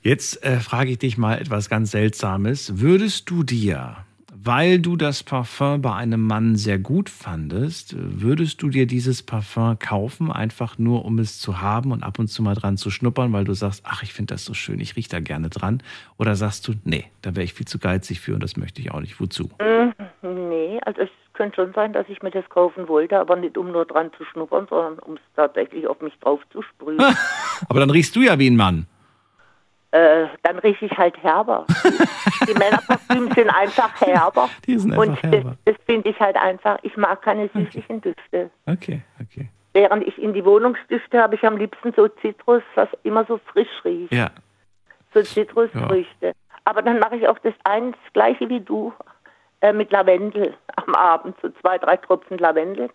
Jetzt 0.03 0.45
äh, 0.45 0.59
frage 0.59 0.91
ich 0.91 0.99
dich 0.99 1.17
mal 1.19 1.39
etwas 1.41 1.69
ganz 1.69 1.93
Seltsames. 1.93 2.81
Würdest 2.81 3.31
du 3.31 3.43
dir, 3.43 3.97
weil 4.45 4.81
du 4.81 4.97
das 4.97 5.23
Parfum 5.23 5.83
bei 5.83 5.95
einem 5.95 6.27
Mann 6.27 6.57
sehr 6.57 6.79
gut 6.79 7.09
fandest, 7.09 7.95
würdest 7.97 8.63
du 8.63 8.69
dir 8.69 8.87
dieses 8.87 9.23
Parfum 9.23 9.79
kaufen, 9.79 10.33
einfach 10.33 10.79
nur 10.79 11.05
um 11.05 11.19
es 11.19 11.39
zu 11.39 11.61
haben 11.61 11.93
und 11.93 12.03
ab 12.03 12.19
und 12.19 12.29
zu 12.29 12.43
mal 12.43 12.55
dran 12.55 12.77
zu 12.77 12.91
schnuppern, 12.91 13.33
weil 13.33 13.45
du 13.45 13.55
sagst, 13.55 13.85
ach, 13.87 14.03
ich 14.03 14.13
finde 14.13 14.35
das 14.35 14.45
so 14.45 14.55
schön, 14.55 14.81
ich 14.81 14.97
rieche 14.97 15.11
da 15.11 15.21
gerne 15.21 15.49
dran? 15.49 15.83
Oder 16.19 16.35
sagst 16.35 16.67
du, 16.67 16.73
nee, 16.85 17.05
da 17.23 17.37
wäre 17.37 17.45
ich 17.45 17.55
viel 17.55 17.67
zu 17.67 17.79
geizig 17.79 18.21
für 18.21 18.35
und 18.35 18.43
das 18.43 18.57
möchte 18.57 18.81
ich 18.81 18.91
auch 18.91 19.01
nicht. 19.01 19.21
Wozu? 19.21 19.51
Mm, 19.61 19.93
Nee, 20.23 20.79
also 20.85 21.03
es 21.03 21.11
könnte 21.33 21.57
schon 21.57 21.73
sein, 21.73 21.93
dass 21.93 22.09
ich 22.09 22.23
mir 22.23 22.31
das 22.31 22.49
kaufen 22.49 22.89
wollte, 22.89 23.19
aber 23.19 23.37
nicht 23.37 23.59
um 23.59 23.73
nur 23.73 23.85
dran 23.85 24.11
zu 24.17 24.25
schnuppern, 24.25 24.67
sondern 24.69 24.99
um 25.01 25.15
es 25.15 25.21
tatsächlich 25.35 25.87
auf 25.87 26.01
mich 26.01 26.17
drauf 26.21 26.41
zu 26.53 26.63
sprühen. 26.63 27.01
Aber 27.69 27.81
dann 27.81 27.91
riechst 27.91 28.15
du 28.17 28.21
ja 28.21 28.39
wie 28.39 28.49
ein 28.49 28.57
Mann. 28.57 28.87
Äh, 29.93 30.27
dann 30.43 30.59
rieche 30.59 30.87
ich 30.87 30.99
halt 30.99 31.23
herber. 31.23 31.67
Die 32.49 32.55
Männerparfüms 32.55 33.35
sind 33.35 33.51
einfach 33.51 34.01
herber. 34.01 34.49
Die 34.67 34.79
sind 34.79 34.97
Und 34.97 35.11
einfach 35.11 35.23
herber. 35.23 35.57
das, 35.65 35.77
das 35.77 35.85
finde 35.87 36.09
ich 36.09 36.19
halt 36.19 36.37
einfach, 36.37 36.79
ich 36.83 36.97
mag 36.97 37.23
keine 37.23 37.49
süßlichen 37.55 38.01
Düfte. 38.01 38.51
Okay, 38.67 39.03
okay. 39.21 39.49
Während 39.75 40.07
ich 40.07 40.21
in 40.21 40.35
die 40.35 40.45
Wohnungsdüfte 40.45 41.21
habe 41.21 41.35
ich 41.35 41.45
am 41.45 41.57
liebsten 41.57 41.93
so 41.95 42.09
Zitrus, 42.09 42.63
was 42.75 42.89
immer 43.05 43.25
so 43.27 43.39
frisch 43.53 43.85
riecht. 43.85 44.13
Ja. 44.13 44.31
So 45.15 45.23
Zitrusfrüchte. 45.23 46.33
Aber 46.65 46.83
dann 46.83 46.99
mache 46.99 47.17
ich 47.17 47.29
auch 47.29 47.39
das 47.39 47.55
eins 47.65 47.97
gleiche 48.13 48.49
wie 48.49 48.61
du 48.61 48.93
äh, 49.61 49.73
mit 49.73 49.91
Lavendel 49.91 50.55
am 50.77 50.95
Abend, 50.95 51.37
so 51.43 51.49
zwei, 51.61 51.79
drei 51.79 51.97
Tropfen 51.97 52.39
Lavendel. 52.39 52.91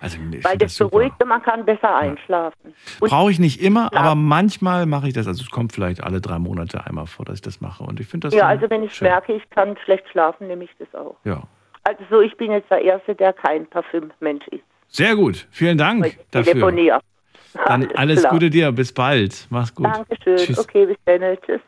Also, 0.00 0.18
Weil 0.42 0.58
das 0.58 0.76
beruhigt 0.76 1.22
und 1.22 1.28
man 1.28 1.42
kann 1.42 1.64
besser 1.64 1.96
einschlafen. 1.96 2.74
Und 3.00 3.08
Brauche 3.08 3.30
ich 3.30 3.38
nicht 3.38 3.60
immer, 3.60 3.92
aber 3.94 4.14
manchmal 4.14 4.86
mache 4.86 5.08
ich 5.08 5.14
das. 5.14 5.26
Also 5.26 5.42
es 5.42 5.50
kommt 5.50 5.72
vielleicht 5.72 6.02
alle 6.02 6.20
drei 6.20 6.38
Monate 6.38 6.86
einmal 6.86 7.06
vor, 7.06 7.24
dass 7.24 7.36
ich 7.36 7.42
das 7.42 7.60
mache. 7.60 7.82
Und 7.82 7.98
ich 7.98 8.06
finde 8.06 8.28
das 8.28 8.34
ja, 8.34 8.46
also 8.46 8.68
wenn 8.68 8.82
ich 8.82 8.94
schön. 8.94 9.08
merke, 9.08 9.32
ich 9.32 9.48
kann 9.50 9.76
schlecht 9.84 10.08
schlafen, 10.10 10.46
nehme 10.46 10.64
ich 10.64 10.70
das 10.78 10.94
auch. 10.94 11.16
Ja. 11.24 11.42
Also 11.84 12.04
so, 12.10 12.20
ich 12.20 12.36
bin 12.36 12.52
jetzt 12.52 12.70
der 12.70 12.82
Erste, 12.82 13.14
der 13.14 13.32
kein 13.32 13.66
Parfümmensch 13.66 14.46
ist. 14.48 14.62
Sehr 14.88 15.16
gut. 15.16 15.48
Vielen 15.50 15.78
Dank 15.78 16.18
dafür. 16.30 16.52
Telefonier. 16.52 17.00
Dann 17.66 17.90
alles 17.94 18.20
klar. 18.20 18.32
Gute 18.32 18.50
dir. 18.50 18.72
Bis 18.72 18.92
bald. 18.92 19.46
Mach's 19.50 19.74
gut. 19.74 19.86
Dankeschön. 19.86 20.36
Tschüss. 20.36 20.58
Okay, 20.58 20.86
bis 20.86 20.96
dann. 21.04 21.20
Tschüss. 21.44 21.60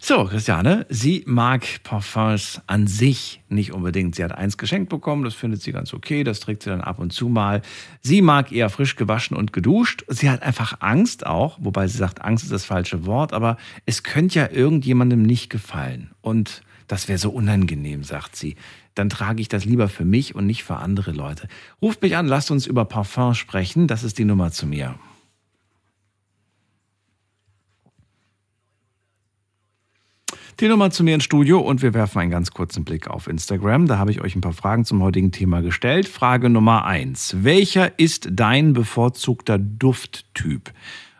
So, 0.00 0.24
Christiane, 0.24 0.86
sie 0.88 1.24
mag 1.26 1.64
Parfums 1.82 2.62
an 2.66 2.86
sich 2.86 3.40
nicht 3.48 3.72
unbedingt. 3.72 4.14
Sie 4.14 4.22
hat 4.22 4.32
eins 4.32 4.56
geschenkt 4.56 4.88
bekommen, 4.88 5.24
das 5.24 5.34
findet 5.34 5.60
sie 5.60 5.72
ganz 5.72 5.92
okay, 5.92 6.24
das 6.24 6.40
trägt 6.40 6.62
sie 6.62 6.70
dann 6.70 6.80
ab 6.80 6.98
und 6.98 7.12
zu 7.12 7.28
mal. 7.28 7.62
Sie 8.00 8.22
mag 8.22 8.52
eher 8.52 8.70
frisch 8.70 8.96
gewaschen 8.96 9.36
und 9.36 9.52
geduscht. 9.52 10.04
Sie 10.08 10.30
hat 10.30 10.42
einfach 10.42 10.80
Angst 10.80 11.26
auch, 11.26 11.58
wobei 11.60 11.88
sie 11.88 11.98
sagt, 11.98 12.22
Angst 12.22 12.44
ist 12.44 12.52
das 12.52 12.64
falsche 12.64 13.06
Wort, 13.06 13.32
aber 13.32 13.56
es 13.86 14.02
könnte 14.02 14.38
ja 14.38 14.48
irgendjemandem 14.50 15.22
nicht 15.22 15.50
gefallen. 15.50 16.10
Und 16.20 16.62
das 16.86 17.08
wäre 17.08 17.18
so 17.18 17.30
unangenehm, 17.30 18.04
sagt 18.04 18.36
sie. 18.36 18.56
Dann 18.94 19.10
trage 19.10 19.40
ich 19.40 19.48
das 19.48 19.64
lieber 19.64 19.88
für 19.88 20.04
mich 20.04 20.34
und 20.34 20.46
nicht 20.46 20.64
für 20.64 20.76
andere 20.76 21.12
Leute. 21.12 21.48
Ruft 21.82 22.02
mich 22.02 22.16
an, 22.16 22.26
lasst 22.26 22.50
uns 22.50 22.66
über 22.66 22.84
Parfum 22.84 23.34
sprechen. 23.34 23.88
Das 23.88 24.04
ist 24.04 24.18
die 24.18 24.24
Nummer 24.24 24.52
zu 24.52 24.66
mir. 24.66 24.94
Die 30.60 30.66
Nummer 30.66 30.90
zu 30.90 31.04
mir 31.04 31.14
ins 31.14 31.22
Studio 31.22 31.60
und 31.60 31.82
wir 31.82 31.94
werfen 31.94 32.18
einen 32.18 32.32
ganz 32.32 32.50
kurzen 32.50 32.82
Blick 32.84 33.06
auf 33.06 33.28
Instagram. 33.28 33.86
Da 33.86 33.98
habe 33.98 34.10
ich 34.10 34.20
euch 34.20 34.34
ein 34.34 34.40
paar 34.40 34.52
Fragen 34.52 34.84
zum 34.84 35.00
heutigen 35.04 35.30
Thema 35.30 35.62
gestellt. 35.62 36.08
Frage 36.08 36.50
Nummer 36.50 36.84
eins. 36.84 37.36
Welcher 37.44 37.96
ist 38.00 38.30
dein 38.32 38.72
bevorzugter 38.72 39.56
Dufttyp? 39.56 40.72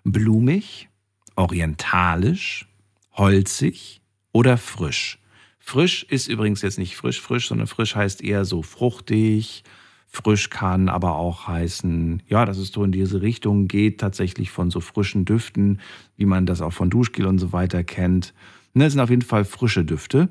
Blumig, 0.02 0.88
orientalisch, 1.36 2.66
holzig 3.12 4.00
oder 4.32 4.56
frisch? 4.56 5.20
Frisch 5.60 6.02
ist 6.02 6.26
übrigens 6.26 6.62
jetzt 6.62 6.80
nicht 6.80 6.96
frisch, 6.96 7.20
frisch, 7.20 7.46
sondern 7.46 7.68
frisch 7.68 7.94
heißt 7.94 8.24
eher 8.24 8.44
so 8.44 8.62
fruchtig. 8.62 9.62
Frisch 10.08 10.50
kann 10.50 10.88
aber 10.88 11.14
auch 11.14 11.46
heißen, 11.46 12.24
ja, 12.26 12.44
dass 12.44 12.58
es 12.58 12.72
so 12.72 12.82
in 12.82 12.90
diese 12.90 13.22
Richtung 13.22 13.68
geht, 13.68 14.00
tatsächlich 14.00 14.50
von 14.50 14.72
so 14.72 14.80
frischen 14.80 15.24
Düften, 15.24 15.80
wie 16.16 16.26
man 16.26 16.44
das 16.44 16.60
auch 16.60 16.72
von 16.72 16.90
Duschgel 16.90 17.26
und 17.26 17.38
so 17.38 17.52
weiter 17.52 17.84
kennt. 17.84 18.34
Ne, 18.78 18.84
das 18.84 18.92
sind 18.92 19.02
auf 19.02 19.10
jeden 19.10 19.22
Fall 19.22 19.44
frische 19.44 19.84
Düfte. 19.84 20.28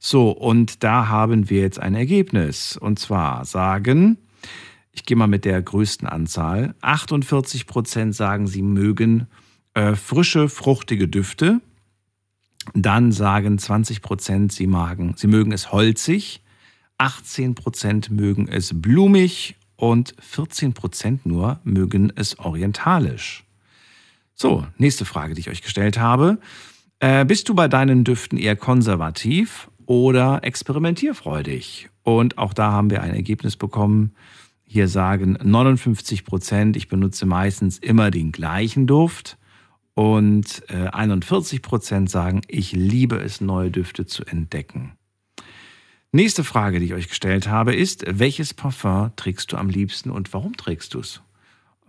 So, 0.00 0.30
und 0.30 0.82
da 0.82 1.06
haben 1.06 1.48
wir 1.48 1.60
jetzt 1.60 1.78
ein 1.78 1.94
Ergebnis. 1.94 2.76
Und 2.76 2.98
zwar 2.98 3.44
sagen, 3.44 4.18
ich 4.90 5.04
gehe 5.04 5.16
mal 5.16 5.28
mit 5.28 5.44
der 5.44 5.62
größten 5.62 6.08
Anzahl, 6.08 6.74
48 6.80 7.68
Prozent 7.68 8.12
sagen, 8.12 8.48
sie 8.48 8.62
mögen 8.62 9.28
äh, 9.74 9.94
frische, 9.94 10.48
fruchtige 10.48 11.06
Düfte. 11.06 11.60
Dann 12.74 13.12
sagen 13.12 13.58
20 13.58 14.02
Prozent, 14.02 14.50
sie, 14.50 14.68
sie 15.14 15.26
mögen 15.28 15.52
es 15.52 15.70
holzig. 15.70 16.42
18 16.98 17.54
Prozent 17.54 18.10
mögen 18.10 18.48
es 18.48 18.72
blumig 18.74 19.54
und 19.76 20.16
14 20.18 20.74
Prozent 20.74 21.26
nur 21.26 21.60
mögen 21.62 22.12
es 22.16 22.40
orientalisch. 22.40 23.44
So, 24.34 24.66
nächste 24.78 25.04
Frage, 25.04 25.34
die 25.34 25.40
ich 25.40 25.50
euch 25.50 25.62
gestellt 25.62 25.98
habe. 25.98 26.38
Äh, 27.04 27.26
bist 27.26 27.50
du 27.50 27.54
bei 27.54 27.68
deinen 27.68 28.02
Düften 28.02 28.38
eher 28.38 28.56
konservativ 28.56 29.70
oder 29.84 30.42
experimentierfreudig? 30.42 31.90
Und 32.02 32.38
auch 32.38 32.54
da 32.54 32.72
haben 32.72 32.88
wir 32.88 33.02
ein 33.02 33.12
Ergebnis 33.14 33.56
bekommen. 33.56 34.14
Hier 34.62 34.88
sagen 34.88 35.36
59 35.42 36.24
Prozent, 36.24 36.78
ich 36.78 36.88
benutze 36.88 37.26
meistens 37.26 37.76
immer 37.76 38.10
den 38.10 38.32
gleichen 38.32 38.86
Duft. 38.86 39.36
Und 39.92 40.62
äh, 40.70 40.86
41 40.86 41.60
Prozent 41.60 42.08
sagen, 42.08 42.40
ich 42.48 42.72
liebe 42.72 43.16
es, 43.16 43.42
neue 43.42 43.70
Düfte 43.70 44.06
zu 44.06 44.24
entdecken. 44.24 44.92
Nächste 46.10 46.42
Frage, 46.42 46.80
die 46.80 46.86
ich 46.86 46.94
euch 46.94 47.10
gestellt 47.10 47.48
habe, 47.48 47.74
ist, 47.74 48.06
welches 48.08 48.54
Parfum 48.54 49.12
trägst 49.16 49.52
du 49.52 49.58
am 49.58 49.68
liebsten 49.68 50.08
und 50.08 50.32
warum 50.32 50.56
trägst 50.56 50.94
du 50.94 51.00
es? 51.00 51.20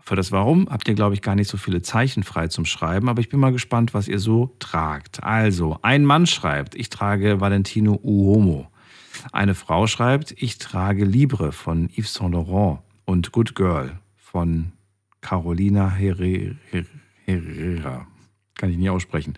Für 0.08 0.16
das 0.16 0.32
Warum 0.32 0.68
habt 0.70 0.88
ihr, 0.88 0.94
glaube 0.94 1.16
ich, 1.16 1.24
gar 1.24 1.34
nicht 1.34 1.50
so 1.50 1.58
viele 1.58 1.82
Zeichen 1.82 2.22
frei 2.22 2.48
zum 2.48 2.66
Schreiben, 2.66 3.10
aber 3.10 3.22
ich 3.22 3.30
bin 3.30 3.40
mal 3.40 3.52
gespannt, 3.52 3.96
was 3.96 4.08
ihr 4.08 4.20
so 4.20 4.56
tragt. 4.60 5.24
Also, 5.24 5.80
ein 5.82 6.06
Mann 6.06 6.28
schreibt, 6.28 6.76
ich 6.76 6.90
trage 6.90 7.42
Valentino 7.42 8.00
Uomo. 8.04 8.68
Eine 9.32 9.56
Frau 9.56 9.88
schreibt, 9.88 10.36
ich 10.38 10.60
trage 10.60 11.06
Libre 11.06 11.52
von 11.52 11.90
Yves 11.98 12.14
Saint 12.14 12.34
Laurent 12.34 12.80
und 13.06 13.32
Good 13.32 13.56
Girl 13.56 14.00
von 14.16 14.74
Carolina 15.22 15.90
Herre- 15.90 16.56
Her- 16.70 16.86
Herrera. 17.26 18.06
Kann 18.58 18.70
ich 18.70 18.78
nicht 18.78 18.92
aussprechen. 18.92 19.34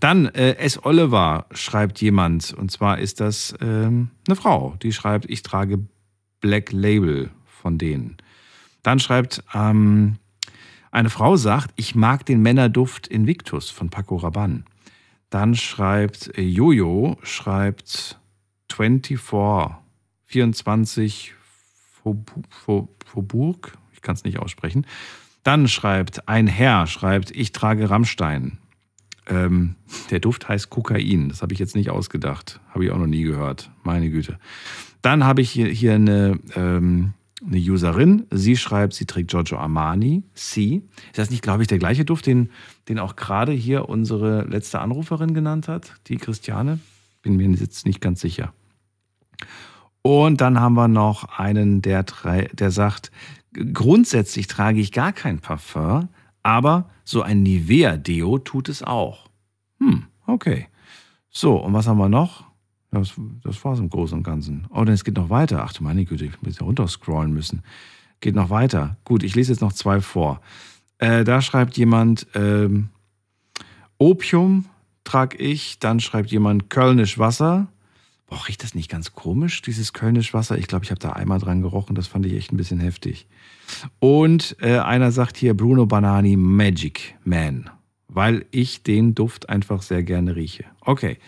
Dann 0.00 0.26
äh, 0.26 0.56
S. 0.56 0.84
Oliver 0.84 1.46
schreibt 1.52 2.00
jemand, 2.00 2.52
und 2.54 2.72
zwar 2.72 2.98
ist 2.98 3.20
das 3.20 3.54
ähm, 3.60 4.10
eine 4.26 4.34
Frau, 4.34 4.74
die 4.82 4.92
schreibt, 4.92 5.30
ich 5.30 5.42
trage 5.44 5.78
Black 6.40 6.72
Label 6.72 7.30
von 7.46 7.78
denen. 7.78 8.16
Dann 8.82 8.98
schreibt 9.00 9.42
ähm, 9.54 10.16
eine 10.90 11.10
Frau 11.10 11.36
sagt, 11.36 11.72
ich 11.76 11.94
mag 11.94 12.24
den 12.26 12.40
Männerduft 12.42 13.06
Invictus 13.08 13.70
von 13.70 13.90
Paco 13.90 14.16
Rabanne. 14.16 14.64
Dann 15.30 15.54
schreibt 15.54 16.32
Jojo, 16.38 17.18
schreibt 17.22 18.18
24, 18.72 19.18
24 20.26 21.34
Faubourg, 22.02 22.46
Fau- 22.50 22.88
Faubourg, 23.04 23.72
ich 23.92 24.00
kann 24.02 24.14
es 24.14 24.24
nicht 24.24 24.38
aussprechen. 24.38 24.86
Dann 25.42 25.68
schreibt 25.68 26.28
ein 26.28 26.46
Herr, 26.46 26.86
schreibt, 26.86 27.30
ich 27.30 27.52
trage 27.52 27.90
Rammstein. 27.90 28.58
Ähm, 29.26 29.74
der 30.10 30.20
Duft 30.20 30.48
heißt 30.48 30.70
Kokain. 30.70 31.28
Das 31.28 31.42
habe 31.42 31.52
ich 31.52 31.58
jetzt 31.58 31.76
nicht 31.76 31.90
ausgedacht. 31.90 32.60
Habe 32.70 32.84
ich 32.84 32.90
auch 32.90 32.98
noch 32.98 33.06
nie 33.06 33.22
gehört. 33.22 33.70
Meine 33.82 34.08
Güte. 34.10 34.38
Dann 35.02 35.24
habe 35.24 35.42
ich 35.42 35.50
hier, 35.50 35.68
hier 35.68 35.94
eine, 35.94 36.38
ähm, 36.54 37.12
eine 37.44 37.58
Userin. 37.58 38.26
Sie 38.30 38.56
schreibt, 38.56 38.94
sie 38.94 39.06
trägt 39.06 39.30
Giorgio 39.30 39.58
Armani. 39.58 40.24
Sie. 40.34 40.82
Ist 41.06 41.18
das 41.18 41.30
nicht, 41.30 41.42
glaube 41.42 41.62
ich, 41.62 41.68
der 41.68 41.78
gleiche 41.78 42.04
Duft, 42.04 42.26
den, 42.26 42.50
den 42.88 42.98
auch 42.98 43.16
gerade 43.16 43.52
hier 43.52 43.88
unsere 43.88 44.44
letzte 44.44 44.80
Anruferin 44.80 45.34
genannt 45.34 45.68
hat? 45.68 45.94
Die 46.08 46.16
Christiane? 46.16 46.80
Bin 47.22 47.36
mir 47.36 47.48
jetzt 47.50 47.86
nicht 47.86 48.00
ganz 48.00 48.20
sicher. 48.20 48.52
Und 50.02 50.40
dann 50.40 50.60
haben 50.60 50.74
wir 50.74 50.88
noch 50.88 51.38
einen, 51.38 51.82
der, 51.82 52.04
der 52.52 52.70
sagt, 52.70 53.10
grundsätzlich 53.74 54.46
trage 54.46 54.80
ich 54.80 54.92
gar 54.92 55.12
kein 55.12 55.40
Parfum, 55.40 56.08
Aber 56.42 56.88
so 57.04 57.22
ein 57.22 57.42
Nivea-Deo 57.42 58.38
tut 58.38 58.68
es 58.68 58.82
auch. 58.82 59.28
Hm, 59.80 60.06
okay. 60.26 60.68
So, 61.30 61.56
und 61.56 61.72
was 61.72 61.86
haben 61.86 61.98
wir 61.98 62.08
noch? 62.08 62.47
Das, 62.90 63.12
das 63.42 63.64
war 63.64 63.74
es 63.74 63.80
im 63.80 63.90
Großen 63.90 64.16
und 64.16 64.24
Ganzen. 64.24 64.66
Oh, 64.70 64.84
denn 64.84 64.94
es 64.94 65.04
geht 65.04 65.16
noch 65.16 65.30
weiter. 65.30 65.62
Ach 65.64 65.72
du 65.72 65.82
meine 65.82 66.04
Güte, 66.04 66.24
ich 66.24 66.40
muss 66.42 66.58
ja 66.58 66.64
runterscrollen 66.64 67.32
müssen. 67.32 67.62
Geht 68.20 68.34
noch 68.34 68.50
weiter. 68.50 68.96
Gut, 69.04 69.22
ich 69.22 69.34
lese 69.34 69.52
jetzt 69.52 69.60
noch 69.60 69.72
zwei 69.72 70.00
vor. 70.00 70.40
Äh, 70.98 71.24
da 71.24 71.42
schreibt 71.42 71.76
jemand, 71.76 72.26
ähm, 72.34 72.88
Opium 73.98 74.64
trage 75.04 75.36
ich. 75.36 75.78
Dann 75.78 76.00
schreibt 76.00 76.30
jemand 76.30 76.70
Kölnisch 76.70 77.18
Wasser. 77.18 77.68
Boah, 78.26 78.46
riecht 78.48 78.62
das 78.62 78.74
nicht 78.74 78.90
ganz 78.90 79.12
komisch, 79.14 79.62
dieses 79.62 79.92
Kölnisch 79.94 80.34
Wasser? 80.34 80.58
Ich 80.58 80.66
glaube, 80.66 80.84
ich 80.84 80.90
habe 80.90 80.98
da 80.98 81.12
einmal 81.12 81.38
dran 81.38 81.62
gerochen. 81.62 81.94
Das 81.94 82.06
fand 82.06 82.26
ich 82.26 82.34
echt 82.34 82.52
ein 82.52 82.58
bisschen 82.58 82.80
heftig. 82.80 83.26
Und 84.00 84.56
äh, 84.60 84.78
einer 84.78 85.12
sagt 85.12 85.36
hier 85.36 85.56
Bruno 85.56 85.86
Banani 85.86 86.36
Magic 86.36 87.16
Man 87.24 87.70
weil 88.08 88.46
ich 88.50 88.82
den 88.82 89.14
Duft 89.14 89.50
einfach 89.50 89.82
sehr 89.82 90.02
gerne 90.02 90.34
rieche. 90.34 90.64
Okay. 90.80 91.18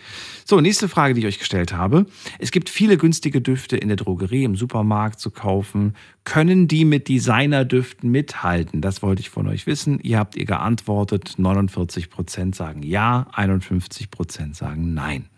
So, 0.45 0.59
nächste 0.59 0.89
Frage, 0.89 1.13
die 1.13 1.21
ich 1.21 1.27
euch 1.27 1.39
gestellt 1.39 1.73
habe. 1.73 2.07
Es 2.39 2.51
gibt 2.51 2.69
viele 2.69 2.97
günstige 2.97 3.39
Düfte 3.39 3.77
in 3.77 3.87
der 3.87 3.97
Drogerie, 3.97 4.43
im 4.43 4.55
Supermarkt 4.55 5.19
zu 5.19 5.29
kaufen. 5.29 5.95
Können 6.23 6.67
die 6.67 6.83
mit 6.83 7.07
Designerdüften 7.07 8.09
mithalten? 8.09 8.81
Das 8.81 9.03
wollte 9.03 9.21
ich 9.21 9.29
von 9.29 9.47
euch 9.47 9.67
wissen. 9.67 9.99
Ihr 10.01 10.17
habt 10.17 10.35
ihr 10.35 10.45
geantwortet. 10.45 11.35
49 11.37 12.09
Prozent 12.09 12.55
sagen 12.55 12.81
ja, 12.81 13.27
51 13.33 14.09
Prozent 14.09 14.55
sagen 14.55 14.95
nein. 14.95 15.29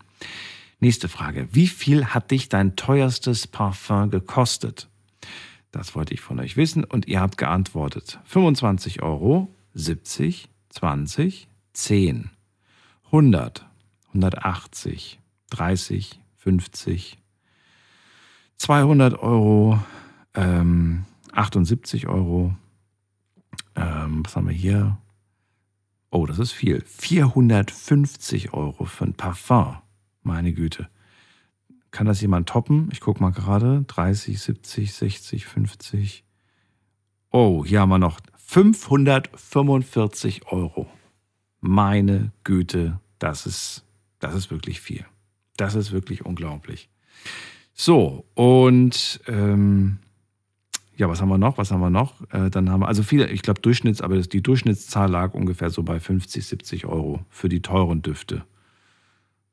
Nächste 0.80 1.08
Frage. 1.08 1.48
Wie 1.52 1.68
viel 1.68 2.06
hat 2.06 2.30
dich 2.30 2.48
dein 2.48 2.74
teuerstes 2.76 3.46
Parfum 3.46 4.10
gekostet? 4.10 4.88
Das 5.72 5.94
wollte 5.94 6.14
ich 6.14 6.20
von 6.20 6.40
euch 6.40 6.56
wissen 6.56 6.84
und 6.84 7.06
ihr 7.06 7.20
habt 7.20 7.36
geantwortet. 7.36 8.20
25 8.24 9.02
Euro, 9.02 9.54
70, 9.74 10.48
20, 10.74 11.46
10, 11.72 12.30
100, 13.06 13.64
180, 14.08 15.20
30, 15.50 16.20
50, 16.36 17.18
200 18.56 19.18
Euro, 19.20 19.78
ähm, 20.34 21.04
78 21.32 22.08
Euro. 22.08 22.56
Ähm, 23.76 24.24
was 24.24 24.34
haben 24.34 24.48
wir 24.48 24.54
hier? 24.54 24.98
Oh, 26.10 26.26
das 26.26 26.40
ist 26.40 26.50
viel. 26.50 26.82
450 26.84 28.52
Euro 28.52 28.84
für 28.84 29.04
ein 29.04 29.14
Parfum. 29.14 29.76
Meine 30.22 30.52
Güte. 30.52 30.88
Kann 31.92 32.06
das 32.06 32.20
jemand 32.20 32.48
toppen? 32.48 32.88
Ich 32.90 33.00
gucke 33.00 33.22
mal 33.22 33.30
gerade. 33.30 33.84
30, 33.86 34.40
70, 34.40 34.92
60, 34.92 35.46
50. 35.46 36.24
Oh, 37.30 37.64
hier 37.64 37.80
haben 37.80 37.90
wir 37.90 37.98
noch 37.98 38.18
545 38.46 40.46
Euro. 40.46 40.88
Meine 41.60 42.32
Güte, 42.44 43.00
das 43.18 43.46
ist, 43.46 43.84
das 44.20 44.34
ist 44.34 44.50
wirklich 44.50 44.80
viel. 44.80 45.04
Das 45.56 45.74
ist 45.74 45.92
wirklich 45.92 46.24
unglaublich. 46.24 46.88
So, 47.72 48.24
und 48.34 49.20
ähm, 49.26 49.98
ja, 50.96 51.08
was 51.08 51.20
haben 51.20 51.28
wir 51.28 51.38
noch? 51.38 51.58
Was 51.58 51.72
haben 51.72 51.80
wir 51.80 51.90
noch? 51.90 52.20
Äh, 52.30 52.50
dann 52.50 52.70
haben 52.70 52.80
wir, 52.80 52.88
also 52.88 53.02
viele, 53.02 53.28
ich 53.30 53.42
glaube, 53.42 53.60
Durchschnitts, 53.60 54.00
aber 54.00 54.20
die 54.20 54.42
Durchschnittszahl 54.42 55.10
lag 55.10 55.34
ungefähr 55.34 55.70
so 55.70 55.82
bei 55.82 55.98
50, 55.98 56.46
70 56.46 56.86
Euro 56.86 57.24
für 57.30 57.48
die 57.48 57.62
teuren 57.62 58.02
Düfte. 58.02 58.44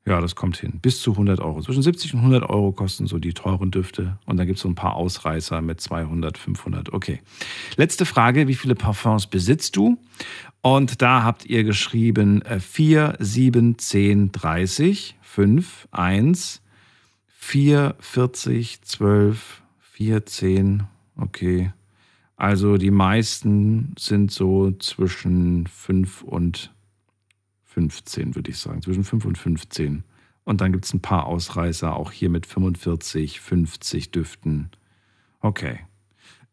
Ja, 0.04 0.20
das 0.20 0.34
kommt 0.34 0.56
hin. 0.56 0.80
Bis 0.82 1.00
zu 1.00 1.12
100 1.12 1.40
Euro. 1.40 1.62
Zwischen 1.62 1.82
70 1.82 2.14
und 2.14 2.20
100 2.20 2.50
Euro 2.50 2.72
kosten 2.72 3.06
so 3.06 3.18
die 3.18 3.34
teuren 3.34 3.70
Düfte. 3.70 4.18
Und 4.26 4.36
dann 4.36 4.46
gibt 4.46 4.56
es 4.56 4.62
so 4.62 4.68
ein 4.68 4.74
paar 4.74 4.94
Ausreißer 4.94 5.62
mit 5.62 5.80
200, 5.80 6.38
500. 6.38 6.92
Okay. 6.92 7.20
Letzte 7.76 8.04
Frage. 8.04 8.48
Wie 8.48 8.56
viele 8.56 8.74
Parfums 8.74 9.28
besitzt 9.28 9.76
du? 9.76 9.98
Und 10.60 11.02
da 11.02 11.22
habt 11.22 11.46
ihr 11.46 11.62
geschrieben 11.62 12.42
4, 12.58 13.16
7, 13.20 13.78
10, 13.78 14.32
30, 14.32 15.16
5, 15.22 15.88
1, 15.92 16.62
4, 17.28 17.94
40, 18.00 18.82
12, 18.82 19.62
4, 19.78 20.26
10. 20.26 20.82
Okay. 21.16 21.72
Also 22.36 22.76
die 22.76 22.90
meisten 22.90 23.94
sind 23.96 24.32
so 24.32 24.72
zwischen 24.72 25.68
5 25.68 26.22
und 26.22 26.72
15, 27.72 28.34
würde 28.34 28.50
ich 28.50 28.58
sagen. 28.58 28.82
Zwischen 28.82 29.04
5 29.04 29.24
und 29.24 29.38
15. 29.38 30.04
Und 30.44 30.60
dann 30.60 30.72
gibt 30.72 30.84
es 30.84 30.92
ein 30.92 31.00
paar 31.00 31.26
Ausreißer, 31.26 31.94
auch 31.94 32.10
hier 32.12 32.28
mit 32.28 32.46
45, 32.46 33.40
50 33.40 34.10
Düften. 34.10 34.70
Okay. 35.40 35.80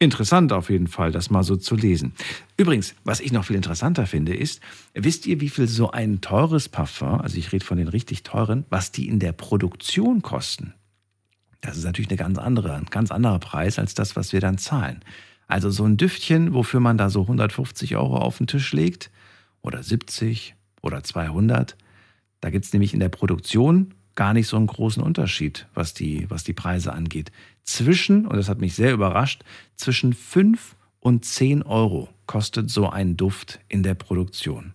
Interessant 0.02 0.54
auf 0.54 0.70
jeden 0.70 0.88
Fall, 0.88 1.12
das 1.12 1.30
mal 1.30 1.44
so 1.44 1.58
zu 1.58 1.76
lesen. 1.76 2.14
Übrigens, 2.56 2.96
was 3.04 3.20
ich 3.20 3.34
noch 3.34 3.44
viel 3.44 3.58
interessanter 3.58 4.08
finde, 4.08 4.34
ist, 4.34 4.62
wisst 4.94 5.26
ihr, 5.28 5.42
wie 5.42 5.50
viel 5.50 5.68
so 5.68 5.92
ein 5.92 6.22
teures 6.22 6.70
Parfum, 6.70 7.20
also 7.20 7.38
ich 7.38 7.52
rede 7.52 7.66
von 7.66 7.78
den 7.78 7.90
richtig 7.90 8.24
teuren, 8.24 8.66
was 8.70 8.94
die 8.94 9.10
in 9.10 9.20
der 9.20 9.34
Produktion 9.34 10.22
kosten? 10.22 10.74
Das 11.60 11.76
ist 11.76 11.84
natürlich 11.84 12.10
eine 12.10 12.18
ganz 12.18 12.38
andere, 12.38 12.76
ein 12.76 12.86
ganz 12.86 13.12
anderer 13.12 13.40
Preis 13.40 13.78
als 13.78 13.94
das, 13.94 14.16
was 14.16 14.32
wir 14.32 14.40
dann 14.40 14.58
zahlen. 14.58 15.04
Also 15.48 15.70
so 15.70 15.84
ein 15.84 15.98
Düftchen, 15.98 16.54
wofür 16.54 16.80
man 16.80 16.98
da 16.98 17.10
so 17.10 17.24
150 17.24 17.98
Euro 17.98 18.20
auf 18.20 18.38
den 18.38 18.48
Tisch 18.48 18.72
legt 18.72 19.12
oder 19.62 19.84
70 19.84 20.56
oder 20.82 21.04
200. 21.04 21.76
Da 22.42 22.50
gibt 22.50 22.66
es 22.66 22.74
nämlich 22.74 22.94
in 22.94 23.00
der 23.00 23.10
Produktion 23.10 23.94
gar 24.16 24.34
nicht 24.34 24.48
so 24.48 24.58
einen 24.58 24.68
großen 24.68 25.02
Unterschied, 25.02 25.68
was 25.74 25.94
die, 25.94 26.30
was 26.30 26.44
die 26.44 26.54
Preise 26.54 26.94
angeht. 26.94 27.32
Zwischen, 27.64 28.26
und 28.26 28.36
das 28.36 28.50
hat 28.50 28.60
mich 28.60 28.76
sehr 28.76 28.94
überrascht, 28.94 29.44
zwischen 29.76 30.14
5 30.14 30.76
und 31.00 31.24
10 31.24 31.64
Euro 31.64 32.10
kostet 32.26 32.70
so 32.70 32.90
ein 32.90 33.16
Duft 33.16 33.60
in 33.70 33.84
der 33.84 33.96
Produktion. 33.96 34.74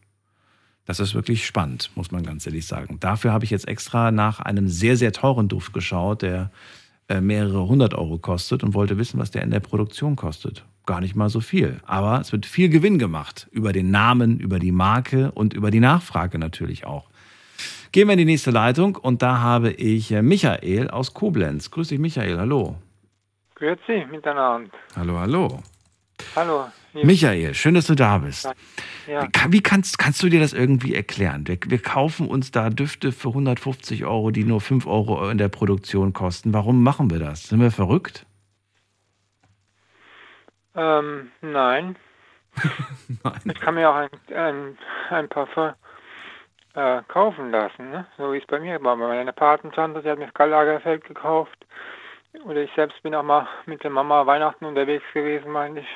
Das 0.87 1.01
ist 1.01 1.15
wirklich 1.15 1.47
spannend, 1.47 1.91
muss 1.95 2.11
man 2.11 2.23
ganz 2.23 2.47
ehrlich 2.47 2.67
sagen. 2.67 2.99
Dafür 3.01 3.33
habe 3.33 3.45
ich 3.45 3.51
jetzt 3.51 3.69
extra 3.69 4.11
nach 4.11 4.41
einem 4.41 4.69
sehr, 4.69 4.97
sehr 4.97 5.13
teuren 5.13 5.49
Duft 5.49 5.73
geschaut, 5.73 6.23
der 6.23 6.51
äh, 7.09 7.21
mehrere 7.21 7.67
hundert 7.67 7.95
Euro 7.95 8.19
kostet 8.19 8.63
und 8.63 8.75
wollte 8.75 8.99
wissen, 8.99 9.19
was 9.19 9.31
der 9.31 9.43
in 9.43 9.51
der 9.51 9.61
Produktion 9.61 10.17
kostet 10.17 10.65
gar 10.87 11.01
nicht 11.01 11.17
mal 11.17 11.29
so 11.29 11.41
viel. 11.41 11.81
Aber 11.87 12.21
es 12.21 12.33
wird 12.33 12.47
viel 12.47 12.69
Gewinn 12.69 12.99
gemacht 12.99 13.49
über 13.51 13.73
den 13.73 13.91
Namen, 13.91 14.39
über 14.39 14.59
die 14.59 14.73
Marke 14.73 15.33
und 15.33 15.55
über 15.55 15.71
die 15.71 15.81
Nachfrage 15.81 16.39
natürlich 16.39 16.85
auch. 16.85 17.09
Gehen 17.93 18.09
wir 18.09 18.15
in 18.15 18.19
die 18.19 18.25
nächste 18.25 18.51
Leitung 18.51 18.97
und 18.97 19.23
da 19.23 19.39
habe 19.39 19.71
ich 19.71 20.11
äh, 20.11 20.23
Michael 20.23 20.91
aus 20.91 21.15
Koblenz. 21.15 21.71
Grüß 21.71 21.89
dich, 21.89 21.99
Michael. 21.99 22.39
Hallo. 22.39 22.77
Grüezi 23.55 24.05
miteinander. 24.11 24.71
Hallo, 24.97 25.19
hallo. 25.19 25.63
Hallo. 26.35 26.67
Michael, 26.93 27.55
schön, 27.55 27.75
dass 27.75 27.87
du 27.87 27.95
da 27.95 28.19
bist. 28.19 28.49
Ja. 29.09 29.29
Wie 29.49 29.61
kannst, 29.61 29.99
kannst 29.99 30.23
du 30.23 30.29
dir 30.29 30.41
das 30.41 30.53
irgendwie 30.53 30.95
erklären? 30.95 31.47
Wir, 31.47 31.59
wir, 31.67 31.79
kaufen 31.79 32.29
uns 32.29 32.51
da 32.51 32.71
Düfte 32.71 33.13
für 33.13 33.29
150 33.29 34.05
Euro, 34.05 34.31
die 34.31 34.45
nur 34.45 34.61
5 34.61 34.87
Euro 34.87 35.29
in 35.29 35.39
der 35.39 35.49
Produktion 35.49 36.13
kosten. 36.13 36.53
Warum 36.53 36.83
machen 36.83 37.11
wir 37.11 37.19
das? 37.19 37.45
Sind 37.49 37.61
wir 37.61 37.71
verrückt? 37.71 38.27
Ähm, 40.75 41.31
nein. 41.41 41.97
nein. 43.25 43.41
Ich 43.45 43.61
kann 43.61 43.75
mir 43.75 43.91
auch 43.91 43.95
ein, 43.95 44.09
ein, 44.35 44.79
ein 45.11 45.29
Parfum 45.29 45.73
äh, 46.75 47.03
kaufen 47.09 47.51
lassen, 47.51 47.91
ne? 47.91 48.07
so 48.17 48.33
wie 48.33 48.39
es 48.39 48.47
bei 48.47 48.61
mir 48.61 48.83
war. 48.83 48.97
Meine 48.97 49.33
Patentante, 49.33 50.03
die 50.03 50.11
hat 50.11 50.19
mir 50.19 50.31
Karl 50.33 50.51
Lagerfeld 50.51 51.05
gekauft. 51.05 51.67
Oder 52.45 52.63
ich 52.63 52.71
selbst 52.75 53.01
bin 53.03 53.15
auch 53.15 53.23
mal 53.23 53.47
mit 53.67 53.85
der 53.85 53.91
Mama 53.91 54.27
Weihnachten 54.27 54.65
unterwegs 54.65 55.05
gewesen, 55.13 55.51
meine 55.53 55.81
ich. 55.81 55.87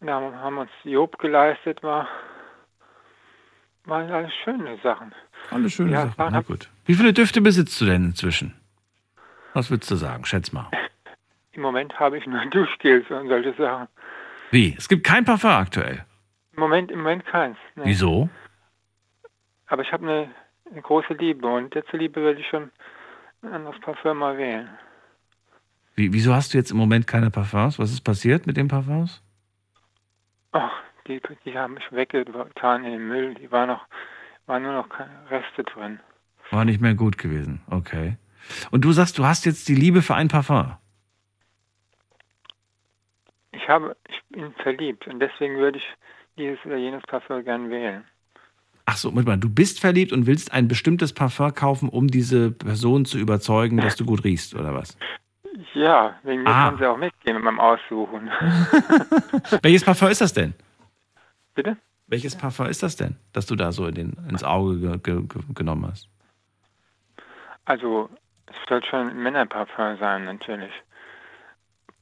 Und 0.00 0.08
da 0.08 0.14
haben, 0.14 0.34
haben 0.34 0.58
uns 0.58 0.70
Job 0.82 1.18
geleistet, 1.18 1.82
war, 1.82 2.08
waren 3.84 4.10
alles 4.10 4.32
schöne 4.44 4.78
Sachen. 4.82 5.14
Alles 5.50 5.72
schöne 5.72 5.92
Ja, 5.92 6.06
Sachen. 6.08 6.32
Na 6.32 6.40
gut. 6.40 6.68
Wie 6.86 6.94
viele 6.94 7.12
Düfte 7.12 7.40
besitzt 7.40 7.80
du 7.80 7.84
denn 7.84 8.04
inzwischen? 8.06 8.60
Was 9.54 9.70
würdest 9.70 9.90
du 9.90 9.96
sagen? 9.96 10.24
Schätz 10.24 10.52
mal. 10.52 10.68
Im 11.58 11.62
Moment 11.62 11.98
habe 11.98 12.16
ich 12.16 12.24
nur 12.24 12.40
Duschgels 12.50 13.10
und 13.10 13.26
solche 13.28 13.52
Sachen. 13.54 13.88
Wie? 14.52 14.76
Es 14.78 14.88
gibt 14.88 15.02
kein 15.02 15.24
Parfum 15.24 15.50
aktuell. 15.50 16.04
Im 16.52 16.60
Moment, 16.60 16.92
im 16.92 16.98
Moment 17.00 17.26
keins. 17.26 17.58
ne. 17.74 17.82
Wieso? 17.84 18.28
Aber 19.66 19.82
ich 19.82 19.90
habe 19.92 20.04
eine, 20.04 20.30
eine 20.70 20.80
große 20.80 21.14
Liebe 21.14 21.48
und 21.48 21.74
der 21.74 21.84
zuliebe 21.86 22.20
würde 22.20 22.40
ich 22.40 22.46
schon 22.46 22.70
ein 23.42 23.52
anderes 23.52 23.80
Parfum 23.80 24.18
mal 24.18 24.38
wählen. 24.38 24.68
Wie, 25.96 26.12
wieso 26.12 26.32
hast 26.32 26.54
du 26.54 26.58
jetzt 26.58 26.70
im 26.70 26.76
Moment 26.76 27.08
keine 27.08 27.28
Parfums? 27.28 27.80
Was 27.80 27.90
ist 27.90 28.02
passiert 28.02 28.46
mit 28.46 28.56
den 28.56 28.68
Parfums? 28.68 29.20
Ach, 30.52 30.70
die, 31.08 31.20
die 31.44 31.58
haben 31.58 31.74
mich 31.74 31.90
weggetan 31.90 32.84
in 32.84 32.92
den 32.92 33.08
Müll. 33.08 33.34
Die 33.34 33.50
waren 33.50 33.66
noch, 33.66 33.84
waren 34.46 34.62
nur 34.62 34.74
noch 34.74 34.88
keine 34.88 35.28
Reste 35.28 35.64
drin. 35.64 35.98
War 36.52 36.64
nicht 36.64 36.80
mehr 36.80 36.94
gut 36.94 37.18
gewesen. 37.18 37.62
Okay. 37.68 38.16
Und 38.70 38.84
du 38.84 38.92
sagst, 38.92 39.18
du 39.18 39.26
hast 39.26 39.44
jetzt 39.44 39.68
die 39.68 39.74
Liebe 39.74 40.02
für 40.02 40.14
ein 40.14 40.28
Parfum. 40.28 40.76
Ich 43.68 43.74
habe, 43.74 43.94
ich 44.08 44.22
bin 44.30 44.50
verliebt 44.62 45.06
und 45.08 45.20
deswegen 45.20 45.58
würde 45.58 45.76
ich 45.76 45.84
dieses 46.38 46.58
oder 46.64 46.78
jenes 46.78 47.02
Parfum 47.02 47.44
gern 47.44 47.68
wählen. 47.68 48.02
Ach 48.86 48.96
so, 48.96 49.10
Moment 49.10 49.28
mal, 49.28 49.36
du 49.36 49.50
bist 49.50 49.78
verliebt 49.78 50.10
und 50.10 50.26
willst 50.26 50.54
ein 50.54 50.68
bestimmtes 50.68 51.12
Parfum 51.12 51.52
kaufen, 51.52 51.90
um 51.90 52.08
diese 52.08 52.50
Person 52.50 53.04
zu 53.04 53.18
überzeugen, 53.18 53.76
dass 53.76 53.96
du 53.96 54.06
gut 54.06 54.24
riechst, 54.24 54.54
oder 54.54 54.74
was? 54.74 54.96
Ja, 55.74 56.18
wegen 56.22 56.44
mir 56.44 56.48
Ah. 56.48 56.68
können 56.68 56.78
Sie 56.78 56.86
auch 56.86 56.96
mitgehen 56.96 57.34
mit 57.36 57.44
meinem 57.44 57.60
Aussuchen. 57.60 58.30
Welches 59.62 59.84
Parfum 59.84 60.08
ist 60.08 60.22
das 60.22 60.32
denn? 60.32 60.54
Bitte? 61.54 61.76
Welches 62.06 62.36
Parfum 62.36 62.68
ist 62.68 62.82
das 62.82 62.96
denn, 62.96 63.16
das 63.34 63.44
du 63.44 63.54
da 63.54 63.70
so 63.70 63.86
in 63.86 63.94
den, 63.94 64.16
ins 64.30 64.44
Auge 64.44 64.78
ge 64.80 64.98
ge 64.98 65.26
ge 65.26 65.42
genommen 65.54 65.86
hast? 65.90 66.08
Also, 67.66 68.08
es 68.46 68.56
soll 68.66 68.82
schon 68.86 69.10
ein 69.10 69.22
Männerparfum 69.22 69.98
sein, 69.98 70.24
natürlich. 70.24 70.72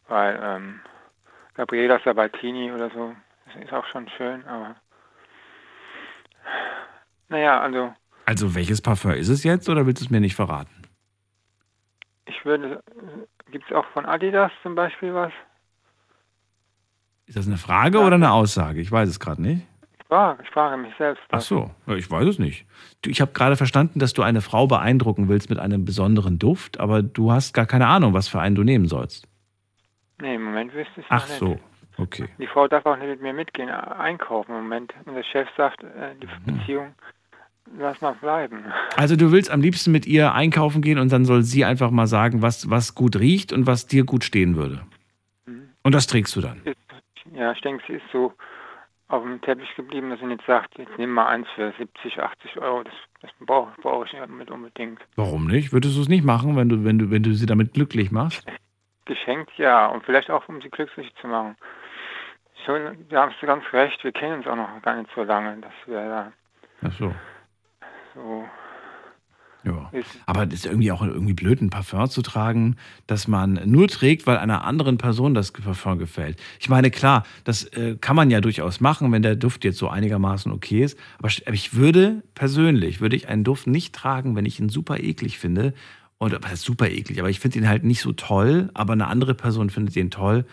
Weil, 0.06 0.38
ähm, 0.40 0.80
Gabriela 1.56 1.98
Sabatini 2.04 2.70
oder 2.70 2.90
so, 2.90 3.14
das 3.46 3.64
ist 3.64 3.72
auch 3.72 3.86
schon 3.86 4.08
schön, 4.16 4.44
aber. 4.46 4.76
Naja, 7.28 7.60
also, 7.60 7.92
Also 8.24 8.54
welches 8.54 8.80
Parfum 8.80 9.12
ist 9.12 9.28
es 9.28 9.42
jetzt 9.42 9.68
oder 9.68 9.86
willst 9.86 10.02
du 10.02 10.06
es 10.06 10.10
mir 10.10 10.20
nicht 10.20 10.36
verraten? 10.36 10.70
ich 12.28 12.44
würde. 12.44 12.80
Gibt 13.50 13.64
es 13.70 13.76
auch 13.76 13.86
von 13.92 14.04
Adidas 14.06 14.50
zum 14.62 14.74
Beispiel 14.74 15.14
was? 15.14 15.32
Ist 17.26 17.36
das 17.36 17.46
eine 17.46 17.56
Frage 17.56 18.00
oder 18.00 18.16
eine 18.16 18.32
Aussage? 18.32 18.80
Ich 18.80 18.90
weiß 18.90 19.08
es 19.08 19.20
gerade 19.20 19.40
nicht. 19.42 19.62
Ich 20.00 20.06
frage, 20.06 20.42
ich 20.42 20.50
frage 20.50 20.76
mich 20.76 20.92
selbst. 20.98 21.22
Ach 21.30 21.40
so, 21.40 21.70
ja, 21.86 21.94
ich 21.94 22.10
weiß 22.10 22.26
es 22.26 22.38
nicht. 22.38 22.66
Du, 23.02 23.10
ich 23.10 23.20
habe 23.20 23.32
gerade 23.32 23.56
verstanden, 23.56 23.98
dass 23.98 24.12
du 24.12 24.22
eine 24.22 24.40
Frau 24.40 24.66
beeindrucken 24.66 25.28
willst 25.28 25.50
mit 25.50 25.58
einem 25.58 25.84
besonderen 25.84 26.38
Duft, 26.38 26.78
aber 26.78 27.02
du 27.02 27.32
hast 27.32 27.54
gar 27.54 27.66
keine 27.66 27.86
Ahnung, 27.86 28.14
was 28.14 28.28
für 28.28 28.40
einen 28.40 28.54
du 28.56 28.62
nehmen 28.64 28.86
sollst. 28.86 29.28
Nee, 30.20 30.34
im 30.36 30.44
Moment 30.44 30.72
wüsste 30.74 31.00
ich 31.00 31.06
Ach 31.08 31.28
noch 31.28 31.34
so, 31.36 31.46
nicht. 31.48 31.62
okay. 31.98 32.28
Die 32.38 32.46
Frau 32.46 32.68
darf 32.68 32.86
auch 32.86 32.96
nicht 32.96 33.08
mit 33.08 33.22
mir 33.22 33.32
mitgehen, 33.32 33.68
äh, 33.68 33.72
einkaufen 33.72 34.52
im 34.52 34.62
Moment. 34.62 34.94
Und 35.04 35.14
der 35.14 35.22
Chef 35.24 35.48
sagt, 35.56 35.82
äh, 35.84 36.14
die 36.22 36.26
Mhm. 36.26 36.58
Beziehung, 36.58 36.94
lass 37.78 38.00
mal 38.00 38.14
bleiben. 38.14 38.64
Also 38.96 39.14
du 39.16 39.30
willst 39.30 39.50
am 39.50 39.60
liebsten 39.60 39.92
mit 39.92 40.06
ihr 40.06 40.32
einkaufen 40.32 40.80
gehen 40.80 40.98
und 40.98 41.12
dann 41.12 41.24
soll 41.26 41.42
sie 41.42 41.64
einfach 41.66 41.90
mal 41.90 42.06
sagen, 42.06 42.40
was, 42.40 42.70
was 42.70 42.94
gut 42.94 43.16
riecht 43.16 43.52
und 43.52 43.66
was 43.66 43.86
dir 43.86 44.04
gut 44.04 44.24
stehen 44.24 44.56
würde. 44.56 44.80
Und 45.82 45.94
das 45.94 46.06
trägst 46.06 46.34
du 46.34 46.40
dann. 46.40 46.62
Ja, 47.34 47.52
ich 47.52 47.60
denke, 47.60 47.84
sie 47.86 47.94
ist 47.94 48.04
so 48.12 48.32
auf 49.08 49.22
dem 49.22 49.40
Teppich 49.42 49.68
geblieben, 49.76 50.10
dass 50.10 50.18
sie 50.18 50.26
nicht 50.26 50.42
sagt, 50.46 50.76
jetzt 50.78 50.90
nimm 50.98 51.10
mal 51.12 51.26
eins 51.26 51.46
für 51.54 51.72
70, 51.78 52.18
80 52.18 52.56
Euro. 52.56 52.82
Das, 52.82 52.92
das 53.20 53.30
brauche 53.40 53.70
brauch 53.80 54.04
ich 54.06 54.12
nicht 54.12 54.50
unbedingt. 54.50 54.98
Warum 55.14 55.46
nicht? 55.46 55.72
Würdest 55.72 55.96
du 55.96 56.00
es 56.00 56.08
nicht 56.08 56.24
machen, 56.24 56.56
wenn 56.56 56.68
du, 56.68 56.82
wenn 56.84 56.98
du, 56.98 57.10
wenn 57.12 57.22
du 57.22 57.32
sie 57.34 57.46
damit 57.46 57.74
glücklich 57.74 58.10
machst? 58.10 58.44
Geschenkt, 59.06 59.50
ja. 59.56 59.86
Und 59.86 60.04
vielleicht 60.04 60.30
auch, 60.30 60.48
um 60.48 60.60
sie 60.60 60.68
glücklich 60.68 61.12
zu 61.20 61.26
machen. 61.26 61.56
Schon, 62.64 63.06
da 63.08 63.28
hast 63.28 63.40
du 63.40 63.46
ganz 63.46 63.64
recht, 63.72 64.02
wir 64.04 64.12
kennen 64.12 64.38
uns 64.38 64.46
auch 64.46 64.56
noch 64.56 64.82
gar 64.82 64.96
nicht 64.96 65.10
so 65.14 65.22
lange, 65.22 65.56
dass 65.60 65.72
wir 65.86 66.08
da 66.08 66.32
Ach 66.82 66.92
so. 66.92 67.14
so 68.14 68.44
Ja. 69.62 69.90
Aber 70.26 70.46
das 70.46 70.54
ist 70.60 70.66
irgendwie 70.66 70.90
auch 70.90 71.02
irgendwie 71.02 71.32
blöd, 71.34 71.60
ein 71.60 71.70
Parfum 71.70 72.08
zu 72.08 72.22
tragen, 72.22 72.76
das 73.06 73.28
man 73.28 73.60
nur 73.64 73.88
trägt, 73.88 74.26
weil 74.26 74.38
einer 74.38 74.64
anderen 74.64 74.98
Person 74.98 75.34
das 75.34 75.52
Parfum 75.52 75.98
gefällt. 75.98 76.42
Ich 76.58 76.68
meine, 76.68 76.90
klar, 76.90 77.24
das 77.44 77.64
äh, 77.64 77.96
kann 78.00 78.16
man 78.16 78.30
ja 78.30 78.40
durchaus 78.40 78.80
machen, 78.80 79.12
wenn 79.12 79.22
der 79.22 79.36
Duft 79.36 79.64
jetzt 79.64 79.78
so 79.78 79.88
einigermaßen 79.88 80.50
okay 80.52 80.82
ist. 80.82 80.98
Aber 81.18 81.28
st- 81.28 81.46
aber 81.46 81.54
ich 81.54 81.74
würde 81.74 82.22
persönlich, 82.34 83.00
würde 83.00 83.16
ich 83.16 83.28
einen 83.28 83.44
Duft 83.44 83.66
nicht 83.68 83.94
tragen, 83.94 84.34
wenn 84.34 84.46
ich 84.46 84.58
ihn 84.58 84.68
super 84.68 84.98
eklig 84.98 85.38
finde. 85.38 85.72
Und 86.18 86.32
was 86.32 86.50
heißt 86.50 86.62
super 86.64 86.88
eklig, 86.88 87.18
aber 87.18 87.28
ich 87.28 87.40
finde 87.40 87.58
ihn 87.58 87.68
halt 87.68 87.84
nicht 87.84 88.00
so 88.00 88.12
toll, 88.12 88.70
aber 88.74 88.94
eine 88.94 89.08
andere 89.08 89.34
Person 89.34 89.68
findet 89.68 89.96
ihn 89.96 90.10
toll. 90.10 90.46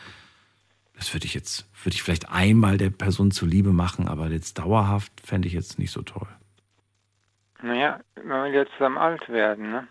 Das 0.95 1.13
würde 1.13 1.25
ich 1.25 1.33
jetzt, 1.33 1.69
würde 1.83 1.95
ich 1.95 2.03
vielleicht 2.03 2.29
einmal 2.29 2.77
der 2.77 2.89
Person 2.89 3.31
zuliebe 3.31 3.71
machen, 3.71 4.07
aber 4.07 4.29
jetzt 4.29 4.59
dauerhaft 4.59 5.11
fände 5.23 5.47
ich 5.47 5.53
jetzt 5.53 5.79
nicht 5.79 5.91
so 5.91 6.01
toll. 6.01 6.27
Naja, 7.61 8.01
man 8.25 8.43
will 8.43 8.53
ja 8.53 8.65
zusammen 8.77 8.97
alt 8.97 9.27
werden, 9.29 9.71
ne? 9.71 9.87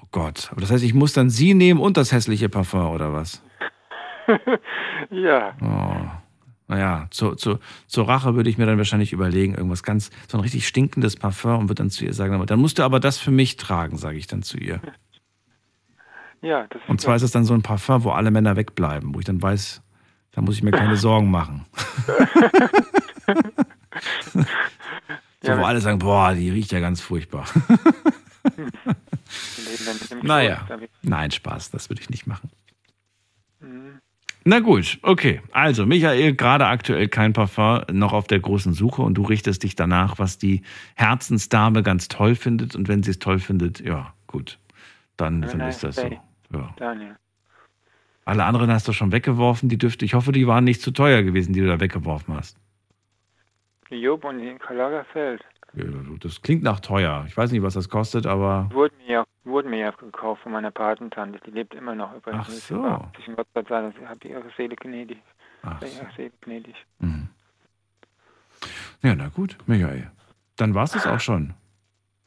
Oh 0.00 0.06
Gott, 0.10 0.48
aber 0.50 0.62
das 0.62 0.70
heißt, 0.70 0.84
ich 0.84 0.94
muss 0.94 1.12
dann 1.12 1.28
sie 1.28 1.52
nehmen 1.52 1.80
und 1.80 1.98
das 1.98 2.12
hässliche 2.12 2.48
Parfum 2.48 2.88
oder 2.88 3.12
was? 3.12 3.42
ja. 5.10 5.54
Oh. 5.60 6.27
Naja, 6.68 7.06
zu, 7.10 7.34
zu, 7.34 7.58
zur 7.86 8.06
Rache 8.08 8.34
würde 8.34 8.50
ich 8.50 8.58
mir 8.58 8.66
dann 8.66 8.76
wahrscheinlich 8.76 9.14
überlegen, 9.14 9.54
irgendwas 9.54 9.82
ganz, 9.82 10.10
so 10.30 10.36
ein 10.36 10.42
richtig 10.42 10.68
stinkendes 10.68 11.16
Parfum 11.16 11.60
und 11.60 11.68
würde 11.70 11.82
dann 11.82 11.90
zu 11.90 12.04
ihr 12.04 12.12
sagen, 12.12 12.34
aber 12.34 12.44
dann 12.44 12.60
musst 12.60 12.78
du 12.78 12.82
aber 12.82 13.00
das 13.00 13.16
für 13.18 13.30
mich 13.30 13.56
tragen, 13.56 13.96
sage 13.96 14.18
ich 14.18 14.26
dann 14.26 14.42
zu 14.42 14.58
ihr. 14.58 14.80
Ja, 16.40 16.68
das 16.68 16.80
Und 16.86 17.00
zwar 17.00 17.16
ist 17.16 17.22
es 17.22 17.32
dann 17.32 17.44
so 17.44 17.52
ein 17.52 17.62
Parfum, 17.62 18.04
wo 18.04 18.10
alle 18.10 18.30
Männer 18.30 18.54
wegbleiben, 18.54 19.12
wo 19.12 19.18
ich 19.18 19.24
dann 19.24 19.42
weiß, 19.42 19.82
da 20.30 20.40
muss 20.40 20.54
ich 20.54 20.62
mir 20.62 20.70
keine 20.70 20.94
Sorgen 21.04 21.32
machen. 21.32 21.66
so, 24.32 24.44
Ja, 25.42 25.58
wo 25.58 25.64
alle 25.64 25.80
sagen, 25.80 25.98
boah, 25.98 26.34
die 26.34 26.48
riecht 26.48 26.70
ja 26.70 26.78
ganz 26.78 27.00
furchtbar. 27.00 27.44
Naja, 30.22 30.64
nein, 31.02 31.32
Spaß, 31.32 31.72
das 31.72 31.90
würde 31.90 32.02
ich 32.02 32.10
nicht 32.10 32.28
machen. 32.28 32.50
Mhm. 33.58 33.98
Na 34.48 34.60
gut, 34.60 34.98
okay. 35.02 35.42
Also, 35.52 35.84
Michael, 35.84 36.34
gerade 36.34 36.64
aktuell 36.64 37.08
kein 37.08 37.34
Parfum, 37.34 37.82
noch 37.92 38.14
auf 38.14 38.28
der 38.28 38.40
großen 38.40 38.72
Suche 38.72 39.02
und 39.02 39.12
du 39.12 39.22
richtest 39.22 39.62
dich 39.62 39.76
danach, 39.76 40.18
was 40.18 40.38
die 40.38 40.62
Herzensdame 40.96 41.82
ganz 41.82 42.08
toll 42.08 42.34
findet. 42.34 42.74
Und 42.74 42.88
wenn 42.88 43.02
sie 43.02 43.10
es 43.10 43.18
toll 43.18 43.40
findet, 43.40 43.80
ja, 43.80 44.14
gut, 44.26 44.58
dann, 45.18 45.42
dann 45.42 45.60
ist 45.60 45.84
das 45.84 45.96
so. 45.96 46.08
Ja. 46.50 46.74
Daniel. 46.78 47.16
Alle 48.24 48.46
anderen 48.46 48.72
hast 48.72 48.88
du 48.88 48.94
schon 48.94 49.12
weggeworfen, 49.12 49.68
die 49.68 49.76
Düfte. 49.76 50.06
Ich 50.06 50.14
hoffe, 50.14 50.32
die 50.32 50.46
waren 50.46 50.64
nicht 50.64 50.80
zu 50.80 50.92
teuer 50.92 51.22
gewesen, 51.22 51.52
die 51.52 51.60
du 51.60 51.66
da 51.66 51.78
weggeworfen 51.78 52.34
hast. 52.34 52.56
Job 53.90 54.24
und 54.24 54.58
Karl 54.60 54.76
Lagerfeld. 54.78 55.44
Ja, 55.78 55.84
Das 56.20 56.42
klingt 56.42 56.62
nach 56.62 56.80
teuer. 56.80 57.24
Ich 57.28 57.36
weiß 57.36 57.52
nicht, 57.52 57.62
was 57.62 57.74
das 57.74 57.88
kostet, 57.88 58.26
aber 58.26 58.68
Wurden 58.72 58.96
mir, 58.98 59.12
ja, 59.12 59.24
wurden 59.44 59.70
mir 59.70 59.78
ja 59.78 59.90
gekauft 59.90 60.42
von 60.42 60.52
meiner 60.52 60.70
Patentante. 60.70 61.38
Die 61.46 61.50
lebt 61.50 61.74
immer 61.74 61.94
noch 61.94 62.14
übrigens. 62.14 62.46
Ach 62.48 62.52
so. 62.52 62.74
über 62.76 63.00
80 63.14 63.28
und 63.28 63.36
Gott 63.36 63.46
sei 63.54 63.62
Dank, 63.62 63.94
sie 63.98 64.06
hat 64.06 64.24
ihre 64.24 64.42
Seele 64.56 64.76
gnädig. 64.76 65.18
Ach 65.62 65.80
ihre 65.82 66.08
Seele 66.16 66.32
gnädig. 66.40 66.74
Mhm. 66.98 67.28
Ja, 69.02 69.14
na 69.14 69.28
gut, 69.28 69.56
Michael. 69.66 70.10
Dann 70.56 70.74
war 70.74 70.84
es 70.84 70.92
das 70.92 71.06
auch 71.06 71.20
schon. 71.20 71.54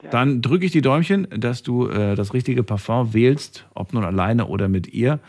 Dann 0.09 0.41
drücke 0.41 0.65
ich 0.65 0.71
die 0.71 0.81
Däumchen, 0.81 1.27
dass 1.29 1.61
du 1.61 1.87
äh, 1.87 2.15
das 2.15 2.33
richtige 2.33 2.63
Parfum 2.63 3.13
wählst, 3.13 3.67
ob 3.75 3.93
nun 3.93 4.03
alleine 4.03 4.47
oder 4.47 4.67
mit 4.67 4.87
ihr. 4.87 5.19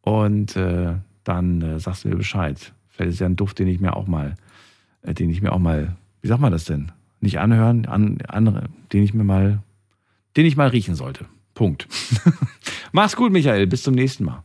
Und 0.00 0.56
äh, 0.56 0.94
dann 1.22 1.62
äh, 1.62 1.78
sagst 1.78 2.04
du 2.04 2.08
mir 2.08 2.16
Bescheid. 2.16 2.72
Vielleicht 2.88 3.12
ist 3.12 3.20
ja 3.20 3.26
ein 3.26 3.36
Duft, 3.36 3.58
den 3.58 3.68
ich 3.68 3.80
mir 3.80 3.94
auch 3.94 4.06
mal, 4.06 4.34
äh, 5.02 5.14
den 5.14 5.30
ich 5.30 5.42
mir 5.42 5.52
auch 5.52 5.58
mal, 5.58 5.96
wie 6.22 6.28
sagt 6.28 6.40
man 6.40 6.50
das 6.50 6.64
denn? 6.64 6.90
Nicht 7.20 7.38
anhören, 7.38 7.86
an, 7.86 8.18
andere, 8.28 8.64
den 8.92 9.02
ich 9.02 9.14
mir 9.14 9.24
mal, 9.24 9.62
den 10.36 10.46
ich 10.46 10.56
mal 10.56 10.68
riechen 10.68 10.94
sollte. 10.94 11.26
Punkt. 11.54 11.86
Mach's 12.92 13.16
gut, 13.16 13.32
Michael. 13.32 13.66
Bis 13.66 13.82
zum 13.82 13.94
nächsten 13.94 14.24
Mal. 14.24 14.42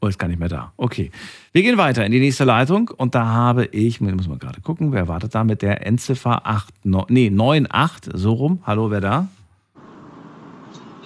Oh, 0.00 0.06
ist 0.06 0.18
gar 0.18 0.28
nicht 0.28 0.38
mehr 0.38 0.48
da. 0.48 0.72
Okay. 0.76 1.10
Wir 1.52 1.62
gehen 1.62 1.78
weiter 1.78 2.04
in 2.04 2.12
die 2.12 2.20
nächste 2.20 2.44
Leitung 2.44 2.90
und 2.96 3.14
da 3.14 3.24
habe 3.24 3.66
ich, 3.66 4.00
muss 4.00 4.28
mal 4.28 4.38
gerade 4.38 4.60
gucken, 4.60 4.92
wer 4.92 5.08
wartet 5.08 5.34
da 5.34 5.42
mit 5.44 5.62
der 5.62 5.86
Endziffer 5.86 6.46
8, 6.46 6.84
nee, 6.84 7.30
98, 7.30 8.12
so 8.14 8.32
rum. 8.34 8.62
Hallo, 8.64 8.90
wer 8.90 9.00
da? 9.00 9.28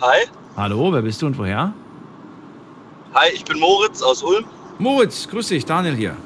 Hi, 0.01 0.27
Hallo, 0.57 0.93
wer 0.93 1.03
bist 1.03 1.23
du 1.23 1.27
und 1.27 1.39
woher? 1.39 1.73
hi, 3.15 3.29
ich 3.33 3.45
bin 3.45 3.59
Moritz 3.59 4.03
aus 4.03 4.23
Ulm. 4.23 4.45
Moritz, 4.79 5.29
grüß 5.29 5.49
dich, 5.49 5.65
Daniel 5.65 5.95
hier. 5.95 6.17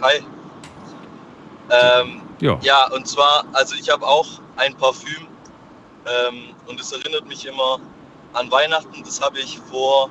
Hi. 0.00 0.22
Ähm, 1.70 2.20
Ja. 2.40 2.58
ja, 2.62 2.88
und 2.92 3.06
zwar, 3.06 3.44
also 3.52 3.74
ich 3.74 3.90
habe 3.90 4.06
auch 4.06 4.26
ein 4.56 4.74
Parfüm 4.76 5.26
ähm, 6.06 6.54
und 6.66 6.80
es 6.80 6.92
erinnert 6.92 7.26
mich 7.26 7.46
immer 7.46 7.80
an 8.34 8.50
Weihnachten. 8.50 9.02
Das 9.04 9.20
habe 9.20 9.40
ich 9.40 9.58
vor 9.70 10.08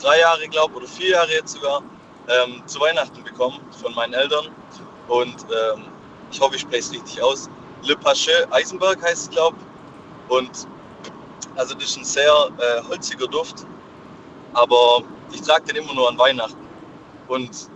drei 0.00 0.20
Jahren, 0.20 0.50
glaube 0.50 0.74
oder 0.74 0.86
vier 0.86 1.10
Jahre 1.10 1.30
jetzt 1.30 1.54
sogar, 1.54 1.82
ähm, 2.28 2.62
zu 2.66 2.80
Weihnachten 2.80 3.22
bekommen 3.22 3.60
von 3.80 3.94
meinen 3.94 4.12
Eltern. 4.12 4.48
Und 5.08 5.36
ähm, 5.42 5.84
ich 6.30 6.40
hoffe, 6.40 6.56
ich 6.56 6.62
spreche 6.62 6.80
es 6.80 6.92
richtig 6.92 7.22
aus. 7.22 7.48
Le 7.82 7.96
Pache 7.96 8.46
Eisenberg 8.50 9.02
heißt 9.02 9.24
es, 9.24 9.30
glaube 9.30 9.56
Und 10.28 10.66
also 11.56 11.74
das 11.74 11.84
ist 11.84 11.96
ein 11.98 12.04
sehr 12.04 12.32
äh, 12.58 12.82
holziger 12.88 13.26
Duft. 13.26 13.66
Aber 14.52 15.02
ich 15.32 15.40
trage 15.42 15.72
den 15.72 15.82
immer 15.82 15.94
nur 15.94 16.08
an 16.08 16.18
Weihnachten. 16.18 16.66
Und 17.28 17.70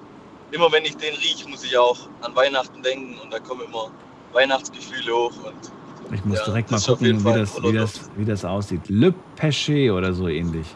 immer 0.53 0.71
wenn 0.73 0.85
ich 0.85 0.97
den 0.97 1.15
rieche, 1.15 1.49
muss 1.49 1.65
ich 1.65 1.77
auch 1.77 1.99
an 2.23 2.35
Weihnachten 2.35 2.83
denken 2.83 3.19
und 3.23 3.33
da 3.33 3.39
kommen 3.39 3.63
immer 3.63 3.91
Weihnachtsgefühle 4.33 5.13
hoch 5.13 5.33
und 5.45 6.15
Ich 6.15 6.25
muss 6.25 6.39
Ja, 6.39 6.45
direkt 6.47 6.71
mal 6.71 6.77
das 6.79 6.87
gucken, 6.87 7.25
wie 7.25 7.33
das, 7.33 7.63
wie, 7.63 7.73
das, 7.73 8.11
wie 8.17 8.25
das 8.25 8.45
aussieht. 8.45 8.83
Le 8.89 9.15
Péché 9.39 9.93
oder 9.93 10.13
so 10.13 10.29
ähnlich. 10.29 10.67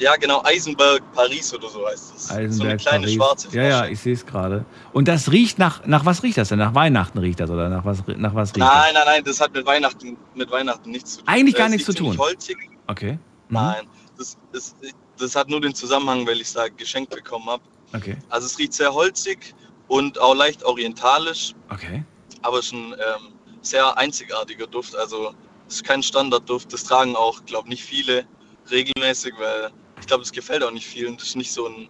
ja 0.00 0.16
genau, 0.16 0.42
Eisenberg 0.44 1.02
Paris 1.14 1.54
oder 1.54 1.68
so 1.68 1.86
heißt 1.86 2.14
es. 2.16 2.28
so 2.28 2.34
eine 2.34 2.44
Eisenberg, 2.48 2.80
kleine 2.80 2.98
Paris. 3.00 3.14
schwarze 3.14 3.48
Ja, 3.56 3.62
ja, 3.62 3.86
ich 3.86 4.00
sehe 4.00 4.14
es 4.14 4.26
gerade. 4.26 4.64
Und 4.92 5.06
das 5.08 5.30
riecht 5.32 5.58
nach, 5.58 5.86
nach 5.86 6.04
was 6.04 6.22
riecht 6.22 6.38
das 6.38 6.48
denn? 6.48 6.58
Nach 6.58 6.74
Weihnachten 6.74 7.18
riecht 7.18 7.40
das 7.40 7.50
oder 7.50 7.68
nach 7.68 7.84
was, 7.84 8.02
nach 8.16 8.34
was 8.34 8.50
riecht 8.50 8.58
Nein, 8.66 8.94
nein, 8.94 9.02
nein, 9.06 9.24
das 9.24 9.40
hat 9.40 9.52
mit 9.54 9.64
Weihnachten, 9.64 10.16
mit 10.34 10.50
Weihnachten 10.50 10.90
nichts 10.90 11.14
zu 11.14 11.18
tun. 11.20 11.28
Eigentlich 11.28 11.54
gar 11.54 11.68
nichts 11.68 11.86
zu 11.86 11.94
tun. 11.94 12.18
holzig. 12.18 12.56
das? 12.58 12.96
Okay. 12.96 13.12
Mhm. 13.12 13.18
Nein, 13.54 13.86
das, 14.18 14.36
das, 14.52 14.74
das 15.18 15.36
hat 15.36 15.48
nur 15.48 15.60
den 15.60 15.74
Zusammenhang, 15.74 16.26
weil 16.26 16.36
ich 16.36 16.48
es 16.48 16.52
da 16.54 16.68
geschenkt 16.68 17.14
bekommen 17.14 17.46
habe. 17.46 17.62
Okay. 17.96 18.16
Also 18.28 18.46
es 18.46 18.58
riecht 18.58 18.74
sehr 18.74 18.92
holzig 18.92 19.54
und 19.88 20.18
auch 20.20 20.34
leicht 20.34 20.64
orientalisch, 20.64 21.54
Okay. 21.70 22.04
aber 22.42 22.58
es 22.58 22.66
ist 22.66 22.72
ein 22.72 22.92
ähm, 22.92 23.32
sehr 23.62 23.96
einzigartiger 23.98 24.66
Duft. 24.66 24.94
Also 24.96 25.34
es 25.68 25.76
ist 25.76 25.84
kein 25.84 26.02
Standardduft. 26.02 26.72
Das 26.72 26.84
tragen 26.84 27.16
auch, 27.16 27.44
glaube 27.44 27.68
ich, 27.68 27.70
nicht 27.70 27.84
viele 27.84 28.24
regelmäßig, 28.70 29.34
weil 29.38 29.70
ich 30.00 30.06
glaube, 30.06 30.22
es 30.22 30.32
gefällt 30.32 30.62
auch 30.62 30.70
nicht 30.72 30.86
vielen. 30.86 31.16
Das 31.16 31.28
ist 31.28 31.36
nicht 31.36 31.52
so 31.52 31.66
ein 31.66 31.88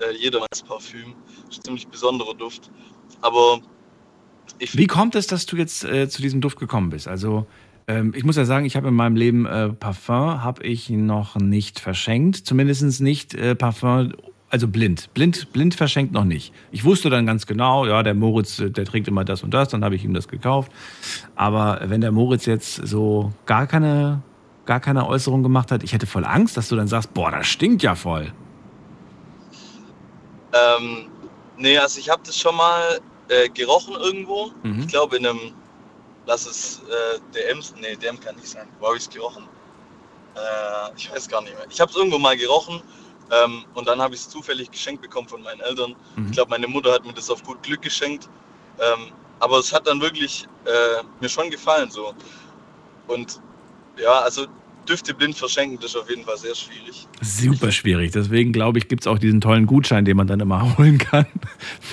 äh, 0.00 0.14
jedermanns 0.16 0.62
Parfüm. 0.66 1.14
Ist 1.48 1.58
ein 1.60 1.64
ziemlich 1.64 1.88
besonderer 1.88 2.34
Duft. 2.34 2.70
Aber 3.20 3.60
Wie 4.58 4.86
kommt 4.86 5.14
es, 5.14 5.26
dass 5.26 5.46
du 5.46 5.56
jetzt 5.56 5.84
äh, 5.84 6.08
zu 6.08 6.22
diesem 6.22 6.40
Duft 6.40 6.58
gekommen 6.58 6.90
bist? 6.90 7.08
Also 7.08 7.46
ähm, 7.86 8.12
ich 8.16 8.24
muss 8.24 8.36
ja 8.36 8.44
sagen, 8.44 8.64
ich 8.66 8.76
habe 8.76 8.88
in 8.88 8.94
meinem 8.94 9.16
Leben 9.16 9.46
äh, 9.46 9.70
Parfum 9.70 10.42
habe 10.42 10.62
ich 10.62 10.90
noch 10.90 11.36
nicht 11.36 11.80
verschenkt, 11.80 12.36
zumindest 12.36 13.00
nicht 13.00 13.34
äh, 13.34 13.54
Parfum. 13.54 14.14
Also 14.50 14.66
blind. 14.66 15.14
blind. 15.14 15.52
Blind 15.52 15.76
verschenkt 15.76 16.12
noch 16.12 16.24
nicht. 16.24 16.52
Ich 16.72 16.84
wusste 16.84 17.08
dann 17.08 17.24
ganz 17.24 17.46
genau, 17.46 17.86
ja, 17.86 18.02
der 18.02 18.14
Moritz, 18.14 18.58
äh, 18.58 18.68
der 18.68 18.84
trinkt 18.84 19.06
immer 19.06 19.24
das 19.24 19.44
und 19.44 19.54
das, 19.54 19.68
dann 19.68 19.84
habe 19.84 19.94
ich 19.94 20.04
ihm 20.04 20.12
das 20.12 20.26
gekauft. 20.26 20.72
Aber 21.36 21.80
wenn 21.84 22.00
der 22.00 22.10
Moritz 22.10 22.46
jetzt 22.46 22.74
so 22.74 23.32
gar 23.46 23.68
keine, 23.68 24.22
gar 24.66 24.80
keine 24.80 25.06
Äußerung 25.06 25.44
gemacht 25.44 25.70
hat, 25.70 25.84
ich 25.84 25.92
hätte 25.92 26.06
voll 26.06 26.24
Angst, 26.24 26.56
dass 26.56 26.68
du 26.68 26.74
dann 26.74 26.88
sagst, 26.88 27.14
boah, 27.14 27.30
das 27.30 27.46
stinkt 27.46 27.84
ja 27.84 27.94
voll. 27.94 28.32
Ähm, 30.52 31.06
nee, 31.56 31.78
also 31.78 32.00
ich 32.00 32.10
habe 32.10 32.22
das 32.26 32.36
schon 32.36 32.56
mal 32.56 32.98
äh, 33.28 33.48
gerochen 33.50 33.94
irgendwo. 33.94 34.50
Mhm. 34.64 34.80
Ich 34.80 34.88
glaube 34.88 35.16
in 35.16 35.26
einem, 35.26 35.52
lass 36.26 36.46
es 36.46 36.82
äh, 36.88 37.20
DM, 37.32 37.60
nee, 37.80 37.94
DM 37.94 38.18
kann 38.18 38.34
nicht 38.34 38.48
sein. 38.48 38.66
Wo 38.80 38.86
habe 38.88 38.96
ich 38.96 39.04
es 39.04 39.10
gerochen? 39.10 39.44
Äh, 40.34 40.96
ich 40.96 41.08
weiß 41.12 41.28
gar 41.28 41.40
nicht 41.42 41.54
mehr. 41.54 41.66
Ich 41.70 41.80
habe 41.80 41.88
es 41.88 41.96
irgendwo 41.96 42.18
mal 42.18 42.36
gerochen 42.36 42.82
ähm, 43.30 43.64
und 43.74 43.86
dann 43.88 44.00
habe 44.00 44.14
ich 44.14 44.20
es 44.20 44.28
zufällig 44.28 44.70
geschenkt 44.70 45.02
bekommen 45.02 45.28
von 45.28 45.42
meinen 45.42 45.60
Eltern. 45.60 45.94
Mhm. 46.16 46.26
Ich 46.26 46.32
glaube, 46.32 46.50
meine 46.50 46.66
Mutter 46.68 46.92
hat 46.92 47.04
mir 47.04 47.12
das 47.12 47.30
auf 47.30 47.42
gut 47.42 47.62
Glück 47.62 47.82
geschenkt. 47.82 48.28
Ähm, 48.78 49.12
aber 49.38 49.58
es 49.58 49.72
hat 49.72 49.86
dann 49.86 50.00
wirklich 50.00 50.46
äh, 50.66 51.02
mir 51.20 51.28
schon 51.28 51.50
gefallen 51.50 51.90
so. 51.90 52.14
Und 53.06 53.40
ja, 54.02 54.20
also 54.20 54.46
Düfte 54.88 55.14
blind 55.14 55.36
verschenken, 55.36 55.78
das 55.80 55.90
ist 55.92 55.96
auf 55.96 56.08
jeden 56.10 56.24
Fall 56.24 56.36
sehr 56.38 56.54
schwierig. 56.54 57.06
Super 57.20 57.70
schwierig. 57.70 58.12
Deswegen 58.12 58.52
glaube 58.52 58.78
ich, 58.78 58.88
gibt 58.88 59.02
es 59.02 59.06
auch 59.06 59.18
diesen 59.18 59.40
tollen 59.40 59.66
Gutschein, 59.66 60.04
den 60.04 60.16
man 60.16 60.26
dann 60.26 60.40
immer 60.40 60.76
holen 60.78 60.98
kann. 60.98 61.26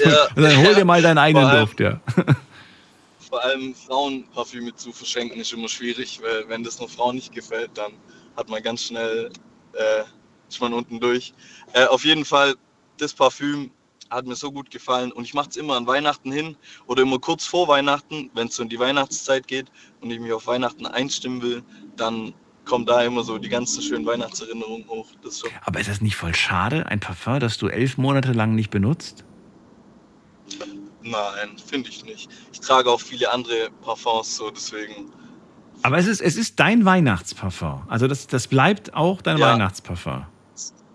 Ja, 0.03 0.27
Und 0.35 0.41
dann 0.43 0.57
hol 0.65 0.73
dir 0.75 0.85
mal 0.85 1.01
deinen 1.01 1.17
eigenen 1.17 1.45
allem- 1.45 1.65
Duft, 1.65 1.79
ja. 1.79 1.99
Vor 3.29 3.43
allem 3.43 3.75
Frauenparfüme 3.75 4.73
zu 4.75 4.93
verschenken 4.93 5.39
ist 5.41 5.51
immer 5.51 5.67
schwierig, 5.67 6.19
weil 6.23 6.47
wenn 6.47 6.63
das 6.63 6.79
einer 6.79 6.87
Frau 6.87 7.11
nicht 7.11 7.33
gefällt, 7.33 7.71
dann 7.73 7.91
hat 8.37 8.47
man 8.49 8.63
ganz 8.63 8.83
schnell, 8.83 9.29
äh, 9.73 10.03
ist 10.49 10.61
man 10.61 10.73
unten 10.73 10.99
durch. 10.99 11.33
Äh, 11.73 11.85
auf 11.85 12.03
jeden 12.05 12.25
Fall, 12.25 12.55
das 12.97 13.13
Parfüm 13.13 13.71
hat 14.09 14.25
mir 14.25 14.35
so 14.35 14.51
gut 14.51 14.71
gefallen 14.71 15.11
und 15.11 15.25
ich 15.25 15.33
mache 15.33 15.49
es 15.49 15.57
immer 15.57 15.75
an 15.75 15.85
Weihnachten 15.85 16.31
hin 16.31 16.55
oder 16.85 17.01
immer 17.01 17.19
kurz 17.19 17.45
vor 17.45 17.67
Weihnachten, 17.67 18.29
wenn 18.33 18.47
es 18.47 18.55
so 18.55 18.63
in 18.63 18.69
die 18.69 18.79
Weihnachtszeit 18.79 19.47
geht 19.47 19.67
und 20.01 20.11
ich 20.11 20.19
mich 20.19 20.31
auf 20.31 20.47
Weihnachten 20.47 20.85
einstimmen 20.85 21.41
will, 21.41 21.63
dann 21.97 22.33
kommen 22.65 22.85
da 22.85 23.01
immer 23.03 23.23
so 23.23 23.37
die 23.37 23.49
ganzen 23.49 23.81
schönen 23.81 24.05
Weihnachtserinnerungen 24.05 24.87
hoch. 24.87 25.07
Ist 25.23 25.43
Aber 25.65 25.79
ist 25.79 25.89
das 25.89 26.01
nicht 26.01 26.15
voll 26.15 26.35
schade, 26.35 26.85
ein 26.85 26.99
Parfum, 26.99 27.39
das 27.39 27.57
du 27.57 27.67
elf 27.67 27.97
Monate 27.97 28.31
lang 28.33 28.55
nicht 28.55 28.69
benutzt? 28.69 29.23
Nein, 31.01 31.57
finde 31.65 31.89
ich 31.89 32.03
nicht. 32.03 32.29
Ich 32.51 32.59
trage 32.59 32.89
auch 32.89 32.99
viele 32.99 33.31
andere 33.31 33.69
Parfums 33.81 34.35
so, 34.35 34.49
deswegen. 34.49 35.11
Aber 35.83 35.97
es 35.97 36.07
ist, 36.07 36.21
es 36.21 36.35
ist 36.35 36.59
dein 36.59 36.85
Weihnachtsparfum. 36.85 37.83
Also 37.87 38.07
das, 38.07 38.27
das 38.27 38.47
bleibt 38.47 38.93
auch 38.93 39.21
dein 39.21 39.37
Ja. 39.37 39.53
Weihnachtsparfum. 39.53 40.25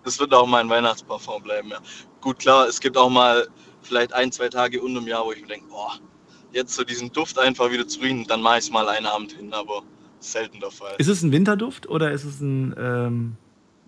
Das 0.03 0.19
wird 0.19 0.33
auch 0.33 0.47
mein 0.47 0.69
Weihnachtsparfum 0.69 1.43
bleiben, 1.43 1.69
ja. 1.69 1.79
Gut, 2.21 2.39
klar, 2.39 2.67
es 2.67 2.79
gibt 2.79 2.97
auch 2.97 3.09
mal 3.09 3.47
vielleicht 3.81 4.13
ein, 4.13 4.31
zwei 4.31 4.49
Tage 4.49 4.81
unterm 4.81 5.07
Jahr, 5.07 5.25
wo 5.25 5.31
ich 5.31 5.41
mir 5.41 5.47
denke, 5.47 5.67
boah, 5.69 5.93
jetzt 6.51 6.75
so 6.75 6.83
diesen 6.83 7.11
Duft 7.11 7.37
einfach 7.39 7.71
wieder 7.71 7.87
zu 7.87 7.99
riechen, 7.99 8.25
dann 8.27 8.41
mache 8.41 8.59
ich 8.59 8.65
es 8.65 8.71
mal 8.71 8.87
einen 8.87 9.05
Abend 9.05 9.33
hin, 9.33 9.53
aber 9.53 9.81
selten 10.19 10.59
der 10.59 10.71
Fall. 10.71 10.95
Ist 10.97 11.07
es 11.09 11.21
ein 11.21 11.31
Winterduft 11.31 11.87
oder 11.89 12.11
ist 12.11 12.23
es 12.23 12.39
ein 12.39 12.73
ähm, 12.77 13.35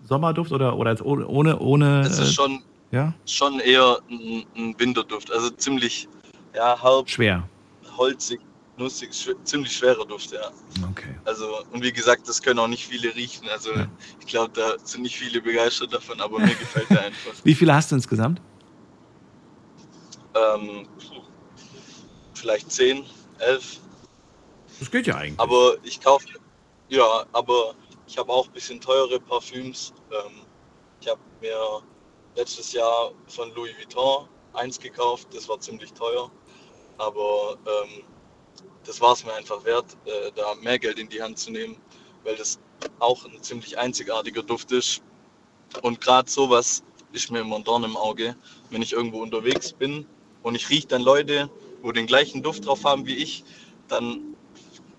Sommerduft 0.03 0.51
oder, 0.51 0.77
oder 0.77 1.05
ohne, 1.05 1.59
ohne, 1.59 2.01
Es 2.01 2.19
äh, 2.19 2.23
ist 2.23 2.33
schon, 2.33 2.61
ja? 2.91 3.13
schon 3.25 3.59
eher 3.59 3.99
ein, 4.09 4.45
ein 4.55 4.75
Winterduft, 4.77 5.31
also 5.31 5.49
ziemlich, 5.51 6.07
ja, 6.55 6.81
halb 6.81 7.09
schwer. 7.09 7.47
holzig, 7.97 8.39
nussig, 8.77 9.13
schw 9.13 9.33
ziemlich 9.43 9.75
schwerer 9.75 10.05
Duft, 10.05 10.31
ja. 10.31 10.51
Okay. 10.91 11.15
Also, 11.25 11.63
und 11.71 11.83
wie 11.83 11.91
gesagt, 11.91 12.27
das 12.27 12.41
können 12.41 12.59
auch 12.59 12.67
nicht 12.67 12.85
viele 12.85 13.13
riechen, 13.15 13.47
also 13.49 13.71
ich 14.19 14.25
glaube, 14.25 14.51
da 14.53 14.77
sind 14.83 15.03
nicht 15.03 15.17
viele 15.17 15.41
begeistert 15.41 15.93
davon, 15.93 16.19
aber 16.19 16.39
mir 16.39 16.55
gefällt 16.55 16.89
der 16.89 17.05
einfach. 17.05 17.33
Wie 17.43 17.55
viele 17.55 17.73
hast 17.73 17.91
du 17.91 17.95
insgesamt? 17.95 18.41
Ähm, 20.35 20.87
vielleicht 22.33 22.71
10, 22.71 23.05
11. 23.39 23.79
Das 24.79 24.91
geht 24.91 25.07
ja 25.07 25.15
eigentlich. 25.15 25.39
Aber 25.39 25.77
ich 25.83 26.01
kaufe, 26.01 26.27
ja, 26.89 27.25
aber 27.31 27.75
ich 28.07 28.17
habe 28.17 28.31
auch 28.31 28.47
ein 28.47 28.53
bisschen 28.53 28.81
teure 28.81 29.19
Parfüms. 29.19 29.93
Ähm, 30.11 30.41
ich 30.99 31.07
habe 31.07 31.21
mir 31.41 31.81
letztes 32.35 32.73
Jahr 32.73 33.11
von 33.27 33.53
Louis 33.55 33.75
Vuitton 33.77 34.27
eins 34.53 34.79
gekauft, 34.79 35.27
das 35.33 35.47
war 35.47 35.59
ziemlich 35.59 35.93
teuer. 35.93 36.29
Aber 36.97 37.57
ähm, 37.65 38.03
das 38.85 39.01
war 39.01 39.13
es 39.13 39.25
mir 39.25 39.33
einfach 39.33 39.63
wert, 39.65 39.85
äh, 40.05 40.31
da 40.35 40.55
mehr 40.55 40.79
Geld 40.79 40.99
in 40.99 41.09
die 41.09 41.21
Hand 41.21 41.39
zu 41.39 41.51
nehmen, 41.51 41.77
weil 42.23 42.35
das 42.35 42.59
auch 42.99 43.25
ein 43.25 43.41
ziemlich 43.41 43.77
einzigartiger 43.77 44.43
Duft 44.43 44.71
ist. 44.71 45.01
Und 45.81 46.01
gerade 46.01 46.29
sowas 46.29 46.83
ist 47.11 47.31
mir 47.31 47.39
immer 47.39 47.57
ein 47.57 47.63
Dorn 47.63 47.83
im 47.83 47.97
Auge, 47.97 48.35
wenn 48.69 48.81
ich 48.81 48.93
irgendwo 48.93 49.21
unterwegs 49.21 49.73
bin 49.73 50.05
und 50.43 50.55
ich 50.55 50.69
rieche 50.69 50.87
dann 50.87 51.01
Leute, 51.01 51.49
wo 51.81 51.91
den 51.91 52.07
gleichen 52.07 52.43
Duft 52.43 52.65
drauf 52.65 52.83
haben 52.83 53.05
wie 53.05 53.15
ich, 53.15 53.43
dann 53.87 54.35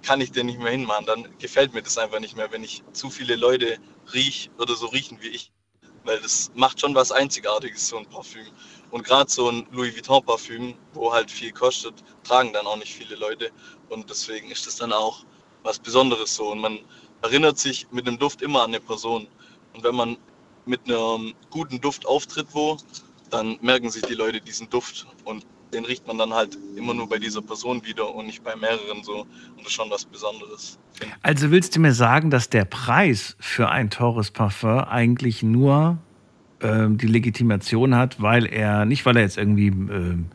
kann 0.03 0.21
ich 0.21 0.31
den 0.31 0.47
nicht 0.47 0.59
mehr 0.59 0.71
hinmachen. 0.71 1.07
Dann 1.07 1.39
gefällt 1.39 1.75
mir 1.75 1.83
das 1.83 1.99
einfach 1.99 2.21
nicht 2.21 2.37
mehr, 2.37 2.51
wenn 2.53 2.63
ich 2.63 2.85
zu 2.93 3.11
viele 3.11 3.37
Leute 3.37 3.79
riech 4.15 4.51
oder 4.59 4.75
so 4.75 4.87
riechen 4.87 5.19
wie 5.21 5.29
ich. 5.29 5.51
Weil 6.05 6.21
das 6.21 6.53
macht 6.55 6.81
schon 6.81 6.95
was 6.95 7.11
Einzigartiges, 7.11 7.89
so 7.89 7.97
ein 7.97 8.07
Parfüm. 8.07 8.47
Und 8.97 9.05
gerade 9.05 9.31
so 9.31 9.51
ein 9.51 9.67
Louis 9.73 9.95
Vuitton 9.95 10.25
Parfüm, 10.25 10.73
wo 10.95 11.13
halt 11.13 11.31
viel 11.31 11.53
kostet, 11.53 12.03
tragen 12.25 12.55
dann 12.55 12.67
auch 12.67 12.79
nicht 12.79 12.95
viele 12.95 13.15
Leute. 13.17 13.51
Und 13.91 14.09
deswegen 14.09 14.51
ist 14.51 14.67
das 14.67 14.77
dann 14.77 14.91
auch 14.91 15.23
was 15.65 15.79
Besonderes 15.79 16.35
so. 16.35 16.51
Und 16.51 16.61
man 16.61 16.79
erinnert 17.21 17.59
sich 17.59 17.87
mit 17.91 18.07
dem 18.07 18.19
Duft 18.19 18.41
immer 18.41 18.63
an 18.63 18.71
eine 18.71 18.81
Person. 18.81 19.29
Und 19.75 19.85
wenn 19.85 19.95
man 19.95 20.17
mit 20.65 20.81
einem 20.87 21.35
guten 21.51 21.79
Duft 21.79 22.07
auftritt 22.07 22.47
wo, 22.53 22.79
dann 23.29 23.59
merken 23.61 23.91
sich 23.91 24.01
die 24.01 24.15
Leute 24.15 24.41
diesen 24.41 24.71
Duft. 24.71 25.07
Und 25.27 25.45
den 25.75 25.85
riecht 25.85 26.07
man 26.07 26.17
dann 26.17 26.33
halt 26.33 26.57
immer 26.75 26.95
nur 26.95 27.07
bei 27.07 27.19
dieser 27.19 27.43
Person 27.43 27.85
wieder 27.85 28.15
und 28.15 28.25
nicht 28.25 28.43
bei 28.43 28.57
mehreren 28.57 29.05
so. 29.05 29.21
Und 29.21 29.59
das 29.59 29.67
ist 29.67 29.73
schon 29.75 29.91
was 29.91 30.07
Besonderes. 30.07 30.79
Also 31.21 31.51
willst 31.51 31.77
du 31.77 31.81
mir 31.81 31.93
sagen, 31.93 32.31
dass 32.31 32.49
der 32.49 32.65
Preis 32.65 33.37
für 33.41 33.69
ein 33.69 33.91
teures 33.91 34.31
Parfum 34.31 34.79
eigentlich 34.79 35.43
nur 35.43 35.99
ähm, 36.61 36.99
die 36.99 37.07
Legitimation 37.07 37.95
hat, 37.95 38.21
weil 38.21 38.47
er, 38.47 38.85
nicht 38.85 39.05
weil 39.07 39.17
er 39.17 39.23
jetzt 39.23 39.39
irgendwie 39.39 39.69
ähm, 39.69 40.27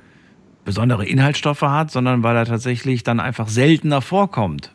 besondere 0.64 1.06
Inhaltsstoffe 1.06 1.62
hat, 1.62 1.92
sondern 1.92 2.24
weil 2.24 2.36
er 2.36 2.46
tatsächlich 2.46 3.04
dann 3.04 3.20
einfach 3.20 3.48
seltener 3.48 4.02
vorkommt? 4.02 4.72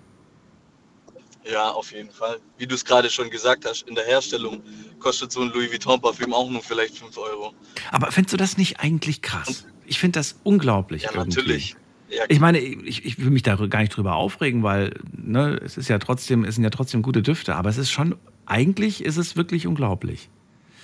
Ja, 1.50 1.70
auf 1.70 1.92
jeden 1.92 2.10
Fall. 2.10 2.38
Wie 2.58 2.66
du 2.66 2.74
es 2.74 2.84
gerade 2.84 3.08
schon 3.08 3.30
gesagt 3.30 3.64
hast, 3.66 3.88
in 3.88 3.94
der 3.94 4.04
Herstellung 4.04 4.62
kostet 4.98 5.30
so 5.30 5.42
ein 5.42 5.52
Louis 5.52 5.70
Vuitton 5.70 6.00
Parfüm 6.00 6.32
auch 6.32 6.50
nur 6.50 6.62
vielleicht 6.62 6.98
5 6.98 7.16
Euro. 7.18 7.54
Aber 7.92 8.10
findest 8.10 8.32
du 8.32 8.36
das 8.36 8.58
nicht 8.58 8.80
eigentlich 8.80 9.22
krass? 9.22 9.64
Ich 9.84 10.00
finde 10.00 10.18
das 10.18 10.40
unglaublich. 10.42 11.02
Ja, 11.02 11.10
irgendwie. 11.14 11.36
natürlich. 11.36 11.76
Ja, 12.08 12.24
Ich 12.28 12.40
meine, 12.40 12.58
ich, 12.58 13.04
ich 13.04 13.18
will 13.18 13.30
mich 13.30 13.42
da 13.42 13.54
gar 13.54 13.80
nicht 13.80 13.96
drüber 13.96 14.16
aufregen, 14.16 14.62
weil 14.62 14.94
ne, 15.16 15.60
es 15.64 15.76
ist 15.76 15.88
ja 15.88 15.98
trotzdem, 15.98 16.44
es 16.44 16.56
sind 16.56 16.64
ja 16.64 16.70
trotzdem 16.70 17.02
gute 17.02 17.22
Düfte, 17.22 17.54
aber 17.54 17.68
es 17.68 17.78
ist 17.78 17.90
schon, 17.90 18.16
eigentlich 18.46 19.04
ist 19.04 19.16
es 19.16 19.36
wirklich 19.36 19.66
unglaublich. 19.66 20.30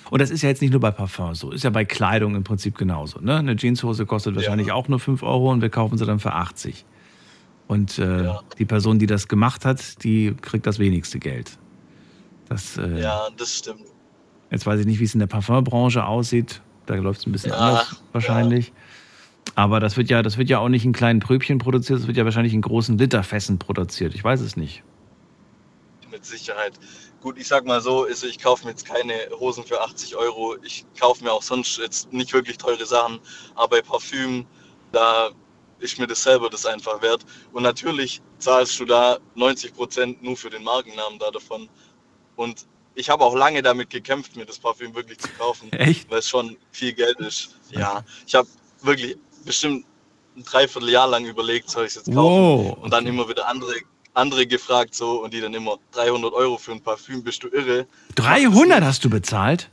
Und 0.09 0.21
das 0.21 0.29
ist 0.29 0.41
ja 0.41 0.49
jetzt 0.49 0.61
nicht 0.61 0.71
nur 0.71 0.79
bei 0.79 0.91
Parfum 0.91 1.33
so, 1.33 1.51
ist 1.51 1.63
ja 1.63 1.69
bei 1.69 1.85
Kleidung 1.85 2.35
im 2.35 2.43
Prinzip 2.43 2.77
genauso. 2.77 3.19
Ne? 3.19 3.37
Eine 3.37 3.55
Jeanshose 3.55 4.05
kostet 4.05 4.35
wahrscheinlich 4.35 4.71
auch 4.71 4.87
nur 4.87 4.99
5 4.99 5.23
Euro 5.23 5.51
und 5.51 5.61
wir 5.61 5.69
kaufen 5.69 5.97
sie 5.97 6.05
dann 6.05 6.19
für 6.19 6.33
80. 6.33 6.85
Und 7.67 7.97
äh, 7.97 8.29
die 8.59 8.65
Person, 8.65 8.99
die 8.99 9.07
das 9.07 9.27
gemacht 9.27 9.65
hat, 9.65 10.03
die 10.03 10.35
kriegt 10.41 10.67
das 10.67 10.79
wenigste 10.79 11.19
Geld. 11.19 11.57
Das, 12.49 12.77
äh, 12.77 13.01
ja, 13.01 13.27
das 13.37 13.57
stimmt. 13.57 13.81
Jetzt 14.51 14.65
weiß 14.65 14.79
ich 14.81 14.85
nicht, 14.85 14.99
wie 14.99 15.05
es 15.05 15.13
in 15.13 15.19
der 15.19 15.27
Parfumbranche 15.27 16.05
aussieht. 16.05 16.61
Da 16.85 16.95
läuft 16.95 17.21
es 17.21 17.27
ein 17.27 17.31
bisschen 17.31 17.51
Ja, 17.51 17.57
anders 17.57 18.03
wahrscheinlich. 18.11 18.73
Aber 19.55 19.79
das 19.79 19.97
wird 19.97 20.09
ja, 20.09 20.21
das 20.21 20.37
wird 20.37 20.49
ja 20.49 20.59
auch 20.59 20.69
nicht 20.69 20.85
in 20.85 20.93
kleinen 20.93 21.19
Pröbchen 21.19 21.57
produziert, 21.57 21.99
das 21.99 22.07
wird 22.07 22.17
ja 22.17 22.25
wahrscheinlich 22.25 22.53
in 22.53 22.61
großen 22.61 22.97
Literfässen 22.97 23.59
produziert. 23.59 24.15
Ich 24.15 24.23
weiß 24.23 24.41
es 24.41 24.55
nicht. 24.57 24.83
Mit 26.11 26.25
Sicherheit. 26.25 26.73
Gut, 27.23 27.37
ich 27.37 27.47
sag 27.47 27.65
mal 27.65 27.79
so, 27.79 28.03
ist, 28.03 28.25
ich 28.25 28.37
kaufe 28.37 28.65
mir 28.65 28.71
jetzt 28.71 28.85
keine 28.85 29.13
Hosen 29.39 29.63
für 29.63 29.79
80 29.79 30.17
Euro. 30.17 30.57
Ich 30.61 30.85
kaufe 30.99 31.23
mir 31.23 31.31
auch 31.31 31.41
sonst 31.41 31.77
jetzt 31.77 32.11
nicht 32.11 32.33
wirklich 32.33 32.57
teure 32.57 32.85
Sachen. 32.85 33.21
Aber 33.55 33.77
bei 33.77 33.81
Parfüm, 33.81 34.45
da 34.91 35.31
ist 35.79 35.97
mir 35.97 36.05
das 36.05 36.21
selber 36.21 36.49
das 36.49 36.65
einfach 36.65 37.01
wert. 37.01 37.25
Und 37.53 37.63
natürlich 37.63 38.21
zahlst 38.39 38.77
du 38.77 38.83
da 38.83 39.19
90 39.35 39.73
Prozent 39.73 40.21
nur 40.21 40.35
für 40.35 40.49
den 40.49 40.65
Markennamen 40.65 41.17
da 41.17 41.31
davon. 41.31 41.69
Und 42.35 42.65
ich 42.93 43.09
habe 43.09 43.23
auch 43.23 43.35
lange 43.35 43.61
damit 43.61 43.89
gekämpft, 43.89 44.35
mir 44.35 44.45
das 44.45 44.59
Parfüm 44.59 44.93
wirklich 44.93 45.19
zu 45.19 45.29
kaufen. 45.29 45.71
Echt? 45.77 46.11
Weil 46.11 46.19
es 46.19 46.27
schon 46.27 46.57
viel 46.71 46.91
Geld 46.91 47.21
ist. 47.21 47.55
Ja, 47.71 48.03
ich 48.27 48.35
habe 48.35 48.49
wirklich 48.81 49.15
bestimmt 49.45 49.85
ein 50.35 50.43
Dreivierteljahr 50.43 51.07
lang 51.07 51.25
überlegt, 51.25 51.69
soll 51.69 51.85
ich 51.85 51.91
es 51.91 51.95
jetzt 51.95 52.13
kaufen? 52.13 52.65
Wow, 52.65 52.77
Und 52.81 52.91
dann 52.91 53.07
immer 53.07 53.29
wieder 53.29 53.47
andere, 53.47 53.75
andere 54.13 54.45
gefragt 54.47 54.93
so 54.95 55.23
und 55.23 55.33
die 55.33 55.41
dann 55.41 55.53
immer 55.53 55.77
300 55.91 56.33
Euro 56.33 56.57
für 56.57 56.71
ein 56.71 56.81
Parfüm, 56.81 57.23
bist 57.23 57.43
du 57.43 57.47
irre? 57.49 57.87
300 58.15 58.83
hast 58.83 59.03
du 59.03 59.09
bezahlt? 59.09 59.69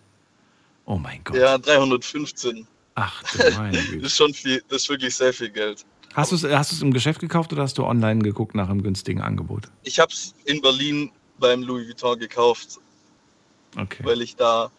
Oh 0.86 0.96
mein 0.96 1.22
Gott. 1.24 1.36
Ja, 1.36 1.58
315. 1.58 2.66
Ach, 2.94 3.22
du 3.32 3.50
meine 3.56 3.76
Das 3.78 3.86
Güte. 3.88 4.06
ist 4.06 4.16
schon 4.16 4.34
viel, 4.34 4.62
das 4.68 4.82
ist 4.82 4.88
wirklich 4.88 5.14
sehr 5.14 5.32
viel 5.32 5.50
Geld. 5.50 5.84
Hast 6.14 6.32
du 6.32 6.36
es 6.36 6.44
hast 6.44 6.72
du's 6.72 6.82
im 6.82 6.92
Geschäft 6.92 7.20
gekauft 7.20 7.52
oder 7.52 7.62
hast 7.62 7.78
du 7.78 7.84
online 7.84 8.20
geguckt 8.22 8.54
nach 8.56 8.68
einem 8.68 8.82
günstigen 8.82 9.20
Angebot? 9.20 9.68
Ich 9.84 10.00
habe 10.00 10.12
es 10.12 10.34
in 10.44 10.60
Berlin 10.60 11.12
beim 11.38 11.62
Louis 11.62 11.86
Vuitton 11.86 12.18
gekauft, 12.18 12.78
Okay. 13.78 14.04
weil 14.04 14.20
ich 14.20 14.34
da, 14.34 14.70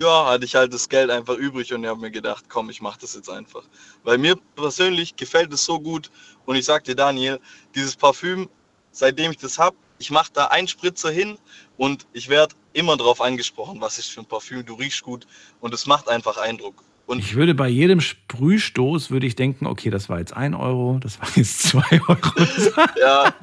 ja, 0.00 0.26
hatte 0.26 0.44
ich 0.44 0.56
halt 0.56 0.74
das 0.74 0.88
Geld 0.88 1.08
einfach 1.10 1.36
übrig 1.36 1.72
und 1.72 1.84
ich 1.84 1.88
habe 1.88 2.00
mir 2.00 2.10
gedacht, 2.10 2.46
komm, 2.48 2.68
ich 2.70 2.80
mache 2.80 2.98
das 3.00 3.14
jetzt 3.14 3.30
einfach. 3.30 3.62
Weil 4.02 4.18
mir 4.18 4.34
persönlich 4.56 5.14
gefällt 5.14 5.52
es 5.52 5.64
so 5.64 5.78
gut 5.78 6.10
und 6.46 6.56
ich 6.56 6.64
sag 6.64 6.82
dir, 6.82 6.96
Daniel, 6.96 7.38
dieses 7.76 7.94
Parfüm, 7.94 8.48
seitdem 8.92 9.30
ich 9.30 9.38
das 9.38 9.58
habe, 9.58 9.76
ich 9.98 10.10
mache 10.10 10.30
da 10.32 10.46
einen 10.46 10.68
Spritzer 10.68 11.10
hin 11.10 11.38
und 11.76 12.06
ich 12.12 12.28
werde 12.28 12.54
immer 12.72 12.96
darauf 12.96 13.20
angesprochen, 13.20 13.80
was 13.80 13.98
ist 13.98 14.10
für 14.10 14.20
ein 14.20 14.26
Parfüm, 14.26 14.64
du 14.64 14.74
riechst 14.74 15.02
gut 15.02 15.26
und 15.60 15.74
es 15.74 15.86
macht 15.86 16.08
einfach 16.08 16.36
Eindruck. 16.38 16.82
Ich 17.18 17.34
würde 17.34 17.54
bei 17.56 17.66
jedem 17.68 18.00
Sprühstoß 18.00 19.10
würde 19.10 19.26
ich 19.26 19.34
denken, 19.34 19.66
okay, 19.66 19.90
das 19.90 20.08
war 20.08 20.20
jetzt 20.20 20.32
ein 20.32 20.54
Euro, 20.54 21.00
das 21.02 21.20
war 21.20 21.28
jetzt 21.34 21.60
zwei 21.64 22.00
Euro. 22.06 22.16
Ja, 23.00 23.34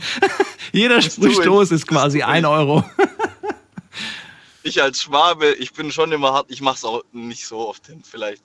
Jeder. 0.71 1.01
Sprühstoß 1.01 1.71
ist 1.71 1.85
quasi 1.85 2.21
ein 2.23 2.45
Euro. 2.45 2.83
ich 4.63 4.81
als 4.81 5.01
Schwabe, 5.01 5.51
ich 5.53 5.73
bin 5.73 5.91
schon 5.91 6.11
immer 6.11 6.33
hart, 6.33 6.45
ich 6.49 6.61
mache 6.61 6.75
es 6.77 6.85
auch 6.85 7.03
nicht 7.11 7.45
so 7.45 7.67
oft 7.67 7.85
hin, 7.87 8.01
vielleicht 8.09 8.43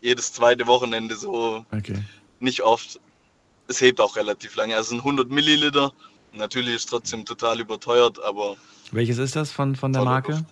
jedes 0.00 0.32
zweite 0.32 0.66
Wochenende 0.66 1.16
so, 1.16 1.64
Okay. 1.72 2.02
nicht 2.40 2.62
oft. 2.62 3.00
Es 3.68 3.80
hebt 3.80 4.00
auch 4.00 4.16
relativ 4.16 4.54
lange, 4.56 4.74
also 4.74 4.82
es 4.82 4.88
sind 4.90 4.98
100 4.98 5.30
Milliliter, 5.30 5.92
natürlich 6.34 6.74
ist 6.74 6.84
es 6.84 6.86
trotzdem 6.86 7.24
total 7.24 7.60
überteuert, 7.60 8.22
aber 8.22 8.56
Welches 8.90 9.18
ist 9.18 9.36
das 9.36 9.50
von, 9.52 9.76
von 9.76 9.92
der 9.92 10.04
Marke? 10.04 10.44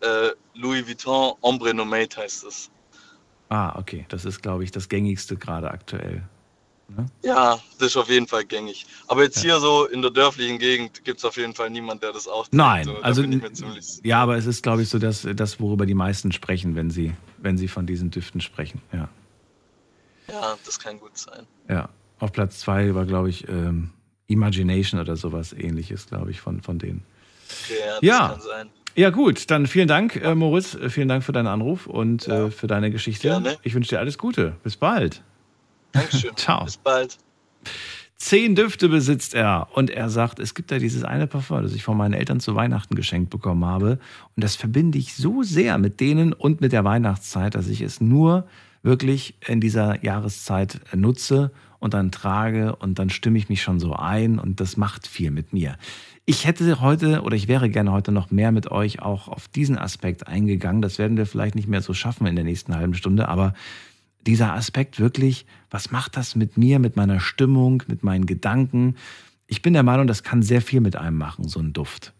äh, 0.00 0.30
Louis 0.54 0.86
Vuitton 0.86 1.34
Ombre 1.40 1.74
Nomade 1.74 2.16
heißt 2.16 2.44
es. 2.44 2.70
Ah, 3.48 3.78
okay. 3.78 4.06
Das 4.08 4.24
ist, 4.24 4.42
glaube 4.42 4.64
ich, 4.64 4.70
das 4.70 4.88
gängigste 4.88 5.36
gerade 5.36 5.70
aktuell. 5.70 6.22
Ja, 7.22 7.58
das 7.78 7.88
ist 7.88 7.96
auf 7.96 8.10
jeden 8.10 8.26
Fall 8.26 8.44
gängig. 8.44 8.86
Aber 9.08 9.22
jetzt 9.22 9.40
hier 9.40 9.58
so 9.58 9.86
in 9.86 10.02
der 10.02 10.10
dörflichen 10.10 10.58
Gegend 10.58 11.02
gibt 11.04 11.18
es 11.18 11.24
auf 11.24 11.36
jeden 11.36 11.54
Fall 11.54 11.70
niemand, 11.70 12.02
der 12.02 12.12
das 12.12 12.28
auch 12.28 12.46
Nein, 12.50 12.84
so, 12.84 12.96
also 12.96 13.24
ja, 14.02 14.22
aber 14.22 14.36
es 14.36 14.44
ist, 14.44 14.62
glaube 14.62 14.82
ich, 14.82 14.90
so 14.90 14.98
das, 14.98 15.26
das, 15.34 15.60
worüber 15.60 15.86
die 15.86 15.94
meisten 15.94 16.30
sprechen, 16.30 16.76
wenn 16.76 16.90
sie, 16.90 17.14
wenn 17.38 17.56
sie 17.56 17.68
von 17.68 17.86
diesen 17.86 18.10
Düften 18.10 18.40
sprechen. 18.40 18.82
Ja. 18.92 19.08
Ja, 20.28 20.56
das 20.64 20.78
kann 20.78 21.00
gut 21.00 21.16
sein. 21.16 21.46
Ja. 21.68 21.88
Auf 22.18 22.32
Platz 22.32 22.60
zwei 22.60 22.94
war, 22.94 23.06
glaube 23.06 23.30
ich, 23.30 23.48
ähm, 23.48 23.90
Imagination 24.26 25.00
oder 25.00 25.16
sowas 25.16 25.52
ähnliches, 25.52 26.06
glaube 26.06 26.30
ich, 26.30 26.40
von, 26.40 26.62
von 26.62 26.78
denen. 26.78 27.02
Okay, 27.66 28.06
ja, 28.06 28.36
Ja. 28.36 28.38
Ja, 28.96 29.10
gut, 29.10 29.50
dann 29.50 29.66
vielen 29.66 29.88
Dank, 29.88 30.14
äh, 30.16 30.36
Moritz. 30.36 30.74
Äh, 30.74 30.88
Vielen 30.88 31.08
Dank 31.08 31.24
für 31.24 31.32
deinen 31.32 31.48
Anruf 31.48 31.88
und 31.88 32.28
äh, 32.28 32.52
für 32.52 32.68
deine 32.68 32.92
Geschichte. 32.92 33.26
Gerne. 33.26 33.56
Ich 33.62 33.74
wünsche 33.74 33.90
dir 33.90 33.98
alles 33.98 34.18
Gute. 34.18 34.54
Bis 34.62 34.76
bald. 34.76 35.20
Dankeschön. 35.90 36.30
Ciao. 36.36 36.64
Bis 36.64 36.76
bald. 36.76 37.18
Zehn 38.16 38.54
Düfte 38.54 38.88
besitzt 38.88 39.34
er 39.34 39.66
und 39.74 39.90
er 39.90 40.08
sagt, 40.08 40.38
es 40.38 40.54
gibt 40.54 40.70
da 40.70 40.78
dieses 40.78 41.02
eine 41.02 41.26
Parfum, 41.26 41.62
das 41.62 41.74
ich 41.74 41.82
von 41.82 41.96
meinen 41.96 42.14
Eltern 42.14 42.38
zu 42.38 42.54
Weihnachten 42.54 42.94
geschenkt 42.94 43.30
bekommen 43.30 43.64
habe 43.64 43.98
und 44.36 44.44
das 44.44 44.54
verbinde 44.54 44.96
ich 44.96 45.14
so 45.14 45.42
sehr 45.42 45.76
mit 45.78 45.98
denen 45.98 46.32
und 46.32 46.60
mit 46.60 46.72
der 46.72 46.84
Weihnachtszeit, 46.84 47.56
dass 47.56 47.66
ich 47.66 47.80
es 47.80 48.00
nur 48.00 48.46
wirklich 48.82 49.34
in 49.46 49.60
dieser 49.60 50.02
Jahreszeit 50.04 50.80
nutze 50.94 51.50
und 51.84 51.92
dann 51.92 52.10
trage 52.10 52.74
und 52.76 52.98
dann 52.98 53.10
stimme 53.10 53.36
ich 53.36 53.50
mich 53.50 53.60
schon 53.60 53.78
so 53.78 53.92
ein 53.92 54.38
und 54.38 54.58
das 54.58 54.78
macht 54.78 55.06
viel 55.06 55.30
mit 55.30 55.52
mir. 55.52 55.76
Ich 56.24 56.46
hätte 56.46 56.80
heute 56.80 57.20
oder 57.20 57.36
ich 57.36 57.46
wäre 57.46 57.68
gerne 57.68 57.92
heute 57.92 58.10
noch 58.10 58.30
mehr 58.30 58.52
mit 58.52 58.70
euch 58.70 59.02
auch 59.02 59.28
auf 59.28 59.48
diesen 59.48 59.76
Aspekt 59.76 60.26
eingegangen. 60.26 60.80
Das 60.80 60.98
werden 60.98 61.18
wir 61.18 61.26
vielleicht 61.26 61.54
nicht 61.54 61.68
mehr 61.68 61.82
so 61.82 61.92
schaffen 61.92 62.26
in 62.26 62.36
der 62.36 62.44
nächsten 62.46 62.74
halben 62.74 62.94
Stunde, 62.94 63.28
aber 63.28 63.52
dieser 64.26 64.54
Aspekt 64.54 64.98
wirklich, 64.98 65.44
was 65.68 65.90
macht 65.90 66.16
das 66.16 66.36
mit 66.36 66.56
mir, 66.56 66.78
mit 66.78 66.96
meiner 66.96 67.20
Stimmung, 67.20 67.82
mit 67.86 68.02
meinen 68.02 68.24
Gedanken? 68.24 68.96
Ich 69.46 69.60
bin 69.60 69.74
der 69.74 69.82
Meinung, 69.82 70.06
das 70.06 70.22
kann 70.22 70.42
sehr 70.42 70.62
viel 70.62 70.80
mit 70.80 70.96
einem 70.96 71.18
machen, 71.18 71.48
so 71.48 71.60
ein 71.60 71.74
Duft. 71.74 72.14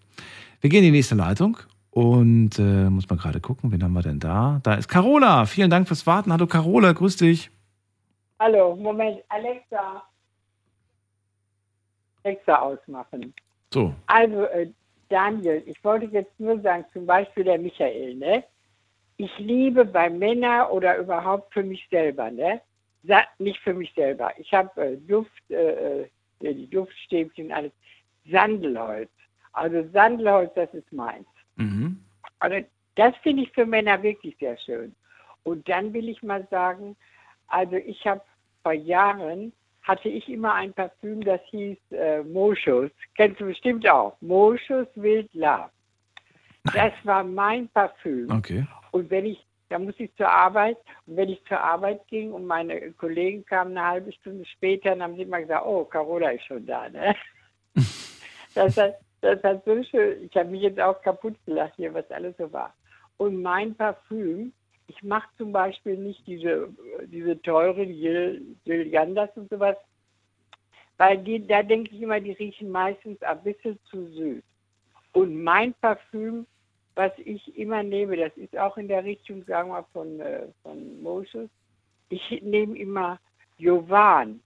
Wir 0.61 0.69
gehen 0.69 0.85
in 0.85 0.93
die 0.93 0.99
nächste 0.99 1.15
Leitung 1.15 1.57
und 1.89 2.59
äh, 2.59 2.91
muss 2.91 3.09
mal 3.09 3.17
gerade 3.17 3.41
gucken, 3.41 3.73
wen 3.73 3.83
haben 3.83 3.95
wir 3.95 4.03
denn 4.03 4.21
da? 4.21 4.61
Da 4.63 4.75
ist 4.75 4.89
Carola. 4.89 5.47
Vielen 5.47 5.71
Dank 5.71 5.89
fürs 5.89 6.07
Warten. 6.07 6.35
Hallo 6.35 6.47
Carola, 6.47 6.93
grüß 6.93 7.17
dich. 7.17 7.51
Hallo, 8.45 8.77
Moment, 8.77 9.25
Alexa. 9.31 10.03
Alexa 12.25 12.57
ausmachen. 12.61 13.33
So, 13.73 13.95
Also, 14.07 14.45
äh, 14.45 14.71
Daniel, 15.09 15.63
ich 15.65 15.83
wollte 15.83 16.05
jetzt 16.07 16.39
nur 16.39 16.61
sagen, 16.61 16.85
zum 16.93 17.07
Beispiel 17.07 17.45
der 17.45 17.59
Michael, 17.59 18.17
ne? 18.17 18.45
Ich 19.17 19.39
liebe 19.39 19.87
bei 19.87 20.11
Männern 20.11 20.71
oder 20.73 20.99
überhaupt 20.99 21.55
für 21.55 21.63
mich 21.63 21.89
selber, 21.91 22.31
ne? 22.31 22.61
Sa 23.05 23.23
nicht 23.39 23.61
für 23.61 23.73
mich 23.73 23.91
selber. 23.95 24.31
Ich 24.37 24.53
habe 24.53 24.79
äh, 24.79 24.97
Duft, 24.99 25.51
äh, 25.51 26.03
äh, 26.03 26.09
die 26.41 26.69
Duftstäbchen, 26.69 27.51
alles. 27.51 27.73
Sandelholz. 28.31 29.11
Also 29.55 29.89
Sandelholz, 29.91 30.53
das 30.55 30.73
ist 30.75 30.93
meins. 30.93 31.27
mhm. 31.57 31.99
Also 32.41 32.59
das 32.97 33.17
finde 33.23 33.45
ich 33.45 33.53
für 33.53 33.65
Männer 33.65 34.03
wirklich 34.03 34.37
sehr 34.39 34.59
schön. 34.59 34.95
Und 35.45 35.67
dann 35.67 35.95
will 35.95 36.11
ich 36.11 36.23
mal 36.23 36.47
sagen, 36.51 36.95
also 37.49 37.77
ich 37.77 38.07
habe 38.07 38.23
vor 38.65 38.73
Jahren 38.73 39.53
hatte 39.83 40.09
ich 40.09 40.29
immer 40.29 40.55
ein 40.55 40.73
Parfüm, 40.73 41.23
das 41.23 41.41
hieß 41.51 41.77
äh, 41.91 42.23
Moschus. 42.23 42.91
Kennst 43.17 43.41
du 43.41 43.47
bestimmt 43.47 43.89
auch. 43.89 44.17
Moschus 44.21 44.89
Wild 44.95 45.33
Love. 45.35 45.71
Das 46.73 46.93
war 47.05 47.23
mein 47.23 47.69
Parfüm. 47.69 48.31
okay. 48.31 48.67
Und 48.93 49.11
wenn 49.11 49.27
ich, 49.27 49.47
da 49.69 49.79
muss 49.79 49.95
ich 49.99 50.15
zur 50.17 50.31
Arbeit, 50.31 50.79
und 51.07 51.17
wenn 51.17 51.29
ich 51.29 51.45
zur 51.45 51.61
Arbeit 51.61 52.07
ging 52.09 52.33
und 52.33 52.47
meine 52.47 52.93
Kollegen 52.93 53.45
kamen 53.45 53.77
eine 53.77 53.87
halbe 53.87 54.13
Stunde 54.13 54.47
später, 54.47 54.91
dann 54.91 55.03
haben 55.03 55.17
sie 55.17 55.23
immer 55.23 55.41
gesagt, 55.41 55.67
oh, 55.67 55.85
Carola 55.85 56.31
ist 56.31 56.47
schon 56.47 56.65
da, 56.65 56.89
ne? 56.89 57.15
das, 58.55 58.77
hat, 58.79 58.95
das 59.21 59.43
hat 59.43 59.65
so 59.67 59.83
schön, 59.83 60.25
ich 60.31 60.37
habe 60.37 60.49
mich 60.49 60.63
jetzt 60.63 60.81
auch 60.81 61.03
kaputt 61.03 61.37
gelacht 61.45 61.75
hier, 61.77 61.93
was 61.93 62.11
alles 62.11 62.35
so 62.39 62.51
war. 62.53 62.73
Und 63.19 63.43
mein 63.43 63.75
Parfüm, 63.75 64.53
ich 64.87 65.03
mache 65.03 65.29
zum 65.39 65.53
Beispiel 65.53 65.97
nicht 65.97 66.27
diese, 66.27 66.69
diese 67.07 67.41
teuren 67.43 67.89
Gil- 67.89 68.57
Gilliandas 68.65 69.31
und 69.37 69.49
sowas, 69.51 69.77
weil 70.99 71.19
die, 71.19 71.47
da 71.47 71.63
denke 71.63 71.95
ich 71.95 72.03
immer, 72.03 72.21
die 72.21 72.33
riechen 72.33 72.71
meistens 72.71 73.21
ein 73.23 73.43
bisschen 73.43 73.79
zu 73.91 74.07
süß. 74.07 74.43
Und 75.13 75.43
mein 75.43 75.75
Parfüm, 75.75 76.47
was 76.95 77.13
ich 77.19 77.57
immer 77.59 77.83
nehme, 77.83 78.17
das 78.17 78.37
ist 78.37 78.57
auch 78.57 78.77
in 78.77 78.89
der 78.89 79.05
Richtung, 79.05 79.45
sagen 79.45 79.71
wir, 79.71 79.85
von, 79.93 80.21
äh, 80.21 80.47
von 80.63 81.03
Moses. 81.03 81.49
Ich 82.09 82.43
nehme 82.43 82.79
immer 82.79 83.19
Jovan. 83.59 84.41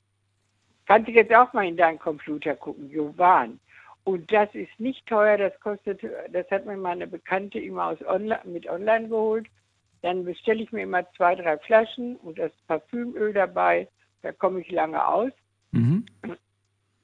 Kannst 0.87 1.09
du 1.09 1.13
jetzt 1.13 1.35
auch 1.35 1.53
mal 1.53 1.67
in 1.67 1.77
deinen 1.77 1.99
Computer 1.99 2.55
gucken, 2.55 2.91
Jovan. 2.91 3.61
Und 4.05 4.33
das 4.33 4.55
ist 4.55 4.81
nicht 4.81 5.07
teuer, 5.07 5.37
das 5.37 5.59
kostet, 5.61 6.03
das 6.33 6.51
hat 6.51 6.65
mir 6.65 6.79
meine 6.79 7.07
Bekannte 7.07 7.59
immer 7.59 7.89
aus 7.89 8.03
online, 8.07 8.41
mit 8.45 8.67
online 8.67 9.09
geholt. 9.09 9.49
Dann 10.03 10.25
bestelle 10.25 10.63
ich 10.63 10.73
mir 10.73 10.83
immer 10.83 11.11
zwei, 11.17 11.35
drei 11.35 11.59
Flaschen 11.59 12.17
und 12.17 12.39
das 12.39 12.53
Parfümöl 12.67 13.33
dabei. 13.33 13.89
Da 14.23 14.33
komme 14.33 14.61
ich 14.61 14.71
lange 14.71 15.07
aus. 15.07 15.33
Mhm. 15.73 16.07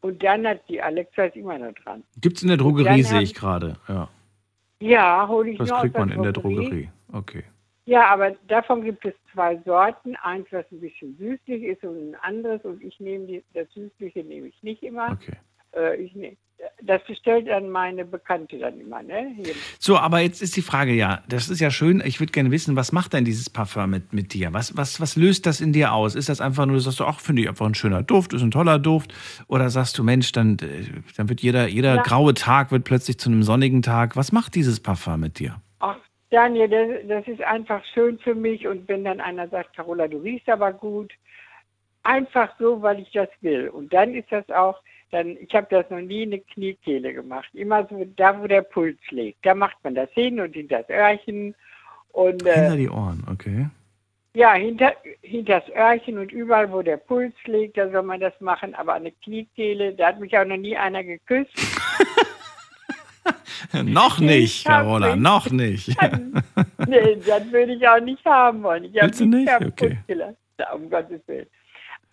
Und 0.00 0.22
dann 0.22 0.46
hat 0.46 0.68
die 0.68 0.82
Alexa 0.82 1.24
ist 1.24 1.36
immer 1.36 1.58
noch 1.58 1.72
dran. 1.72 2.04
Gibt 2.20 2.36
es 2.36 2.42
in 2.42 2.48
der 2.48 2.58
Drogerie, 2.58 3.02
sehe 3.02 3.22
ich 3.22 3.34
gerade. 3.34 3.76
Ja, 3.88 4.08
Ja, 4.80 5.26
hole 5.28 5.50
ich 5.50 5.58
das 5.58 5.70
nur 5.70 5.80
kriegt 5.80 5.98
man 5.98 6.10
in 6.10 6.22
der 6.22 6.32
Drogerie. 6.32 6.90
Okay. 7.12 7.44
Ja, 7.86 8.06
aber 8.06 8.32
davon 8.48 8.82
gibt 8.82 9.04
es 9.04 9.14
zwei 9.32 9.58
Sorten. 9.64 10.16
Eins, 10.16 10.46
was 10.50 10.64
ein 10.72 10.80
bisschen 10.80 11.16
süßlich 11.18 11.64
ist 11.64 11.84
und 11.84 12.10
ein 12.10 12.14
anderes. 12.22 12.64
Und 12.64 12.82
ich 12.82 12.98
nehme 12.98 13.26
die, 13.26 13.44
das 13.52 13.70
Süßliche 13.72 14.24
nehme 14.24 14.48
ich 14.48 14.62
nicht 14.62 14.82
immer. 14.82 15.12
Okay. 15.12 15.36
Äh, 15.74 15.96
ich 15.96 16.14
nehm, 16.14 16.36
das 16.82 17.02
bestellt 17.05 17.48
dann 17.48 17.70
meine 17.70 18.05
Bekannte 18.05 18.59
dann 18.59 18.78
immer, 18.81 19.02
ne? 19.02 19.35
Hier. 19.36 19.55
So, 19.78 19.98
aber 19.98 20.20
jetzt 20.20 20.43
ist 20.43 20.56
die 20.56 20.62
Frage 20.62 20.93
ja, 20.93 21.22
das 21.28 21.48
ist 21.48 21.60
ja 21.60 21.70
schön, 21.70 22.02
ich 22.05 22.20
würde 22.20 22.32
gerne 22.32 22.51
wissen, 22.51 22.76
was 22.76 22.93
macht 22.93 23.12
denn 23.12 23.24
dieses 23.24 23.51
Parfum 23.51 23.90
mit, 23.90 24.12
mit 24.12 24.32
dir? 24.35 24.52
Was, 24.52 24.76
was, 24.76 25.01
was 25.01 25.16
löst 25.16 25.47
das 25.47 25.60
in 25.60 25.72
dir 25.72 25.93
aus? 25.93 26.14
Ist 26.14 26.28
das 26.28 26.40
einfach 26.40 26.66
nur, 26.66 26.81
sagst 26.81 27.01
du, 27.01 27.05
ach, 27.05 27.20
finde 27.20 27.43
ich 27.43 27.48
einfach 27.48 27.66
ein 27.66 27.74
schöner 27.74 28.02
Duft, 28.02 28.32
ist 28.32 28.43
ein 28.43 28.51
toller 28.51 28.78
Duft? 28.78 29.14
Oder 29.48 29.70
sagst 29.70 29.98
du, 29.98 30.05
Mensch, 30.05 30.32
dann, 30.32 30.59
äh, 30.60 30.85
dann 31.16 31.28
wird 31.28 31.40
jeder, 31.40 31.66
jeder 31.68 31.97
Ja. 31.97 32.02
graue 32.02 32.35
Tag 32.35 32.70
wird 32.72 32.85
plötzlich 32.85 33.18
zu 33.18 33.31
einem 33.31 33.43
sonnigen 33.43 33.82
Tag. 33.82 34.16
Was 34.16 34.32
macht 34.32 34.55
dieses 34.55 34.81
Parfum 34.81 35.20
mit 35.20 35.39
dir? 35.39 35.60
Ach, 35.81 35.97
Daniel, 36.31 36.68
das, 36.68 37.09
das 37.09 37.28
ist 37.28 37.43
einfach 37.43 37.82
schön 37.93 38.18
für 38.18 38.35
mich. 38.35 38.66
Und 38.66 38.89
wenn 38.89 39.05
dann 39.05 39.20
einer 39.20 39.48
sagt, 39.48 39.76
Carola, 39.76 40.09
du 40.09 40.18
riechst 40.18 40.48
aber 40.48 40.72
gut, 40.72 41.12
einfach 42.02 42.51
so, 42.59 42.82
weil 42.82 43.01
ich 43.01 43.10
das 43.12 43.28
will. 43.40 43.68
Und 43.68 43.93
dann 43.93 44.14
ist 44.14 44.31
das 44.31 44.48
auch, 44.51 44.81
dann, 45.15 45.36
ich 45.41 45.55
habe 45.55 45.69
das 45.70 45.89
noch 45.91 46.01
nie 46.01 46.24
in 46.24 46.32
eine 46.32 46.41
Kniekehle 46.41 47.15
gemacht. 47.15 47.49
Immer 47.55 47.86
so 47.89 48.05
da, 48.16 48.41
wo 48.41 48.49
der 48.49 48.62
Puls 48.62 48.99
liegt. 49.11 49.47
Da 49.47 49.55
macht 49.55 49.77
man 49.85 49.95
das 49.95 50.11
hin 50.11 50.41
und 50.41 50.55
hinter 50.55 50.82
das 50.82 50.91
Öhrchen. 50.91 51.55
Und 52.12 52.43
Hinter 52.43 52.74
äh, 52.74 52.77
die 52.77 52.89
Ohren, 52.89 53.24
okay. 53.31 53.69
ja, 54.35 54.55
hinter, 54.55 54.93
hinter 55.23 55.61
das 55.61 55.69
Öhrchen 55.70 56.19
und 56.19 56.32
überall, 56.32 56.70
wo 56.73 56.82
der 56.82 56.97
Puls 56.97 57.35
liegt, 57.45 57.77
da 57.77 57.89
soll 57.91 58.03
man 58.03 58.19
das 58.20 58.39
machen. 58.41 58.74
Aber 58.74 58.95
eine 58.95 59.12
Kniekehle, 59.12 59.95
da 59.95 60.09
hat 60.09 60.20
mich 60.20 60.36
auch 60.36 60.45
noch 60.45 60.57
nie 60.57 60.77
einer 60.77 61.05
geküsst. 61.05 61.53
noch 63.85 64.19
nicht, 64.19 64.66
Carola, 64.66 65.15
noch 65.15 65.49
nicht. 65.51 65.89
nee, 66.89 67.16
das 67.24 67.53
würde 67.53 67.74
ich 67.74 67.89
auch 67.89 68.01
nicht 68.01 68.24
haben 68.24 68.65
wollen. 68.65 68.85
Ich 68.85 68.97
habe 68.97 69.07
Willst 69.07 69.20
du 69.20 69.27
nicht? 69.27 69.49
Okay. 69.49 69.99
gelassen, 70.09 70.36
um 70.74 70.91
Gottes 70.91 71.20
Willen. 71.28 71.47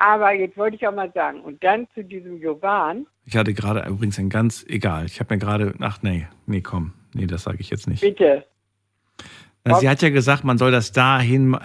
Aber 0.04 0.34
jetzt 0.34 0.58
wollte 0.58 0.76
ich 0.78 0.88
auch 0.88 0.96
mal 0.96 1.12
sagen, 1.14 1.42
und 1.42 1.64
dann 1.64 1.88
zu 1.94 2.04
diesem 2.04 2.42
Jovan, 2.42 3.06
Ich 3.26 3.36
hatte 3.38 3.54
gerade 3.54 3.88
übrigens 3.88 4.18
ein 4.18 4.30
ganz, 4.30 4.66
egal, 4.68 5.06
ich 5.06 5.20
habe 5.20 5.36
mir 5.36 5.40
gerade, 5.40 5.76
ach 5.80 6.00
nee, 6.02 6.28
nee, 6.48 6.62
komm, 6.62 6.94
nee, 7.14 7.28
das 7.28 7.44
sage 7.44 7.58
ich 7.60 7.70
jetzt 7.70 7.88
nicht. 7.88 8.02
bitte. 8.02 8.46
Na, 9.64 9.76
Sie 9.76 9.88
hat 9.88 10.02
ja 10.02 10.10
gesagt, 10.10 10.44
man 10.44 10.58
soll 10.58 10.72
das 10.72 10.92
da 10.92 11.20
hin, 11.20 11.56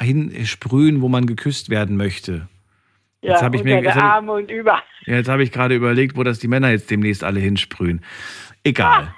sprühen, 0.44 1.00
wo 1.00 1.08
man 1.08 1.24
geküsst 1.24 1.70
werden 1.70 1.96
möchte. 1.96 2.46
Ja, 3.22 3.32
Jetzt 3.32 3.42
habe 3.42 3.56
ich 3.56 3.64
mir 3.64 3.80
jetzt 3.80 3.96
Arme 3.96 4.32
und 4.32 4.50
über. 4.50 4.82
ja, 5.06 5.14
jetzt 5.14 5.30
habe 5.30 5.42
ich 5.42 5.50
gerade 5.50 5.74
überlegt, 5.74 6.14
wo 6.14 6.22
das 6.22 6.38
die 6.38 6.48
Männer 6.48 6.68
jetzt 6.70 6.90
demnächst 6.90 7.24
alle 7.24 7.40
hinsprühen. 7.40 8.04
Egal. 8.64 9.14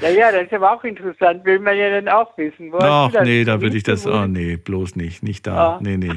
Ja, 0.00 0.10
ja, 0.10 0.30
das 0.30 0.44
ist 0.44 0.52
aber 0.52 0.70
auch 0.70 0.84
interessant. 0.84 1.44
Will 1.44 1.58
man 1.58 1.76
ja 1.76 1.90
dann 1.90 2.08
auch 2.08 2.38
wissen. 2.38 2.70
Wo 2.70 2.78
Ach 2.78 3.12
nee, 3.24 3.42
da 3.42 3.60
würde 3.60 3.76
ich 3.76 3.82
das, 3.82 4.06
oh 4.06 4.28
nee, 4.28 4.54
bloß 4.56 4.94
nicht, 4.94 5.24
nicht 5.24 5.44
da. 5.48 5.74
Ah. 5.74 5.78
Nee, 5.82 5.96
nee. 5.96 6.14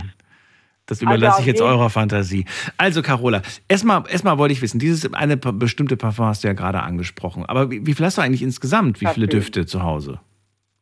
Das 0.86 1.00
Also 1.00 1.06
überlasse 1.06 1.36
auf 1.36 1.40
ich 1.42 1.48
jetzt 1.48 1.62
eurer 1.62 1.90
Fantasie. 1.90 2.46
Also, 2.78 3.02
Carola, 3.02 3.42
erstmal 3.68 4.04
erstmal 4.10 4.38
wollte 4.38 4.54
ich 4.54 4.62
wissen, 4.62 4.80
dieses 4.80 5.12
eine 5.14 5.38
bestimmte 5.38 5.98
Parfum 5.98 6.26
hast 6.26 6.44
du 6.44 6.48
ja 6.48 6.54
gerade 6.54 6.82
angesprochen. 6.82 7.46
Aber 7.46 7.72
wie, 7.72 7.86
wie 7.86 7.94
viel 7.94 8.06
hast 8.06 8.18
du 8.18 8.22
eigentlich 8.22 8.44
insgesamt? 8.44 9.02
Wie 9.02 9.08
viele. 9.08 9.28
Düfte 9.28 9.66
zu 9.66 9.84
Hause? 9.84 10.20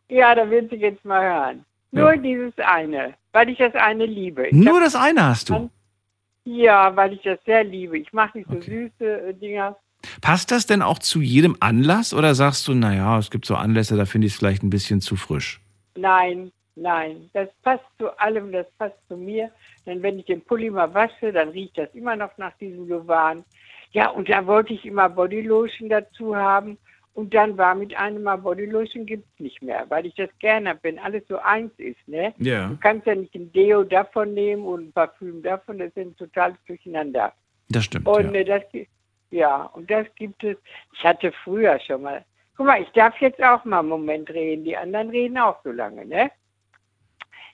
Ja, 0.09 0.35
da 0.35 0.49
wird 0.49 0.69
sie 0.69 0.75
jetzt 0.75 1.03
mal 1.05 1.21
hören. 1.21 1.65
Nur 1.91 2.17
dieses 2.17 2.53
eine, 2.57 3.13
weil 3.31 3.49
ich 3.49 3.59
das 3.59 3.73
eine 3.75 4.05
liebe. 4.05 4.47
Ich 4.47 4.53
Nur 4.53 4.79
das 4.79 4.95
eine 4.95 5.23
hast 5.23 5.49
du. 5.49 5.69
Ja, 6.45 6.95
weil 6.95 7.13
ich 7.13 7.21
das 7.21 7.39
sehr 7.45 7.63
liebe. 7.63 7.97
Ich 7.97 8.11
mache 8.11 8.37
nicht 8.37 8.49
so 8.49 8.59
süße 8.59 9.29
äh, 9.29 9.33
Dinger. 9.33 9.77
Passt 10.21 10.51
das 10.51 10.65
denn 10.65 10.81
auch 10.81 10.99
zu 10.99 11.21
jedem 11.21 11.55
Anlass 11.59 12.13
oder 12.13 12.35
sagst 12.35 12.67
du, 12.67 12.73
naja, 12.73 13.17
es 13.17 13.31
gibt 13.31 13.45
so 13.45 13.55
Anlässe, 13.55 13.95
da 13.95 14.05
finde 14.05 14.27
ich 14.27 14.33
es 14.33 14.39
vielleicht 14.39 14.63
ein 14.63 14.69
bisschen 14.69 14.99
zu 14.99 15.15
frisch? 15.15 15.61
Nein, 15.95 16.51
nein, 16.75 17.29
das 17.33 17.49
passt 17.61 17.85
zu 17.97 18.17
allem, 18.19 18.51
das 18.51 18.69
passt 18.77 18.97
zu 19.07 19.17
mir. 19.17 19.51
Denn 19.85 20.01
wenn 20.01 20.19
ich 20.19 20.25
den 20.25 20.41
Pulli 20.41 20.69
mal 20.69 20.93
wasche, 20.93 21.31
dann 21.31 21.49
riecht 21.49 21.77
das 21.77 21.93
immer 21.93 22.15
noch 22.15 22.37
nach 22.37 22.55
diesem 22.57 22.87
Jovan. 22.87 23.43
Ja, 23.91 24.09
und 24.09 24.29
da 24.29 24.45
wollte 24.47 24.73
ich 24.73 24.85
immer 24.85 25.09
Bodylotion 25.09 25.89
dazu 25.89 26.35
haben. 26.35 26.77
Und 27.13 27.31
dann 27.35 27.57
war 27.59 27.75
mit 27.75 27.95
einem 27.95 28.23
Mal 28.23 28.37
Bodylotion 28.37 29.05
gibt 29.05 29.27
es 29.33 29.39
nicht 29.39 29.61
mehr, 29.61 29.85
weil 29.89 30.07
ich 30.07 30.15
das 30.15 30.29
gerne 30.39 30.69
habe, 30.69 30.79
wenn 30.81 30.97
alles 30.97 31.23
so 31.27 31.37
eins 31.37 31.71
ist. 31.77 32.07
Ne? 32.07 32.33
Ja. 32.39 32.69
Du 32.69 32.77
kannst 32.77 33.05
ja 33.05 33.13
nicht 33.13 33.35
ein 33.35 33.51
Deo 33.51 33.83
davon 33.83 34.33
nehmen 34.33 34.65
und 34.65 34.87
ein 34.87 34.93
Parfüm 34.93 35.43
davon, 35.43 35.77
das 35.77 35.93
sind 35.93 36.17
totales 36.17 36.57
Durcheinander. 36.65 37.31
Das 37.69 37.83
stimmt. 37.83 38.07
Und 38.07 38.33
ja. 38.33 38.39
äh, 38.39 38.45
das, 38.45 38.63
ja, 39.29 39.63
und 39.73 39.91
das 39.91 40.07
gibt 40.15 40.43
es. 40.43 40.57
Ich 40.93 41.03
hatte 41.03 41.31
früher 41.43 41.79
schon 41.79 42.01
mal. 42.01 42.25
Guck 42.57 42.65
mal, 42.65 42.81
ich 42.81 42.89
darf 42.89 43.19
jetzt 43.19 43.43
auch 43.43 43.63
mal 43.63 43.79
einen 43.79 43.89
Moment 43.89 44.29
reden. 44.31 44.63
Die 44.63 44.77
anderen 44.77 45.09
reden 45.09 45.37
auch 45.37 45.57
so 45.63 45.71
lange, 45.71 46.05
ne? 46.05 46.31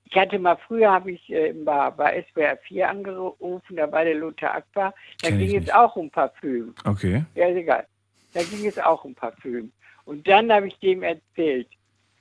Ich 0.10 0.18
hatte 0.18 0.40
mal 0.40 0.58
früher, 0.68 0.92
habe 0.92 1.12
ich 1.12 1.30
äh, 1.30 1.54
bei, 1.54 1.92
bei 1.92 2.26
SWR 2.32 2.58
4 2.58 2.90
angerufen, 2.90 3.76
da 3.76 3.92
war 3.92 4.04
der 4.04 4.16
Lothar 4.16 4.56
Aqua. 4.56 4.94
Da 5.22 5.30
Kenn 5.30 5.38
ging 5.38 5.56
es 5.56 5.70
auch 5.70 5.96
um 5.96 6.10
Parfüm. 6.10 6.74
Okay. 6.86 7.24
Ja, 7.36 7.48
ist 7.48 7.58
egal. 7.58 7.86
Da 8.34 8.42
ging 8.42 8.66
es 8.66 8.80
auch 8.80 9.04
um 9.04 9.14
Parfüm. 9.14 9.72
Und 10.06 10.28
dann 10.28 10.52
habe 10.52 10.68
ich 10.68 10.80
dem 10.80 11.04
erzählt. 11.04 11.68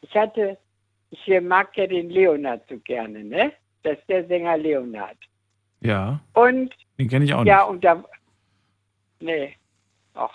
Ich 0.03 0.15
hatte, 0.15 0.59
ich 1.11 1.29
äh, 1.29 1.41
mag 1.41 1.75
ja 1.77 1.87
den 1.87 2.11
Leonard 2.11 2.63
so 2.69 2.79
gerne, 2.81 3.25
ne? 3.25 3.53
Das 3.83 3.99
ist 3.99 4.09
der 4.09 4.27
Sänger 4.27 4.59
Leonard. 4.59 5.17
Ja, 5.81 6.21
Und 6.35 6.75
den 6.99 7.09
kenne 7.09 7.25
ich 7.25 7.33
auch 7.33 7.45
ja, 7.45 7.61
nicht. 7.63 7.71
und 7.71 7.85
da. 7.85 8.05
Nee. 9.21 9.55
Ach. 10.15 10.35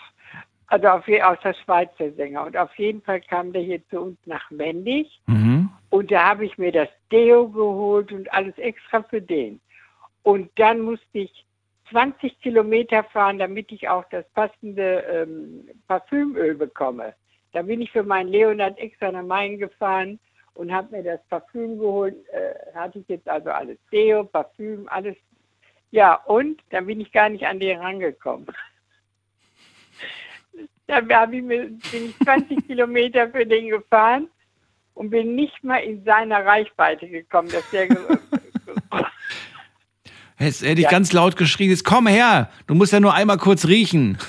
Also 0.67 0.87
auf, 0.87 1.07
aus 1.07 1.37
der 1.43 1.53
Schweizer 1.53 2.11
Sänger. 2.13 2.45
Und 2.45 2.57
auf 2.57 2.73
jeden 2.79 3.01
Fall 3.03 3.21
kam 3.21 3.53
der 3.53 3.61
hier 3.61 3.87
zu 3.89 3.99
uns 3.99 4.17
nach 4.25 4.49
Mendig. 4.49 5.07
Mhm. 5.27 5.52
Und 5.93 6.09
da 6.09 6.29
habe 6.29 6.43
ich 6.43 6.57
mir 6.57 6.71
das 6.71 6.89
Deo 7.11 7.47
geholt 7.47 8.11
und 8.11 8.33
alles 8.33 8.57
extra 8.57 9.03
für 9.03 9.21
den. 9.21 9.61
Und 10.23 10.49
dann 10.55 10.81
musste 10.81 11.19
ich 11.19 11.45
20 11.91 12.41
Kilometer 12.41 13.03
fahren, 13.03 13.37
damit 13.37 13.71
ich 13.71 13.87
auch 13.87 14.03
das 14.09 14.27
passende 14.29 15.01
ähm, 15.01 15.69
Parfümöl 15.87 16.55
bekomme. 16.55 17.13
Da 17.51 17.61
bin 17.61 17.79
ich 17.79 17.91
für 17.91 18.01
meinen 18.01 18.29
Leonard 18.29 18.75
extra 18.79 19.11
nach 19.11 19.21
Main 19.21 19.59
gefahren 19.59 20.19
und 20.55 20.73
habe 20.73 20.97
mir 20.97 21.03
das 21.03 21.23
Parfüm 21.27 21.77
geholt. 21.77 22.15
Äh, 22.29 22.73
hatte 22.73 22.97
ich 22.97 23.07
jetzt 23.07 23.29
also 23.29 23.51
alles 23.51 23.77
Deo, 23.91 24.23
Parfüm, 24.23 24.87
alles. 24.89 25.15
Ja, 25.91 26.15
und 26.25 26.59
dann 26.71 26.87
bin 26.87 27.01
ich 27.01 27.11
gar 27.11 27.29
nicht 27.29 27.45
an 27.45 27.59
den 27.59 27.79
rangekommen. 27.79 28.47
Da 30.85 30.95
hab 30.95 31.31
ich 31.31 31.41
mir, 31.41 31.67
bin 31.67 32.07
ich 32.07 32.17
20 32.25 32.57
Kilometer 32.67 33.29
für 33.29 33.45
den 33.45 33.69
gefahren 33.69 34.27
und 34.93 35.09
bin 35.09 35.35
nicht 35.35 35.63
mal 35.63 35.77
in 35.77 36.03
seiner 36.03 36.45
Reichweite 36.45 37.07
gekommen, 37.07 37.49
dass 37.51 37.63
der 37.71 37.87
Jetzt 40.39 40.61
hätte 40.61 40.73
ich 40.73 40.85
Ja. 40.85 40.89
ganz 40.89 41.13
laut 41.13 41.37
geschrien, 41.37 41.69
jetzt 41.69 41.85
komm 41.85 42.07
her, 42.07 42.49
du 42.67 42.73
musst 42.75 42.91
ja 42.91 42.99
nur 42.99 43.13
einmal 43.13 43.37
kurz 43.37 43.65
riechen. 43.67 44.17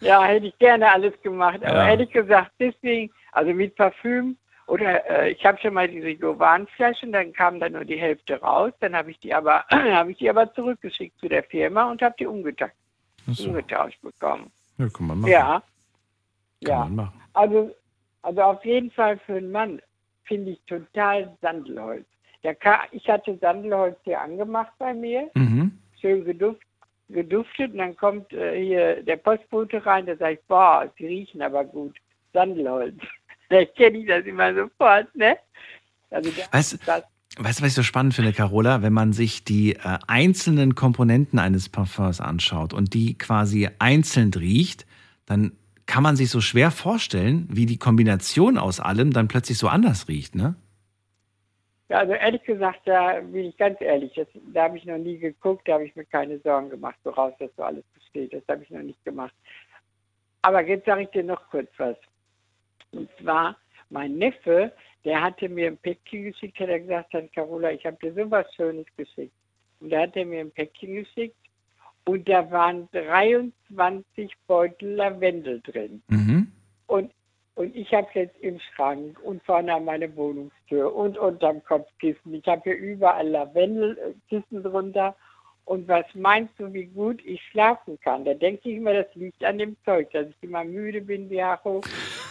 Ja, 0.00 0.24
hätte 0.24 0.46
ich 0.46 0.58
gerne 0.58 0.90
alles 0.90 1.14
gemacht. 1.22 1.62
Aber 1.64 1.76
Ja. 1.84 1.88
ehrlich 1.90 2.10
gesagt, 2.10 2.50
deswegen, 2.58 3.12
also 3.30 3.52
mit 3.54 3.76
Parfüm 3.76 4.36
oder 4.66 5.08
äh, 5.08 5.30
ich 5.30 5.44
habe 5.44 5.58
schon 5.60 5.74
mal 5.74 5.86
diese 5.86 6.08
Jovan-Flaschen, 6.08 7.12
dann 7.12 7.32
kam 7.32 7.60
da 7.60 7.68
nur 7.68 7.84
die 7.84 8.00
Hälfte 8.00 8.40
raus. 8.40 8.72
Dann 8.80 8.96
habe 8.96 9.12
ich 9.12 9.20
die 9.20 9.32
aber 9.32 9.64
habe 9.70 10.10
ich 10.10 10.18
die 10.18 10.28
aber 10.28 10.52
zurückgeschickt 10.54 11.16
zu 11.20 11.28
der 11.28 11.44
Firma 11.44 11.88
und 11.88 12.02
habe 12.02 12.16
die 12.18 12.26
umgetauscht, 12.26 12.74
so. 13.28 13.46
umgetauscht 13.50 14.00
bekommen. 14.02 14.50
Ja, 14.78 14.88
kann 14.88 15.06
man 15.06 15.20
machen. 15.20 15.30
Ja, 15.30 15.46
Kann 15.52 15.62
ja. 16.68 16.78
man 16.80 16.94
machen. 16.96 17.22
Also, 17.34 17.76
also 18.22 18.40
auf 18.42 18.64
jeden 18.64 18.90
Fall 18.90 19.18
für 19.26 19.34
einen 19.34 19.52
Mann 19.52 19.82
finde 20.24 20.52
ich 20.52 20.60
total 20.66 21.36
Sandelholz. 21.40 22.06
Ka 22.60 22.80
ich 22.90 23.08
hatte 23.08 23.38
Sandelholz 23.40 23.96
hier 24.04 24.20
angemacht 24.20 24.72
bei 24.78 24.94
mir, 24.94 25.30
Mhm. 25.34 25.78
schön 26.00 26.24
geduft, 26.24 26.62
geduftet 27.08 27.72
und 27.72 27.78
dann 27.78 27.96
kommt 27.96 28.32
äh, 28.32 28.64
hier 28.64 29.02
der 29.02 29.16
Postbote 29.16 29.84
rein, 29.84 30.06
der 30.06 30.16
sagt, 30.16 30.46
boah, 30.48 30.90
sie 30.98 31.06
riechen 31.06 31.42
aber 31.42 31.64
gut, 31.64 31.96
Sandelholz. 32.32 32.96
Da 33.48 33.66
kenne 33.66 33.98
ich 33.98 34.06
das 34.06 34.24
immer 34.24 34.54
sofort, 34.54 35.14
ne? 35.14 35.36
Also 36.10 36.30
Weißt, 36.52 36.88
das, 36.88 37.02
weißt 37.36 37.58
du, 37.58 37.62
was 37.62 37.68
ich 37.68 37.74
so 37.74 37.82
spannend 37.82 38.14
finde, 38.14 38.32
Carola? 38.32 38.80
Wenn 38.80 38.94
man 38.94 39.12
sich 39.12 39.44
die 39.44 39.74
äh, 39.74 39.98
einzelnen 40.06 40.74
Komponenten 40.74 41.38
eines 41.38 41.68
Parfums 41.68 42.22
anschaut 42.22 42.72
und 42.72 42.94
die 42.94 43.18
quasi 43.18 43.68
einzeln 43.78 44.32
riecht, 44.32 44.86
dann 45.26 45.52
kann 45.92 46.02
man 46.02 46.16
sich 46.16 46.30
so 46.30 46.40
schwer 46.40 46.70
vorstellen, 46.70 47.46
wie 47.50 47.66
die 47.66 47.76
Kombination 47.76 48.56
aus 48.56 48.80
allem 48.80 49.12
dann 49.12 49.28
plötzlich 49.28 49.58
so 49.58 49.68
anders 49.68 50.08
riecht, 50.08 50.34
ne? 50.34 50.54
ja, 51.92 51.98
also 51.98 52.14
ehrlich 52.14 52.42
gesagt, 52.44 52.80
da 52.86 53.20
bin 53.20 53.44
ich 53.44 53.56
ganz 53.58 53.78
ehrlich, 53.82 54.14
das, 54.14 54.26
da 54.54 54.62
habe 54.62 54.78
ich 54.78 54.86
noch 54.86 54.96
nie 54.96 55.18
geguckt, 55.18 55.68
da 55.68 55.74
habe 55.74 55.84
ich 55.84 55.94
mir 55.94 56.06
keine 56.06 56.38
Sorgen 56.38 56.70
gemacht, 56.70 56.96
woraus 57.04 57.34
das 57.38 57.50
so 57.54 57.64
alles 57.64 57.84
besteht. 57.92 58.32
Das 58.32 58.42
habe 58.48 58.62
ich 58.62 58.70
noch 58.70 58.80
nicht 58.80 59.04
gemacht. 59.04 59.34
Aber 60.40 60.66
jetzt 60.66 60.86
sage 60.86 61.02
ich 61.02 61.10
dir 61.10 61.22
noch 61.22 61.50
kurz 61.50 61.68
was. 61.76 61.98
Und 62.92 63.10
zwar, 63.20 63.58
mein 63.90 64.16
Neffe, 64.16 64.72
der 65.04 65.20
hatte 65.20 65.50
mir 65.50 65.66
ein 65.66 65.76
Päckchen 65.76 66.24
geschickt, 66.24 66.58
hat 66.58 66.70
er 66.70 66.80
gesagt, 66.80 67.14
Carola, 67.34 67.72
ich 67.72 67.84
habe 67.84 67.98
dir 68.02 68.14
sowas 68.14 68.46
Schönes 68.56 68.86
geschickt. 68.96 69.34
Und 69.80 69.90
da 69.90 70.00
hat 70.00 70.16
er 70.16 70.24
mir 70.24 70.40
ein 70.40 70.50
Päckchen 70.50 70.94
geschickt 70.94 71.36
und 72.04 72.28
da 72.28 72.50
waren 72.50 72.88
23 72.92 74.32
Beutel 74.46 74.94
Lavendel 74.94 75.60
drin. 75.60 76.02
Mhm. 76.08 76.52
Und, 76.86 77.12
und 77.54 77.76
ich 77.76 77.92
habe 77.94 78.08
jetzt 78.14 78.38
im 78.40 78.58
Schrank 78.58 79.18
und 79.22 79.42
vorne 79.44 79.74
an 79.74 79.84
meine 79.84 80.14
Wohnungstür 80.16 80.94
und 80.94 81.16
unterm 81.16 81.62
Kopfkissen. 81.64 82.34
Ich 82.34 82.46
habe 82.46 82.62
hier 82.64 82.76
überall 82.76 83.28
Lavendelkissen 83.28 84.62
drunter. 84.62 85.14
Und 85.64 85.86
was 85.86 86.04
meinst 86.14 86.52
du, 86.58 86.72
wie 86.72 86.86
gut 86.86 87.24
ich 87.24 87.40
schlafen 87.50 87.98
kann? 88.00 88.24
Da 88.24 88.34
denke 88.34 88.68
ich 88.68 88.76
immer, 88.76 88.94
das 88.94 89.14
liegt 89.14 89.44
an 89.44 89.58
dem 89.58 89.76
Zeug, 89.84 90.10
dass 90.10 90.26
ich 90.26 90.36
immer 90.42 90.64
müde 90.64 91.00
bin 91.00 91.30
wie 91.30 91.42
Hacho. 91.42 91.82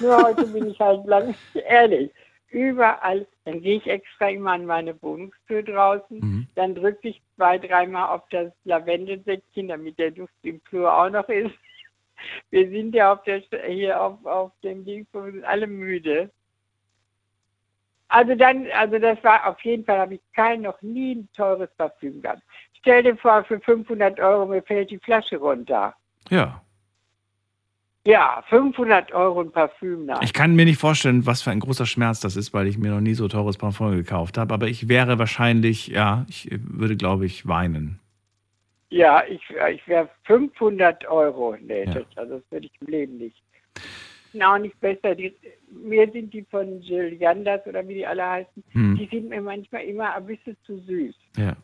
Nur 0.01 0.21
heute 0.21 0.45
bin 0.47 0.67
ich 0.67 0.79
halt 0.79 1.05
lang, 1.05 1.33
ehrlich. 1.53 2.11
Überall, 2.51 3.25
dann 3.45 3.61
gehe 3.61 3.77
ich 3.77 3.87
extra 3.87 4.29
immer 4.29 4.51
an 4.51 4.65
meine 4.65 5.01
Wohnungstür 5.01 5.63
draußen, 5.63 6.19
dann 6.55 6.75
drücke 6.75 7.09
ich 7.09 7.21
zwei, 7.35 7.57
dreimal 7.57 8.09
auf 8.09 8.27
das 8.29 8.51
Lavendelsäckchen, 8.65 9.69
damit 9.69 9.97
der 9.97 10.11
Duft 10.11 10.33
im 10.43 10.59
Flur 10.61 10.93
auch 10.93 11.09
noch 11.09 11.27
ist. 11.29 11.55
Wir 12.51 12.69
sind 12.69 12.93
ja 12.93 13.13
auf 13.13 13.23
der, 13.23 13.41
hier 13.67 13.99
auf, 13.99 14.23
auf 14.25 14.51
dem 14.63 14.85
Ding, 14.85 15.07
wir 15.11 15.31
sind 15.31 15.43
alle 15.43 15.65
müde. 15.65 16.29
Also 18.09 18.35
dann, 18.35 18.67
also 18.77 18.99
das 18.99 19.23
war 19.23 19.47
auf 19.47 19.59
jeden 19.61 19.85
Fall, 19.85 19.97
habe 19.97 20.15
ich 20.15 20.21
kein, 20.35 20.61
noch 20.61 20.79
nie 20.83 21.15
ein 21.15 21.29
teures 21.33 21.71
Parfüm 21.77 22.21
gehabt. 22.21 22.43
Stell 22.73 23.01
dir 23.01 23.17
vor, 23.17 23.43
für 23.45 23.59
500 23.59 24.19
Euro 24.19 24.45
mir 24.45 24.61
fällt 24.61 24.91
die 24.91 24.99
Flasche 24.99 25.37
runter. 25.37 25.95
Ja. 26.29 26.61
Ja, 28.05 28.43
500 28.49 29.11
Euro 29.13 29.41
ein 29.41 29.51
Parfüm 29.51 30.05
nach. 30.07 30.23
Ich 30.23 30.33
kann 30.33 30.55
mir 30.55 30.65
nicht 30.65 30.79
vorstellen, 30.79 31.25
was 31.27 31.43
für 31.43 31.51
ein 31.51 31.59
großer 31.59 31.85
Schmerz 31.85 32.19
das 32.19 32.35
ist, 32.35 32.51
weil 32.53 32.65
ich 32.65 32.77
mir 32.79 32.89
noch 32.89 32.99
nie 33.01 33.13
so 33.13 33.27
teures 33.27 33.57
Parfum 33.57 33.91
gekauft 33.91 34.37
habe. 34.39 34.53
Aber 34.53 34.67
ich 34.67 34.89
wäre 34.89 35.19
wahrscheinlich, 35.19 35.87
ja, 35.87 36.25
ich 36.27 36.49
würde, 36.51 36.97
glaube 36.97 37.27
ich, 37.27 37.47
weinen. 37.47 37.99
Ja, 38.89 39.23
ich, 39.29 39.41
ich 39.73 39.87
wäre 39.87 40.09
500 40.23 41.05
Euro. 41.05 41.55
Nee, 41.61 41.83
Ja. 41.85 41.93
das, 41.93 42.05
also 42.15 42.35
das 42.39 42.43
würde 42.51 42.65
ich 42.65 42.71
im 42.81 42.87
Leben 42.87 43.17
nicht. 43.19 43.43
auch 44.43 44.57
nicht 44.57 44.79
besser. 44.81 45.13
Die, 45.13 45.35
mir 45.71 46.09
sind 46.11 46.33
die 46.33 46.43
von 46.49 46.81
Jill 46.81 47.13
Janders 47.19 47.65
oder 47.67 47.87
wie 47.87 47.93
die 47.95 48.07
alle 48.07 48.27
heißen, 48.27 48.63
Hm. 48.71 48.95
die 48.97 49.05
sind 49.15 49.29
mir 49.29 49.41
manchmal 49.41 49.83
immer 49.83 50.15
ein 50.15 50.25
bisschen 50.25 50.57
zu 50.65 50.79
süß. 50.79 51.15
Ja, 51.37 51.55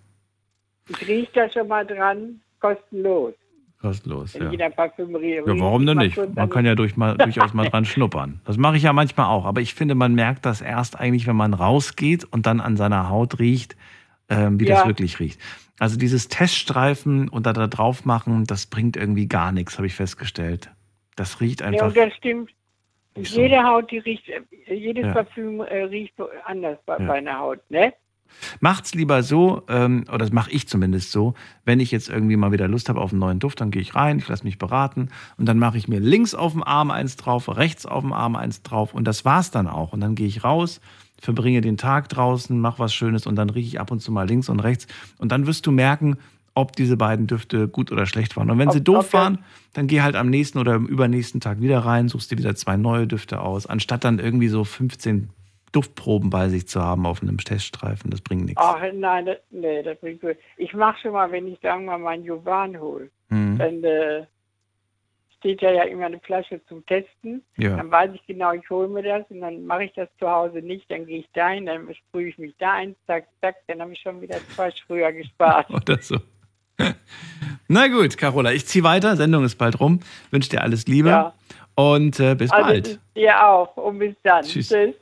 Ich 0.88 1.08
rieche 1.08 1.32
da 1.34 1.50
schon 1.50 1.68
mal 1.68 1.86
dran, 1.86 2.40
kostenlos. 2.60 3.34
Kostenlos. 3.80 4.36
In 4.36 4.44
Ja. 4.44 4.52
jeder 4.52 4.70
Parfümerie. 4.70 5.36
Ja, 5.36 5.60
warum 5.60 5.86
denn 5.86 5.98
nicht? 5.98 6.18
Man 6.18 6.38
an 6.38 6.50
kann 6.50 6.66
ja 6.66 6.76
durch 6.76 6.98
mal, 6.98 7.18
durchaus 7.18 7.54
mal 7.54 7.70
dran 7.70 7.86
schnuppern. 7.86 8.42
Das 8.46 8.58
mache 8.58 8.78
ich 8.78 8.84
ja 8.84 8.94
manchmal 8.94 9.28
auch. 9.28 9.46
Aber 9.46 9.62
ich 9.62 9.74
finde, 9.74 9.96
man 9.96 10.14
merkt 10.16 10.46
das 10.46 10.62
erst 10.62 11.00
eigentlich, 11.00 11.28
wenn 11.28 11.36
man 11.36 11.54
rausgeht 11.54 12.24
und 12.26 12.46
dann 12.46 12.60
an 12.60 12.78
seiner 12.78 13.10
Haut 13.10 13.40
riecht, 13.40 13.76
ähm, 14.30 14.60
wie 14.60 14.66
das 14.66 14.82
Ja. 14.82 14.88
wirklich 14.88 15.20
riecht. 15.20 15.40
Also 15.80 15.98
dieses 15.98 16.28
Teststreifen 16.28 17.30
und 17.30 17.46
da, 17.46 17.54
da 17.54 17.68
drauf 17.68 18.04
machen, 18.04 18.46
das 18.46 18.66
bringt 18.66 18.98
irgendwie 18.98 19.28
gar 19.28 19.52
nichts, 19.52 19.78
habe 19.78 19.86
ich 19.88 19.94
festgestellt. 19.94 20.72
Das 21.16 21.40
riecht 21.40 21.62
Ja, 21.62 21.68
einfach. 21.68 21.88
und 21.88 21.98
das 21.98 22.14
stimmt. 22.16 22.50
nicht 23.16 23.32
so. 23.32 23.42
Jede 23.42 23.64
Haut, 23.64 23.90
die 23.92 24.00
riecht, 24.00 24.28
äh, 24.30 24.74
jedes 24.74 25.06
Ja. 25.06 25.14
Parfüm 25.14 25.62
äh, 25.62 25.84
riecht 25.84 26.14
so 26.18 26.28
anders 26.46 26.78
bei, 26.86 26.98
Ja. 27.00 27.06
bei 27.08 27.14
einer 27.20 27.40
Haut, 27.40 27.60
ne? 27.70 27.94
Macht's 28.60 28.94
lieber 28.96 29.24
so, 29.24 29.64
ähm, 29.70 30.04
oder 30.10 30.20
das 30.20 30.32
mache 30.32 30.52
ich 30.52 30.68
zumindest 30.68 31.12
so, 31.12 31.34
wenn 31.66 31.80
ich 31.80 31.92
jetzt 31.92 32.10
irgendwie 32.10 32.36
mal 32.38 32.52
wieder 32.52 32.68
Lust 32.68 32.90
habe 32.90 33.02
auf 33.02 33.12
einen 33.12 33.20
neuen 33.20 33.40
Duft, 33.40 33.62
dann 33.62 33.72
gehe 33.72 33.82
ich 33.82 33.96
rein, 33.96 34.20
ich 34.20 34.28
lasse 34.28 34.44
mich 34.44 34.58
beraten 34.58 35.10
und 35.38 35.46
dann 35.46 35.60
mache 35.60 35.78
ich 35.78 35.88
mir 35.88 36.00
links 36.00 36.34
auf 36.36 36.54
dem 36.54 36.64
Arm 36.64 36.92
eins 36.92 37.16
drauf, 37.16 37.50
rechts 37.56 37.86
auf 37.86 38.04
dem 38.04 38.14
Arm 38.14 38.36
eins 38.36 38.62
drauf 38.62 38.94
und 38.94 39.06
das 39.06 39.26
war's 39.26 39.52
dann 39.52 39.68
auch. 39.68 39.94
Und 39.94 40.02
dann 40.02 40.16
gehe 40.16 40.28
ich 40.28 40.44
raus, 40.44 40.82
verbringe 41.20 41.62
den 41.62 41.78
Tag 41.78 42.10
draußen, 42.10 42.60
mache 42.60 42.80
was 42.80 42.94
Schönes 42.94 43.26
und 43.26 43.36
dann 43.36 43.50
rieche 43.50 43.68
ich 43.68 43.80
ab 43.80 43.92
und 43.92 44.02
zu 44.02 44.12
mal 44.12 44.28
links 44.28 44.50
und 44.50 44.60
rechts 44.60 44.88
und 45.18 45.32
dann 45.32 45.48
wirst 45.48 45.66
du 45.66 45.72
merken, 45.72 46.18
ob 46.54 46.76
diese 46.76 46.98
beiden 46.98 47.28
Düfte 47.28 47.68
gut 47.68 47.92
oder 47.92 48.08
schlecht 48.08 48.36
waren. 48.36 48.50
Und 48.50 48.58
wenn 48.58 48.72
sie 48.72 48.80
Ob- 48.80 48.86
doof 48.86 48.98
ob 48.98 49.04
das- 49.12 49.14
waren, 49.14 49.38
dann 49.74 49.86
geh 49.88 50.02
halt 50.02 50.16
am 50.16 50.30
nächsten 50.32 50.58
oder 50.58 50.74
im 50.74 50.88
übernächsten 50.88 51.40
Tag 51.40 51.62
wieder 51.62 51.80
rein, 51.80 52.10
suchst 52.10 52.32
dir 52.32 52.38
wieder 52.40 52.56
zwei 52.56 52.78
neue 52.78 53.06
Düfte 53.06 53.42
aus, 53.42 53.68
anstatt 53.68 54.04
dann 54.04 54.18
irgendwie 54.18 54.48
so 54.48 54.64
15 54.64 55.30
Duftproben 55.72 56.30
bei 56.30 56.50
sich 56.50 56.68
zu 56.68 56.82
haben 56.82 57.06
auf 57.06 57.22
einem 57.22 57.38
Teststreifen. 57.38 58.10
Das 58.12 58.22
bringt 58.22 58.46
nichts. 58.46 58.62
Ach 58.64 58.82
nein, 58.94 59.26
das, 59.26 59.38
nee, 59.52 59.84
das 59.84 60.00
bringt 60.00 60.22
gut. 60.22 60.38
Ich 60.58 60.74
mache 60.74 61.00
schon 61.02 61.12
mal, 61.14 61.32
wenn 61.32 61.48
ich 61.48 61.60
sagen 61.62 61.86
wir 61.86 61.92
mal 61.92 61.98
meinen 62.00 62.24
Jovan 62.24 62.80
hole, 62.80 63.10
Mhm. 63.30 63.58
dann 63.58 63.84
äh, 63.84 64.26
steht 65.38 65.62
ja 65.62 65.72
ja 65.72 65.84
immer 65.84 66.06
eine 66.06 66.20
Flasche 66.20 66.62
zum 66.68 66.86
Testen. 66.86 67.44
Ja. 67.58 67.76
Dann 67.76 67.92
weiß 67.92 68.12
ich 68.16 68.26
genau, 68.26 68.54
ich 68.54 68.68
hole 68.70 68.88
mir 68.88 69.04
das 69.04 69.26
und 69.30 69.42
dann 69.42 69.66
mache 69.66 69.84
ich 69.84 69.94
das 69.94 70.08
zu 70.20 70.30
Hause 70.30 70.60
nicht. 70.60 70.90
Dann 70.90 71.06
gehe 71.06 71.20
ich 71.20 71.30
dahin, 71.34 71.66
dann 71.66 71.94
sprühe 71.94 72.30
ich 72.30 72.38
mich 72.38 72.56
da 72.58 72.74
ein, 72.74 72.96
zack, 73.06 73.28
zack, 73.42 73.56
dann 73.68 73.82
habe 73.82 73.92
ich 73.94 74.00
schon 74.00 74.22
wieder 74.22 74.38
zwei 74.56 74.72
früher 74.88 75.12
gespart. 75.12 75.70
Oder 75.74 75.98
so. 76.02 76.18
Na 77.68 77.88
gut, 77.88 78.18
Carola, 78.18 78.52
ich 78.54 78.66
ziehe 78.66 78.84
weiter. 78.84 79.16
Sendung 79.18 79.44
ist 79.44 79.56
bald 79.58 79.80
rum. 79.80 80.00
Wünsche 80.32 80.50
dir 80.50 80.62
alles 80.62 80.88
Liebe 80.88 81.10
Ja. 81.10 81.34
und 81.76 82.20
äh, 82.20 82.34
bis 82.36 82.50
also 82.52 82.66
bald. 82.66 83.00
dir 83.16 83.46
auch 83.46 83.76
und 83.78 84.00
bis 84.00 84.16
dann. 84.24 84.44
Tschüss. 84.46 84.70
Tschüss. 84.70 84.96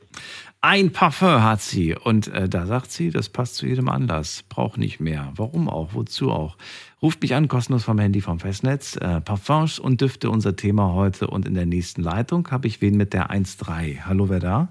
Ein 0.68 0.90
Parfum 0.90 1.44
hat 1.44 1.62
sie 1.62 1.94
und 1.94 2.26
äh, 2.26 2.48
da 2.48 2.66
sagt 2.66 2.90
sie, 2.90 3.10
das 3.10 3.28
passt 3.28 3.54
zu 3.54 3.68
jedem 3.68 3.88
Anlass. 3.88 4.42
Braucht 4.48 4.78
nicht 4.78 4.98
mehr. 4.98 5.32
Warum 5.36 5.68
auch? 5.68 5.90
Wozu 5.94 6.32
auch? 6.32 6.56
Ruft 7.00 7.22
mich 7.22 7.36
an, 7.36 7.46
kostenlos 7.46 7.84
vom 7.84 8.00
Handy 8.00 8.20
vom 8.20 8.40
Festnetz. 8.40 8.96
Äh, 8.96 9.20
Parfums 9.20 9.78
und 9.78 10.00
Düfte 10.00 10.28
unser 10.28 10.56
Thema 10.56 10.92
heute 10.92 11.28
und 11.28 11.46
in 11.46 11.54
der 11.54 11.66
nächsten 11.66 12.02
Leitung 12.02 12.50
habe 12.50 12.66
ich 12.66 12.82
wen 12.82 12.96
mit 12.96 13.12
der 13.12 13.30
1.3. 13.30 14.06
Hallo, 14.06 14.28
wer 14.28 14.40
da? 14.40 14.68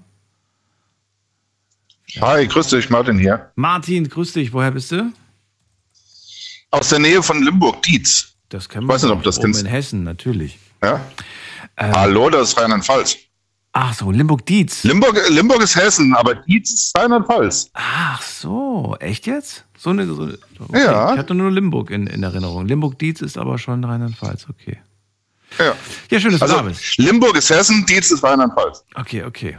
Hi, 2.20 2.46
grüß 2.46 2.68
dich, 2.68 2.90
Martin 2.90 3.18
hier. 3.18 3.50
Martin, 3.54 4.06
grüß 4.06 4.34
dich. 4.34 4.52
Woher 4.52 4.72
bist 4.72 4.92
du? 4.92 5.10
Aus 6.72 6.90
der 6.90 6.98
Nähe 6.98 7.22
von 7.22 7.42
Limburg-Dietz. 7.42 8.34
Das 8.50 8.68
kennen 8.68 8.84
Ich 8.84 8.92
weiß 8.92 9.04
nicht, 9.04 9.12
ob 9.12 9.22
das 9.22 9.40
kennst. 9.40 9.62
in 9.62 9.66
Hessen, 9.66 10.04
natürlich. 10.04 10.58
Ja? 10.82 11.00
Ähm. 11.78 11.94
Hallo, 11.94 12.28
das 12.28 12.50
ist 12.50 12.60
Rheinland-Pfalz. 12.60 13.16
Ach 13.78 13.92
so, 13.92 14.10
Limburg-Dietz. 14.10 14.84
Limburg, 14.84 15.20
Limburg 15.28 15.62
ist 15.62 15.76
Hessen, 15.76 16.14
aber 16.14 16.34
Dietz 16.34 16.72
ist 16.72 16.96
Rheinland-Pfalz. 16.96 17.68
Ach 17.74 18.22
so, 18.22 18.96
echt 19.00 19.26
jetzt? 19.26 19.66
So 19.76 19.90
eine, 19.90 20.06
so, 20.06 20.30
okay. 20.60 20.82
Ja. 20.82 21.12
Ich 21.12 21.18
hatte 21.18 21.34
nur 21.34 21.50
Limburg 21.50 21.90
in, 21.90 22.06
in 22.06 22.22
Erinnerung. 22.22 22.64
Limburg-Dietz 22.64 23.20
ist 23.20 23.36
aber 23.36 23.58
schon 23.58 23.84
Rheinland-Pfalz, 23.84 24.46
okay. 24.48 24.78
Ja. 25.58 25.74
Ja, 26.10 26.20
schön, 26.20 26.30
dass 26.30 26.40
du 26.40 26.46
also, 26.46 26.56
da 26.56 26.62
bist. 26.62 26.96
Limburg 26.96 27.36
ist 27.36 27.50
Hessen, 27.50 27.84
Dietz 27.84 28.10
ist 28.10 28.24
Rheinland-Pfalz. 28.24 28.82
Okay, 28.94 29.24
okay. 29.24 29.58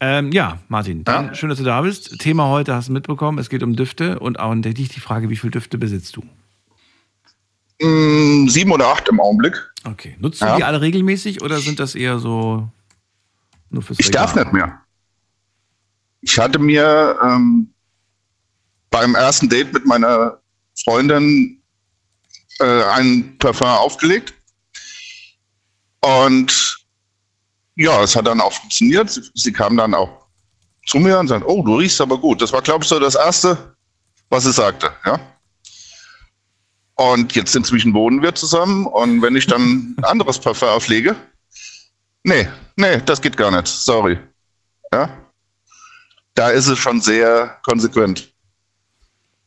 Ähm, 0.00 0.32
ja, 0.32 0.56
Martin, 0.68 1.04
dann 1.04 1.34
schön, 1.34 1.50
dass 1.50 1.58
du 1.58 1.64
da 1.64 1.82
bist. 1.82 2.18
Thema 2.18 2.48
heute 2.48 2.74
hast 2.74 2.88
du 2.88 2.94
mitbekommen, 2.94 3.36
es 3.36 3.50
geht 3.50 3.62
um 3.62 3.76
Düfte 3.76 4.20
und 4.20 4.40
auch 4.40 4.54
dich 4.54 4.88
die 4.88 5.00
Frage, 5.00 5.28
wie 5.28 5.36
viele 5.36 5.50
Düfte 5.50 5.76
besitzt 5.76 6.16
du? 6.16 6.22
Mm, 7.86 8.48
sieben 8.48 8.72
oder 8.72 8.86
acht 8.86 9.06
im 9.10 9.20
Augenblick. 9.20 9.70
Okay. 9.84 10.16
Nutzt 10.18 10.40
du 10.40 10.46
Ja. 10.46 10.56
die 10.56 10.64
alle 10.64 10.80
regelmäßig 10.80 11.42
oder 11.42 11.58
sind 11.58 11.78
das 11.78 11.94
eher 11.94 12.18
so 12.18 12.66
nur 13.70 13.82
fürs 13.82 13.98
Ich 13.98 14.10
darf 14.10 14.34
nicht 14.34 14.52
mehr. 14.52 14.80
Ich 16.20 16.38
hatte 16.38 16.58
mir 16.58 17.18
ähm, 17.22 17.72
beim 18.90 19.14
ersten 19.14 19.48
Date 19.48 19.72
mit 19.72 19.86
meiner 19.86 20.40
Freundin 20.84 21.62
äh, 22.58 22.84
ein 22.84 23.38
Parfum 23.38 23.68
aufgelegt. 23.68 24.34
Und 26.00 26.78
ja, 27.76 28.02
es 28.02 28.14
hat 28.14 28.26
dann 28.26 28.40
auch 28.40 28.52
funktioniert. 28.52 29.10
Sie, 29.10 29.22
sie 29.34 29.52
kam 29.52 29.76
dann 29.76 29.94
auch 29.94 30.26
zu 30.86 30.98
mir 30.98 31.18
und 31.18 31.28
sagte, 31.28 31.48
oh, 31.48 31.62
du 31.62 31.76
riechst 31.76 32.00
aber 32.00 32.18
gut. 32.18 32.42
Das 32.42 32.52
war, 32.52 32.62
glaube 32.62 32.84
ich, 32.84 32.88
so 32.88 32.98
das 32.98 33.14
Erste, 33.14 33.76
was 34.28 34.44
sie 34.44 34.52
sagte. 34.52 34.92
Ja? 35.06 35.20
Und 36.96 37.34
jetzt 37.34 37.56
inzwischen 37.56 37.94
wohnen 37.94 38.22
wir 38.22 38.34
zusammen. 38.34 38.86
Und 38.86 39.22
wenn 39.22 39.36
ich 39.36 39.46
dann 39.46 39.94
ein 39.96 39.96
anderes 40.04 40.38
Parfum 40.38 40.68
auflege, 40.68 41.16
nee, 42.24 42.48
nee, 42.76 43.00
das 43.04 43.20
geht 43.20 43.36
gar 43.36 43.50
nicht. 43.50 43.66
Sorry. 43.66 44.18
Ja? 44.92 45.08
Da 46.34 46.50
ist 46.50 46.68
es 46.68 46.78
schon 46.78 47.00
sehr 47.00 47.58
konsequent. 47.62 48.32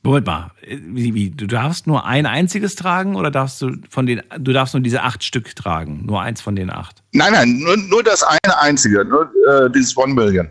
Moment 0.06 0.28
mal, 0.28 0.52
wie, 0.68 1.14
wie, 1.14 1.30
du 1.30 1.48
darfst 1.48 1.88
nur 1.88 2.06
ein 2.06 2.26
einziges 2.26 2.76
tragen 2.76 3.16
oder 3.16 3.32
darfst 3.32 3.62
du 3.62 3.78
von 3.90 4.06
den, 4.06 4.22
du 4.38 4.52
darfst 4.52 4.74
nur 4.74 4.84
diese 4.84 5.02
acht 5.02 5.24
Stück 5.24 5.56
tragen? 5.56 6.06
Nur 6.06 6.22
eins 6.22 6.42
von 6.42 6.58
den 6.58 6.70
acht? 6.70 7.02
Nein, 7.14 7.32
nein, 7.32 7.58
nur, 7.60 7.78
nur 7.78 8.04
das 8.04 8.22
eine 8.22 8.60
einzige, 8.60 9.06
nur 9.06 9.32
äh, 9.50 9.72
dieses 9.72 9.96
One 9.96 10.14
Million. 10.14 10.50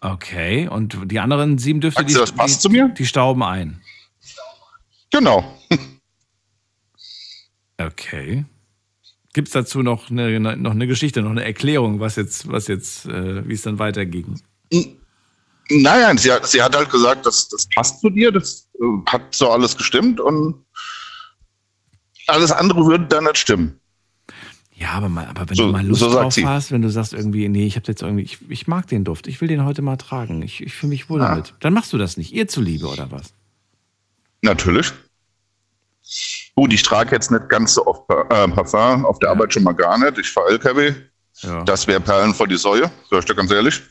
Okay, 0.00 0.66
und 0.68 0.96
die 1.04 1.20
anderen 1.20 1.58
sieben 1.58 1.82
Düfte, 1.82 2.00
Meinst 2.02 2.16
du, 2.16 2.20
das 2.20 2.32
passt 2.32 2.56
die, 2.56 2.60
zu 2.60 2.70
mir? 2.70 2.88
die 2.88 3.04
stauben 3.06 3.42
ein. 3.42 3.80
Genau. 5.10 5.44
Okay. 7.76 8.44
Gibt 9.34 9.48
es 9.48 9.52
dazu 9.52 9.82
noch 9.82 10.10
eine, 10.10 10.56
noch 10.56 10.70
eine 10.70 10.86
Geschichte, 10.86 11.20
noch 11.20 11.30
eine 11.32 11.44
Erklärung, 11.44 12.00
was 12.00 12.16
jetzt, 12.16 12.50
was 12.50 12.68
jetzt, 12.68 13.04
äh, 13.06 13.46
wie 13.46 13.52
es 13.52 13.62
dann 13.62 13.78
weiterging? 13.78 14.40
Nein, 14.72 14.96
nein, 15.70 16.18
sie 16.18 16.32
hat, 16.32 16.46
sie 16.46 16.62
hat 16.62 16.74
halt 16.76 16.88
gesagt, 16.90 17.26
das, 17.26 17.48
das 17.48 17.66
passt 17.74 18.00
zu 18.00 18.10
dir, 18.10 18.30
das 18.32 18.66
äh, 18.80 18.84
hat 19.10 19.34
so 19.34 19.50
alles 19.50 19.76
gestimmt 19.76 20.20
und 20.20 20.54
alles 22.26 22.50
andere 22.52 22.86
würde 22.86 23.06
dann 23.06 23.24
nicht 23.24 23.38
stimmen. 23.38 23.78
Ja, 24.76 24.90
aber, 24.92 25.08
mal, 25.08 25.26
aber 25.26 25.48
wenn 25.48 25.56
So- 25.56 25.66
du 25.66 25.72
mal 25.72 25.86
Lust 25.86 26.00
so 26.00 26.12
drauf 26.12 26.32
sie. 26.34 26.46
hast, 26.46 26.72
wenn 26.72 26.82
du 26.82 26.90
sagst 26.90 27.12
irgendwie, 27.12 27.48
nee, 27.48 27.66
ich 27.66 27.76
habe 27.76 27.86
jetzt 27.88 28.02
irgendwie, 28.02 28.24
ich, 28.24 28.38
ich 28.48 28.66
mag 28.66 28.86
den 28.88 29.04
Duft, 29.04 29.26
ich 29.26 29.40
will 29.40 29.48
den 29.48 29.64
heute 29.64 29.82
mal 29.82 29.96
tragen, 29.96 30.42
ich, 30.42 30.60
ich 30.62 30.74
fühle 30.74 30.90
mich 30.90 31.08
wohl 31.08 31.20
Ja. 31.20 31.28
damit, 31.30 31.54
dann 31.60 31.72
machst 31.74 31.92
du 31.92 31.98
das 31.98 32.16
nicht, 32.16 32.32
ihr 32.32 32.48
zuliebe 32.48 32.86
oder 32.88 33.10
was? 33.10 33.34
Natürlich. 34.42 34.92
Gut, 36.56 36.72
ich 36.72 36.82
trage 36.82 37.10
jetzt 37.12 37.30
nicht 37.30 37.48
ganz 37.48 37.74
so 37.74 37.86
oft 37.86 38.08
äh, 38.10 38.48
Parfum, 38.48 39.04
auf 39.04 39.18
der 39.18 39.30
Arbeit 39.30 39.52
schon 39.52 39.64
mal 39.64 39.72
gar 39.72 39.98
nicht. 39.98 40.18
Ich 40.18 40.30
fahre 40.30 40.50
LKW. 40.50 40.94
Das 41.66 41.86
wäre 41.88 42.00
Perlen 42.00 42.32
vor 42.32 42.46
die 42.46 42.56
Säue, 42.56 42.90
sag 43.10 43.18
ich 43.18 43.24
dir 43.24 43.34
ganz 43.34 43.50
ehrlich. 43.50 43.82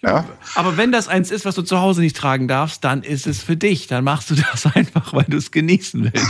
Ja. 0.00 0.24
Aber 0.56 0.76
wenn 0.76 0.90
das 0.90 1.06
eins 1.06 1.30
ist, 1.30 1.44
was 1.44 1.54
du 1.54 1.62
zu 1.62 1.80
Hause 1.80 2.00
nicht 2.00 2.16
tragen 2.16 2.48
darfst, 2.48 2.82
dann 2.82 3.04
ist 3.04 3.28
es 3.28 3.40
für 3.40 3.56
dich. 3.56 3.86
Dann 3.86 4.02
machst 4.02 4.30
du 4.30 4.34
das 4.34 4.66
einfach, 4.74 5.12
weil 5.14 5.24
du 5.28 5.36
es 5.36 5.52
genießen 5.52 6.02
willst. 6.12 6.26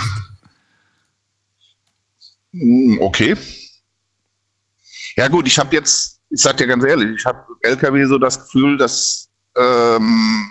Mm, 2.52 2.98
Okay. 3.00 3.36
Ja 5.16 5.28
gut, 5.28 5.46
ich 5.46 5.59
habe 5.59 5.74
jetzt, 5.74 6.20
ich 6.30 6.40
sag 6.40 6.56
dir 6.56 6.66
ganz 6.66 6.84
ehrlich, 6.84 7.18
ich 7.18 7.24
habe 7.26 7.44
LKW 7.62 8.04
so 8.06 8.18
das 8.18 8.38
Gefühl, 8.44 8.76
dass 8.78 9.28
ähm, 9.56 10.50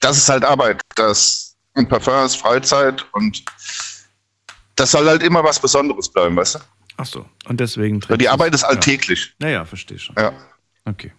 das 0.00 0.16
ist 0.16 0.28
halt 0.28 0.44
Arbeit, 0.44 0.80
das 0.96 1.47
ein 1.78 1.88
Parfum 1.88 2.24
ist 2.24 2.36
Freizeit 2.36 3.06
und 3.12 3.44
das 4.76 4.90
soll 4.92 5.06
halt 5.06 5.22
immer 5.22 5.42
was 5.42 5.58
Besonderes 5.60 6.08
bleiben, 6.08 6.36
weißt 6.36 6.56
du? 6.56 6.58
Ach 6.98 7.06
so. 7.06 7.26
Und 7.46 7.60
deswegen 7.60 8.02
Weil 8.08 8.18
die 8.18 8.24
trägst 8.24 8.32
Arbeit 8.32 8.54
ist 8.54 8.64
alltäglich. 8.64 9.34
Ja, 9.40 9.48
ja, 9.48 9.64
verstehe 9.64 9.98
schon. 9.98 10.16
Ja. 10.18 10.32
Okay. 10.84 11.12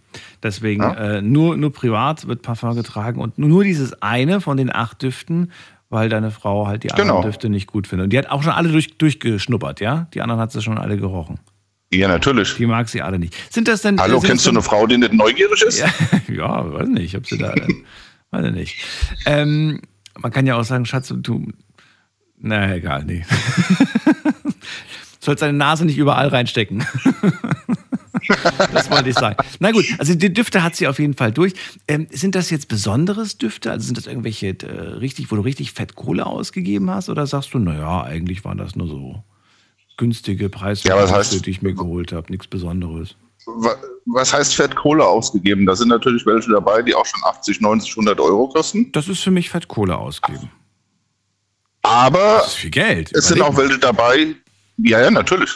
Deswegen 0.44 0.84
äh, 0.84 1.22
nur, 1.22 1.56
nur 1.56 1.72
privat 1.72 2.28
wird 2.28 2.42
Parfum 2.42 2.76
getragen 2.76 3.22
und 3.22 3.38
nur 3.38 3.64
dieses 3.64 4.02
eine 4.02 4.42
von 4.42 4.58
den 4.58 4.74
acht 4.74 5.02
Düften, 5.02 5.52
weil 5.90 6.10
deine 6.10 6.32
Frau 6.32 6.68
halt 6.68 6.84
die 6.84 6.92
anderen 6.92 7.10
Genau. 7.10 7.22
Düfte 7.22 7.50
nicht 7.50 7.68
gut 7.68 7.88
findet. 7.88 8.06
Und 8.06 8.10
die 8.14 8.18
hat 8.18 8.30
auch 8.30 8.44
schon 8.44 8.52
alle 8.52 8.70
durch, 8.70 8.98
durchgeschnuppert, 8.98 9.80
ja? 9.80 10.08
Die 10.14 10.22
anderen 10.22 10.42
hat 10.42 10.52
sie 10.52 10.62
schon 10.62 10.78
alle 10.78 10.98
gerochen. 10.98 11.40
Ja, 11.92 12.08
natürlich. 12.08 12.56
Die 12.56 12.66
mag 12.66 12.88
sie 12.90 13.02
alle 13.02 13.18
nicht. 13.18 13.36
Sind 13.52 13.68
das 13.68 13.82
denn. 13.82 14.00
Hallo, 14.00 14.20
kennst 14.20 14.46
du 14.46 14.52
eine 14.52 14.62
Frau, 14.62 14.86
die 14.86 14.98
nicht 14.98 15.14
neugierig 15.14 15.62
ist? 15.64 15.80
Ja, 15.80 15.90
ja 16.34 16.74
weiß 16.74 16.88
nicht, 16.88 17.16
ob 17.16 17.26
sie 17.26 17.38
da. 17.38 17.56
weiß 18.32 18.46
ich 18.46 18.54
nicht. 18.54 18.86
Ähm, 19.26 19.82
man 20.22 20.32
kann 20.32 20.46
ja 20.48 20.56
auch 20.58 20.64
sagen, 20.64 20.86
Schatz, 20.86 21.14
du. 21.16 21.48
Na, 22.42 22.74
egal, 22.76 23.04
nee. 23.06 23.26
sollst 25.20 25.42
deine 25.42 25.58
Nase 25.58 25.86
nicht 25.86 25.98
überall 25.98 26.30
reinstecken. 26.30 26.86
das 28.74 28.90
wollte 28.90 29.10
ich 29.10 29.16
sagen. 29.16 29.36
Na 29.60 29.72
gut, 29.72 29.86
also 29.98 30.16
die 30.16 30.34
Düfte 30.34 30.64
hat 30.64 30.76
sie 30.76 30.88
auf 30.88 31.00
jeden 31.00 31.14
Fall 31.16 31.32
durch. 31.32 31.54
Ähm, 31.88 32.08
sind 32.12 32.36
das 32.36 32.50
jetzt 32.50 32.68
besonderes 32.68 33.38
Düfte? 33.38 33.72
Also 33.72 33.86
sind 33.86 33.98
das 33.98 34.08
irgendwelche 34.08 34.48
äh, 34.48 34.66
richtig, 34.98 35.32
wo 35.32 35.36
du 35.36 35.42
richtig 35.42 35.74
Fettkohle 35.74 36.26
ausgegeben 36.26 36.90
hast? 36.90 37.10
Oder 37.10 37.28
sagst 37.28 37.54
du, 37.54 37.60
naja, 37.60 38.04
eigentlich 38.04 38.46
waren 38.46 38.58
das 38.58 38.76
nur 38.76 38.88
so 38.88 39.24
günstige 39.98 40.50
Preise, 40.50 40.88
Ja, 40.88 40.96
heißt- 40.96 41.42
die 41.44 41.50
ich 41.50 41.62
mir 41.62 41.74
geholt 41.74 42.14
habe, 42.14 42.32
nichts 42.32 42.48
Besonderes. 42.48 43.16
Wa- 43.58 43.76
Was 44.06 44.34
heißt 44.34 44.56
Fettkohle 44.56 45.06
ausgegeben? 45.06 45.66
Da 45.66 45.76
sind 45.76 45.90
natürlich 45.90 46.26
welche 46.26 46.52
dabei, 46.52 46.82
die 46.82 46.96
auch 46.96 47.06
schon 47.06 47.22
80, 47.26 47.62
90, 47.62 47.92
100 47.92 48.20
Euro 48.20 48.48
kosten. 48.50 48.92
Das 48.92 49.08
ist 49.08 49.20
für 49.22 49.32
mich 49.32 49.50
Fettkohle 49.50 49.98
ausgeben. 49.98 50.50
Aber 51.82 52.38
Das 52.40 52.48
ist 52.48 52.54
viel 52.56 52.70
Geld. 52.72 53.12
es 53.16 53.28
sind 53.28 53.42
auch 53.42 53.56
welche 53.58 53.80
dabei, 53.80 54.36
ja, 54.78 55.02
ja, 55.02 55.12
natürlich. 55.12 55.52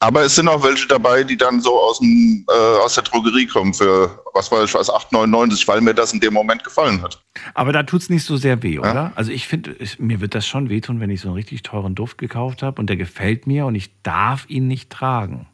Aber 0.00 0.22
es 0.22 0.36
sind 0.36 0.46
auch 0.46 0.62
welche 0.62 0.86
dabei, 0.86 1.24
die 1.24 1.36
dann 1.36 1.60
so 1.60 1.76
aus, 1.76 1.98
dem, 1.98 2.46
äh, 2.48 2.52
aus 2.84 2.94
der 2.94 3.02
Drogerie 3.02 3.46
kommen 3.46 3.74
für, 3.74 4.22
was 4.32 4.50
weiß 4.52 4.68
ich 4.68 4.74
was, 4.74 4.88
8,99, 4.88 5.66
weil 5.66 5.80
mir 5.80 5.92
das 5.92 6.12
in 6.12 6.20
dem 6.20 6.34
Moment 6.34 6.62
gefallen 6.62 7.02
hat. 7.02 7.20
Aber 7.54 7.72
da 7.72 7.82
tut's 7.82 8.08
nicht 8.08 8.22
so 8.24 8.36
sehr 8.36 8.62
weh, 8.62 8.78
oder? 8.78 9.10
Also 9.16 9.32
ich 9.32 9.48
finde, 9.48 9.74
es- 9.76 9.98
mir 9.98 10.20
wird 10.20 10.36
das 10.36 10.46
schon 10.46 10.68
wehtun, 10.68 11.00
wenn 11.00 11.10
ich 11.10 11.20
so 11.22 11.28
einen 11.28 11.34
richtig 11.34 11.64
teuren 11.64 11.96
Duft 11.96 12.16
gekauft 12.16 12.62
habe 12.62 12.80
und 12.80 12.86
der 12.88 12.96
gefällt 12.96 13.48
mir 13.48 13.66
und 13.66 13.74
ich 13.74 13.90
darf 14.04 14.48
ihn 14.48 14.68
nicht 14.68 14.90
tragen. 14.90 15.48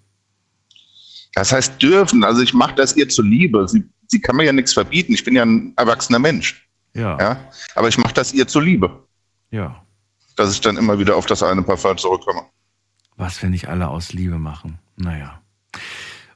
Das 1.35 1.53
heißt 1.53 1.83
dürfen, 1.83 2.23
also 2.25 2.43
ich 2.43 2.55
mache 2.55 2.75
das 2.75 2.97
ihr 2.97 3.09
zuliebe. 3.09 3.67
Sie, 3.69 3.85
sie 4.09 4.21
kann 4.21 4.37
mir 4.37 4.45
ja 4.45 4.53
nichts 4.53 4.73
verbieten. 4.73 5.13
Ich 5.15 5.25
bin 5.25 5.35
ja 5.35 5.43
ein 5.45 5.73
erwachsener 5.77 6.19
Mensch. 6.19 6.69
Ja. 6.95 7.19
Ja? 7.19 7.41
Aber 7.75 7.89
ich 7.89 7.99
mache 7.99 8.15
das 8.15 8.33
ihr 8.33 8.47
zuliebe, 8.47 9.05
Ja. 9.51 9.83
dass 10.37 10.53
ich 10.53 10.61
dann 10.61 10.77
immer 10.77 10.99
wieder 10.99 11.17
auf 11.17 11.27
das 11.27 11.43
eine 11.43 11.63
Parfum 11.63 11.99
zurückkomme. 11.99 12.43
Was 13.17 13.43
wir 13.43 13.51
nicht 13.51 13.69
alle 13.69 13.89
aus 13.89 14.13
Liebe 14.13 14.39
machen. 14.39 14.79
Naja. 14.97 15.41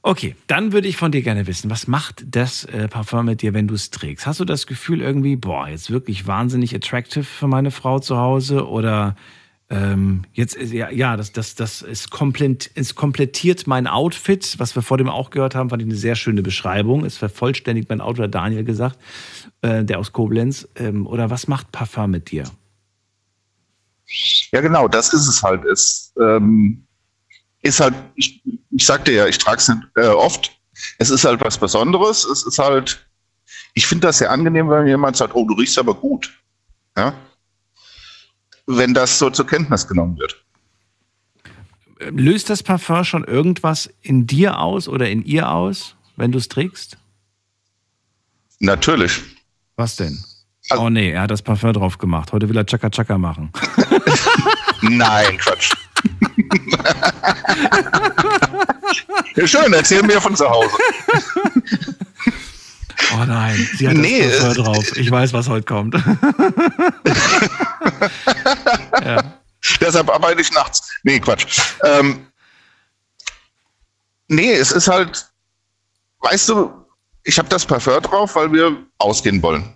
Okay, 0.02 0.36
dann 0.46 0.72
würde 0.72 0.88
ich 0.88 0.96
von 0.96 1.12
dir 1.12 1.22
gerne 1.22 1.46
wissen, 1.46 1.70
was 1.70 1.86
macht 1.88 2.24
das 2.26 2.64
äh, 2.64 2.88
Parfum 2.88 3.26
mit 3.26 3.42
dir, 3.42 3.52
wenn 3.52 3.66
du 3.68 3.74
es 3.74 3.90
trägst? 3.90 4.26
Hast 4.26 4.40
du 4.40 4.44
das 4.44 4.66
Gefühl 4.66 5.00
irgendwie, 5.00 5.36
boah, 5.36 5.68
jetzt 5.68 5.90
wirklich 5.90 6.26
wahnsinnig 6.26 6.74
attractive 6.74 7.24
für 7.24 7.48
meine 7.48 7.70
Frau 7.70 7.98
zu 7.98 8.16
Hause 8.16 8.66
oder 8.68 9.16
ähm, 9.70 10.24
jetzt, 10.32 10.54
ist- 10.56 10.72
ja, 10.72 10.90
ja 10.90 11.16
das, 11.16 11.32
das, 11.32 11.54
das 11.54 11.82
ist 11.82 12.10
komplett, 12.10 12.70
es 12.74 12.94
komplettiert 12.94 13.66
mein 13.66 13.86
Outfit, 13.86 14.54
was 14.58 14.74
wir 14.74 14.82
vor 14.82 14.98
dem 14.98 15.08
auch 15.08 15.30
gehört 15.30 15.54
haben, 15.54 15.70
fand 15.70 15.82
ich 15.82 15.88
eine 15.88 15.96
sehr 15.96 16.16
schöne 16.16 16.42
Beschreibung. 16.42 17.04
Es 17.04 17.18
vervollständigt 17.18 17.88
mein 17.88 18.00
Outfit, 18.00 18.24
hat 18.24 18.34
Daniel 18.34 18.64
gesagt, 18.64 18.98
äh, 19.62 19.84
der 19.84 19.98
aus 19.98 20.12
Koblenz. 20.12 20.66
Ähm, 20.76 21.06
oder 21.06 21.30
was 21.30 21.48
macht 21.48 21.70
Parfum 21.72 22.10
mit 22.12 22.30
dir? 22.30 22.44
Ja, 24.52 24.60
genau, 24.60 24.88
das 24.88 25.12
ist 25.12 25.28
es 25.28 25.42
halt. 25.42 25.64
Es 25.66 26.12
ähm, 26.18 26.86
ist 27.62 27.80
halt, 27.80 27.94
ich, 28.14 28.42
ich 28.70 28.86
sagte 28.86 29.12
ja, 29.12 29.26
ich 29.26 29.38
trage 29.38 29.58
es 29.58 29.68
äh, 29.96 30.08
oft. 30.08 30.52
Es 30.98 31.10
ist 31.10 31.24
halt 31.24 31.40
was 31.44 31.58
Besonderes. 31.58 32.24
Es 32.24 32.44
ist 32.44 32.58
halt, 32.58 33.06
ich 33.74 33.86
finde 33.86 34.06
das 34.08 34.18
sehr 34.18 34.30
angenehm, 34.30 34.70
wenn 34.70 34.86
jemand 34.86 35.16
sagt, 35.16 35.34
oh, 35.34 35.46
du 35.46 35.54
riechst 35.54 35.78
aber 35.78 35.94
gut. 35.94 36.32
Ja? 36.96 37.14
Wenn 38.70 38.92
das 38.92 39.18
so 39.18 39.30
zur 39.30 39.46
Kenntnis 39.46 39.88
genommen 39.88 40.18
wird. 40.18 40.44
Löst 42.10 42.50
das 42.50 42.62
Parfum 42.62 43.02
schon 43.02 43.24
irgendwas 43.24 43.90
in 44.02 44.26
dir 44.26 44.60
aus 44.60 44.88
oder 44.88 45.08
in 45.08 45.24
ihr 45.24 45.50
aus, 45.50 45.96
wenn 46.16 46.32
du 46.32 46.38
es 46.38 46.48
trägst? 46.48 46.98
Natürlich. 48.60 49.22
Was 49.76 49.96
denn? 49.96 50.22
oh 50.76 50.90
nee, 50.90 51.12
er 51.12 51.22
hat 51.22 51.30
das 51.30 51.40
Parfum 51.40 51.72
drauf 51.72 51.96
gemacht. 51.96 52.30
Heute 52.32 52.46
will 52.50 52.56
er 52.58 52.66
Chaka 52.66 52.90
Chaka 52.90 53.16
machen. 53.16 53.50
Nein, 54.82 55.38
Quatsch. 55.38 55.72
schön, 59.46 59.72
erzähl 59.72 60.02
mir 60.02 60.20
von 60.20 60.36
zu 60.36 60.48
Hause. 60.48 60.68
Oh 63.14 63.24
nein, 63.24 63.56
sie 63.76 63.88
hat 63.88 63.96
Nee, 63.96 64.22
das 64.28 64.42
es- 64.44 64.54
drauf. 64.56 64.96
Ich 64.96 65.10
weiß, 65.10 65.32
was 65.32 65.48
heute 65.48 65.64
kommt. 65.64 65.94
Deshalb 69.80 70.08
arbeite 70.10 70.40
ich 70.40 70.52
nachts. 70.52 70.90
Nee, 71.02 71.18
Quatsch. 71.20 71.60
Ähm, 71.84 72.26
nee, 74.28 74.52
es 74.52 74.72
ist 74.72 74.88
halt, 74.88 75.26
weißt 76.20 76.48
du, 76.50 76.72
ich 77.24 77.38
habe 77.38 77.48
das 77.48 77.64
Parfum 77.66 78.00
drauf, 78.02 78.34
weil 78.36 78.52
wir 78.52 78.76
ausgehen 78.98 79.42
wollen. 79.42 79.74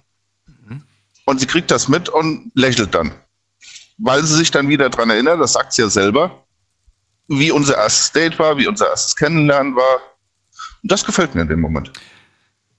Und 1.25 1.39
sie 1.39 1.47
kriegt 1.47 1.71
das 1.71 1.87
mit 1.89 2.09
und 2.09 2.51
lächelt 2.55 2.95
dann. 2.95 3.13
Weil 3.99 4.25
sie 4.25 4.35
sich 4.37 4.51
dann 4.51 4.69
wieder 4.69 4.91
dran 4.91 5.11
erinnert, 5.11 5.41
das 5.41 5.53
sagt 5.53 5.73
sie 5.73 5.83
ja 5.83 5.89
selber, 5.89 6.45
wie 7.29 7.53
unser 7.53 7.77
erstes 7.77 8.11
Date 8.11 8.39
war, 8.41 8.57
wie 8.57 8.67
unser 8.67 8.89
erstes 8.89 9.15
Kennenlernen 9.15 9.77
war. 9.77 10.01
Und 10.83 10.91
das 10.91 11.05
gefällt 11.05 11.35
mir 11.37 11.43
in 11.43 11.49
dem 11.49 11.61
Moment. 11.61 11.93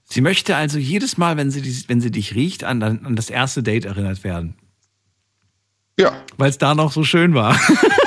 Sie 0.04 0.20
möchte 0.20 0.54
also 0.56 0.78
jedes 0.78 1.16
Mal, 1.16 1.36
wenn 1.36 1.50
sie, 1.50 1.62
dies- 1.62 1.88
wenn 1.88 2.00
sie 2.00 2.10
dich 2.10 2.34
riecht, 2.34 2.64
an, 2.64 2.82
an 2.82 3.16
das 3.16 3.30
erste 3.30 3.62
Date 3.62 3.84
erinnert 3.86 4.22
werden. 4.24 4.54
Ja. 5.98 6.12
Weil 6.36 6.50
es 6.50 6.58
da 6.58 6.74
noch 6.74 6.92
so 6.92 7.04
schön 7.04 7.34
war. 7.34 7.58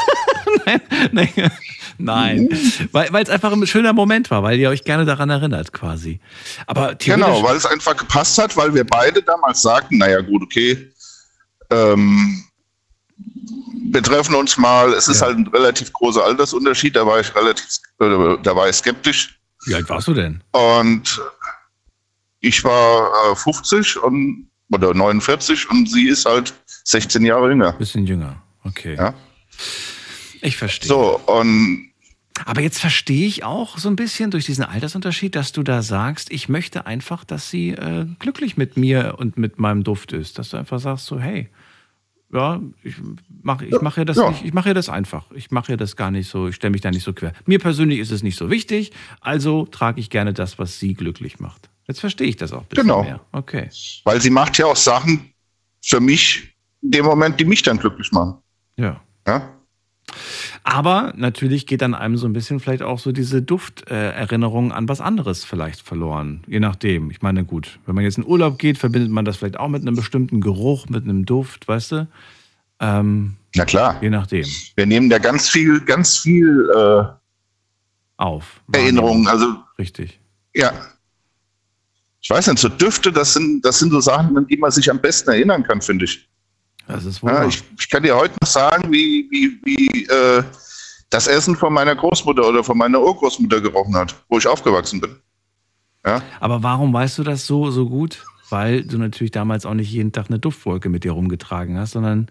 nein, 0.66 0.82
nein, 1.12 1.52
nein. 1.98 2.50
Weil 2.92 3.24
es 3.24 3.30
einfach 3.30 3.52
ein 3.52 3.66
schöner 3.66 3.94
Moment 3.94 4.30
war, 4.30 4.44
weil 4.44 4.60
ihr 4.60 4.70
euch 4.70 4.84
gerne 4.84 5.06
daran 5.06 5.30
erinnert, 5.30 5.72
quasi. 5.74 6.20
Aber 6.66 6.96
Genau, 6.96 7.42
weil 7.44 7.56
es 7.56 7.66
einfach 7.66 7.96
gepasst 7.96 8.38
hat, 8.38 8.56
weil 8.58 8.74
wir 8.74 8.84
beide 8.86 9.22
damals 9.24 9.62
sagten, 9.62 9.98
naja 9.98 10.20
gut, 10.22 10.44
okay, 10.44 10.92
ähm, 11.72 12.44
wir 13.90 14.04
treffen 14.04 14.36
uns 14.36 14.58
mal, 14.58 14.94
es 14.94 15.08
ist 15.08 15.22
halt 15.22 15.38
ein 15.38 15.48
relativ 15.48 15.92
großer 15.94 16.24
Altersunterschied, 16.24 16.96
da 16.96 17.06
war 17.06 17.20
ich 17.22 17.34
relativ, 17.34 17.66
äh, 18.02 18.38
da 18.44 18.56
war 18.56 18.70
ich 18.70 18.76
skeptisch. 18.76 19.40
Wie 19.66 19.74
alt 19.76 19.90
warst 19.90 20.08
du 20.08 20.14
denn? 20.14 20.42
Und 20.52 21.20
ich 22.40 22.64
war 22.64 23.10
äh, 23.32 23.36
50 23.36 23.98
und, 24.04 24.50
oder 24.72 24.94
49 24.94 25.70
und 25.70 25.90
sie 25.90 26.08
ist 26.08 26.26
halt 26.26 26.54
16 26.86 27.26
Jahre 27.26 27.50
jünger. 27.50 27.74
Bisschen 27.74 28.06
jünger, 28.06 28.42
okay. 28.64 28.96
Ja. 28.96 29.14
Ich 30.42 30.58
verstehe. 30.58 30.88
So, 30.88 31.20
und 31.26 31.90
Aber 32.46 32.62
jetzt 32.62 32.80
verstehe 32.80 33.26
ich 33.28 33.44
auch 33.44 33.78
so 33.78 33.90
ein 33.90 33.96
bisschen 33.96 34.30
durch 34.32 34.46
diesen 34.46 34.64
Altersunterschied, 34.64 35.36
dass 35.36 35.52
du 35.52 35.64
da 35.64 35.82
sagst, 35.82 36.32
ich 36.32 36.48
möchte 36.50 36.86
einfach, 36.86 37.24
dass 37.24 37.50
sie 37.50 37.70
äh, 37.72 38.06
glücklich 38.20 38.56
mit 38.58 38.78
mir 38.78 39.16
und 39.18 39.38
mit 39.38 39.58
meinem 39.58 39.84
Duft 39.84 40.14
ist. 40.14 40.38
Dass 40.38 40.50
du 40.50 40.58
einfach 40.58 40.80
sagst 40.80 41.06
so, 41.08 41.20
hey, 41.20 41.50
ja, 42.32 42.62
ich 42.84 42.96
mache 43.42 43.66
ich 43.66 43.82
mach 43.82 43.98
ja 43.98 44.04
das 44.06 44.18
Ja. 44.18 44.30
nicht, 44.30 44.44
ich 44.44 44.54
mache 44.54 44.70
ja 44.70 44.74
das 44.74 44.90
einfach. 44.90 45.32
Ich 45.32 45.50
mache 45.50 45.72
ja 45.72 45.78
das 45.78 45.96
gar 45.96 46.12
nicht 46.12 46.30
so, 46.30 46.50
ich 46.50 46.56
stelle 46.56 46.72
mich 46.72 46.82
da 46.82 46.92
nicht 46.92 47.04
so 47.04 47.14
quer. 47.14 47.34
Mir 47.46 47.58
persönlich 47.58 48.00
ist 48.00 48.12
es 48.12 48.22
nicht 48.22 48.38
so 48.38 48.50
wichtig, 48.52 48.92
also 49.22 49.66
trage 49.66 50.00
ich 50.02 50.10
gerne 50.10 50.34
das, 50.34 50.60
was 50.60 50.78
sie 50.78 50.94
glücklich 50.94 51.40
macht. 51.40 51.70
Jetzt 51.88 52.00
verstehe 52.02 52.28
ich 52.28 52.36
das 52.38 52.52
auch 52.54 52.66
Genau. 52.70 53.04
mehr. 53.04 53.20
Okay. 53.32 53.70
weil 54.04 54.22
sie 54.22 54.30
macht 54.30 54.58
ja 54.58 54.66
auch 54.66 54.76
Sachen 54.76 55.32
für 55.84 56.00
mich 56.00 56.56
in 56.82 56.92
dem 56.92 57.06
Moment, 57.06 57.40
die 57.40 57.46
mich 57.46 57.62
dann 57.64 57.78
glücklich 57.78 58.12
machen. 58.12 58.36
Ja. 58.78 59.00
Ja. 59.28 59.50
Aber 60.64 61.14
natürlich 61.16 61.66
geht 61.66 61.82
dann 61.82 61.94
einem 61.94 62.18
so 62.18 62.28
ein 62.28 62.34
bisschen 62.34 62.60
vielleicht 62.60 62.82
auch 62.82 63.00
so 63.00 63.12
diese 63.12 63.42
Dufterinnerung 63.42 64.72
an 64.72 64.88
was 64.90 65.00
anderes 65.02 65.46
vielleicht 65.46 65.82
verloren. 65.82 66.44
Je 66.48 66.60
nachdem. 66.60 67.10
Ich 67.12 67.22
meine, 67.22 67.46
gut, 67.46 67.80
wenn 67.86 67.96
man 67.96 68.04
jetzt 68.04 68.18
in 68.18 68.26
Urlaub 68.26 68.58
geht, 68.58 68.78
verbindet 68.78 69.12
man 69.12 69.26
das 69.26 69.38
vielleicht 69.38 69.58
auch 69.60 69.68
mit 69.70 69.82
einem 69.82 69.96
bestimmten 69.96 70.42
Geruch, 70.42 70.88
mit 70.90 71.04
einem 71.04 71.26
Duft, 71.26 71.68
weißt 71.68 71.92
du? 71.94 72.08
Ähm, 72.80 73.36
Na 73.56 73.66
klar. 73.66 73.98
Je 74.02 74.10
nachdem. 74.10 74.46
Wir 74.76 74.86
nehmen 74.86 75.10
da 75.10 75.18
ganz 75.20 75.50
viel, 75.50 75.80
ganz 75.82 76.18
viel 76.18 76.70
äh, 76.76 77.04
auf. 78.18 78.62
Erinnerungen. 78.72 79.28
Also 79.28 79.56
Richtig. 79.80 80.20
ja. 80.54 80.72
Ich 82.28 82.32
weiß 82.32 82.48
nicht, 82.48 82.60
so 82.60 82.68
Düfte, 82.68 83.10
das 83.10 83.36
sind, 83.36 83.64
das 83.64 83.80
sind 83.80 83.90
so 83.90 84.02
Sachen, 84.02 84.38
an 84.38 84.46
die 84.48 84.58
man 84.58 84.70
sich 84.70 84.92
am 84.92 85.00
besten 85.00 85.30
erinnern 85.30 85.64
kann, 85.64 85.82
finde 85.82 86.04
ich. 86.04 86.28
Das 86.86 87.06
ist 87.06 87.24
Ja, 87.24 87.46
ich, 87.46 87.64
ich 87.80 87.90
kann 87.90 88.04
dir 88.04 88.18
heute 88.18 88.34
noch 88.42 88.50
sagen, 88.50 88.92
wie, 88.92 89.30
wie, 89.32 89.58
wie 89.64 90.06
äh, 90.08 90.44
das 91.10 91.28
Essen 91.28 91.56
von 91.56 91.72
meiner 91.72 91.96
Großmutter 91.96 92.46
oder 92.46 92.66
von 92.66 92.78
meiner 92.78 93.00
Urgroßmutter 93.00 93.62
gerochen 93.62 93.96
hat, 93.96 94.14
wo 94.28 94.38
ich 94.38 94.46
aufgewachsen 94.46 95.00
bin. 95.00 95.16
Ja? 96.06 96.22
Aber 96.42 96.64
warum 96.64 96.92
weißt 96.92 97.18
du 97.18 97.24
das 97.24 97.48
so, 97.48 97.72
so 97.72 97.88
gut? 97.88 98.26
Weil 98.50 98.84
du 98.84 98.98
natürlich 98.98 99.32
damals 99.32 99.66
auch 99.66 99.74
nicht 99.74 99.90
jeden 99.90 100.12
Tag 100.12 100.26
eine 100.28 100.40
Duftwolke 100.40 100.90
mit 100.90 101.06
dir 101.06 101.14
rumgetragen 101.14 101.78
hast, 101.78 101.92
sondern 101.92 102.28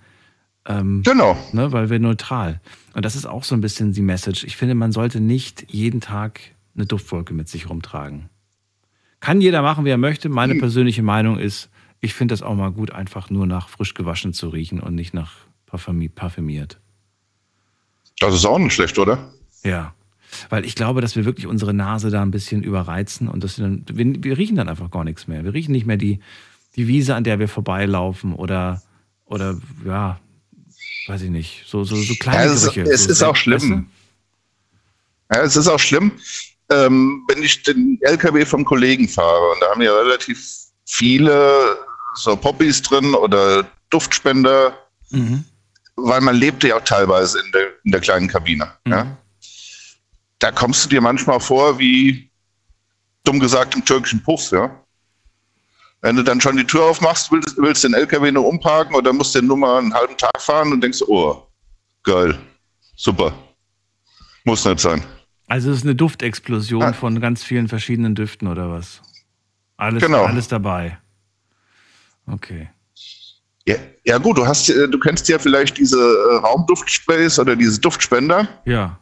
ähm, 0.66 1.04
genau. 1.06 1.38
Ne, 1.52 1.72
weil 1.72 1.88
wir 1.88 2.00
neutral. 2.00 2.60
Und 2.92 3.06
das 3.06 3.16
ist 3.16 3.24
auch 3.24 3.44
so 3.44 3.54
ein 3.54 3.62
bisschen 3.62 3.94
die 3.94 4.02
Message. 4.02 4.44
Ich 4.44 4.58
finde, 4.58 4.74
man 4.74 4.92
sollte 4.92 5.20
nicht 5.20 5.72
jeden 5.72 6.02
Tag 6.02 6.40
eine 6.74 6.84
Duftwolke 6.84 7.32
mit 7.32 7.48
sich 7.48 7.70
rumtragen. 7.70 8.28
Kann 9.20 9.40
jeder 9.40 9.62
machen, 9.62 9.84
wie 9.84 9.90
er 9.90 9.98
möchte. 9.98 10.28
Meine 10.28 10.54
persönliche 10.56 11.02
Meinung 11.02 11.38
ist, 11.38 11.70
ich 12.00 12.14
finde 12.14 12.32
das 12.32 12.42
auch 12.42 12.54
mal 12.54 12.70
gut, 12.70 12.90
einfach 12.92 13.30
nur 13.30 13.46
nach 13.46 13.68
frisch 13.68 13.94
gewaschen 13.94 14.32
zu 14.32 14.48
riechen 14.48 14.80
und 14.80 14.94
nicht 14.94 15.14
nach 15.14 15.32
parfümi- 15.70 16.10
parfümiert. 16.10 16.78
Das 18.20 18.34
ist 18.34 18.44
auch 18.44 18.58
nicht 18.58 18.74
schlecht, 18.74 18.98
oder? 18.98 19.32
Ja. 19.64 19.94
Weil 20.50 20.64
ich 20.64 20.74
glaube, 20.74 21.00
dass 21.00 21.16
wir 21.16 21.24
wirklich 21.24 21.46
unsere 21.46 21.72
Nase 21.72 22.10
da 22.10 22.20
ein 22.22 22.30
bisschen 22.30 22.62
überreizen 22.62 23.28
und 23.28 23.42
dass 23.42 23.58
wir, 23.58 23.64
dann, 23.64 23.84
wir, 23.90 24.22
wir 24.24 24.38
riechen 24.38 24.56
dann 24.56 24.68
einfach 24.68 24.90
gar 24.90 25.04
nichts 25.04 25.26
mehr. 25.28 25.44
Wir 25.44 25.54
riechen 25.54 25.72
nicht 25.72 25.86
mehr 25.86 25.96
die, 25.96 26.20
die 26.76 26.88
Wiese, 26.88 27.14
an 27.14 27.24
der 27.24 27.38
wir 27.38 27.48
vorbeilaufen 27.48 28.34
oder, 28.34 28.82
oder 29.24 29.58
ja, 29.84 30.20
weiß 31.06 31.22
ich 31.22 31.30
nicht, 31.30 31.64
so, 31.66 31.84
so, 31.84 31.96
so 31.96 32.14
kleine 32.16 32.46
Ja, 32.46 32.52
es, 32.52 32.62
Gerüche. 32.64 32.82
es 32.82 33.04
so, 33.04 33.10
ist 33.10 33.22
auch 33.22 33.36
schlimm. 33.36 33.86
Ja, 35.32 35.40
es 35.42 35.56
ist 35.56 35.68
auch 35.68 35.78
schlimm, 35.78 36.12
ähm, 36.70 37.24
wenn 37.28 37.42
ich 37.42 37.62
den 37.62 37.98
LKW 38.02 38.44
vom 38.44 38.64
Kollegen 38.64 39.08
fahre 39.08 39.50
und 39.50 39.60
da 39.60 39.70
haben 39.70 39.82
ja 39.82 39.94
relativ 39.94 40.38
viele 40.84 41.78
so 42.14 42.36
Poppies 42.36 42.82
drin 42.82 43.14
oder 43.14 43.66
Duftspender, 43.90 44.76
du? 45.10 45.16
Mhm. 45.16 45.44
weil 45.96 46.20
man 46.20 46.36
lebte 46.36 46.68
ja 46.68 46.76
auch 46.76 46.84
teilweise 46.84 47.38
in 47.40 47.52
der, 47.52 47.68
in 47.84 47.92
der 47.92 48.00
kleinen 48.00 48.28
Kabine. 48.28 48.72
Ja? 48.86 49.16
Da 50.38 50.50
kommst 50.50 50.84
du 50.84 50.88
dir 50.88 51.00
manchmal 51.00 51.40
vor 51.40 51.78
wie, 51.78 52.30
dumm 53.24 53.38
gesagt, 53.38 53.74
im 53.74 53.84
türkischen 53.84 54.22
Puff, 54.22 54.50
ja. 54.50 54.82
Wenn 56.02 56.16
du 56.16 56.22
dann 56.22 56.40
schon 56.40 56.56
die 56.56 56.66
Tür 56.66 56.84
aufmachst, 56.84 57.32
willst, 57.32 57.56
willst 57.56 57.84
den 57.84 57.94
LKW 57.94 58.30
nur 58.30 58.46
umparken 58.46 58.94
oder 58.94 59.12
musst 59.12 59.34
den 59.34 59.46
nur 59.46 59.56
mal 59.56 59.78
einen 59.78 59.94
halben 59.94 60.16
Tag 60.16 60.40
fahren 60.40 60.72
und 60.72 60.80
denkst, 60.80 61.02
oh, 61.02 61.46
geil, 62.02 62.38
super. 62.96 63.32
Muss 64.44 64.64
nicht 64.64 64.80
sein. 64.80 65.02
Also 65.46 65.70
es 65.70 65.78
ist 65.78 65.84
eine 65.84 65.94
Duftexplosion 65.94 66.94
von 66.94 67.20
ganz 67.20 67.44
vielen 67.44 67.68
verschiedenen 67.68 68.14
Düften 68.14 68.48
oder 68.48 68.70
was? 68.70 69.00
Alles, 69.76 70.02
Genau. 70.02 70.24
alles 70.24 70.48
dabei. 70.48 70.98
Okay. 72.26 72.68
Ja, 73.68 73.76
ja 74.04 74.18
gut, 74.18 74.38
du 74.38 74.46
hast, 74.46 74.68
äh, 74.70 74.88
du 74.88 74.98
kennst 74.98 75.28
ja 75.28 75.38
vielleicht 75.38 75.76
diese 75.78 75.96
äh, 75.98 76.36
Raumduftsprays 76.36 77.38
oder 77.38 77.54
diese 77.56 77.80
Duftspender. 77.80 78.48
Ja, 78.64 78.98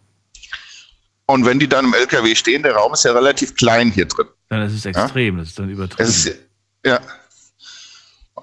Und 1.26 1.44
wenn 1.46 1.58
die 1.58 1.68
dann 1.68 1.86
im 1.86 1.94
LKW 1.94 2.34
stehen, 2.34 2.62
der 2.62 2.74
Raum 2.74 2.92
ist 2.92 3.04
ja 3.04 3.12
relativ 3.12 3.54
klein 3.54 3.90
hier 3.90 4.06
drin. 4.06 4.26
dann 4.48 4.62
ist 4.62 4.74
es 4.74 4.84
extrem, 4.84 5.38
das 5.38 5.48
ist 5.48 5.58
dann 5.58 5.68
übertrieben. 5.70 6.08
Ist, 6.08 6.34
ja. 6.84 7.00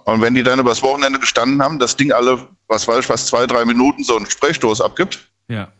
Und 0.06 0.22
wenn 0.22 0.34
die 0.34 0.42
dann 0.44 0.60
übers 0.60 0.82
Wochenende 0.82 1.20
gestanden 1.20 1.62
haben, 1.62 1.78
das 1.78 1.96
Ding 1.96 2.12
alle, 2.12 2.48
was 2.68 2.88
weiß 2.88 3.04
ich, 3.04 3.10
was 3.10 3.28
zwei, 3.28 3.46
drei 3.46 3.66
Minuten 3.66 4.04
so 4.04 4.18
einen 4.18 4.26
Sprechstoß 4.26 4.82
abgibt, 4.82 5.20
ja. 5.48 5.72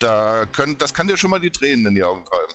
Da 0.00 0.46
können, 0.46 0.76
das 0.78 0.92
kann 0.92 1.06
dir 1.06 1.16
schon 1.16 1.30
mal 1.30 1.38
die 1.40 1.50
Tränen 1.50 1.86
in 1.86 1.94
die 1.94 2.02
Augen 2.02 2.24
treiben. 2.24 2.54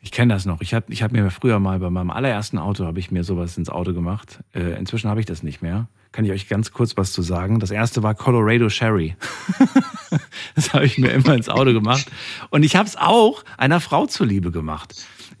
Ich 0.00 0.12
kenne 0.12 0.32
das 0.32 0.46
noch. 0.46 0.60
Ich 0.60 0.74
habe 0.74 0.92
ich 0.92 1.02
hab 1.02 1.10
mir 1.10 1.28
früher 1.30 1.58
mal 1.58 1.80
bei 1.80 1.90
meinem 1.90 2.10
allerersten 2.10 2.56
Auto 2.56 2.86
habe 2.86 3.00
ich 3.00 3.10
mir 3.10 3.24
sowas 3.24 3.58
ins 3.58 3.68
Auto 3.68 3.92
gemacht. 3.92 4.38
Äh, 4.54 4.78
inzwischen 4.78 5.10
habe 5.10 5.18
ich 5.18 5.26
das 5.26 5.42
nicht 5.42 5.60
mehr. 5.60 5.88
Kann 6.12 6.24
ich 6.24 6.30
euch 6.30 6.48
ganz 6.48 6.70
kurz 6.72 6.96
was 6.96 7.12
zu 7.12 7.20
sagen? 7.20 7.58
Das 7.58 7.70
erste 7.72 8.02
war 8.04 8.14
Colorado 8.14 8.68
Sherry. 8.68 9.16
das 10.54 10.72
habe 10.72 10.86
ich 10.86 10.98
mir 10.98 11.10
immer 11.10 11.34
ins 11.34 11.48
Auto 11.48 11.72
gemacht. 11.72 12.06
Und 12.50 12.62
ich 12.62 12.76
habe 12.76 12.88
es 12.88 12.96
auch 12.96 13.44
einer 13.56 13.80
Frau 13.80 14.06
zuliebe 14.06 14.50
gemacht. 14.52 14.94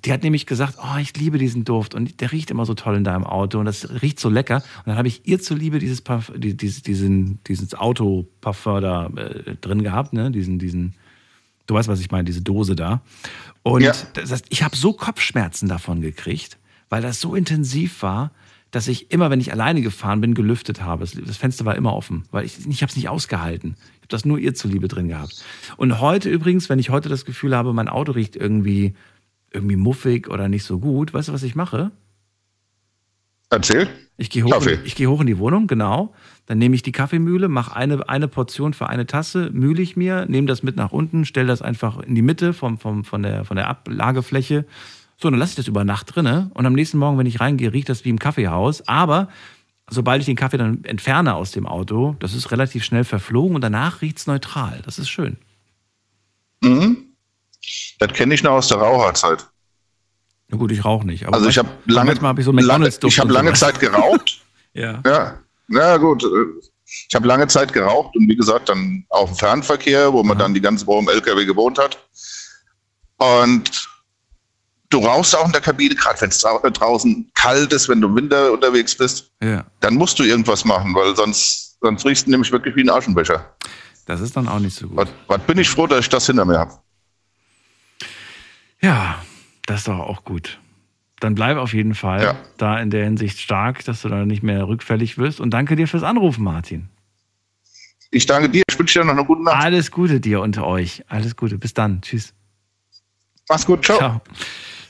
Die 0.04 0.12
hat 0.12 0.22
nämlich 0.22 0.44
gesagt, 0.46 0.74
oh, 0.78 0.98
ich 1.00 1.16
liebe 1.16 1.38
diesen 1.38 1.64
Duft 1.64 1.94
und 1.94 2.20
der 2.20 2.32
riecht 2.32 2.50
immer 2.50 2.66
so 2.66 2.74
toll 2.74 2.96
in 2.96 3.04
deinem 3.04 3.24
Auto 3.24 3.58
und 3.58 3.64
das 3.64 4.02
riecht 4.02 4.20
so 4.20 4.28
lecker. 4.28 4.56
Und 4.56 4.86
dann 4.86 4.96
habe 4.96 5.08
ich 5.08 5.26
ihr 5.26 5.40
zuliebe 5.40 5.78
dieses, 5.78 6.02
Parf 6.02 6.32
die- 6.36 6.56
dieses, 6.56 6.82
diesen, 6.82 7.42
dieses 7.44 7.74
Auto-Parfum 7.74 8.80
da 8.80 9.06
äh, 9.16 9.54
drin 9.60 9.82
gehabt, 9.82 10.12
ne? 10.12 10.30
Diesen, 10.30 10.58
diesen, 10.58 10.94
du 11.68 11.74
weißt, 11.74 11.86
was 11.88 12.00
ich 12.00 12.10
meine, 12.10 12.24
diese 12.24 12.42
Dose 12.42 12.74
da. 12.74 13.02
Und 13.62 13.82
Ja. 13.82 13.92
das 14.14 14.32
heißt, 14.32 14.46
ich 14.48 14.64
habe 14.64 14.76
so 14.76 14.92
Kopfschmerzen 14.92 15.68
davon 15.68 16.00
gekriegt, 16.00 16.58
weil 16.88 17.02
das 17.02 17.20
so 17.20 17.34
intensiv 17.36 18.02
war, 18.02 18.32
dass 18.70 18.88
ich 18.88 19.10
immer, 19.12 19.30
wenn 19.30 19.40
ich 19.40 19.52
alleine 19.52 19.80
gefahren 19.80 20.20
bin, 20.20 20.34
gelüftet 20.34 20.82
habe. 20.82 21.00
Das- 21.04 21.12
Das 21.12 21.36
Fenster 21.38 21.64
war 21.64 21.76
immer 21.76 21.94
offen, 21.94 22.24
weil 22.32 22.44
ich, 22.44 22.66
ich 22.66 22.82
habe 22.82 22.90
es 22.90 22.96
nicht 22.96 23.08
ausgehalten. 23.08 23.76
Ich 23.78 23.98
habe 24.00 24.08
das 24.08 24.24
nur 24.24 24.38
ihr 24.38 24.54
zuliebe 24.54 24.88
drin 24.88 25.08
gehabt. 25.08 25.42
Und 25.76 26.00
heute 26.00 26.28
übrigens, 26.28 26.68
wenn 26.68 26.78
ich 26.78 26.90
heute 26.90 27.08
das 27.08 27.24
Gefühl 27.24 27.54
habe, 27.56 27.72
mein 27.72 27.88
Auto 27.88 28.12
riecht 28.12 28.36
irgendwie, 28.36 28.94
irgendwie 29.50 29.76
muffig 29.76 30.28
oder 30.28 30.48
nicht 30.48 30.64
so 30.64 30.78
gut, 30.78 31.14
weißt 31.14 31.28
du, 31.28 31.32
was 31.32 31.42
ich 31.42 31.54
mache? 31.54 31.90
Erzähl. 33.50 33.88
Ich 34.16 34.30
gehe 34.30 34.44
hoch, 34.44 34.50
Kaffee. 34.50 34.74
in- 34.74 34.84
ich 34.84 34.94
gehe 34.94 35.08
hoch 35.08 35.20
in 35.20 35.26
die 35.26 35.38
Wohnung, 35.38 35.66
genau. 35.66 36.14
Dann 36.46 36.58
nehme 36.58 36.74
ich 36.74 36.82
die 36.82 36.92
Kaffeemühle, 36.92 37.48
mache 37.48 37.74
eine, 37.76 38.08
eine 38.08 38.28
Portion 38.28 38.74
für 38.74 38.88
eine 38.88 39.06
Tasse, 39.06 39.50
mühle 39.52 39.82
ich 39.82 39.96
mir, 39.96 40.26
nehme 40.26 40.46
das 40.46 40.62
mit 40.62 40.76
nach 40.76 40.92
unten, 40.92 41.24
stelle 41.24 41.48
das 41.48 41.62
einfach 41.62 41.98
in 42.00 42.14
die 42.14 42.22
Mitte 42.22 42.52
vom, 42.52 42.78
vom, 42.78 43.04
von, 43.04 43.22
der, 43.22 43.44
von 43.44 43.56
der 43.56 43.68
Ablagefläche. 43.68 44.64
So, 45.20 45.30
dann 45.30 45.38
lasse 45.38 45.50
ich 45.52 45.56
das 45.56 45.68
über 45.68 45.84
Nacht 45.84 46.14
drinne 46.14 46.50
und 46.54 46.64
am 46.66 46.72
nächsten 46.74 46.98
Morgen, 46.98 47.18
wenn 47.18 47.26
ich 47.26 47.40
reingehe, 47.40 47.72
riecht 47.72 47.88
das 47.88 48.04
wie 48.04 48.10
im 48.10 48.18
Kaffeehaus. 48.18 48.86
Aber 48.88 49.28
sobald 49.90 50.20
ich 50.20 50.26
den 50.26 50.36
Kaffee 50.36 50.58
dann 50.58 50.84
entferne 50.84 51.34
aus 51.34 51.50
dem 51.52 51.66
Auto, 51.66 52.16
das 52.20 52.34
ist 52.34 52.50
relativ 52.50 52.84
schnell 52.84 53.04
verflogen 53.04 53.54
und 53.54 53.62
danach 53.62 54.00
riecht 54.02 54.18
es 54.18 54.26
neutral. 54.26 54.80
Das 54.84 54.98
ist 54.98 55.08
schön. 55.08 55.36
Mhm. 56.62 56.98
Das 57.98 58.12
kenne 58.12 58.34
ich 58.34 58.42
noch 58.42 58.52
aus 58.52 58.68
der 58.68 58.78
Raucherzeit. 58.78 59.46
Na 60.48 60.56
gut, 60.56 60.72
ich 60.72 60.84
rauche 60.84 61.06
nicht. 61.06 61.26
Also 61.28 61.48
ich 61.48 61.58
habe 61.58 61.68
lange, 61.86 62.18
habe 62.20 62.40
ich 62.40 62.44
so 62.44 62.52
lange, 62.52 62.88
ich 62.88 63.20
und 63.22 63.30
lange. 63.30 63.52
Zeit 63.54 63.78
geraucht. 63.80 64.40
Ja. 64.74 65.00
Ja, 65.04 65.38
na 65.66 65.96
gut. 65.96 66.22
äh, 66.22 66.28
Ich 67.08 67.14
habe 67.14 67.26
lange 67.26 67.48
Zeit 67.48 67.72
geraucht 67.72 68.14
und 68.16 68.28
wie 68.28 68.36
gesagt 68.36 68.68
dann 68.68 69.04
auf 69.08 69.30
dem 69.30 69.36
Fernverkehr, 69.36 70.12
wo 70.12 70.22
man 70.22 70.38
dann 70.38 70.54
die 70.54 70.60
ganze 70.60 70.86
Woche 70.86 71.00
im 71.00 71.08
LKW 71.08 71.44
gewohnt 71.46 71.78
hat. 71.78 71.98
Und 73.16 73.88
du 74.90 74.98
rauchst 74.98 75.34
auch 75.36 75.46
in 75.46 75.52
der 75.52 75.62
Kabine, 75.62 75.94
gerade 75.96 76.20
wenn 76.20 76.28
es 76.30 76.40
draußen 76.42 77.30
kalt 77.34 77.72
ist, 77.72 77.88
wenn 77.88 78.00
du 78.00 78.08
im 78.08 78.14
Winter 78.16 78.52
unterwegs 78.52 78.94
bist, 78.96 79.32
Ja. 79.42 79.64
dann 79.80 79.94
musst 79.94 80.18
du 80.18 80.22
irgendwas 80.22 80.64
machen, 80.64 80.94
weil 80.94 81.16
sonst, 81.16 81.78
sonst 81.80 82.04
riechst 82.06 82.26
du 82.26 82.30
nämlich 82.30 82.52
wirklich 82.52 82.76
wie 82.76 82.82
ein 82.82 82.90
Aschenbecher. 82.90 83.52
Das 84.06 84.20
ist 84.20 84.36
dann 84.36 84.46
auch 84.48 84.60
nicht 84.60 84.76
so 84.76 84.86
gut. 84.86 84.96
Was, 84.96 85.08
was 85.26 85.40
bin 85.40 85.58
ich 85.58 85.68
froh, 85.68 85.86
dass 85.88 86.00
ich 86.00 86.08
das 86.08 86.26
hinter 86.26 86.44
mir 86.44 86.58
habe. 86.58 86.72
Ja, 88.80 89.20
das 89.68 89.80
ist 89.80 89.88
doch 89.88 89.98
auch 89.98 90.24
gut. 90.24 90.58
Dann 91.20 91.34
bleib 91.34 91.58
auf 91.58 91.74
jeden 91.74 91.94
Fall 91.94 92.36
da 92.56 92.80
in 92.80 92.90
der 92.90 93.04
Hinsicht 93.04 93.38
stark, 93.38 93.84
dass 93.84 94.02
du 94.02 94.08
da 94.08 94.24
nicht 94.24 94.42
mehr 94.42 94.66
rückfällig 94.66 95.18
wirst. 95.18 95.40
Und 95.40 95.50
danke 95.50 95.76
dir 95.76 95.86
fürs 95.86 96.04
Anrufen, 96.04 96.42
Martin. 96.42 96.88
Ich 98.10 98.24
danke 98.24 98.48
dir. 98.48 98.62
Ich 98.66 98.78
wünsche 98.78 99.00
dir 99.00 99.04
noch 99.04 99.12
eine 99.12 99.24
gute 99.24 99.42
Nacht. 99.42 99.62
Alles 99.62 99.90
Gute 99.90 100.20
dir 100.20 100.40
und 100.40 100.56
euch. 100.56 101.04
Alles 101.08 101.36
Gute. 101.36 101.58
Bis 101.58 101.74
dann. 101.74 102.00
Tschüss. 102.00 102.32
Mach's 103.48 103.66
gut. 103.66 103.84
Ciao. 103.84 104.22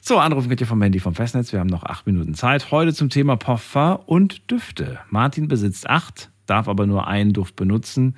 So, 0.00 0.18
anrufen 0.18 0.48
könnt 0.48 0.60
ihr 0.60 0.66
vom 0.66 0.80
Handy 0.80 1.00
vom 1.00 1.14
Festnetz. 1.14 1.52
Wir 1.52 1.58
haben 1.58 1.66
noch 1.66 1.82
acht 1.82 2.06
Minuten 2.06 2.34
Zeit. 2.34 2.70
Heute 2.70 2.94
zum 2.94 3.10
Thema 3.10 3.36
Parfum 3.36 3.96
und 4.06 4.48
Düfte. 4.50 5.00
Martin 5.10 5.48
besitzt 5.48 5.90
acht, 5.90 6.30
darf 6.46 6.68
aber 6.68 6.86
nur 6.86 7.08
einen 7.08 7.32
Duft 7.32 7.56
benutzen, 7.56 8.16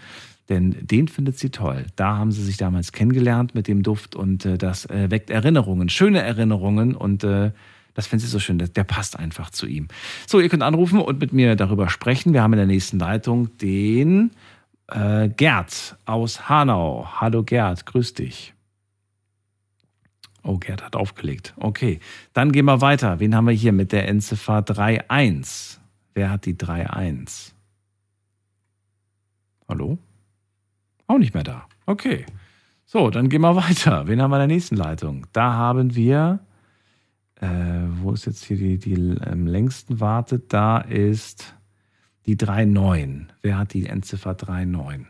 denn 0.50 0.76
den 0.80 1.08
findet 1.08 1.38
sie 1.38 1.50
toll. 1.50 1.86
Da 1.96 2.18
haben 2.18 2.32
sie 2.32 2.42
sich 2.42 2.56
damals 2.56 2.92
kennengelernt 2.92 3.54
mit 3.54 3.68
dem 3.68 3.82
Duft 3.82 4.16
und 4.16 4.44
äh, 4.44 4.58
das 4.58 4.84
äh, 4.86 5.10
weckt 5.10 5.30
Erinnerungen, 5.30 5.88
schöne 5.88 6.20
Erinnerungen 6.20 6.94
und 6.94 7.24
äh, 7.24 7.52
das 7.94 8.08
findet 8.08 8.26
sie 8.26 8.32
so 8.32 8.40
schön. 8.40 8.58
Der, 8.58 8.68
der 8.68 8.84
passt 8.84 9.18
einfach 9.18 9.50
zu 9.50 9.66
ihm. 9.66 9.86
So, 10.26 10.40
ihr 10.40 10.48
könnt 10.48 10.64
anrufen 10.64 11.00
und 11.00 11.20
mit 11.20 11.32
mir 11.32 11.54
darüber 11.54 11.88
sprechen. 11.88 12.32
Wir 12.32 12.42
haben 12.42 12.52
in 12.52 12.58
der 12.58 12.66
nächsten 12.66 12.98
Leitung 12.98 13.56
den 13.58 14.32
äh, 14.88 15.28
Gerd 15.28 15.96
aus 16.04 16.48
Hanau. 16.48 17.08
Hallo 17.20 17.44
Gerd, 17.44 17.86
grüß 17.86 18.14
dich. 18.14 18.52
Oh, 20.42 20.58
Gerd 20.58 20.82
hat 20.82 20.96
aufgelegt. 20.96 21.54
Okay, 21.56 22.00
dann 22.32 22.50
gehen 22.50 22.64
wir 22.64 22.80
weiter. 22.80 23.20
Wen 23.20 23.36
haben 23.36 23.46
wir 23.46 23.54
hier 23.54 23.72
mit 23.72 23.92
der 23.92 24.08
Endziffer 24.08 24.58
3.1? 24.60 25.78
Wer 26.14 26.30
hat 26.30 26.44
die 26.46 26.54
3.1? 26.54 27.52
Hallo? 29.68 29.98
Auch 31.10 31.18
nicht 31.18 31.34
mehr 31.34 31.42
da. 31.42 31.66
Okay. 31.86 32.24
So, 32.86 33.10
dann 33.10 33.28
gehen 33.28 33.40
wir 33.40 33.56
weiter. 33.68 34.06
Wen 34.06 34.22
haben 34.22 34.30
wir 34.30 34.36
in 34.36 34.48
der 34.48 34.56
nächsten 34.56 34.76
Leitung? 34.76 35.26
Da 35.32 35.54
haben 35.54 35.96
wir, 35.96 36.38
äh, 37.40 37.48
wo 38.00 38.12
ist 38.12 38.26
jetzt 38.26 38.44
hier 38.44 38.56
die, 38.56 38.78
die 38.78 39.16
am 39.20 39.48
längsten 39.48 39.98
wartet? 39.98 40.52
Da 40.52 40.78
ist 40.78 41.56
die 42.26 42.36
3.9. 42.36 43.26
Wer 43.42 43.58
hat 43.58 43.72
die 43.72 43.86
Endziffer 43.86 44.36
3.9? 44.36 45.06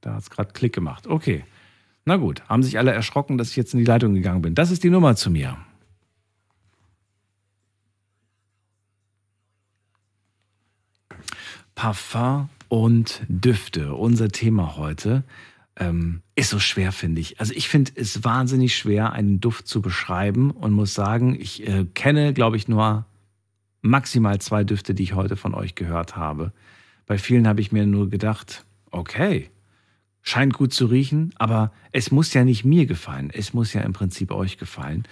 Da 0.00 0.14
hat 0.14 0.22
es 0.22 0.30
gerade 0.30 0.52
Klick 0.52 0.74
gemacht. 0.74 1.08
Okay. 1.08 1.44
Na 2.04 2.18
gut, 2.18 2.48
haben 2.48 2.62
sich 2.62 2.78
alle 2.78 2.92
erschrocken, 2.92 3.36
dass 3.36 3.50
ich 3.50 3.56
jetzt 3.56 3.74
in 3.74 3.80
die 3.80 3.84
Leitung 3.84 4.14
gegangen 4.14 4.42
bin. 4.42 4.54
Das 4.54 4.70
ist 4.70 4.84
die 4.84 4.90
Nummer 4.90 5.16
zu 5.16 5.28
mir. 5.28 5.58
Parfum 11.74 12.48
und 12.72 13.20
Düfte, 13.28 13.92
unser 13.92 14.30
Thema 14.30 14.78
heute, 14.78 15.24
ähm, 15.76 16.22
ist 16.34 16.48
so 16.48 16.58
schwer, 16.58 16.90
finde 16.90 17.20
ich. 17.20 17.38
Also 17.38 17.52
ich 17.52 17.68
finde 17.68 17.92
es 17.96 18.24
wahnsinnig 18.24 18.74
schwer, 18.74 19.12
einen 19.12 19.40
Duft 19.40 19.68
zu 19.68 19.82
beschreiben 19.82 20.50
und 20.52 20.72
muss 20.72 20.94
sagen, 20.94 21.38
ich 21.38 21.68
äh, 21.68 21.84
kenne, 21.92 22.32
glaube 22.32 22.56
ich, 22.56 22.68
nur 22.68 23.04
maximal 23.82 24.40
zwei 24.40 24.64
Düfte, 24.64 24.94
die 24.94 25.02
ich 25.02 25.12
heute 25.12 25.36
von 25.36 25.52
euch 25.52 25.74
gehört 25.74 26.16
habe. 26.16 26.54
Bei 27.04 27.18
vielen 27.18 27.46
habe 27.46 27.60
ich 27.60 27.72
mir 27.72 27.84
nur 27.84 28.08
gedacht, 28.08 28.64
okay, 28.90 29.50
scheint 30.22 30.54
gut 30.54 30.72
zu 30.72 30.86
riechen, 30.86 31.34
aber 31.36 31.72
es 31.90 32.10
muss 32.10 32.32
ja 32.32 32.42
nicht 32.42 32.64
mir 32.64 32.86
gefallen. 32.86 33.28
Es 33.34 33.52
muss 33.52 33.74
ja 33.74 33.82
im 33.82 33.92
Prinzip 33.92 34.32
euch 34.32 34.56
gefallen. 34.56 35.06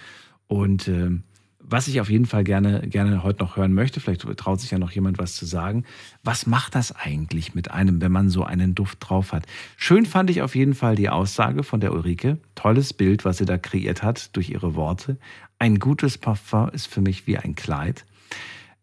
Und 0.47 0.87
ähm, 0.87 1.25
was 1.63 1.87
ich 1.87 2.01
auf 2.01 2.09
jeden 2.09 2.25
Fall 2.25 2.43
gerne, 2.43 2.87
gerne 2.87 3.23
heute 3.23 3.43
noch 3.43 3.55
hören 3.55 3.73
möchte, 3.73 3.99
vielleicht 3.99 4.21
traut 4.37 4.59
sich 4.59 4.71
ja 4.71 4.79
noch 4.79 4.91
jemand 4.91 5.17
was 5.17 5.35
zu 5.35 5.45
sagen. 5.45 5.85
Was 6.23 6.45
macht 6.45 6.75
das 6.75 6.93
eigentlich 6.95 7.55
mit 7.55 7.71
einem, 7.71 8.01
wenn 8.01 8.11
man 8.11 8.29
so 8.29 8.43
einen 8.43 8.75
Duft 8.75 8.97
drauf 9.01 9.31
hat? 9.31 9.45
Schön 9.77 10.05
fand 10.05 10.29
ich 10.29 10.41
auf 10.41 10.55
jeden 10.55 10.73
Fall 10.73 10.95
die 10.95 11.09
Aussage 11.09 11.63
von 11.63 11.79
der 11.79 11.93
Ulrike. 11.93 12.37
Tolles 12.55 12.93
Bild, 12.93 13.25
was 13.25 13.37
sie 13.37 13.45
da 13.45 13.57
kreiert 13.57 14.03
hat 14.03 14.35
durch 14.35 14.49
ihre 14.49 14.75
Worte. 14.75 15.17
Ein 15.59 15.79
gutes 15.79 16.17
Parfum 16.17 16.69
ist 16.69 16.87
für 16.87 17.01
mich 17.01 17.27
wie 17.27 17.37
ein 17.37 17.55
Kleid. 17.55 18.05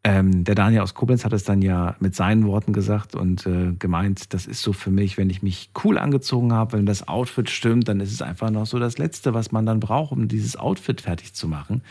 Ähm, 0.05 0.45
der 0.45 0.55
Daniel 0.55 0.83
aus 0.83 0.95
Koblenz 0.95 1.25
hat 1.25 1.33
es 1.33 1.43
dann 1.43 1.61
ja 1.61 1.97
mit 1.99 2.15
seinen 2.15 2.47
Worten 2.47 2.73
gesagt 2.73 3.17
und 3.17 3.47
äh, 3.47 3.73
gemeint, 3.79 4.33
das 4.33 4.47
ist 4.47 4.63
so 4.63 4.73
für 4.73 4.91
mich, 4.93 5.19
wenn 5.19 5.29
ich 5.29 5.43
mich 5.43 5.71
cool 5.83 5.99
angezogen 5.99 6.53
habe, 6.53 6.79
wenn 6.79 6.87
das 6.87 7.09
Outfit 7.09 7.51
stimmt, 7.51 7.89
dann 7.89 7.99
ist 7.99 8.13
es 8.13 8.23
einfach 8.23 8.51
noch 8.51 8.67
so 8.67 8.79
das 8.79 8.97
Letzte, 8.97 9.35
was 9.35 9.51
man 9.51 9.67
dann 9.67 9.81
braucht, 9.81 10.13
um 10.13 10.29
dieses 10.29 10.57
Outfit 10.57 11.01
fertig 11.01 11.35
zu 11.35 11.49
machen. 11.49 11.83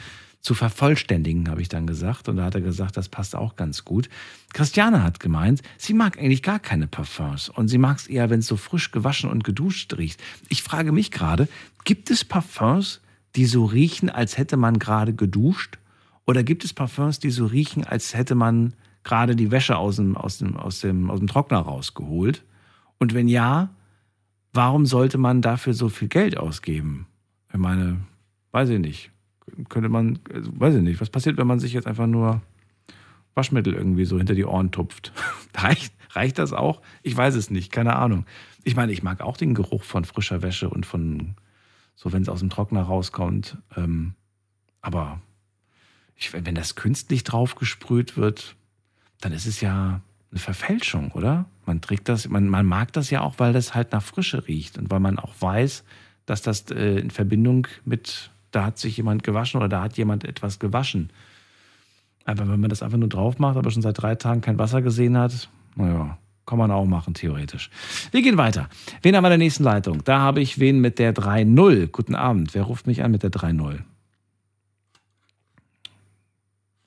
Zu 0.41 0.53
vervollständigen, 0.53 1.49
habe 1.49 1.61
ich 1.61 1.69
dann 1.69 1.87
gesagt. 1.87 2.29
Und 2.29 2.37
da 2.37 2.45
hat 2.45 2.55
er 2.55 2.61
gesagt, 2.61 2.95
das 2.95 3.09
passt 3.09 3.35
auch 3.35 3.55
ganz 3.55 3.83
gut. 3.83 4.09
Christiane 4.53 5.03
hat 5.03 5.19
gemeint, 5.19 5.61
sie 5.77 5.93
mag 5.93 6.17
eigentlich 6.17 6.43
gar 6.43 6.59
keine 6.59 6.87
Parfums 6.87 7.49
und 7.49 7.67
sie 7.67 7.77
mag 7.77 7.97
es 7.97 8.07
eher, 8.07 8.29
wenn 8.29 8.39
es 8.39 8.47
so 8.47 8.55
frisch 8.55 8.91
gewaschen 8.91 9.29
und 9.29 9.43
geduscht 9.43 9.97
riecht. 9.97 10.21
Ich 10.49 10.63
frage 10.63 10.91
mich 10.91 11.11
gerade, 11.11 11.47
gibt 11.83 12.09
es 12.09 12.23
Parfums, 12.23 13.01
die 13.35 13.45
so 13.45 13.65
riechen, 13.65 14.09
als 14.09 14.37
hätte 14.37 14.57
man 14.57 14.79
gerade 14.79 15.13
geduscht? 15.13 15.77
Oder 16.25 16.43
gibt 16.43 16.63
es 16.65 16.73
Parfums, 16.73 17.19
die 17.19 17.29
so 17.29 17.45
riechen, 17.45 17.83
als 17.83 18.13
hätte 18.13 18.35
man 18.35 18.73
gerade 19.03 19.35
die 19.35 19.51
Wäsche 19.51 19.77
aus 19.77 19.95
dem, 19.97 20.17
aus 20.17 20.37
dem, 20.37 20.57
aus 20.57 20.81
dem, 20.81 21.09
aus 21.09 21.19
dem 21.19 21.27
Trockner 21.27 21.59
rausgeholt? 21.59 22.43
Und 22.99 23.13
wenn 23.13 23.27
ja, 23.27 23.69
warum 24.53 24.85
sollte 24.85 25.17
man 25.17 25.41
dafür 25.41 25.73
so 25.73 25.89
viel 25.89 26.07
Geld 26.07 26.37
ausgeben? 26.37 27.07
Ich 27.51 27.59
meine, 27.59 28.01
weiß 28.51 28.69
ich 28.69 28.79
nicht. 28.79 29.11
Könnte 29.69 29.89
man, 29.89 30.19
also, 30.33 30.51
weiß 30.59 30.75
ich 30.75 30.81
nicht, 30.81 31.01
was 31.01 31.09
passiert, 31.09 31.37
wenn 31.37 31.47
man 31.47 31.59
sich 31.59 31.73
jetzt 31.73 31.87
einfach 31.87 32.07
nur 32.07 32.41
Waschmittel 33.33 33.73
irgendwie 33.73 34.05
so 34.05 34.17
hinter 34.17 34.35
die 34.35 34.45
Ohren 34.45 34.71
tupft? 34.71 35.13
reicht, 35.55 35.93
reicht 36.11 36.37
das 36.37 36.53
auch? 36.53 36.81
Ich 37.03 37.15
weiß 37.15 37.35
es 37.35 37.49
nicht, 37.49 37.71
keine 37.71 37.95
Ahnung. 37.95 38.25
Ich 38.63 38.75
meine, 38.75 38.91
ich 38.91 39.03
mag 39.03 39.21
auch 39.21 39.37
den 39.37 39.53
Geruch 39.53 39.83
von 39.83 40.05
frischer 40.05 40.41
Wäsche 40.41 40.69
und 40.69 40.85
von, 40.85 41.35
so 41.95 42.11
wenn 42.11 42.21
es 42.21 42.29
aus 42.29 42.39
dem 42.39 42.49
Trockner 42.49 42.83
rauskommt. 42.83 43.57
Ähm, 43.75 44.13
aber 44.81 45.21
ich, 46.15 46.33
wenn 46.33 46.55
das 46.55 46.75
künstlich 46.75 47.23
draufgesprüht 47.23 48.17
wird, 48.17 48.55
dann 49.21 49.31
ist 49.31 49.45
es 49.45 49.61
ja 49.61 50.01
eine 50.31 50.39
Verfälschung, 50.39 51.11
oder? 51.11 51.45
Man 51.65 51.81
trägt 51.81 52.09
das, 52.09 52.27
man, 52.27 52.49
man 52.49 52.65
mag 52.65 52.93
das 52.93 53.09
ja 53.09 53.21
auch, 53.21 53.35
weil 53.37 53.53
das 53.53 53.75
halt 53.75 53.91
nach 53.91 54.03
Frische 54.03 54.47
riecht 54.47 54.77
und 54.77 54.91
weil 54.91 54.99
man 54.99 55.19
auch 55.19 55.33
weiß, 55.39 55.83
dass 56.25 56.41
das 56.41 56.69
äh, 56.71 56.99
in 56.99 57.11
Verbindung 57.11 57.67
mit, 57.85 58.31
da 58.57 58.65
hat 58.65 58.79
sich 58.79 58.97
jemand 58.97 59.23
gewaschen 59.23 59.59
oder 59.59 59.69
da 59.69 59.83
hat 59.83 59.97
jemand 59.97 60.23
etwas 60.23 60.57
gewaschen. 60.57 61.11
Aber 62.25 62.49
wenn 62.49 62.59
man 62.59 62.71
das 62.71 62.81
einfach 62.81 62.97
nur 62.97 63.07
drauf 63.07 63.37
macht, 63.37 63.55
aber 63.55 63.69
schon 63.69 63.83
seit 63.83 64.01
drei 64.01 64.15
Tagen 64.15 64.41
kein 64.41 64.57
Wasser 64.57 64.81
gesehen 64.81 65.15
hat, 65.15 65.47
naja, 65.75 66.17
kann 66.47 66.57
man 66.57 66.71
auch 66.71 66.85
machen, 66.85 67.13
theoretisch. 67.13 67.69
Wir 68.09 68.23
gehen 68.23 68.35
weiter. 68.37 68.67
Wen 69.03 69.15
haben 69.15 69.23
wir 69.23 69.27
in 69.27 69.39
der 69.39 69.45
nächsten 69.45 69.63
Leitung? 69.63 70.03
Da 70.05 70.21
habe 70.21 70.41
ich 70.41 70.57
wen 70.57 70.81
mit 70.81 70.97
der 70.97 71.13
3.0. 71.13 71.85
Guten 71.85 72.15
Abend. 72.15 72.55
Wer 72.55 72.63
ruft 72.63 72.87
mich 72.87 73.03
an 73.03 73.11
mit 73.11 73.21
der 73.21 73.31
3.0? 73.31 73.81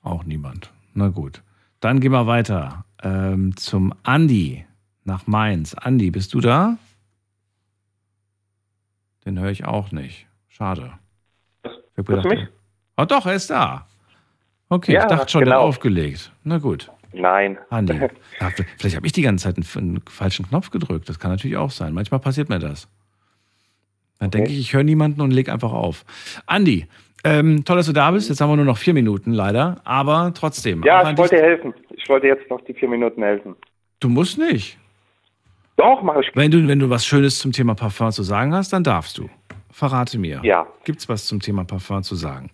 Auch 0.01 0.25
niemand. 0.25 0.71
Na 0.93 1.07
gut. 1.07 1.41
Dann 1.79 2.01
gehen 2.01 2.11
wir 2.11 2.27
weiter 2.27 2.83
ähm, 3.01 3.55
zum 3.55 3.93
Andi 4.03 4.65
nach 5.05 5.25
Mainz. 5.25 5.73
Andi, 5.73 6.11
bist 6.11 6.33
du 6.33 6.41
da? 6.41 6.77
Den 9.23 9.39
höre 9.39 9.51
ich 9.51 9.63
auch 9.63 9.93
nicht. 9.93 10.27
Schade. 10.49 10.91
Ich 12.01 12.09
hab 12.09 12.23
gedacht, 12.23 12.39
mich? 12.39 12.47
Oh 12.97 13.05
doch, 13.05 13.25
er 13.25 13.33
ist 13.35 13.49
da. 13.49 13.87
Okay, 14.69 14.93
Ja, 14.93 15.01
ich 15.01 15.07
dachte 15.07 15.31
schon, 15.31 15.41
genau. 15.41 15.51
der 15.51 15.59
hat 15.59 15.67
aufgelegt. 15.67 16.31
Na 16.43 16.57
gut. 16.57 16.89
Nein. 17.13 17.57
Andi. 17.69 17.99
Ja, 18.39 18.49
vielleicht 18.79 18.95
habe 18.95 19.05
ich 19.05 19.11
die 19.11 19.21
ganze 19.21 19.43
Zeit 19.43 19.57
einen, 19.57 19.91
einen 19.93 20.01
falschen 20.09 20.47
Knopf 20.47 20.71
gedrückt. 20.71 21.07
Das 21.07 21.19
kann 21.19 21.29
natürlich 21.29 21.57
auch 21.57 21.69
sein. 21.69 21.93
Manchmal 21.93 22.19
passiert 22.19 22.49
mir 22.49 22.57
das. 22.57 22.87
Dann 24.17 24.31
denke 24.31 24.49
ich, 24.51 24.59
ich 24.59 24.73
höre 24.73 24.83
niemanden 24.83 25.21
und 25.21 25.29
lege 25.29 25.53
einfach 25.53 25.73
auf. 25.73 26.05
Andi, 26.47 26.87
ähm, 27.23 27.63
toll, 27.65 27.77
dass 27.77 27.85
du 27.85 27.93
da 27.93 28.09
bist. 28.11 28.29
Jetzt 28.29 28.41
haben 28.41 28.49
wir 28.49 28.55
nur 28.55 28.65
noch 28.65 28.77
vier 28.77 28.93
Minuten 28.95 29.31
leider, 29.33 29.79
aber 29.83 30.31
trotzdem. 30.33 30.81
Ja, 30.83 31.07
ich 31.11 31.17
wollte 31.17 31.35
dir 31.35 31.43
helfen. 31.43 31.73
Ich 31.91 32.09
wollte 32.09 32.27
jetzt 32.27 32.49
noch 32.49 32.61
die 32.61 32.73
vier 32.73 32.89
Minuten 32.89 33.21
helfen. 33.21 33.55
Du 33.99 34.09
musst 34.09 34.37
nicht. 34.39 34.79
Doch, 35.77 36.01
mache 36.01 36.21
ich. 36.21 36.31
Wenn 36.35 36.49
du, 36.51 36.67
wenn 36.67 36.79
du 36.79 36.89
was 36.89 37.05
Schönes 37.05 37.39
zum 37.39 37.51
Thema 37.51 37.75
Parfum 37.75 38.11
zu 38.11 38.23
sagen 38.23 38.53
hast, 38.55 38.73
dann 38.73 38.83
darfst 38.83 39.17
du. 39.17 39.29
Verrate 39.71 40.19
mir. 40.19 40.41
Ja. 40.43 40.67
Gibt's 40.85 41.07
was 41.09 41.25
zum 41.25 41.39
Thema 41.39 41.63
Parfum 41.63 42.03
zu 42.03 42.15
sagen? 42.15 42.51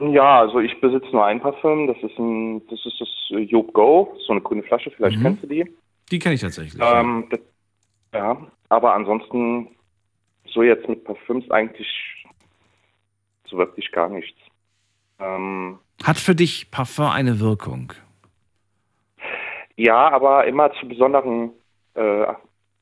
Ja, 0.00 0.40
also 0.40 0.58
ich 0.60 0.80
besitze 0.80 1.10
nur 1.12 1.24
ein 1.24 1.40
Parfüm. 1.40 1.86
Das 1.86 1.96
ist 2.02 2.18
ein, 2.18 2.66
das 2.68 2.84
ist 2.84 3.00
das 3.00 3.08
Job 3.50 3.72
Go, 3.72 4.16
so 4.26 4.32
eine 4.32 4.40
grüne 4.40 4.62
Flasche. 4.62 4.90
Vielleicht 4.90 5.18
Mhm. 5.18 5.22
kennst 5.22 5.42
du 5.44 5.46
die. 5.46 5.64
Die 6.10 6.18
kenne 6.18 6.34
ich 6.34 6.40
tatsächlich. 6.40 6.82
Ähm, 6.84 7.26
das, 7.30 7.40
ja, 8.12 8.36
aber 8.68 8.94
ansonsten 8.94 9.68
so 10.46 10.62
jetzt 10.62 10.88
mit 10.88 11.04
Parfüms 11.04 11.48
eigentlich 11.50 11.88
so 13.46 13.56
wirklich 13.56 13.90
gar 13.92 14.08
nichts. 14.08 14.38
Ähm, 15.20 15.78
Hat 16.04 16.18
für 16.18 16.34
dich 16.34 16.70
Parfum 16.70 17.06
eine 17.06 17.38
Wirkung? 17.40 17.92
ja, 19.76 20.10
aber 20.10 20.46
immer 20.46 20.70
zu 20.74 20.86
besonderen 20.86 21.50
äh, 21.94 22.26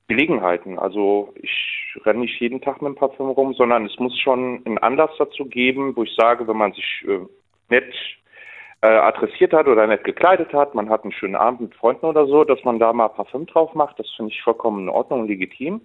Gelegenheiten. 0.08 0.78
Also 0.78 1.32
ich 1.40 1.79
renne 2.04 2.20
nicht 2.20 2.40
jeden 2.40 2.60
Tag 2.60 2.82
mit 2.82 2.88
dem 2.88 2.96
Parfüm 2.96 3.30
rum, 3.30 3.54
sondern 3.54 3.86
es 3.86 3.98
muss 3.98 4.18
schon 4.18 4.62
einen 4.64 4.78
Anlass 4.78 5.10
dazu 5.18 5.44
geben, 5.44 5.96
wo 5.96 6.02
ich 6.04 6.14
sage, 6.16 6.46
wenn 6.46 6.56
man 6.56 6.72
sich 6.72 7.04
äh, 7.06 7.20
nett 7.68 7.92
äh, 8.82 8.88
adressiert 8.88 9.52
hat 9.52 9.66
oder 9.66 9.86
nett 9.86 10.04
gekleidet 10.04 10.52
hat, 10.52 10.74
man 10.74 10.88
hat 10.88 11.02
einen 11.02 11.12
schönen 11.12 11.36
Abend 11.36 11.60
mit 11.60 11.74
Freunden 11.74 12.06
oder 12.06 12.26
so, 12.26 12.44
dass 12.44 12.62
man 12.64 12.78
da 12.78 12.92
mal 12.92 13.08
Parfüm 13.08 13.46
drauf 13.46 13.74
macht, 13.74 13.98
das 13.98 14.08
finde 14.16 14.32
ich 14.32 14.42
vollkommen 14.42 14.84
in 14.84 14.88
Ordnung 14.88 15.20
und 15.20 15.28
legitim. 15.28 15.80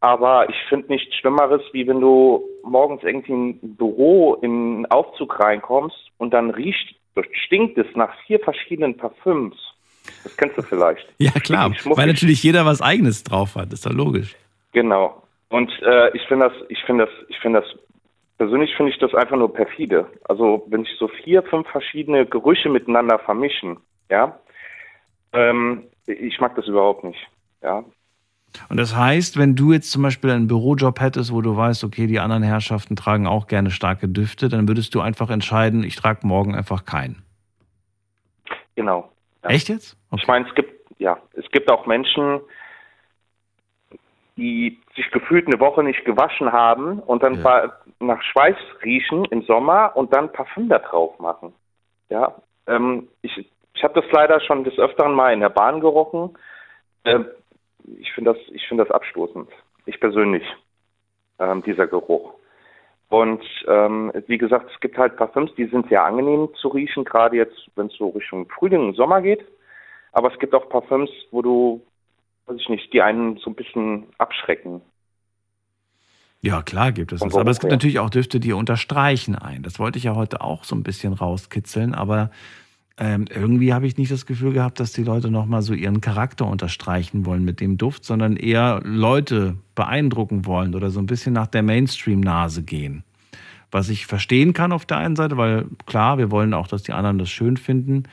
Aber 0.00 0.48
ich 0.50 0.56
finde 0.68 0.88
nichts 0.88 1.14
Schlimmeres, 1.14 1.62
wie 1.72 1.86
wenn 1.86 2.00
du 2.00 2.44
morgens 2.62 3.02
irgendwie 3.02 3.32
in 3.32 3.48
ein 3.48 3.76
Büro 3.76 4.34
in 4.42 4.50
einen 4.50 4.86
Aufzug 4.86 5.40
reinkommst 5.40 5.96
und 6.18 6.34
dann 6.34 6.50
riecht, 6.50 6.94
stinkt 7.46 7.78
es 7.78 7.86
nach 7.94 8.14
vier 8.26 8.38
verschiedenen 8.40 8.96
Parfüms. 8.98 9.56
Das 10.22 10.36
kennst 10.36 10.58
du 10.58 10.62
vielleicht. 10.62 11.06
Ja, 11.18 11.30
klar. 11.32 11.72
Weil 11.84 12.06
natürlich 12.06 12.42
jeder 12.42 12.66
was 12.66 12.82
Eigenes 12.82 13.24
drauf 13.24 13.54
hat. 13.56 13.72
Ist 13.72 13.86
doch 13.86 13.92
logisch. 13.92 14.36
Genau. 14.74 15.22
Und 15.48 15.70
äh, 15.82 16.14
ich 16.14 16.22
finde 16.26 16.50
das, 16.50 16.54
ich 16.68 16.82
finde 16.84 17.06
das, 17.06 17.14
ich 17.28 17.38
finde 17.38 17.62
das, 17.62 17.70
persönlich 18.36 18.74
finde 18.76 18.92
ich 18.92 18.98
das 18.98 19.14
einfach 19.14 19.36
nur 19.36 19.52
perfide. 19.54 20.06
Also 20.24 20.66
wenn 20.68 20.84
sich 20.84 20.96
so 20.98 21.08
vier, 21.08 21.42
fünf 21.44 21.66
verschiedene 21.68 22.26
Gerüche 22.26 22.68
miteinander 22.68 23.18
vermischen, 23.20 23.78
ja, 24.10 24.38
ähm, 25.32 25.84
ich 26.06 26.40
mag 26.40 26.56
das 26.56 26.66
überhaupt 26.66 27.04
nicht. 27.04 27.20
Ja. 27.62 27.84
Und 28.68 28.76
das 28.78 28.96
heißt, 28.96 29.38
wenn 29.38 29.54
du 29.54 29.72
jetzt 29.72 29.90
zum 29.90 30.02
Beispiel 30.02 30.30
einen 30.30 30.48
Bürojob 30.48 31.00
hättest, 31.00 31.32
wo 31.32 31.40
du 31.40 31.56
weißt, 31.56 31.84
okay, 31.84 32.06
die 32.06 32.20
anderen 32.20 32.42
Herrschaften 32.42 32.96
tragen 32.96 33.26
auch 33.26 33.46
gerne 33.46 33.70
starke 33.70 34.08
Düfte, 34.08 34.48
dann 34.48 34.68
würdest 34.68 34.94
du 34.94 35.00
einfach 35.00 35.30
entscheiden, 35.30 35.82
ich 35.84 35.96
trage 35.96 36.26
morgen 36.26 36.54
einfach 36.54 36.84
keinen. 36.84 37.22
Genau. 38.74 39.10
Ja. 39.44 39.50
Echt 39.50 39.68
jetzt? 39.68 39.96
Ich 40.16 40.26
meine, 40.26 40.48
es 40.48 40.54
gibt, 40.54 40.72
ja, 40.98 41.18
es 41.34 41.48
gibt 41.50 41.70
auch 41.70 41.86
Menschen, 41.86 42.40
die 44.36 44.80
sich 44.96 45.10
gefühlt 45.10 45.46
eine 45.46 45.60
Woche 45.60 45.82
nicht 45.82 46.04
gewaschen 46.04 46.52
haben 46.52 46.98
und 47.00 47.22
dann 47.22 47.40
pa- 47.42 47.76
nach 48.00 48.20
Schweiß 48.22 48.56
riechen 48.82 49.24
im 49.26 49.42
Sommer 49.42 49.92
und 49.94 50.12
dann 50.12 50.32
Parfüm 50.32 50.68
da 50.68 50.78
drauf 50.78 51.18
machen. 51.18 51.54
Ja, 52.08 52.34
ähm, 52.66 53.08
ich, 53.22 53.48
ich 53.74 53.84
habe 53.84 54.00
das 54.00 54.10
leider 54.12 54.40
schon 54.40 54.64
des 54.64 54.78
Öfteren 54.78 55.14
mal 55.14 55.32
in 55.32 55.40
der 55.40 55.48
Bahn 55.50 55.80
gerochen. 55.80 56.36
Ähm, 57.04 57.26
ich 57.98 58.12
finde 58.12 58.32
das, 58.34 58.42
ich 58.52 58.66
finde 58.66 58.84
das 58.84 58.94
abstoßend. 58.94 59.48
Ich 59.86 60.00
persönlich, 60.00 60.44
ähm, 61.38 61.62
dieser 61.62 61.86
Geruch. 61.86 62.34
Und 63.10 63.44
ähm, 63.68 64.10
wie 64.26 64.38
gesagt, 64.38 64.70
es 64.72 64.80
gibt 64.80 64.98
halt 64.98 65.16
Parfüms, 65.16 65.54
die 65.56 65.66
sind 65.66 65.88
sehr 65.88 66.04
angenehm 66.04 66.48
zu 66.54 66.68
riechen, 66.68 67.04
gerade 67.04 67.36
jetzt, 67.36 67.70
wenn 67.76 67.86
es 67.86 67.96
so 67.96 68.08
Richtung 68.08 68.48
Frühling 68.48 68.88
und 68.88 68.94
Sommer 68.94 69.20
geht. 69.20 69.44
Aber 70.12 70.32
es 70.32 70.38
gibt 70.38 70.54
auch 70.54 70.68
Parfüms, 70.68 71.10
wo 71.30 71.42
du, 71.42 71.82
weiß 72.46 72.56
ich 72.60 72.68
nicht, 72.68 72.92
die 72.92 73.02
einen 73.02 73.36
so 73.38 73.50
ein 73.50 73.54
bisschen 73.54 74.06
abschrecken. 74.18 74.80
Ja, 76.40 76.62
klar 76.62 76.92
gibt 76.92 77.12
es 77.12 77.20
das. 77.20 77.34
Aber 77.34 77.50
es 77.50 77.58
gibt 77.58 77.70
her. 77.70 77.76
natürlich 77.76 77.98
auch 78.00 78.10
Düfte, 78.10 78.38
die 78.38 78.52
unterstreichen 78.52 79.34
ein. 79.34 79.62
Das 79.62 79.78
wollte 79.78 79.96
ich 79.96 80.04
ja 80.04 80.14
heute 80.14 80.42
auch 80.42 80.64
so 80.64 80.76
ein 80.76 80.82
bisschen 80.82 81.14
rauskitzeln, 81.14 81.94
aber 81.94 82.30
ähm, 82.96 83.24
irgendwie 83.34 83.72
habe 83.72 83.86
ich 83.86 83.96
nicht 83.96 84.12
das 84.12 84.26
Gefühl 84.26 84.52
gehabt, 84.52 84.78
dass 84.78 84.92
die 84.92 85.02
Leute 85.02 85.30
nochmal 85.30 85.62
so 85.62 85.74
ihren 85.74 86.00
Charakter 86.00 86.46
unterstreichen 86.46 87.26
wollen 87.26 87.44
mit 87.44 87.60
dem 87.60 87.76
Duft, 87.76 88.04
sondern 88.04 88.36
eher 88.36 88.82
Leute 88.84 89.56
beeindrucken 89.74 90.46
wollen 90.46 90.74
oder 90.74 90.90
so 90.90 91.00
ein 91.00 91.06
bisschen 91.06 91.32
nach 91.32 91.48
der 91.48 91.62
Mainstream-Nase 91.62 92.62
gehen. 92.62 93.02
Was 93.72 93.88
ich 93.88 94.06
verstehen 94.06 94.52
kann 94.52 94.70
auf 94.70 94.86
der 94.86 94.98
einen 94.98 95.16
Seite, 95.16 95.36
weil 95.36 95.66
klar, 95.86 96.18
wir 96.18 96.30
wollen 96.30 96.54
auch, 96.54 96.68
dass 96.68 96.84
die 96.84 96.92
anderen 96.92 97.18
das 97.18 97.30
schön 97.30 97.56
finden. 97.56 98.04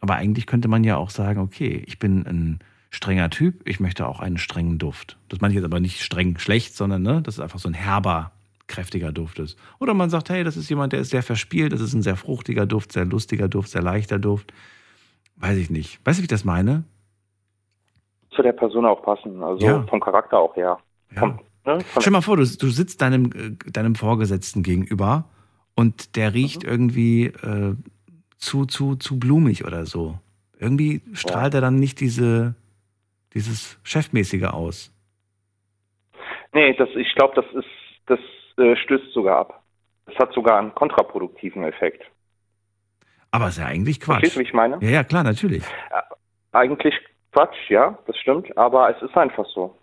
Aber 0.00 0.14
eigentlich 0.14 0.46
könnte 0.46 0.68
man 0.68 0.84
ja 0.84 0.96
auch 0.96 1.10
sagen, 1.10 1.40
okay, 1.40 1.82
ich 1.86 1.98
bin 1.98 2.24
ein 2.26 2.58
strenger 2.94 3.28
Typ, 3.30 3.68
ich 3.68 3.80
möchte 3.80 4.06
auch 4.06 4.20
einen 4.20 4.38
strengen 4.38 4.78
Duft. 4.78 5.18
Das 5.28 5.40
meine 5.40 5.52
ich 5.52 5.56
jetzt 5.56 5.64
aber 5.64 5.80
nicht 5.80 6.00
streng 6.02 6.38
schlecht, 6.38 6.74
sondern 6.76 7.02
ne, 7.02 7.22
dass 7.22 7.34
es 7.34 7.40
einfach 7.40 7.58
so 7.58 7.68
ein 7.68 7.74
herber, 7.74 8.32
kräftiger 8.66 9.12
Duft 9.12 9.38
ist. 9.40 9.58
Oder 9.78 9.92
man 9.94 10.08
sagt, 10.10 10.30
hey, 10.30 10.42
das 10.44 10.56
ist 10.56 10.70
jemand, 10.70 10.92
der 10.92 11.00
ist 11.00 11.10
sehr 11.10 11.22
verspielt, 11.22 11.72
das 11.72 11.80
ist 11.80 11.92
ein 11.92 12.02
sehr 12.02 12.16
fruchtiger 12.16 12.64
Duft, 12.66 12.92
sehr 12.92 13.04
lustiger 13.04 13.48
Duft, 13.48 13.68
sehr 13.70 13.82
leichter 13.82 14.18
Duft. 14.18 14.54
Weiß 15.36 15.58
ich 15.58 15.68
nicht. 15.70 16.00
Weißt 16.06 16.18
du, 16.18 16.22
wie 16.22 16.24
ich 16.24 16.28
das 16.28 16.44
meine? 16.44 16.84
Zu 18.30 18.42
der 18.42 18.52
Person 18.52 18.86
auch 18.86 19.02
passen, 19.02 19.42
also 19.42 19.64
Ja. 19.66 19.82
vom 19.86 20.00
Charakter 20.00 20.38
auch 20.38 20.56
her. 20.56 20.78
Vom, 21.14 21.40
ne, 21.66 21.78
Stell 22.00 22.12
mal 22.12 22.22
vor, 22.22 22.36
du, 22.36 22.44
du 22.46 22.68
sitzt 22.70 23.02
deinem, 23.02 23.26
äh, 23.32 23.70
deinem 23.70 23.94
Vorgesetzten 23.94 24.62
gegenüber 24.62 25.24
und 25.74 26.16
der 26.16 26.32
riecht 26.34 26.62
Mhm. 26.64 26.68
irgendwie 26.68 27.24
äh, 27.26 27.74
zu, 28.38 28.66
zu, 28.66 28.96
zu 28.96 29.18
blumig 29.18 29.64
oder 29.64 29.84
so. 29.86 30.18
Irgendwie 30.58 31.02
strahlt 31.12 31.54
er 31.54 31.60
dann 31.60 31.76
nicht 31.78 32.00
diese, 32.00 32.54
dieses 33.34 33.78
Chefmäßige 33.82 34.44
aus. 34.44 34.92
Nee, 36.52 36.72
das, 36.74 36.88
ich 36.94 37.14
glaube, 37.14 37.34
das 37.34 37.46
ist, 37.52 37.68
das 38.06 38.20
äh, 38.58 38.76
stößt 38.76 39.12
sogar 39.12 39.38
ab. 39.38 39.62
Das 40.06 40.16
hat 40.16 40.32
sogar 40.32 40.58
einen 40.58 40.74
kontraproduktiven 40.74 41.64
Effekt. 41.64 42.02
Aber 43.30 43.48
ist 43.48 43.58
ja 43.58 43.66
eigentlich 43.66 44.00
Quatsch. 44.00 44.20
Verstehst 44.20 44.36
du, 44.36 44.40
wie 44.40 44.44
ich 44.44 44.52
meine? 44.52 44.78
Ja, 44.80 44.90
ja, 44.90 45.04
klar, 45.04 45.24
natürlich. 45.24 45.64
Eigentlich 46.52 46.94
Quatsch, 47.32 47.68
ja, 47.68 47.98
das 48.06 48.16
stimmt, 48.18 48.56
aber 48.56 48.94
es 48.94 49.02
ist 49.02 49.16
einfach 49.16 49.46
so. 49.46 49.76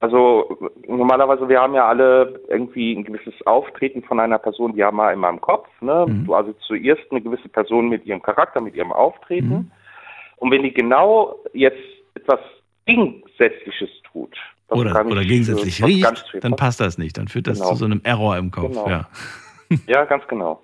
Also 0.00 0.70
normalerweise, 0.86 1.48
wir 1.48 1.62
haben 1.62 1.74
ja 1.74 1.86
alle 1.86 2.38
irgendwie 2.48 2.94
ein 2.94 3.04
gewisses 3.04 3.34
Auftreten 3.46 4.02
von 4.02 4.20
einer 4.20 4.38
Person, 4.38 4.74
die 4.74 4.84
haben 4.84 4.98
wir 4.98 5.10
immer 5.10 5.30
im 5.30 5.40
Kopf. 5.40 5.66
Ne? 5.80 6.04
Du 6.26 6.34
also 6.34 6.52
zuerst 6.66 7.10
eine 7.10 7.22
gewisse 7.22 7.48
Person 7.48 7.88
mit 7.88 8.04
ihrem 8.04 8.20
Charakter, 8.20 8.60
mit 8.60 8.74
ihrem 8.74 8.92
Auftreten. 8.92 9.72
Und 10.36 10.50
wenn 10.50 10.62
die 10.62 10.74
genau 10.74 11.38
jetzt 11.54 11.80
etwas 12.14 12.40
Gegensätzliches 12.86 13.88
tut, 14.12 14.36
Oder, 14.68 15.04
oder 15.06 15.22
ich, 15.22 15.28
gegensätzlich 15.28 15.78
ganz 15.80 16.24
riecht, 16.32 16.44
dann 16.44 16.56
passt 16.56 16.80
das 16.80 16.98
nicht. 16.98 17.16
Dann 17.18 17.28
führt 17.28 17.46
das 17.46 17.58
Genau. 17.58 17.70
zu 17.70 17.76
so 17.76 17.84
einem 17.84 18.00
Error 18.04 18.36
im 18.36 18.50
Kopf. 18.50 18.68
Genau. 18.72 18.88
Ja. 18.88 19.08
Ja, 19.88 20.04
ganz 20.04 20.22
genau. 20.28 20.62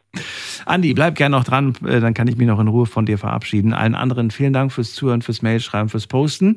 Andi, 0.67 0.93
bleib 0.93 1.17
gerne 1.17 1.35
noch 1.35 1.43
dran, 1.43 1.75
äh, 1.85 2.01
dann 2.01 2.13
kann 2.15 2.29
ich 2.29 2.37
mich 2.37 2.47
noch 2.47 2.61
in 2.61 2.69
Ruhe 2.69 2.85
von 2.87 3.07
dir 3.07 3.17
verabschieden. 3.19 3.73
Allen 3.73 3.95
anderen 3.95 4.31
vielen 4.31 4.53
Dank 4.53 4.73
fürs 4.73 4.93
Zuhören, 4.93 5.23
fürs 5.23 5.41
Mailschreiben, 5.43 5.89
fürs 5.89 6.07
Posten. 6.07 6.57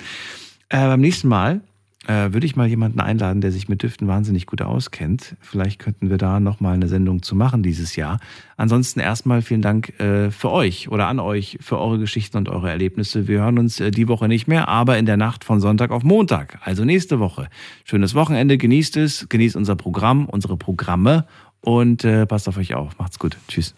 Äh, 0.70 0.86
beim 0.86 1.00
nächsten 1.00 1.30
Mal 1.30 1.62
äh, 2.08 2.34
würde 2.34 2.46
ich 2.46 2.56
mal 2.56 2.68
jemanden 2.68 3.00
einladen, 3.00 3.42
der 3.42 3.52
sich 3.52 3.70
mit 3.70 3.84
Düften 3.84 4.08
wahnsinnig 4.08 4.46
gut 4.46 4.62
auskennt. 4.62 5.36
Vielleicht 5.40 5.80
könnten 5.80 6.10
wir 6.10 6.18
da 6.18 6.40
nochmal 6.40 6.74
eine 6.74 6.88
Sendung 6.88 7.22
zu 7.24 7.36
machen 7.36 7.64
dieses 7.64 7.96
Jahr. 7.96 8.20
Ansonsten 8.58 9.00
erstmal 9.00 9.42
vielen 9.42 9.62
Dank 9.62 10.00
äh, 10.00 10.32
für 10.32 10.52
euch 10.52 10.90
oder 10.90 11.08
an 11.08 11.20
euch 11.20 11.58
für 11.62 11.80
eure 11.80 12.00
Geschichten 12.00 12.38
und 12.38 12.50
eure 12.50 12.70
Erlebnisse. 12.70 13.28
Wir 13.28 13.42
hören 13.42 13.60
uns 13.60 13.80
äh, 13.80 13.92
die 13.92 14.08
Woche 14.08 14.28
nicht 14.28 14.48
mehr, 14.48 14.68
aber 14.68 14.98
in 14.98 15.06
der 15.06 15.18
Nacht 15.18 15.44
von 15.44 15.60
Sonntag 15.60 15.92
auf 15.92 16.04
Montag, 16.04 16.60
also 16.64 16.86
nächste 16.86 17.20
Woche. 17.20 17.50
Schönes 17.84 18.16
Wochenende, 18.16 18.58
genießt 18.58 18.98
es, 18.98 19.28
genießt 19.30 19.56
unser 19.56 19.76
Programm, 19.76 20.26
unsere 20.26 20.58
Programme 20.58 21.26
und 21.62 22.04
äh, 22.04 22.26
passt 22.26 22.48
auf 22.48 22.58
euch 22.58 22.74
auf. 22.74 22.98
Macht's 23.00 23.20
gut. 23.20 23.38
Tschüss. 23.48 23.74